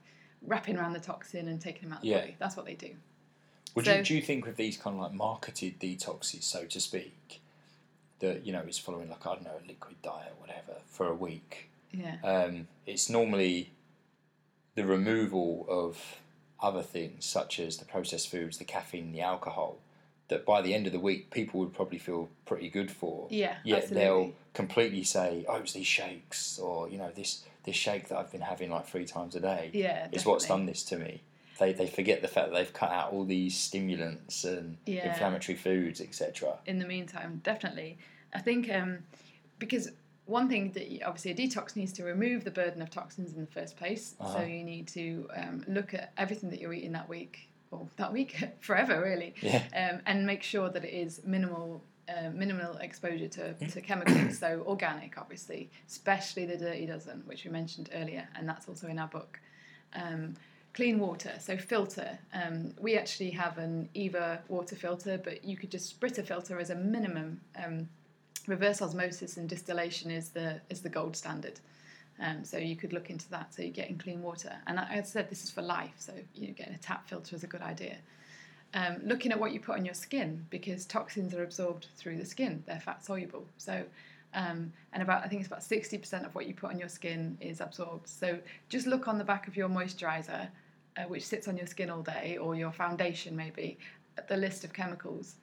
wrapping 0.47 0.77
around 0.77 0.93
the 0.93 0.99
toxin 0.99 1.47
and 1.49 1.61
taking 1.61 1.83
them 1.83 1.93
out 1.93 1.97
of 1.99 2.03
the 2.03 2.09
Yeah. 2.09 2.19
body. 2.21 2.35
That's 2.39 2.55
what 2.57 2.65
they 2.65 2.73
do. 2.73 2.89
Would 3.75 3.85
So- 3.85 3.95
you, 3.97 4.03
do 4.03 4.15
you 4.15 4.21
think 4.21 4.45
with 4.45 4.57
these 4.57 4.77
kind 4.77 4.95
of 4.97 5.01
like 5.01 5.13
marketed 5.13 5.79
detoxes, 5.79 6.43
so 6.43 6.65
to 6.65 6.79
speak, 6.79 7.39
that 8.19 8.45
you 8.45 8.51
know 8.53 8.61
is 8.61 8.77
following 8.77 9.09
like 9.09 9.25
I 9.25 9.35
don't 9.35 9.43
know 9.45 9.59
a 9.63 9.67
liquid 9.67 10.01
diet, 10.01 10.33
whatever, 10.39 10.81
for 10.87 11.07
a 11.07 11.15
week? 11.15 11.69
Yeah. 11.91 12.17
Um, 12.23 12.67
it's 12.85 13.09
normally 13.09 13.71
the 14.75 14.85
removal 14.85 15.65
of 15.69 16.17
other 16.61 16.83
things 16.83 17.25
such 17.25 17.59
as 17.59 17.77
the 17.77 17.85
processed 17.85 18.29
foods, 18.29 18.57
the 18.57 18.63
caffeine, 18.63 19.11
the 19.11 19.21
alcohol 19.21 19.77
that 20.27 20.45
by 20.45 20.61
the 20.61 20.73
end 20.73 20.85
of 20.87 20.93
the 20.93 20.99
week 20.99 21.29
people 21.31 21.59
would 21.59 21.73
probably 21.73 21.97
feel 21.97 22.29
pretty 22.45 22.69
good 22.69 22.89
for. 22.91 23.27
Yeah, 23.29 23.57
Yet 23.65 23.83
absolutely. 23.83 24.03
they'll 24.03 24.33
completely 24.53 25.03
say, 25.03 25.43
"Oh, 25.49 25.55
it's 25.57 25.73
these 25.73 25.87
shakes," 25.87 26.57
or 26.59 26.87
you 26.89 26.97
know, 26.97 27.11
this 27.11 27.43
this 27.63 27.75
shake 27.75 28.07
that 28.09 28.17
I've 28.17 28.31
been 28.31 28.41
having 28.41 28.69
like 28.71 28.87
three 28.87 29.05
times 29.05 29.35
a 29.35 29.39
day 29.39 29.69
Yeah, 29.73 30.07
is 30.11 30.25
what's 30.25 30.45
done 30.47 30.65
this 30.65 30.83
to 30.85 30.97
me. 30.97 31.21
They 31.61 31.73
they 31.73 31.85
forget 31.87 32.21
the 32.23 32.27
fact 32.27 32.49
that 32.49 32.55
they've 32.57 32.73
cut 32.73 32.91
out 32.91 33.13
all 33.13 33.23
these 33.23 33.55
stimulants 33.55 34.43
and 34.43 34.77
Yeah. 34.87 35.07
inflammatory 35.09 35.55
foods, 35.57 36.01
etc. 36.01 36.57
in 36.65 36.79
the 36.79 36.85
meantime, 36.87 37.39
definitely. 37.43 37.99
I 38.33 38.39
think 38.39 38.69
um, 38.71 38.99
because 39.59 39.91
one 40.25 40.49
thing 40.49 40.71
that 40.71 40.87
you, 40.89 41.01
obviously 41.05 41.31
a 41.31 41.35
detox 41.35 41.75
needs 41.75 41.93
to 41.93 42.03
remove 42.03 42.43
the 42.45 42.51
burden 42.51 42.81
of 42.81 42.89
toxins 42.89 43.33
in 43.35 43.41
the 43.41 43.51
first 43.51 43.77
place. 43.77 44.15
Uh-huh. 44.19 44.39
So 44.39 44.41
you 44.43 44.63
need 44.63 44.87
to 44.89 45.27
um, 45.35 45.63
look 45.67 45.93
at 45.93 46.13
everything 46.17 46.49
that 46.49 46.59
you're 46.59 46.73
eating 46.73 46.93
that 46.93 47.07
week 47.07 47.47
or 47.69 47.87
that 47.97 48.11
week 48.11 48.31
forever, 48.59 48.99
really, 49.01 49.35
Yeah. 49.41 49.63
um, 49.75 50.01
and 50.07 50.25
make 50.25 50.41
sure 50.43 50.67
that 50.69 50.83
it 50.83 50.93
is 50.93 51.21
minimal. 51.25 51.83
Uh, 52.09 52.29
minimal 52.31 52.75
exposure 52.77 53.27
to, 53.29 53.53
to 53.69 53.79
chemicals, 53.79 54.37
so 54.37 54.63
organic, 54.67 55.17
obviously, 55.17 55.69
especially 55.87 56.45
the 56.45 56.57
dirty 56.57 56.85
dozen, 56.85 57.21
which 57.25 57.45
we 57.45 57.51
mentioned 57.51 57.89
earlier, 57.93 58.27
and 58.35 58.49
that's 58.49 58.67
also 58.67 58.87
in 58.87 58.99
our 58.99 59.07
book. 59.07 59.39
Um, 59.93 60.33
clean 60.73 60.99
water, 60.99 61.33
so 61.39 61.57
filter. 61.57 62.17
Um, 62.33 62.73
we 62.79 62.97
actually 62.97 63.31
have 63.31 63.57
an 63.57 63.89
Eva 63.93 64.41
water 64.47 64.75
filter, 64.75 65.19
but 65.21 65.43
you 65.43 65.57
could 65.57 65.71
just 65.71 65.99
Brita 65.99 66.23
filter 66.23 66.59
as 66.59 66.69
a 66.69 66.75
minimum. 66.75 67.41
Um, 67.63 67.89
reverse 68.47 68.81
osmosis 68.81 69.37
and 69.37 69.47
distillation 69.47 70.09
is 70.09 70.29
the 70.29 70.59
is 70.69 70.81
the 70.81 70.89
gold 70.89 71.15
standard. 71.15 71.59
Um, 72.19 72.43
so 72.43 72.57
you 72.57 72.75
could 72.75 72.93
look 72.93 73.09
into 73.09 73.29
that. 73.31 73.53
So 73.53 73.63
you're 73.63 73.71
getting 73.71 73.97
clean 73.97 74.21
water, 74.21 74.53
and 74.67 74.79
I- 74.79 75.01
said, 75.01 75.29
this 75.29 75.43
is 75.43 75.51
for 75.51 75.61
life. 75.61 75.95
So 75.97 76.13
you 76.35 76.47
know, 76.47 76.53
getting 76.53 76.73
a 76.73 76.77
tap 76.77 77.07
filter 77.07 77.35
is 77.35 77.43
a 77.43 77.47
good 77.47 77.61
idea. 77.61 77.97
Um, 78.73 79.01
looking 79.03 79.33
at 79.33 79.39
what 79.39 79.51
you 79.51 79.59
put 79.59 79.77
on 79.77 79.83
your 79.83 79.93
skin 79.93 80.45
because 80.49 80.85
toxins 80.85 81.33
are 81.33 81.43
absorbed 81.43 81.87
through 81.97 82.17
the 82.17 82.25
skin. 82.25 82.63
They're 82.65 82.79
fat 82.79 83.03
soluble. 83.03 83.45
So 83.57 83.83
um, 84.33 84.71
and 84.93 85.03
about 85.03 85.23
I 85.23 85.27
think 85.27 85.41
it's 85.41 85.47
about 85.47 85.63
sixty 85.63 85.97
percent 85.97 86.25
of 86.25 86.33
what 86.35 86.47
you 86.47 86.53
put 86.53 86.69
on 86.69 86.79
your 86.79 86.89
skin 86.89 87.37
is 87.41 87.59
absorbed. 87.59 88.07
So 88.07 88.39
just 88.69 88.87
look 88.87 89.07
on 89.07 89.17
the 89.17 89.23
back 89.23 89.47
of 89.47 89.57
your 89.57 89.67
moisturizer, 89.67 90.47
uh, 90.97 91.03
which 91.03 91.25
sits 91.25 91.47
on 91.47 91.57
your 91.57 91.67
skin 91.67 91.89
all 91.89 92.01
day, 92.01 92.37
or 92.37 92.55
your 92.55 92.71
foundation 92.71 93.35
maybe, 93.35 93.77
the 94.27 94.37
list 94.37 94.63
of 94.63 94.73
chemicals. 94.73 95.35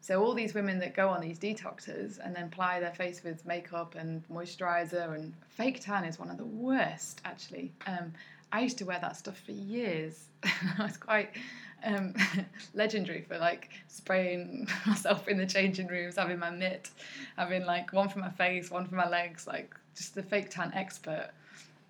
So 0.00 0.22
all 0.22 0.34
these 0.34 0.54
women 0.54 0.78
that 0.80 0.94
go 0.94 1.08
on 1.08 1.20
these 1.20 1.38
detoxes 1.38 2.20
and 2.24 2.34
then 2.34 2.48
ply 2.48 2.78
their 2.78 2.92
face 2.92 3.24
with 3.24 3.44
makeup 3.44 3.96
and 3.96 4.22
moisturizer 4.28 5.14
and 5.14 5.34
fake 5.48 5.80
tan 5.80 6.04
is 6.04 6.18
one 6.18 6.30
of 6.30 6.38
the 6.38 6.44
worst 6.44 7.20
actually. 7.24 7.72
Um, 7.86 8.12
I 8.52 8.60
used 8.60 8.78
to 8.78 8.84
wear 8.84 9.00
that 9.00 9.16
stuff 9.16 9.38
for 9.44 9.52
years. 9.52 10.26
I 10.44 10.84
was 10.84 10.96
quite 10.96 11.30
um, 11.84 12.14
legendary 12.74 13.22
for 13.22 13.38
like 13.38 13.70
spraying 13.88 14.68
myself 14.86 15.26
in 15.28 15.38
the 15.38 15.46
changing 15.46 15.88
rooms, 15.88 16.16
having 16.16 16.38
my 16.38 16.50
mitt, 16.50 16.90
having 17.36 17.64
like 17.64 17.92
one 17.92 18.08
for 18.08 18.20
my 18.20 18.30
face, 18.30 18.70
one 18.70 18.86
for 18.86 18.94
my 18.94 19.08
legs, 19.08 19.46
like 19.46 19.74
just 19.96 20.14
the 20.14 20.22
fake 20.22 20.50
tan 20.50 20.72
expert. 20.74 21.30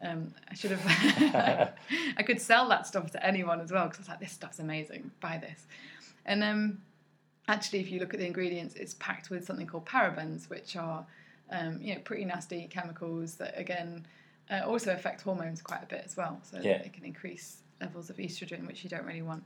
Um, 0.03 0.34
I 0.51 0.55
should 0.55 0.72
have. 0.72 1.72
I 2.18 2.22
could 2.22 2.40
sell 2.40 2.68
that 2.68 2.86
stuff 2.86 3.11
to 3.12 3.26
anyone 3.26 3.61
as 3.61 3.72
well 3.72 3.84
because 3.86 3.99
I 3.99 4.03
was 4.03 4.09
like, 4.09 4.20
this 4.20 4.32
stuff's 4.32 4.59
amazing. 4.59 5.11
Buy 5.20 5.38
this. 5.38 5.66
And 6.26 6.42
um, 6.44 6.82
actually, 7.49 7.80
if 7.80 7.90
you 7.90 8.01
look 8.01 8.12
at 8.12 8.20
the 8.20 8.26
ingredients, 8.26 8.74
it's 8.74 8.94
packed 8.94 9.30
with 9.30 9.44
something 9.47 9.66
called 9.66 9.86
parabens, 9.86 10.51
which 10.51 10.76
are 10.76 11.07
um, 11.51 11.78
you 11.80 11.94
know 11.94 12.01
pretty 12.01 12.24
nasty 12.24 12.66
chemicals 12.70 13.36
that 13.36 13.59
again 13.59 14.07
uh, 14.51 14.61
also 14.66 14.92
affect 14.92 15.22
hormones 15.22 15.62
quite 15.62 15.82
a 15.82 15.86
bit 15.86 16.03
as 16.05 16.16
well. 16.16 16.38
So 16.42 16.59
Yeah. 16.61 16.82
they 16.82 16.88
can 16.90 17.05
increase 17.05 17.62
levels 17.80 18.11
of 18.11 18.16
estrogen, 18.16 18.66
which 18.66 18.84
you 18.84 18.90
don't 18.90 19.05
really 19.05 19.22
want. 19.22 19.44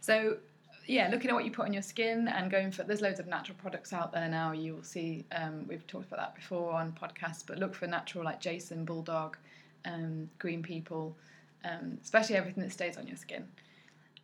So 0.00 0.38
yeah, 0.86 1.08
looking 1.08 1.30
at 1.30 1.34
what 1.34 1.44
you 1.46 1.50
put 1.50 1.64
on 1.66 1.72
your 1.72 1.82
skin 1.82 2.28
and 2.28 2.50
going 2.50 2.70
for 2.70 2.82
there's 2.82 3.00
loads 3.00 3.18
of 3.20 3.26
natural 3.26 3.56
products 3.60 3.92
out 3.92 4.12
there 4.12 4.28
now. 4.28 4.52
You 4.52 4.74
will 4.74 4.82
see 4.82 5.24
um, 5.32 5.66
we've 5.68 5.86
talked 5.86 6.06
about 6.08 6.18
that 6.18 6.34
before 6.34 6.72
on 6.72 6.92
podcasts, 6.92 7.44
but 7.46 7.58
look 7.58 7.74
for 7.74 7.86
natural 7.86 8.24
like 8.24 8.40
Jason 8.40 8.84
Bulldog, 8.84 9.36
um, 9.84 10.30
Green 10.38 10.62
People, 10.62 11.16
um, 11.64 11.98
especially 12.02 12.36
everything 12.36 12.62
that 12.62 12.72
stays 12.72 12.96
on 12.96 13.06
your 13.06 13.16
skin. 13.16 13.46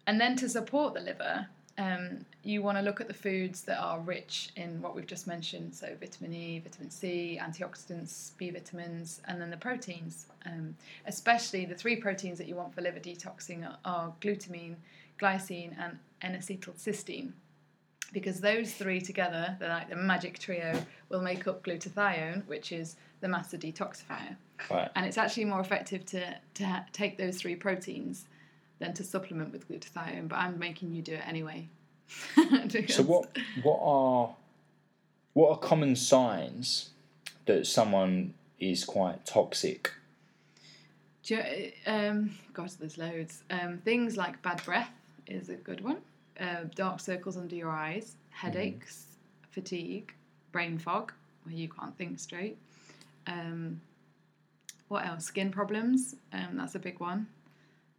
And 0.06 0.20
then 0.20 0.36
to 0.36 0.48
support 0.48 0.94
the 0.94 1.00
liver, 1.00 1.46
um, 1.78 2.26
you 2.42 2.62
want 2.62 2.76
to 2.78 2.82
look 2.82 3.00
at 3.00 3.08
the 3.08 3.14
foods 3.14 3.62
that 3.62 3.78
are 3.78 4.00
rich 4.00 4.50
in 4.56 4.82
what 4.82 4.94
we've 4.94 5.06
just 5.06 5.26
mentioned, 5.26 5.74
so 5.74 5.94
vitamin 5.98 6.34
E, 6.34 6.58
vitamin 6.58 6.90
C, 6.90 7.40
antioxidants, 7.40 8.32
B 8.36 8.50
vitamins, 8.50 9.20
and 9.28 9.40
then 9.40 9.50
the 9.50 9.56
proteins. 9.56 10.26
Um, 10.44 10.76
especially 11.06 11.64
the 11.64 11.74
three 11.74 11.96
proteins 11.96 12.38
that 12.38 12.48
you 12.48 12.54
want 12.54 12.74
for 12.74 12.82
liver 12.82 13.00
detoxing 13.00 13.66
are, 13.66 13.78
are 13.84 14.12
glutamine, 14.20 14.76
glycine, 15.18 15.74
and 15.78 15.98
N-acetylcysteine. 16.22 17.32
Because 18.12 18.40
those 18.40 18.72
three 18.74 19.00
together, 19.00 19.56
they're 19.58 19.68
like 19.68 19.88
the 19.88 19.96
magic 19.96 20.38
trio, 20.38 20.82
will 21.08 21.22
make 21.22 21.46
up 21.46 21.64
glutathione, 21.64 22.44
which 22.46 22.72
is 22.72 22.96
the 23.20 23.28
master 23.28 23.56
detoxifier. 23.56 24.36
Right. 24.70 24.90
And 24.94 25.06
it's 25.06 25.18
actually 25.18 25.44
more 25.46 25.60
effective 25.60 26.04
to, 26.06 26.36
to 26.54 26.66
ha- 26.66 26.84
take 26.92 27.18
those 27.18 27.36
three 27.38 27.56
proteins 27.56 28.26
than 28.78 28.94
to 28.94 29.04
supplement 29.04 29.52
with 29.52 29.68
glutathione, 29.68 30.28
but 30.28 30.36
I'm 30.36 30.58
making 30.58 30.92
you 30.92 31.02
do 31.02 31.14
it 31.14 31.26
anyway. 31.26 31.68
So 32.88 33.04
what 33.04 33.38
what 33.62 33.78
are 33.80 34.34
what 35.34 35.50
are 35.50 35.58
common 35.58 35.94
signs 35.94 36.90
that 37.46 37.68
someone 37.68 38.34
is 38.58 38.84
quite 38.84 39.24
toxic? 39.24 39.92
Do 41.22 41.36
you, 41.36 41.72
um, 41.86 42.32
God, 42.52 42.70
there's 42.80 42.98
loads. 42.98 43.44
Um, 43.50 43.78
things 43.78 44.16
like 44.16 44.42
bad 44.42 44.62
breath 44.64 44.90
is 45.26 45.48
a 45.50 45.54
good 45.54 45.82
one. 45.82 45.98
Uh, 46.40 46.64
dark 46.74 46.98
circles 47.00 47.36
under 47.36 47.54
your 47.54 47.70
eyes, 47.70 48.16
headaches, 48.30 49.06
fatigue, 49.50 50.12
brain 50.52 50.78
fog, 50.78 51.12
where 51.44 51.54
you 51.54 51.68
can't 51.68 51.96
think 51.96 52.18
straight. 52.18 52.56
Um, 53.26 53.80
what 54.90 55.06
else? 55.06 55.24
Skin 55.24 55.50
problems. 55.50 56.16
Um, 56.32 56.56
that's 56.56 56.74
a 56.74 56.78
big 56.80 56.98
one. 57.00 57.26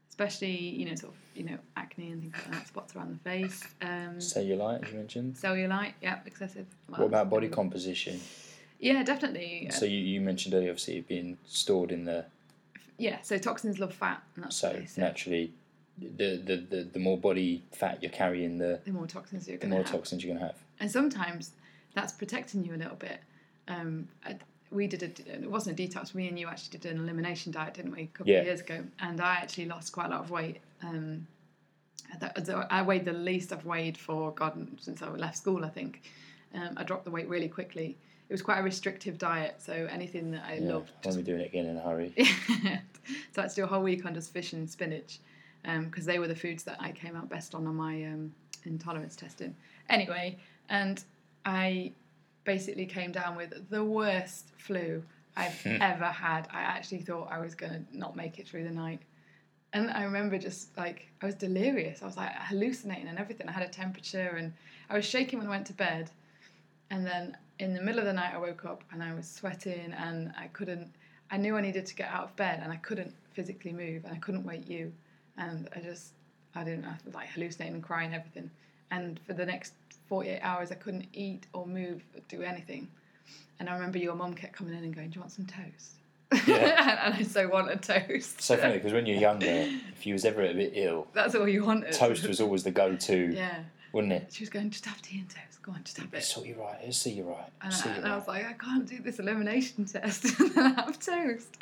Especially, 0.10 0.52
you 0.52 0.86
know, 0.86 0.94
sort 0.96 1.14
of, 1.14 1.20
you 1.36 1.44
know, 1.46 1.58
acne 1.78 2.12
and 2.12 2.22
things 2.22 2.34
like 2.36 2.52
that, 2.52 2.68
spots 2.68 2.96
around 2.96 3.14
the 3.18 3.20
face. 3.30 3.64
Um, 3.82 4.18
Cellulite, 4.18 4.84
as 4.84 4.92
you 4.92 4.98
mentioned. 4.98 5.36
cellulite, 5.36 5.94
yeah, 6.02 6.20
excessive. 6.26 6.68
What 6.90 7.06
about 7.06 7.30
body 7.30 7.48
um, 7.48 7.54
composition? 7.54 8.20
Yeah, 8.80 9.04
definitely. 9.04 9.70
So 9.72 9.86
you, 9.86 10.00
you 10.00 10.20
mentioned 10.20 10.54
earlier, 10.54 10.70
obviously, 10.70 10.98
it 10.98 11.08
being 11.08 11.38
stored 11.48 11.92
in 11.94 12.04
the 12.06 12.26
yeah, 12.98 13.22
so 13.22 13.38
toxins 13.40 13.80
love 13.80 13.94
fat. 13.94 14.22
So 14.50 14.84
naturally, 14.98 15.54
the, 15.98 16.36
the, 16.38 16.58
the, 16.70 16.84
the 16.84 17.00
more 17.00 17.18
body 17.18 17.64
fat 17.72 18.00
you're 18.04 18.12
carrying, 18.12 18.58
the 18.58 18.80
the 18.86 18.92
more 18.92 19.08
toxins 19.08 19.48
you're 19.48 19.58
going 19.58 19.62
to 19.62 19.68
the 19.68 19.76
more 19.76 19.84
have. 19.84 19.92
toxins 19.92 20.24
you're 20.24 20.36
gonna 20.36 20.46
have. 20.46 20.58
and 20.80 20.92
sometimes 20.92 21.52
that's 21.96 22.14
protecting 22.14 22.64
you 22.66 22.76
a 22.76 22.78
little 22.78 22.98
bit. 22.98 23.20
Um, 23.68 24.08
we 24.72 24.88
did 24.88 25.04
a, 25.04 25.34
it 25.44 25.50
wasn't 25.52 25.80
a 25.80 25.84
detox. 25.84 26.16
Me 26.16 26.28
and 26.28 26.40
you 26.40 26.48
actually 26.48 26.78
did 26.80 26.92
an 26.92 27.00
elimination 27.00 27.52
diet, 27.52 27.74
didn't 27.74 27.92
we, 27.92 28.04
a 28.04 28.08
couple 28.08 28.32
Yeah. 28.32 28.40
of 28.40 28.46
years 28.46 28.62
ago? 28.62 28.84
And 29.00 29.20
I 29.22 29.36
actually 29.36 29.66
lost 29.66 29.92
quite 29.94 30.08
a 30.08 30.10
lot 30.10 30.22
of 30.22 30.32
weight. 30.32 30.62
Um, 30.82 31.28
I 32.70 32.82
weighed 32.82 33.06
the 33.06 33.14
least 33.14 33.54
I've 33.54 33.66
weighed 33.66 33.98
for 33.98 34.32
God 34.32 34.68
since 34.80 35.02
I 35.02 35.10
left 35.10 35.38
school. 35.38 35.64
I 35.64 35.70
think 35.70 36.02
um, 36.54 36.74
I 36.78 36.84
dropped 36.84 37.06
the 37.06 37.12
weight 37.12 37.28
really 37.30 37.48
quickly. 37.48 37.98
It 38.28 38.34
was 38.34 38.42
quite 38.42 38.60
a 38.60 38.64
restrictive 38.64 39.18
diet, 39.18 39.56
so 39.60 39.88
anything 39.92 40.32
that 40.32 40.44
I 40.46 40.56
Yeah, 40.56 40.74
loved 40.74 40.92
I 41.04 41.08
won't 41.10 41.18
be 41.18 41.24
doing 41.24 41.42
it 41.42 41.48
again 41.48 41.66
in 41.66 41.78
a 41.78 41.82
hurry. 41.82 42.14
so 42.18 42.24
I 43.38 43.42
had 43.42 43.50
to 43.50 43.56
do 43.56 43.64
a 43.64 43.68
whole 43.68 43.84
week 43.84 44.06
on 44.06 44.14
just 44.14 44.32
fish 44.32 44.54
and 44.54 44.70
spinach 44.70 45.20
because 45.64 46.06
they 46.06 46.18
were 46.20 46.28
the 46.28 46.36
foods 46.36 46.64
that 46.64 46.78
I 46.80 46.92
came 46.92 47.16
out 47.16 47.30
best 47.30 47.54
on 47.56 47.68
on 47.68 47.76
my 47.76 48.04
um, 48.06 48.34
intolerance 48.66 49.16
testing. 49.16 49.56
Anyway, 49.90 50.38
and 50.70 51.04
I 51.46 51.92
basically 52.44 52.86
came 52.86 53.12
down 53.12 53.36
with 53.36 53.70
the 53.70 53.84
worst 53.84 54.50
flu 54.58 55.04
I've 55.36 55.62
hmm. 55.62 55.82
ever 55.82 56.06
had. 56.06 56.48
I 56.52 56.62
actually 56.62 57.00
thought 57.00 57.30
I 57.32 57.40
was 57.40 57.56
going 57.56 57.72
to 57.74 57.98
not 57.98 58.16
make 58.16 58.40
it 58.40 58.48
through 58.48 58.64
the 58.64 58.72
night. 58.72 59.02
And 59.74 59.90
I 59.90 60.04
remember 60.04 60.38
just 60.38 60.76
like, 60.78 61.08
I 61.22 61.26
was 61.26 61.36
delirious. 61.36 62.02
I 62.02 62.06
was 62.06 62.18
like 62.18 62.34
hallucinating 62.34 63.08
and 63.08 63.18
everything. 63.18 63.48
I 63.48 63.54
had 63.54 63.64
a 63.64 63.70
temperature 63.70 64.36
and 64.38 64.54
I 64.90 64.96
was 64.96 65.06
shaking 65.06 65.40
when 65.40 65.48
I 65.48 65.52
went 65.52 65.68
to 65.68 65.74
bed. 65.74 66.12
And 66.90 67.06
then 67.06 67.38
in 67.60 67.74
the 67.74 67.82
middle 67.82 68.00
of 68.00 68.06
the 68.06 68.14
night, 68.14 68.34
I 68.34 68.38
woke 68.38 68.66
up 68.66 68.84
and 68.92 69.02
I 69.02 69.14
was 69.14 69.30
sweating 69.30 69.94
and 69.98 70.34
I 70.38 70.48
couldn't, 70.48 70.92
I 71.30 71.38
knew 71.38 71.56
I 71.56 71.62
needed 71.62 71.86
to 71.86 71.96
get 71.96 72.10
out 72.10 72.26
of 72.26 72.36
bed 72.36 72.60
and 72.62 72.72
I 72.72 72.76
couldn't 72.78 73.14
physically 73.34 73.72
move 73.72 74.04
and 74.04 74.14
I 74.14 74.18
couldn't 74.18 74.46
wake 74.46 74.70
you. 74.70 74.92
And 75.38 75.70
I 75.74 75.80
just, 75.80 76.12
I 76.54 76.66
didn't, 76.66 76.84
I 76.84 76.98
was 77.06 77.16
like 77.16 77.30
hallucinating 77.30 77.76
and 77.76 77.84
crying 77.84 78.08
and 78.08 78.16
everything. 78.16 78.52
And 78.92 79.20
for 79.26 79.34
the 79.34 79.46
next 79.46 79.74
48 80.10 80.40
hours, 80.42 80.72
I 80.72 80.76
couldn't 80.76 81.08
eat 81.14 81.48
or 81.54 81.66
move 81.66 82.04
or 82.14 82.22
do 82.28 82.42
anything. 82.44 82.90
And 83.60 83.70
I 83.70 83.74
remember 83.74 83.98
your 83.98 84.16
mum 84.16 84.34
kept 84.34 84.54
coming 84.54 84.74
in 84.78 84.84
and 84.84 84.94
going, 84.94 85.10
Do 85.10 85.16
you 85.16 85.22
want 85.22 85.32
some 85.32 85.46
toast? 85.46 85.94
Yeah. 86.48 87.00
and 87.06 87.14
I 87.16 87.24
so 87.24 87.48
wanted 87.48 87.82
toast. 87.82 88.42
So 88.42 88.58
funny 88.58 88.74
because 88.76 88.94
when 88.94 89.06
you're 89.06 89.20
younger, 89.20 89.46
if 89.94 90.06
you 90.06 90.14
was 90.14 90.26
ever 90.26 90.42
a 90.44 90.54
bit 90.54 90.74
ill, 90.76 91.08
That's 91.14 91.36
all 91.36 91.48
you 91.48 91.64
wanted. 91.64 91.94
toast 91.94 92.28
was 92.28 92.42
always 92.42 92.64
the 92.64 92.72
go-to, 92.72 93.34
Yeah. 93.34 93.64
wouldn't 93.94 94.14
it? 94.14 94.28
She 94.32 94.44
was 94.44 94.50
going, 94.50 94.70
Just 94.70 94.86
have 94.86 95.02
tea 95.02 95.20
and 95.20 95.30
toast. 95.30 95.62
Go 95.62 95.74
on, 95.74 95.84
just 95.84 95.98
have 95.98 96.12
it. 96.12 96.18
It's 96.18 96.36
all 96.36 96.44
you 96.46 96.56
right. 96.60 96.80
It's 96.82 97.06
all 97.06 97.14
you 97.14 97.24
right. 97.24 97.50
And, 97.62 97.72
I, 97.74 97.96
and 97.98 98.08
I 98.08 98.16
was 98.18 98.28
like, 98.28 98.46
I 98.46 98.54
can't 98.54 98.88
do 98.90 99.00
this 99.00 99.20
elimination 99.20 99.86
test 99.86 100.24
and 100.40 100.52
then 100.56 100.74
have 100.74 101.00
toast. 101.00 101.56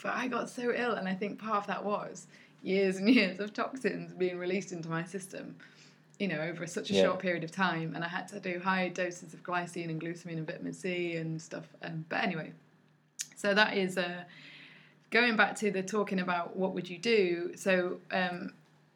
But 0.00 0.14
I 0.14 0.28
got 0.28 0.48
so 0.48 0.72
ill, 0.72 0.92
and 0.92 1.08
I 1.08 1.14
think 1.14 1.40
part 1.40 1.56
of 1.56 1.66
that 1.66 1.84
was 1.84 2.28
years 2.62 2.98
and 2.98 3.08
years 3.10 3.40
of 3.40 3.52
toxins 3.52 4.12
being 4.12 4.38
released 4.38 4.70
into 4.70 4.88
my 4.88 5.02
system. 5.04 5.56
You 6.18 6.28
know, 6.28 6.40
over 6.40 6.66
such 6.66 6.90
a 6.90 6.94
Yeah. 6.94 7.02
short 7.02 7.18
period 7.20 7.44
of 7.44 7.50
time, 7.50 7.94
and 7.94 8.04
I 8.04 8.08
had 8.08 8.28
to 8.28 8.40
do 8.40 8.60
high 8.60 8.88
doses 8.88 9.34
of 9.34 9.42
glycine 9.42 9.90
and 9.90 10.00
glutamine 10.00 10.38
and 10.38 10.46
vitamin 10.46 10.72
C 10.72 11.16
and 11.16 11.40
stuff. 11.40 11.66
And 11.80 12.08
but 12.08 12.22
anyway, 12.22 12.52
so 13.36 13.54
that 13.54 13.76
is 13.76 13.98
uh, 13.98 14.24
going 15.10 15.36
back 15.36 15.56
to 15.56 15.70
the 15.70 15.82
talking 15.82 16.20
about 16.20 16.56
what 16.56 16.74
would 16.74 16.88
you 16.88 16.98
do. 16.98 17.52
So 17.56 17.98
um, 18.12 18.52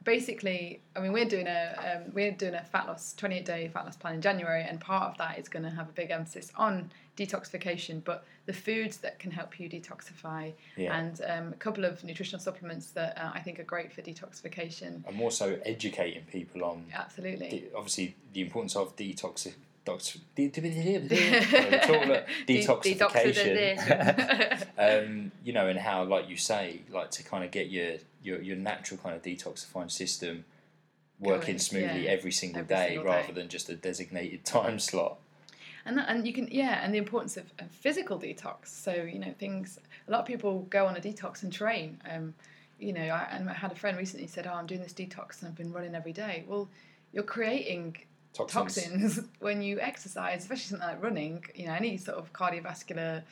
basically, 0.07 0.81
I 0.95 1.01
mean, 1.01 1.13
we're 1.13 1.27
doing 1.27 1.47
a 1.47 1.75
um, 2.07 2.13
we're 2.15 2.33
doing 2.33 2.55
a 2.55 2.65
fat 2.65 2.87
loss 2.87 3.13
28 3.15 3.45
day 3.45 3.69
fat 3.69 3.85
loss 3.85 3.97
plan 3.97 4.15
in 4.15 4.23
January, 4.23 4.63
and 4.63 4.81
part 4.81 5.11
of 5.11 5.19
that 5.19 5.39
is 5.39 5.49
going 5.49 5.65
to 5.65 5.71
have 5.71 5.91
a 5.91 5.93
big 5.93 6.11
emphasis 6.11 6.51
on 6.57 6.91
detoxification, 7.19 8.03
but 8.05 8.25
the 8.47 8.53
foods 8.53 8.99
that 8.99 9.19
can 9.19 9.31
help 9.31 9.59
you 9.59 9.69
detoxify, 9.69 10.53
Yeah. 10.77 10.97
and 10.99 11.21
um, 11.27 11.53
a 11.53 11.57
couple 11.57 11.85
of 11.85 12.03
nutritional 12.05 12.41
supplements 12.41 12.91
that 12.93 13.19
uh, 13.19 13.31
I 13.35 13.41
think 13.41 13.59
are 13.59 13.65
great 13.65 13.93
for 13.93 14.03
detoxification. 14.03 15.03
I'm 15.09 15.21
also 15.21 15.59
educating 15.65 16.23
people 16.31 16.65
on 16.65 16.85
Absolutely. 16.95 17.49
the, 17.49 17.65
obviously 17.77 18.15
the 18.33 18.43
importance 18.43 18.77
of 18.77 18.95
detox. 22.47 22.83
Detoxification. 22.83 24.67
um, 25.07 25.33
you 25.45 25.53
know, 25.53 25.69
and 25.69 25.79
how, 25.79 26.05
like 26.05 26.29
you 26.29 26.37
say, 26.37 26.83
like 26.91 27.11
to 27.13 27.23
kind 27.23 27.45
of 27.45 27.51
get 27.51 27.71
your 27.71 27.97
your, 28.23 28.43
your 28.43 28.57
natural 28.57 28.99
kind 29.01 29.15
of 29.15 29.23
detoxifying 29.23 29.91
system 29.91 30.45
working 31.21 31.55
Going, 31.55 31.59
smoothly 31.59 32.05
yeah, 32.05 32.11
every 32.11 32.33
single 32.33 32.61
every 32.61 32.77
day 32.77 32.89
single 32.89 33.05
rather 33.05 33.29
day. 33.29 33.33
than 33.33 33.49
just 33.49 33.69
a 33.69 33.77
designated 33.77 34.45
time 34.45 34.79
slot. 34.79 35.19
And 35.87 35.99
that, 35.99 36.09
and 36.09 36.27
you 36.27 36.33
can 36.33 36.49
yeah, 36.51 36.81
and 36.83 36.93
the 36.93 36.99
importance 36.99 37.37
of, 37.37 37.45
of 37.59 37.71
physical 37.71 38.19
detox. 38.19 38.67
So 38.67 38.93
you 38.93 39.19
know 39.19 39.33
things. 39.39 39.79
A 40.09 40.11
lot 40.11 40.21
of 40.21 40.27
people 40.27 40.67
go 40.71 40.87
on 40.87 40.97
a 40.97 41.01
detox 41.01 41.43
and 41.43 41.53
train. 41.53 42.01
Um, 42.09 42.35
you 42.79 42.93
know, 42.93 43.03
I, 43.03 43.27
and 43.33 43.49
I 43.49 43.55
had 43.55 43.73
a 43.73 43.75
friend 43.75 43.97
recently 43.97 44.27
said, 44.27 44.47
"Oh, 44.47 44.55
I'm 44.55 44.67
doing 44.67 44.83
this 44.83 44.93
detox 44.93 45.41
and 45.41 45.49
I've 45.49 45.57
been 45.57 45.73
running 45.73 45.95
every 45.95 46.13
day." 46.13 46.45
Well, 46.47 46.69
you're 47.13 47.25
creating 47.25 47.97
Toxins. 48.37 48.87
toxins 49.17 49.21
when 49.41 49.63
you 49.63 49.81
exercise, 49.81 50.43
especially 50.43 50.71
something 50.71 50.89
like 50.89 51.03
running. 51.03 51.45
You 51.55 51.67
know, 51.67 51.75
any 51.75 51.97
sort 51.97 52.19
of 52.19 52.33
cardiovascular, 52.33 53.23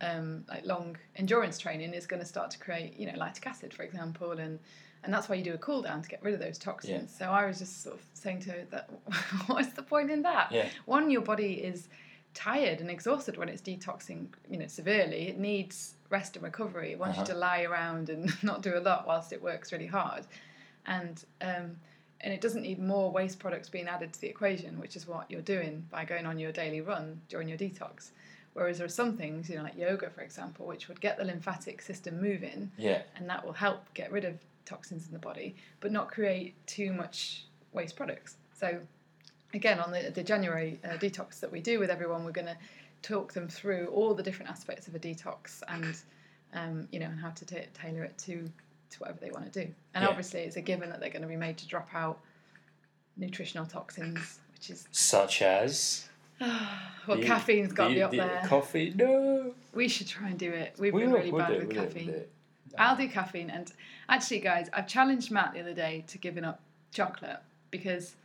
um, 0.00 0.44
like 0.48 0.64
long 0.64 0.96
endurance 1.16 1.58
training 1.58 1.94
is 1.94 2.06
going 2.06 2.20
to 2.20 2.26
start 2.26 2.50
to 2.52 2.58
create, 2.58 2.98
you 2.98 3.06
know, 3.10 3.16
lactic 3.16 3.46
acid, 3.46 3.72
for 3.74 3.82
example, 3.82 4.32
and 4.32 4.58
and 5.02 5.12
that's 5.12 5.28
why 5.28 5.34
you 5.34 5.44
do 5.44 5.52
a 5.52 5.58
cool 5.58 5.82
down 5.82 6.00
to 6.00 6.08
get 6.08 6.22
rid 6.22 6.32
of 6.32 6.40
those 6.40 6.56
toxins. 6.56 7.14
So 7.14 7.26
I 7.26 7.44
was 7.46 7.58
just 7.58 7.82
sort 7.82 7.96
of 7.96 8.02
saying 8.14 8.40
to 8.40 8.52
her 8.52 8.64
that, 8.70 8.88
what's 9.46 9.74
the 9.74 9.82
point 9.82 10.10
in 10.10 10.22
that? 10.22 10.50
Yeah. 10.50 10.66
One, 10.86 11.10
your 11.10 11.20
body 11.20 11.54
is 11.62 11.88
tired 12.32 12.80
and 12.80 12.90
exhausted 12.90 13.36
when 13.36 13.50
it's 13.50 13.60
detoxing, 13.60 14.28
you 14.50 14.56
know, 14.58 14.66
severely. 14.66 15.28
It 15.28 15.38
needs 15.38 15.94
rest 16.08 16.36
and 16.36 16.42
recovery. 16.42 16.92
It 16.92 16.98
wants 16.98 17.18
Uh-huh. 17.18 17.26
you 17.28 17.34
to 17.34 17.38
lie 17.38 17.62
around 17.64 18.08
and 18.08 18.32
not 18.42 18.62
do 18.62 18.78
a 18.78 18.80
lot 18.80 19.06
whilst 19.06 19.30
it 19.34 19.42
works 19.42 19.72
really 19.72 19.86
hard, 19.86 20.24
and 20.86 21.22
um, 21.42 21.76
and 22.20 22.32
it 22.32 22.40
doesn't 22.40 22.62
need 22.62 22.78
more 22.78 23.10
waste 23.10 23.38
products 23.38 23.68
being 23.68 23.86
added 23.88 24.12
to 24.12 24.20
the 24.20 24.28
equation, 24.28 24.78
which 24.80 24.96
is 24.96 25.06
what 25.06 25.30
you're 25.30 25.42
doing 25.42 25.86
by 25.90 26.04
going 26.04 26.26
on 26.26 26.38
your 26.38 26.52
daily 26.52 26.80
run 26.80 27.20
during 27.28 27.48
your 27.48 27.58
detox. 27.58 28.10
Whereas 28.54 28.78
there 28.78 28.86
are 28.86 28.88
some 28.90 29.16
things, 29.16 29.50
you 29.50 29.56
know, 29.56 29.62
like 29.64 29.76
yoga, 29.76 30.08
for 30.10 30.20
example, 30.22 30.64
which 30.66 30.88
would 30.88 31.00
get 31.00 31.18
the 31.18 31.24
lymphatic 31.24 31.82
system 31.82 32.20
moving, 32.22 32.70
Yeah. 32.78 33.02
and 33.16 33.28
that 33.28 33.44
will 33.44 33.52
help 33.52 33.92
get 33.94 34.12
rid 34.12 34.24
of 34.24 34.38
toxins 34.64 35.06
in 35.06 35.12
the 35.12 35.18
body, 35.18 35.56
but 35.80 35.90
not 35.92 36.10
create 36.10 36.54
too 36.66 36.92
much 36.92 37.44
waste 37.72 37.96
products. 37.96 38.36
So, 38.54 38.80
again, 39.52 39.80
on 39.80 39.90
the, 39.90 40.10
the 40.14 40.22
January 40.22 40.78
uh, 40.84 40.90
detox 40.90 41.40
that 41.40 41.50
we 41.50 41.60
do 41.60 41.78
with 41.80 41.90
everyone, 41.90 42.24
we're 42.24 42.30
going 42.30 42.46
to 42.46 42.56
talk 43.02 43.32
them 43.32 43.48
through 43.48 43.88
all 43.88 44.14
the 44.14 44.22
different 44.22 44.50
aspects 44.50 44.86
of 44.88 44.94
a 44.94 44.98
detox 45.00 45.62
and, 45.68 45.96
um, 46.54 46.88
you 46.92 47.00
know, 47.00 47.06
and 47.06 47.18
how 47.18 47.30
to 47.30 47.44
ta 47.44 47.56
tailor 47.74 48.04
it 48.04 48.16
to 48.18 48.48
to 48.94 49.00
whatever 49.00 49.18
they 49.20 49.30
want 49.30 49.52
to 49.52 49.64
do. 49.66 49.72
And 49.94 50.02
Yeah. 50.02 50.08
obviously, 50.08 50.40
it's 50.40 50.56
a 50.56 50.60
given 50.62 50.88
that 50.90 51.00
they're 51.00 51.10
going 51.10 51.22
to 51.22 51.28
be 51.28 51.36
made 51.36 51.58
to 51.58 51.66
drop 51.68 51.88
out 51.94 52.20
nutritional 53.16 53.66
toxins, 53.66 54.40
which 54.54 54.70
is 54.70 54.86
Such 54.90 55.42
as 55.42 56.08
well, 56.40 57.18
the- 57.18 57.22
caffeine's 57.24 57.72
got 57.72 57.88
to 57.88 57.94
be 57.94 58.02
up 58.02 58.10
the 58.10 58.18
there. 58.18 58.42
Coffee. 58.46 58.92
No. 58.94 59.54
we 59.72 59.88
should 59.88 60.06
try 60.08 60.28
and 60.28 60.38
do 60.38 60.50
it. 60.50 60.74
We've 60.78 60.92
We 60.92 61.02
been 61.02 61.12
really 61.12 61.30
bad 61.32 61.52
it, 61.52 61.60
with 61.66 61.70
it, 61.70 61.74
caffeine. 61.74 62.14
I'll 62.78 62.96
do 62.96 63.08
caffeine. 63.08 63.50
And 63.50 63.72
actually, 64.08 64.40
guys, 64.40 64.68
I've 64.72 64.88
challenged 64.88 65.30
Matt 65.30 65.52
the 65.54 65.60
other 65.60 65.74
day 65.74 66.04
to 66.08 66.18
giving 66.18 66.44
up 66.44 66.60
chocolate 66.92 67.38
because 67.70 68.16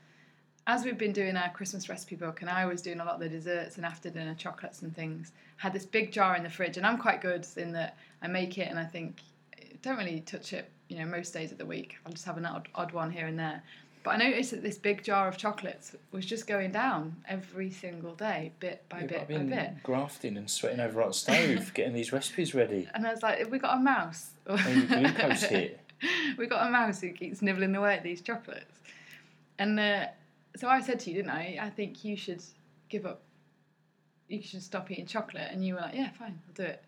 as 0.67 0.85
we've 0.85 0.97
been 0.97 1.13
doing 1.13 1.35
our 1.35 1.49
Christmas 1.49 1.87
recipe 1.89 2.15
book 2.15 2.41
and 2.41 2.49
I 2.49 2.65
was 2.65 2.81
doing 2.81 2.99
a 2.99 3.05
lot 3.05 3.15
of 3.15 3.19
the 3.19 3.29
desserts 3.29 3.77
and 3.77 3.85
after 3.85 4.09
dinner 4.09 4.35
chocolates 4.35 4.81
and 4.81 4.95
things, 4.95 5.31
had 5.57 5.73
this 5.73 5.85
big 5.85 6.11
jar 6.11 6.35
in 6.35 6.43
the 6.43 6.49
fridge. 6.49 6.77
And 6.77 6.85
I'm 6.85 6.97
quite 6.97 7.21
good 7.21 7.45
in 7.57 7.71
that 7.73 7.95
I 8.21 8.27
make 8.27 8.57
it 8.57 8.69
and 8.69 8.77
I 8.79 8.85
think, 8.85 9.21
don't 9.81 9.97
really 9.97 10.21
touch 10.21 10.53
it, 10.53 10.69
you 10.87 10.97
know, 10.99 11.05
most 11.05 11.33
days 11.33 11.51
of 11.51 11.57
the 11.57 11.65
week. 11.65 11.95
I'll 12.05 12.11
just 12.11 12.25
have 12.25 12.37
an 12.37 12.45
odd, 12.45 12.67
odd 12.75 12.91
one 12.93 13.11
here 13.11 13.27
and 13.27 13.37
there. 13.39 13.63
But 14.03 14.11
I 14.11 14.17
noticed 14.17 14.51
that 14.51 14.63
this 14.63 14.77
big 14.77 15.03
jar 15.03 15.27
of 15.27 15.35
chocolates 15.37 15.93
was 16.11 16.25
just 16.25 16.47
going 16.47 16.71
down 16.71 17.17
every 17.27 17.69
single 17.69 18.15
day, 18.15 18.53
bit 18.59 18.83
by 18.87 19.01
Yeah, 19.01 19.05
bit 19.07 19.21
I've 19.21 19.27
by 19.27 19.33
been 19.37 19.49
bit. 19.49 19.83
grafting 19.83 20.37
and 20.37 20.49
sweating 20.49 20.79
over 20.79 21.01
on 21.01 21.11
stove, 21.23 21.73
getting 21.73 21.93
these 21.93 22.13
recipes 22.13 22.55
ready. 22.55 22.87
And 22.93 23.05
I 23.05 23.11
was 23.11 23.21
like, 23.21 23.39
have 23.39 23.49
we 23.51 23.59
got 23.59 23.77
a 23.77 23.79
mouse? 23.81 24.31
Glucose 24.45 25.43
hit. 25.49 25.79
we 26.37 26.47
got 26.47 26.65
a 26.65 26.69
mouse 26.69 27.01
who 27.01 27.11
keeps 27.11 27.41
nibbling 27.41 27.75
away 27.75 27.95
at 27.95 28.03
these 28.03 28.21
chocolates. 28.21 28.79
And 29.57 29.77
uh, 29.77 30.05
so 30.55 30.69
I 30.69 30.79
said 30.79 31.01
to 31.01 31.09
you, 31.09 31.17
didn't 31.17 31.31
I? 31.31 31.59
I 31.61 31.69
think 31.69 32.05
you 32.05 32.15
should 32.15 32.41
give 32.87 33.05
up. 33.05 33.21
You 34.29 34.41
should 34.41 34.63
stop 34.63 34.89
eating 34.91 35.07
chocolate. 35.07 35.49
And 35.51 35.65
you 35.65 35.73
were 35.73 35.81
like, 35.81 35.95
yeah, 35.95 36.11
fine, 36.11 36.39
I'll 36.47 36.53
do 36.53 36.63
it. 36.63 36.81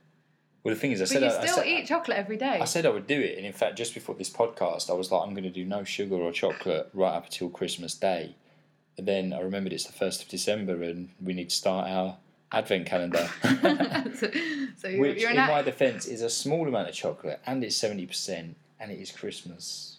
Well, 0.64 0.74
the 0.76 0.80
thing 0.80 0.91
is, 0.91 1.01
I 1.01 1.05
But 1.05 1.09
said 1.09 1.22
you 1.24 1.28
I, 1.28 1.38
I 1.38 1.45
still 1.45 1.55
said, 1.55 1.68
eat 1.68 1.88
chocolate 1.88 2.18
every 2.18 2.38
day. 2.38 2.59
I 2.62 2.66
said 2.66 2.86
I 2.86 2.89
would 2.89 3.07
do 3.07 3.20
it, 3.20 3.38
and 3.38 3.45
in 3.45 3.53
fact, 3.53 3.78
just 3.78 3.93
before 3.93 4.16
this 4.16 4.30
podcast, 4.30 4.89
I 4.89 4.93
was 4.93 5.12
like, 5.12 5.22
I'm 5.24 5.32
going 5.34 5.43
to 5.43 5.49
do 5.49 5.66
no 5.66 5.84
sugar 5.84 6.16
or 6.16 6.32
chocolate 6.32 6.89
right 6.93 7.16
up 7.16 7.26
until 7.26 7.49
Christmas 7.49 7.95
Day. 7.95 8.36
And 8.97 9.07
then 9.07 9.34
I 9.34 9.39
remembered 9.39 9.74
it's 9.74 9.86
the 9.86 9.93
first 9.93 10.22
of 10.22 10.28
December, 10.30 10.84
and 10.84 11.09
we 11.22 11.34
need 11.34 11.49
to 11.49 11.55
start 11.55 11.88
our 11.89 12.18
advent 12.51 12.86
calendar, 12.86 13.30
so, 14.14 14.30
so 14.78 14.88
you're, 14.89 14.99
which, 14.99 15.22
you're 15.22 15.32
in 15.32 15.38
my 15.38 15.62
defence, 15.62 16.05
is 16.05 16.22
a 16.22 16.30
small 16.30 16.68
amount 16.68 16.89
of 16.89 16.93
chocolate, 16.93 17.39
and 17.47 17.64
it's 17.64 17.76
seventy 17.78 18.05
percent, 18.05 18.57
and 18.80 18.91
it 18.91 18.99
is 18.99 19.09
Christmas. 19.12 19.97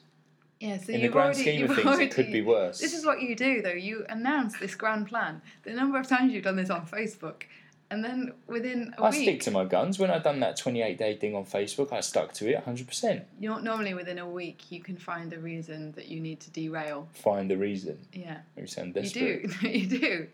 yeah, 0.61 0.77
so 0.77 0.93
in 0.93 1.01
the 1.01 1.09
grand 1.09 1.35
already, 1.35 1.41
scheme 1.41 1.65
of 1.71 1.75
things, 1.75 1.87
already, 1.89 2.05
it 2.05 2.15
could 2.15 2.31
be 2.31 2.43
worse. 2.43 2.79
This 2.79 2.93
is 2.95 3.05
what 3.07 3.21
you 3.23 3.35
do, 3.35 3.63
though. 3.63 3.71
You 3.73 4.05
announce 4.11 4.59
this 4.59 4.75
grand 4.75 5.09
plan. 5.09 5.41
The 5.65 5.73
number 5.73 5.99
of 5.99 6.07
times 6.07 6.33
you've 6.35 6.45
done 6.45 6.57
this 6.57 6.71
on 6.71 6.87
Facebook, 6.87 7.45
and 7.93 8.03
then 8.05 8.33
within 8.47 8.95
a 8.97 9.03
I 9.03 9.11
week, 9.11 9.21
I 9.21 9.23
stick 9.23 9.41
to 9.43 9.51
my 9.51 9.65
guns. 9.65 9.99
When 9.99 10.11
I 10.11 10.19
done 10.19 10.41
that 10.41 10.57
28 10.57 10.97
day 10.99 11.17
thing 11.17 11.37
on 11.37 11.45
Facebook, 11.45 11.93
I 11.93 12.01
stuck 12.01 12.33
to 12.35 12.49
it 12.51 12.65
100%. 12.65 13.23
you 13.39 13.51
know, 13.51 13.59
normally 13.59 13.95
within 13.95 14.19
a 14.19 14.29
week, 14.29 14.59
you 14.71 14.81
can 14.83 14.97
find 14.97 15.33
a 15.33 15.39
reason 15.39 15.93
that 15.93 16.09
you 16.09 16.19
need 16.21 16.41
to 16.41 16.51
derail. 16.51 17.09
Find 17.13 17.51
the 17.51 17.57
reason. 17.57 17.99
Yeah. 18.13 18.39
You 18.57 18.67
sound 18.67 18.89
You 18.97 19.03
desperate. 19.03 19.61
do, 19.61 19.69
you 19.69 19.87
do. 19.87 20.27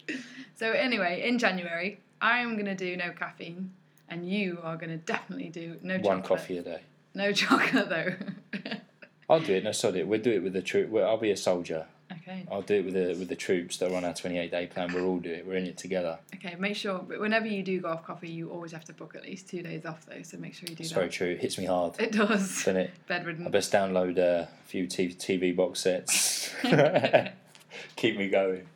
So 0.54 0.72
anyway, 0.72 1.26
in 1.28 1.38
January, 1.38 2.00
I 2.20 2.38
am 2.38 2.54
going 2.54 2.66
to 2.66 2.74
do 2.74 2.96
no 2.96 3.10
caffeine, 3.10 3.72
and 4.08 4.28
you 4.28 4.58
are 4.62 4.76
going 4.76 4.90
to 4.90 4.96
definitely 4.98 5.48
do 5.50 5.76
no 5.82 5.94
One 5.98 6.22
chocolate. 6.22 6.24
coffee 6.40 6.58
a 6.58 6.62
day. 6.62 6.80
No 7.14 7.32
chocolate 7.42 7.88
though. 7.88 8.12
I'll 9.30 9.40
do 9.40 9.54
it. 9.54 9.64
No, 9.64 9.72
sod 9.72 9.96
it. 9.96 10.06
We'll 10.08 10.20
do 10.22 10.30
it 10.32 10.42
with 10.42 10.52
the. 10.54 10.86
Well, 10.88 11.06
I'll 11.08 11.18
be 11.18 11.30
a 11.30 11.36
soldier. 11.36 11.86
Okay. 12.28 12.46
I'll 12.50 12.62
do 12.62 12.74
it 12.74 12.84
with 12.84 12.94
the 12.94 13.16
with 13.18 13.28
the 13.28 13.36
troops 13.36 13.78
that 13.78 13.90
are 13.90 13.94
on 13.96 14.04
our 14.04 14.14
28 14.14 14.50
day 14.50 14.66
plan. 14.66 14.92
We'll 14.92 15.06
all 15.06 15.18
do 15.18 15.30
it. 15.32 15.46
We're 15.46 15.56
in 15.56 15.66
it 15.66 15.78
together. 15.78 16.18
Okay. 16.34 16.54
Make 16.58 16.76
sure 16.76 16.98
but 16.98 17.20
whenever 17.20 17.46
you 17.46 17.62
do 17.62 17.80
go 17.80 17.88
off 17.88 18.04
coffee, 18.04 18.28
you 18.28 18.50
always 18.50 18.72
have 18.72 18.84
to 18.86 18.92
book 18.92 19.14
at 19.14 19.22
least 19.24 19.48
two 19.48 19.62
days 19.62 19.84
off 19.86 20.04
though. 20.06 20.22
So 20.22 20.36
make 20.38 20.54
sure 20.54 20.68
you 20.68 20.76
do 20.76 20.82
It's 20.82 20.90
that. 20.90 20.94
very 20.96 21.08
true. 21.08 21.28
It 21.30 21.40
hits 21.40 21.58
me 21.58 21.64
hard, 21.64 21.94
It 22.00 22.12
does. 22.12 22.28
doesn't 22.64 22.76
it? 22.76 22.90
I 23.04 23.08
Bedridden. 23.08 23.50
best 23.50 23.72
download 23.72 24.18
uh, 24.18 24.46
a 24.46 24.48
few 24.66 24.86
TV 24.86 25.54
box 25.56 25.80
sets. 25.80 26.52
Keep 27.96 28.16
me 28.18 28.28
going. 28.28 28.66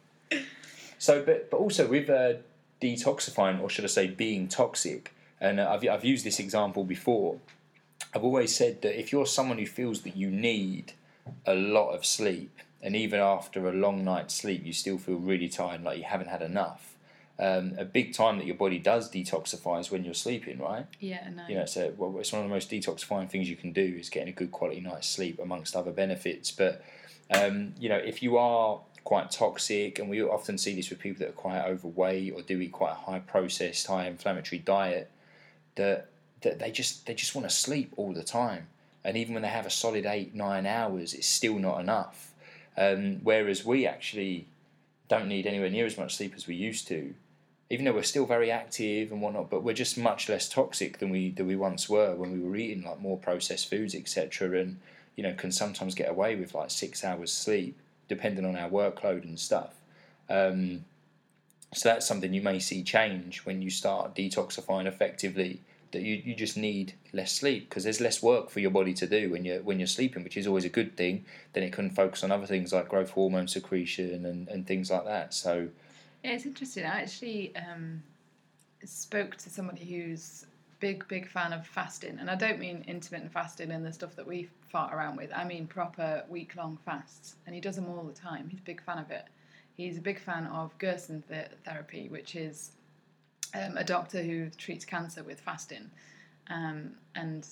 So, 0.98 1.22
but 1.24 1.50
but 1.50 1.56
also 1.58 1.88
with 1.88 2.08
uh, 2.08 2.34
detoxifying, 2.80 3.60
or 3.60 3.68
should 3.68 3.84
I 3.84 3.88
say, 3.88 4.06
being 4.06 4.48
toxic, 4.48 5.12
and 5.40 5.58
uh, 5.60 5.70
I've 5.70 5.86
I've 5.88 6.04
used 6.04 6.24
this 6.24 6.38
example 6.38 6.84
before. 6.84 7.38
I've 8.14 8.24
always 8.24 8.54
said 8.54 8.82
that 8.82 8.98
if 8.98 9.10
you're 9.10 9.26
someone 9.26 9.58
who 9.58 9.66
feels 9.66 10.02
that 10.02 10.16
you 10.16 10.30
need 10.30 10.92
a 11.46 11.54
lot 11.54 11.90
of 11.92 12.04
sleep, 12.04 12.56
and 12.82 12.96
even 12.96 13.20
after 13.20 13.68
a 13.68 13.72
long 13.72 14.04
night's 14.04 14.34
sleep, 14.34 14.64
you 14.64 14.72
still 14.72 14.98
feel 14.98 15.16
really 15.16 15.48
tired, 15.48 15.82
like 15.82 15.98
you 15.98 16.04
haven't 16.04 16.28
had 16.28 16.42
enough. 16.42 16.96
Um, 17.38 17.74
a 17.78 17.84
big 17.84 18.12
time 18.12 18.38
that 18.38 18.46
your 18.46 18.56
body 18.56 18.78
does 18.78 19.10
detoxify 19.10 19.80
is 19.80 19.90
when 19.90 20.04
you're 20.04 20.14
sleeping, 20.14 20.58
right? 20.58 20.86
Yeah. 21.00 21.28
No. 21.34 21.44
you 21.48 21.54
know, 21.54 21.62
it's, 21.62 21.76
a, 21.76 21.92
well, 21.96 22.14
it's 22.18 22.32
one 22.32 22.42
of 22.42 22.48
the 22.48 22.54
most 22.54 22.70
detoxifying 22.70 23.28
things 23.30 23.48
you 23.48 23.56
can 23.56 23.72
do 23.72 23.96
is 23.98 24.10
getting 24.10 24.28
a 24.28 24.32
good 24.32 24.52
quality 24.52 24.80
night's 24.80 25.08
sleep, 25.08 25.38
amongst 25.40 25.74
other 25.74 25.92
benefits. 25.92 26.50
But 26.50 26.84
um, 27.30 27.74
you 27.78 27.88
know, 27.88 27.96
if 27.96 28.22
you 28.22 28.36
are 28.36 28.80
quite 29.04 29.30
toxic, 29.30 29.98
and 29.98 30.08
we 30.08 30.22
often 30.22 30.58
see 30.58 30.74
this 30.74 30.90
with 30.90 30.98
people 30.98 31.20
that 31.20 31.30
are 31.30 31.32
quite 31.32 31.64
overweight 31.64 32.32
or 32.34 32.42
do 32.42 32.60
eat 32.60 32.72
quite 32.72 32.92
a 32.92 32.94
high 32.94 33.20
processed, 33.20 33.86
high 33.86 34.06
inflammatory 34.06 34.58
diet, 34.58 35.10
that 35.76 36.08
that 36.42 36.58
they 36.58 36.70
just 36.70 37.06
they 37.06 37.14
just 37.14 37.34
want 37.34 37.48
to 37.48 37.54
sleep 37.54 37.92
all 37.96 38.12
the 38.12 38.24
time, 38.24 38.66
and 39.04 39.16
even 39.16 39.34
when 39.34 39.42
they 39.42 39.48
have 39.48 39.66
a 39.66 39.70
solid 39.70 40.04
eight 40.04 40.34
nine 40.34 40.66
hours, 40.66 41.14
it's 41.14 41.26
still 41.26 41.58
not 41.58 41.80
enough. 41.80 42.31
Um, 42.76 43.20
whereas 43.22 43.64
we 43.64 43.86
actually 43.86 44.46
don't 45.08 45.28
need 45.28 45.46
anywhere 45.46 45.70
near 45.70 45.86
as 45.86 45.98
much 45.98 46.16
sleep 46.16 46.32
as 46.34 46.46
we 46.46 46.54
used 46.54 46.88
to 46.88 47.14
even 47.72 47.86
though 47.86 47.94
we're 47.94 48.02
still 48.02 48.26
very 48.26 48.50
active 48.50 49.10
and 49.10 49.22
whatnot, 49.22 49.48
but 49.48 49.62
we're 49.62 49.72
just 49.72 49.96
much 49.96 50.28
less 50.28 50.46
toxic 50.46 50.98
than 50.98 51.08
we 51.08 51.30
than 51.30 51.46
we 51.46 51.56
once 51.56 51.88
were 51.88 52.14
when 52.14 52.30
we 52.30 52.38
were 52.38 52.54
eating 52.54 52.84
like 52.84 53.00
more 53.00 53.16
processed 53.16 53.70
foods, 53.70 53.94
etc. 53.94 54.60
And 54.60 54.78
you 55.16 55.22
know, 55.22 55.32
can 55.32 55.50
sometimes 55.50 55.94
get 55.94 56.10
away 56.10 56.36
with 56.36 56.54
like 56.54 56.70
six 56.70 57.02
hours 57.02 57.32
sleep 57.32 57.78
depending 58.08 58.44
on 58.44 58.56
our 58.56 58.68
workload 58.68 59.24
and 59.24 59.40
stuff. 59.40 59.72
Um, 60.28 60.84
so 61.72 61.88
that's 61.88 62.06
something 62.06 62.34
you 62.34 62.42
may 62.42 62.58
see 62.58 62.82
change 62.82 63.38
when 63.46 63.62
you 63.62 63.70
start 63.70 64.14
detoxifying 64.14 64.84
effectively. 64.84 65.60
That 65.92 66.02
you, 66.02 66.20
you 66.24 66.34
just 66.34 66.56
need 66.56 66.94
less 67.12 67.32
sleep 67.32 67.68
because 67.68 67.84
there's 67.84 68.00
less 68.00 68.22
work 68.22 68.50
for 68.50 68.60
your 68.60 68.70
body 68.70 68.94
to 68.94 69.06
do 69.06 69.30
when 69.30 69.44
you're 69.44 69.62
when 69.62 69.78
you're 69.78 69.86
sleeping, 69.86 70.24
which 70.24 70.36
is 70.36 70.46
always 70.46 70.64
a 70.64 70.70
good 70.70 70.96
thing. 70.96 71.24
Then 71.52 71.62
it 71.62 71.72
can 71.72 71.90
focus 71.90 72.24
on 72.24 72.32
other 72.32 72.46
things 72.46 72.72
like 72.72 72.88
growth 72.88 73.10
hormone 73.10 73.48
secretion 73.48 74.24
and, 74.24 74.48
and 74.48 74.66
things 74.66 74.90
like 74.90 75.04
that. 75.04 75.34
So 75.34 75.68
Yeah, 76.24 76.32
it's 76.32 76.46
interesting. 76.46 76.84
I 76.84 77.02
actually 77.02 77.54
um, 77.56 78.02
spoke 78.84 79.36
to 79.36 79.50
somebody 79.50 79.84
who's 79.84 80.46
big, 80.80 81.06
big 81.06 81.28
fan 81.28 81.52
of 81.52 81.64
fasting, 81.66 82.18
and 82.18 82.28
I 82.28 82.34
don't 82.34 82.58
mean 82.58 82.84
intermittent 82.88 83.32
fasting 83.32 83.70
and 83.70 83.86
the 83.86 83.92
stuff 83.92 84.16
that 84.16 84.26
we 84.26 84.48
fart 84.68 84.92
around 84.92 85.16
with. 85.16 85.30
I 85.34 85.44
mean 85.44 85.66
proper 85.66 86.24
week 86.28 86.56
long 86.56 86.78
fasts, 86.84 87.36
and 87.46 87.54
he 87.54 87.60
does 87.60 87.76
them 87.76 87.88
all 87.88 88.02
the 88.02 88.12
time. 88.12 88.48
He's 88.48 88.60
a 88.60 88.64
big 88.64 88.82
fan 88.82 88.98
of 88.98 89.10
it. 89.10 89.26
He's 89.76 89.98
a 89.98 90.00
big 90.00 90.18
fan 90.18 90.46
of 90.46 90.76
Gerson 90.78 91.22
th- 91.28 91.48
therapy, 91.64 92.08
which 92.08 92.34
is 92.34 92.72
um, 93.54 93.76
a 93.76 93.84
doctor 93.84 94.22
who 94.22 94.50
treats 94.50 94.84
cancer 94.84 95.22
with 95.22 95.40
fasting, 95.40 95.90
um, 96.48 96.92
and 97.14 97.46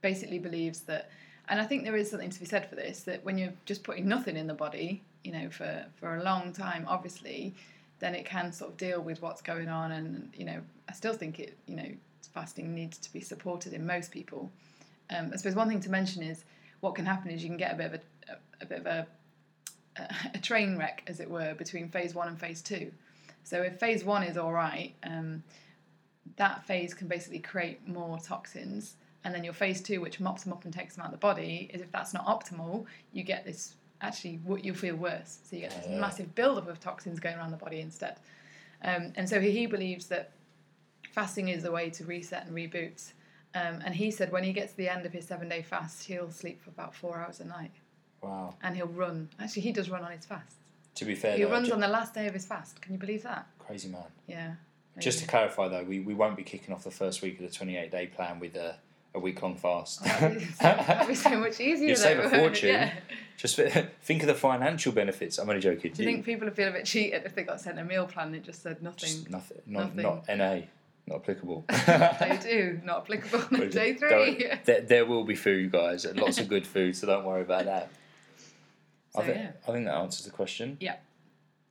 basically 0.00 0.38
believes 0.38 0.80
that. 0.80 1.10
And 1.48 1.60
I 1.60 1.64
think 1.64 1.84
there 1.84 1.96
is 1.96 2.10
something 2.10 2.30
to 2.30 2.40
be 2.40 2.46
said 2.46 2.68
for 2.70 2.74
this 2.74 3.02
that 3.02 3.22
when 3.24 3.36
you're 3.36 3.52
just 3.66 3.84
putting 3.84 4.08
nothing 4.08 4.36
in 4.36 4.46
the 4.46 4.54
body, 4.54 5.02
you 5.24 5.32
know, 5.32 5.50
for, 5.50 5.84
for 5.96 6.16
a 6.16 6.22
long 6.22 6.52
time, 6.52 6.86
obviously, 6.88 7.54
then 7.98 8.14
it 8.14 8.24
can 8.24 8.50
sort 8.50 8.70
of 8.70 8.76
deal 8.78 9.02
with 9.02 9.20
what's 9.20 9.42
going 9.42 9.68
on. 9.68 9.92
And, 9.92 10.32
you 10.34 10.46
know, 10.46 10.60
I 10.88 10.92
still 10.92 11.12
think 11.12 11.38
it, 11.38 11.58
you 11.66 11.76
know, 11.76 11.90
fasting 12.32 12.74
needs 12.74 12.96
to 12.98 13.12
be 13.12 13.20
supported 13.20 13.74
in 13.74 13.86
most 13.86 14.10
people. 14.10 14.50
Um, 15.14 15.30
I 15.32 15.36
suppose 15.36 15.54
one 15.54 15.68
thing 15.68 15.80
to 15.80 15.90
mention 15.90 16.22
is 16.22 16.44
what 16.80 16.94
can 16.94 17.04
happen 17.04 17.30
is 17.30 17.42
you 17.42 17.50
can 17.50 17.58
get 17.58 17.74
a 17.74 17.76
bit 17.76 17.86
of 17.86 17.94
a, 17.94 18.32
a, 18.32 18.36
a 18.62 18.66
bit 18.66 18.80
of 18.80 18.86
a, 18.86 19.06
a 20.34 20.38
train 20.38 20.78
wreck, 20.78 21.02
as 21.06 21.20
it 21.20 21.30
were, 21.30 21.54
between 21.54 21.88
phase 21.88 22.14
one 22.14 22.28
and 22.28 22.40
phase 22.40 22.62
two. 22.62 22.90
So 23.44 23.62
if 23.62 23.78
phase 23.78 24.04
one 24.04 24.22
is 24.22 24.36
all 24.36 24.52
right, 24.52 24.94
um, 25.04 25.42
that 26.36 26.66
phase 26.66 26.94
can 26.94 27.06
basically 27.06 27.38
create 27.38 27.86
more 27.86 28.18
toxins. 28.18 28.96
And 29.22 29.34
then 29.34 29.44
your 29.44 29.52
phase 29.52 29.80
two, 29.80 30.00
which 30.00 30.20
mops 30.20 30.44
them 30.44 30.52
up 30.52 30.64
and 30.64 30.74
takes 30.74 30.96
them 30.96 31.02
out 31.02 31.06
of 31.06 31.12
the 31.12 31.18
body, 31.18 31.70
is 31.72 31.80
if 31.80 31.92
that's 31.92 32.12
not 32.12 32.26
optimal, 32.26 32.84
you 33.12 33.22
get 33.22 33.44
this 33.44 33.74
actually 34.00 34.40
what 34.44 34.64
you'll 34.64 34.74
feel 34.74 34.96
worse. 34.96 35.38
So 35.44 35.56
you 35.56 35.62
get 35.62 35.70
this 35.70 35.86
Yeah. 35.88 35.98
massive 35.98 36.34
buildup 36.34 36.68
of 36.68 36.80
toxins 36.80 37.20
going 37.20 37.36
around 37.36 37.52
the 37.52 37.56
body 37.56 37.80
instead. 37.80 38.18
Um, 38.82 39.12
and 39.16 39.28
so 39.28 39.40
he 39.40 39.66
believes 39.66 40.06
that 40.08 40.32
fasting 41.12 41.48
is 41.48 41.62
the 41.62 41.70
way 41.70 41.90
to 41.90 42.04
reset 42.04 42.46
and 42.46 42.54
reboot. 42.54 43.12
Um, 43.54 43.80
and 43.84 43.94
he 43.94 44.10
said 44.10 44.32
when 44.32 44.42
he 44.42 44.52
gets 44.52 44.72
to 44.72 44.76
the 44.78 44.88
end 44.88 45.06
of 45.06 45.12
his 45.12 45.26
seven 45.26 45.48
day 45.48 45.62
fast, 45.62 46.04
he'll 46.04 46.30
sleep 46.30 46.60
for 46.60 46.70
about 46.70 46.94
four 46.94 47.18
hours 47.18 47.40
a 47.40 47.44
night 47.44 47.70
wow. 48.20 48.54
and 48.62 48.74
he'll 48.76 48.86
run. 48.88 49.28
Actually, 49.38 49.62
he 49.62 49.72
does 49.72 49.88
run 49.88 50.02
on 50.02 50.10
his 50.10 50.26
fast. 50.26 50.56
To 50.96 51.04
be 51.04 51.14
fair, 51.14 51.36
He 51.36 51.42
though, 51.44 51.50
runs 51.50 51.70
on 51.70 51.80
the 51.80 51.88
last 51.88 52.14
day 52.14 52.26
of 52.26 52.34
his 52.34 52.46
fast. 52.46 52.80
Can 52.80 52.92
you 52.92 52.98
believe 52.98 53.22
that? 53.24 53.46
crazy 53.58 53.88
man. 53.88 54.02
Yeah. 54.26 54.54
Just 55.00 55.18
to 55.20 55.26
clarify 55.26 55.68
though, 55.68 55.82
we, 55.84 56.00
we 56.00 56.14
won't 56.14 56.36
be 56.36 56.42
kicking 56.44 56.72
off 56.74 56.84
the 56.84 56.90
first 56.90 57.22
week 57.22 57.40
of 57.40 57.50
the 57.50 57.52
28 57.52 57.90
day 57.90 58.06
plan 58.06 58.38
with 58.38 58.54
a, 58.56 58.76
a 59.14 59.18
week 59.18 59.42
long 59.42 59.56
fast. 59.56 60.00
Oh, 60.02 60.06
that'd 60.06 60.38
be 60.38 60.44
so- 60.44 60.52
that'd 60.62 61.08
be 61.08 61.14
so 61.14 61.30
much 61.38 61.60
easier. 61.60 61.88
You 61.88 61.96
save 61.96 62.18
a 62.20 62.28
fortune. 62.30 62.68
yeah. 62.68 62.92
Just 63.36 63.56
think 64.02 64.22
of 64.22 64.28
the 64.28 64.34
financial 64.34 64.92
benefits. 64.92 65.38
I'm 65.38 65.48
only 65.48 65.60
joking. 65.60 65.92
Do 65.92 66.02
you 66.04 66.08
think 66.08 66.24
people 66.24 66.46
would 66.46 66.54
feel 66.54 66.68
a 66.68 66.72
bit 66.72 66.84
cheated 66.84 67.22
if 67.24 67.34
they 67.34 67.42
got 67.42 67.60
sent 67.60 67.78
a 67.80 67.84
meal 67.84 68.06
plan 68.06 68.30
that 68.32 68.44
just 68.44 68.62
said 68.62 68.80
nothing? 68.82 68.98
Just 69.08 69.30
nothing. 69.30 69.58
Not, 69.66 69.96
Nothing. 69.96 70.02
not 70.28 70.38
NA. 70.38 70.60
Not 71.06 71.16
applicable. 71.22 71.64
they 71.86 72.38
do. 72.42 72.80
Not 72.84 72.98
applicable 73.02 73.40
on 73.62 73.70
day 73.70 73.94
three. 73.94 74.46
There, 74.64 74.80
there 74.82 75.06
will 75.06 75.24
be 75.24 75.34
food, 75.34 75.72
guys. 75.72 76.04
and 76.04 76.18
Lots 76.20 76.38
of 76.38 76.48
good 76.48 76.66
food, 76.66 76.94
so 76.96 77.06
don't 77.08 77.24
worry 77.24 77.42
about 77.42 77.64
that. 77.64 77.90
So, 79.14 79.22
I 79.22 79.26
think 79.26 79.36
yeah. 79.36 79.50
I 79.68 79.72
think 79.72 79.84
that 79.86 79.94
answers 79.94 80.24
the 80.24 80.32
question. 80.32 80.76
Yeah. 80.80 80.96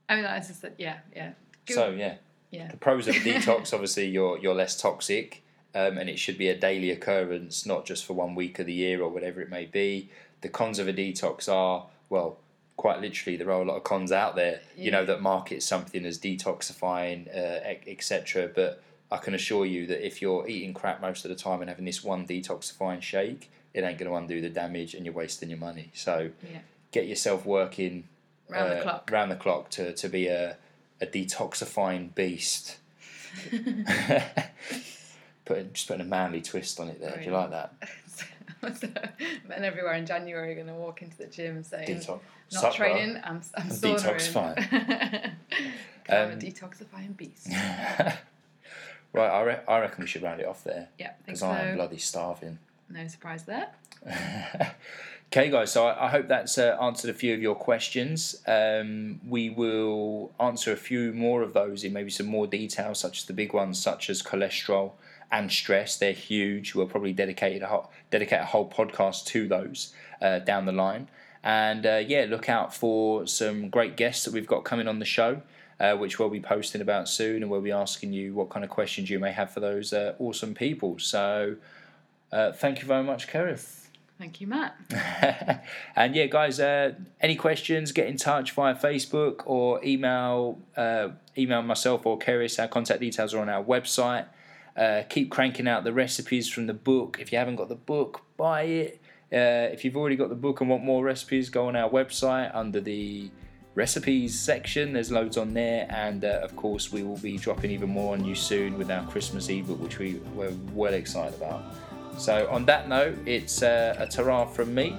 I 0.08 0.16
mean, 0.16 0.24
that's 0.24 0.48
just 0.48 0.62
that. 0.62 0.76
Yeah, 0.78 0.98
yeah. 1.16 1.32
Good. 1.66 1.74
So 1.74 1.90
yeah, 1.90 2.16
yeah. 2.52 2.70
the 2.70 2.78
pros 2.78 3.08
of 3.08 3.16
a 3.16 3.20
detox, 3.20 3.74
obviously, 3.74 4.08
you're 4.08 4.38
you're 4.38 4.56
less 4.56 4.80
toxic, 4.80 5.44
um, 5.74 5.98
and 5.98 6.10
it 6.10 6.20
should 6.20 6.38
be 6.38 6.50
a 6.50 6.58
daily 6.58 6.92
occurrence, 6.92 7.66
not 7.66 7.86
just 7.86 8.06
for 8.06 8.14
one 8.14 8.36
week 8.36 8.60
of 8.60 8.66
the 8.66 8.74
year 8.74 9.02
or 9.02 9.10
whatever 9.10 9.42
it 9.42 9.50
may 9.50 9.66
be. 9.66 10.10
The 10.42 10.50
cons 10.50 10.80
of 10.80 10.88
a 10.88 10.94
detox 10.94 11.52
are 11.52 11.88
well, 12.10 12.38
quite 12.78 13.02
literally, 13.02 13.38
there 13.38 13.50
are 13.50 13.62
a 13.62 13.66
lot 13.66 13.78
of 13.78 13.84
cons 13.84 14.12
out 14.12 14.36
there. 14.36 14.62
You 14.78 14.92
know 14.92 15.06
that 15.06 15.22
market 15.22 15.64
something 15.64 16.06
as 16.06 16.20
detoxifying, 16.20 17.28
uh, 17.36 17.76
etc. 17.88 18.50
But 18.54 18.84
I 19.12 19.18
can 19.18 19.34
assure 19.34 19.66
you 19.66 19.88
that 19.88 20.06
if 20.06 20.22
you're 20.22 20.48
eating 20.48 20.74
crap 20.74 21.02
most 21.02 21.26
of 21.26 21.30
the 21.30 21.36
time 21.36 21.62
and 21.62 21.70
having 21.70 21.86
this 21.86 22.04
one 22.04 22.28
detoxifying 22.28 23.02
shake, 23.02 23.52
it 23.74 23.84
ain't 23.84 23.98
going 23.98 24.12
to 24.12 24.16
undo 24.16 24.42
the 24.42 24.50
damage, 24.50 24.94
and 24.94 25.06
you're 25.06 25.14
wasting 25.14 25.50
your 25.50 25.60
money. 25.60 25.92
So 25.94 26.30
Yeah. 26.44 26.60
Get 26.94 27.08
yourself 27.08 27.46
working 27.46 28.06
Round 28.50 28.72
the 28.72 28.80
uh, 28.80 28.84
clock. 28.84 29.10
round 29.12 29.32
the 29.32 29.36
clock 29.36 29.70
to, 29.72 29.94
to 29.94 30.08
be 30.10 30.28
a, 30.28 30.56
a 31.02 31.06
detoxifying 31.06 32.14
beast. 32.16 32.78
put 35.46 35.74
just 35.74 35.88
putting 35.88 36.02
a 36.02 36.06
manly 36.06 36.42
twist 36.42 36.80
on 36.80 36.88
it 36.90 37.00
there. 37.02 37.18
Do 37.18 37.24
you 37.26 37.32
like 37.32 37.50
that? 37.52 37.74
so, 38.80 38.88
men 39.48 39.64
everywhere 39.64 39.94
in 39.96 40.06
January 40.06 40.52
are 40.52 40.56
going 40.56 40.68
to 40.68 40.74
walk 40.74 41.02
into 41.02 41.18
the 41.18 41.26
gym 41.26 41.64
saying, 41.64 41.88
Detox. 41.88 42.20
"Not 42.54 42.74
training. 42.74 43.18
I'm 43.24 43.42
I'm 43.56 43.64
I'm 43.66 43.70
saunering." 43.72 43.98
detoxifying. 43.98 45.32
I'm 46.10 46.30
a 46.30 46.34
Um, 46.34 46.40
detoxifying 46.40 47.18
beast. 47.18 47.48
right, 47.50 48.18
I, 49.30 49.42
re- 49.42 49.60
I 49.68 49.80
reckon 49.80 50.04
we 50.04 50.08
should 50.08 50.22
round 50.22 50.42
it 50.42 50.46
off 50.48 50.64
there 50.64 50.90
Yeah, 51.00 51.12
because 51.26 51.40
so. 51.40 51.48
I 51.48 51.60
am 51.62 51.76
bloody 51.78 51.98
starving. 51.98 52.60
No 52.90 53.08
surprise 53.08 53.44
there. 53.46 53.70
Okay, 55.36 55.50
guys. 55.50 55.72
So 55.72 55.88
I, 55.88 56.10
hope 56.10 56.28
that's 56.28 56.60
uh, 56.60 56.78
answered 56.80 57.10
a 57.10 57.14
few 57.16 57.34
of 57.34 57.42
your 57.42 57.56
questions. 57.56 58.36
Um, 58.46 59.20
we 59.28 59.50
will 59.50 60.32
answer 60.40 60.72
a 60.72 60.78
few 60.78 61.12
more 61.12 61.42
of 61.42 61.54
those 61.54 61.84
in 61.84 61.92
maybe 61.92 62.12
some 62.12 62.28
more 62.28 62.46
detail, 62.46 62.94
such 62.94 63.18
as 63.18 63.26
the 63.26 63.34
big 63.34 63.52
ones, 63.52 63.82
such 63.82 64.12
as 64.12 64.22
cholesterol 64.22 64.92
and 65.32 65.52
stress. 65.52 65.98
They're 65.98 66.12
huge. 66.12 66.76
We'll 66.76 66.86
probably 66.86 67.14
dedicate 67.14 67.64
a 67.64 67.66
whole, 67.66 67.92
dedicate 68.12 68.42
a 68.42 68.46
whole 68.46 68.70
podcast 68.70 69.26
to 69.26 69.48
those 69.48 69.96
uh, 70.22 70.38
down 70.38 70.68
the 70.68 70.72
line. 70.72 71.10
And 71.44 71.84
uh, 71.88 72.04
yeah, 72.06 72.28
look 72.30 72.48
out 72.48 72.72
for 72.72 73.26
some 73.26 73.70
great 73.70 73.98
guests 73.98 74.26
that 74.26 74.36
we've 74.36 74.46
got 74.46 74.64
coming 74.64 74.88
on 74.88 75.00
the 75.00 75.06
show. 75.06 75.42
Uh, 75.80 75.96
which 75.96 76.20
we'll 76.20 76.30
be 76.30 76.40
posting 76.40 76.80
about 76.80 77.10
soon, 77.10 77.42
and 77.42 77.50
we'll 77.50 77.60
be 77.60 77.72
asking 77.72 78.14
you 78.14 78.36
what 78.36 78.52
kind 78.52 78.64
of 78.64 78.70
questions 78.70 79.10
you 79.10 79.18
may 79.18 79.32
have 79.32 79.50
for 79.52 79.60
those 79.60 79.92
uh, 79.92 80.14
awesome 80.20 80.54
people. 80.54 81.00
So, 81.00 81.56
uh, 82.32 82.52
thank 82.52 82.80
you 82.80 82.88
very 82.88 83.04
much, 83.04 83.28
Keris. 83.28 83.83
Thank 84.18 84.40
you, 84.40 84.48
Matt. 84.48 84.76
and 85.96 86.16
yeah, 86.16 86.28
guys, 86.28 86.60
uh, 86.60 86.94
any 87.20 87.36
questions, 87.36 87.92
get 87.92 88.08
in 88.08 88.18
touch 88.18 88.52
via 88.52 88.76
Facebook 88.76 89.42
or 89.46 89.84
email 89.84 90.60
uh, 90.78 91.10
email 91.38 91.62
myself 91.62 92.06
or 92.06 92.20
Keris. 92.20 92.60
Our 92.60 92.68
contact 92.68 93.00
details 93.00 93.34
are 93.34 93.40
on 93.40 93.50
our 93.50 93.64
website. 93.64 94.28
Uh, 94.78 95.04
keep 95.10 95.30
cranking 95.30 95.68
out 95.68 95.84
the 95.84 95.94
recipes 95.94 96.50
from 96.50 96.68
the 96.68 96.74
book. 96.74 97.18
If 97.20 97.32
you 97.32 97.38
haven't 97.38 97.58
got 97.58 97.70
the 97.70 97.76
book, 97.76 98.22
buy 98.38 98.64
it. 98.64 99.02
Uh, 99.32 99.72
if 99.74 99.84
you've 99.84 99.98
already 99.98 100.16
got 100.16 100.30
the 100.30 100.36
book 100.36 100.62
and 100.62 100.70
want 100.70 100.84
more 100.84 101.04
recipes, 101.04 101.50
go 101.50 101.68
on 101.68 101.76
our 101.76 101.90
website 101.90 102.56
under 102.56 102.80
the 102.80 103.32
recipes 103.76 104.40
section. 104.40 104.94
There's 104.94 105.12
loads 105.12 105.38
on 105.38 105.54
there, 105.54 105.88
and 105.90 106.24
uh, 106.24 106.40
of 106.44 106.56
course, 106.56 106.92
we 106.92 107.04
will 107.04 107.18
be 107.18 107.38
dropping 107.38 107.72
even 107.72 107.90
more 107.90 108.14
on 108.14 108.24
you 108.24 108.36
soon 108.36 108.78
with 108.78 108.92
our 108.92 109.06
Christmas 109.08 109.50
ebook, 109.50 109.82
which 109.82 109.98
we 109.98 110.16
we're 110.36 110.54
well 110.74 110.94
excited 110.94 111.36
about. 111.36 111.64
So, 112.18 112.48
on 112.50 112.66
that 112.66 112.88
note, 112.88 113.18
it's 113.26 113.64
uh, 113.64 113.96
a 113.98 114.08
ta 114.08 114.46
from 114.46 114.74
me. 114.74 114.98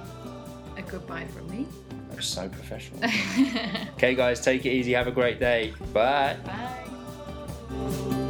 A 0.77 0.81
goodbye 0.81 1.25
from 1.27 1.49
me. 1.49 1.67
That 2.09 2.17
was 2.17 2.25
so 2.25 2.47
professional. 2.49 3.03
okay, 3.95 4.15
guys, 4.15 4.41
take 4.41 4.65
it 4.65 4.69
easy. 4.69 4.93
Have 4.93 5.07
a 5.07 5.11
great 5.11 5.39
day. 5.39 5.73
Bye. 5.93 6.37
Bye. 6.45 8.21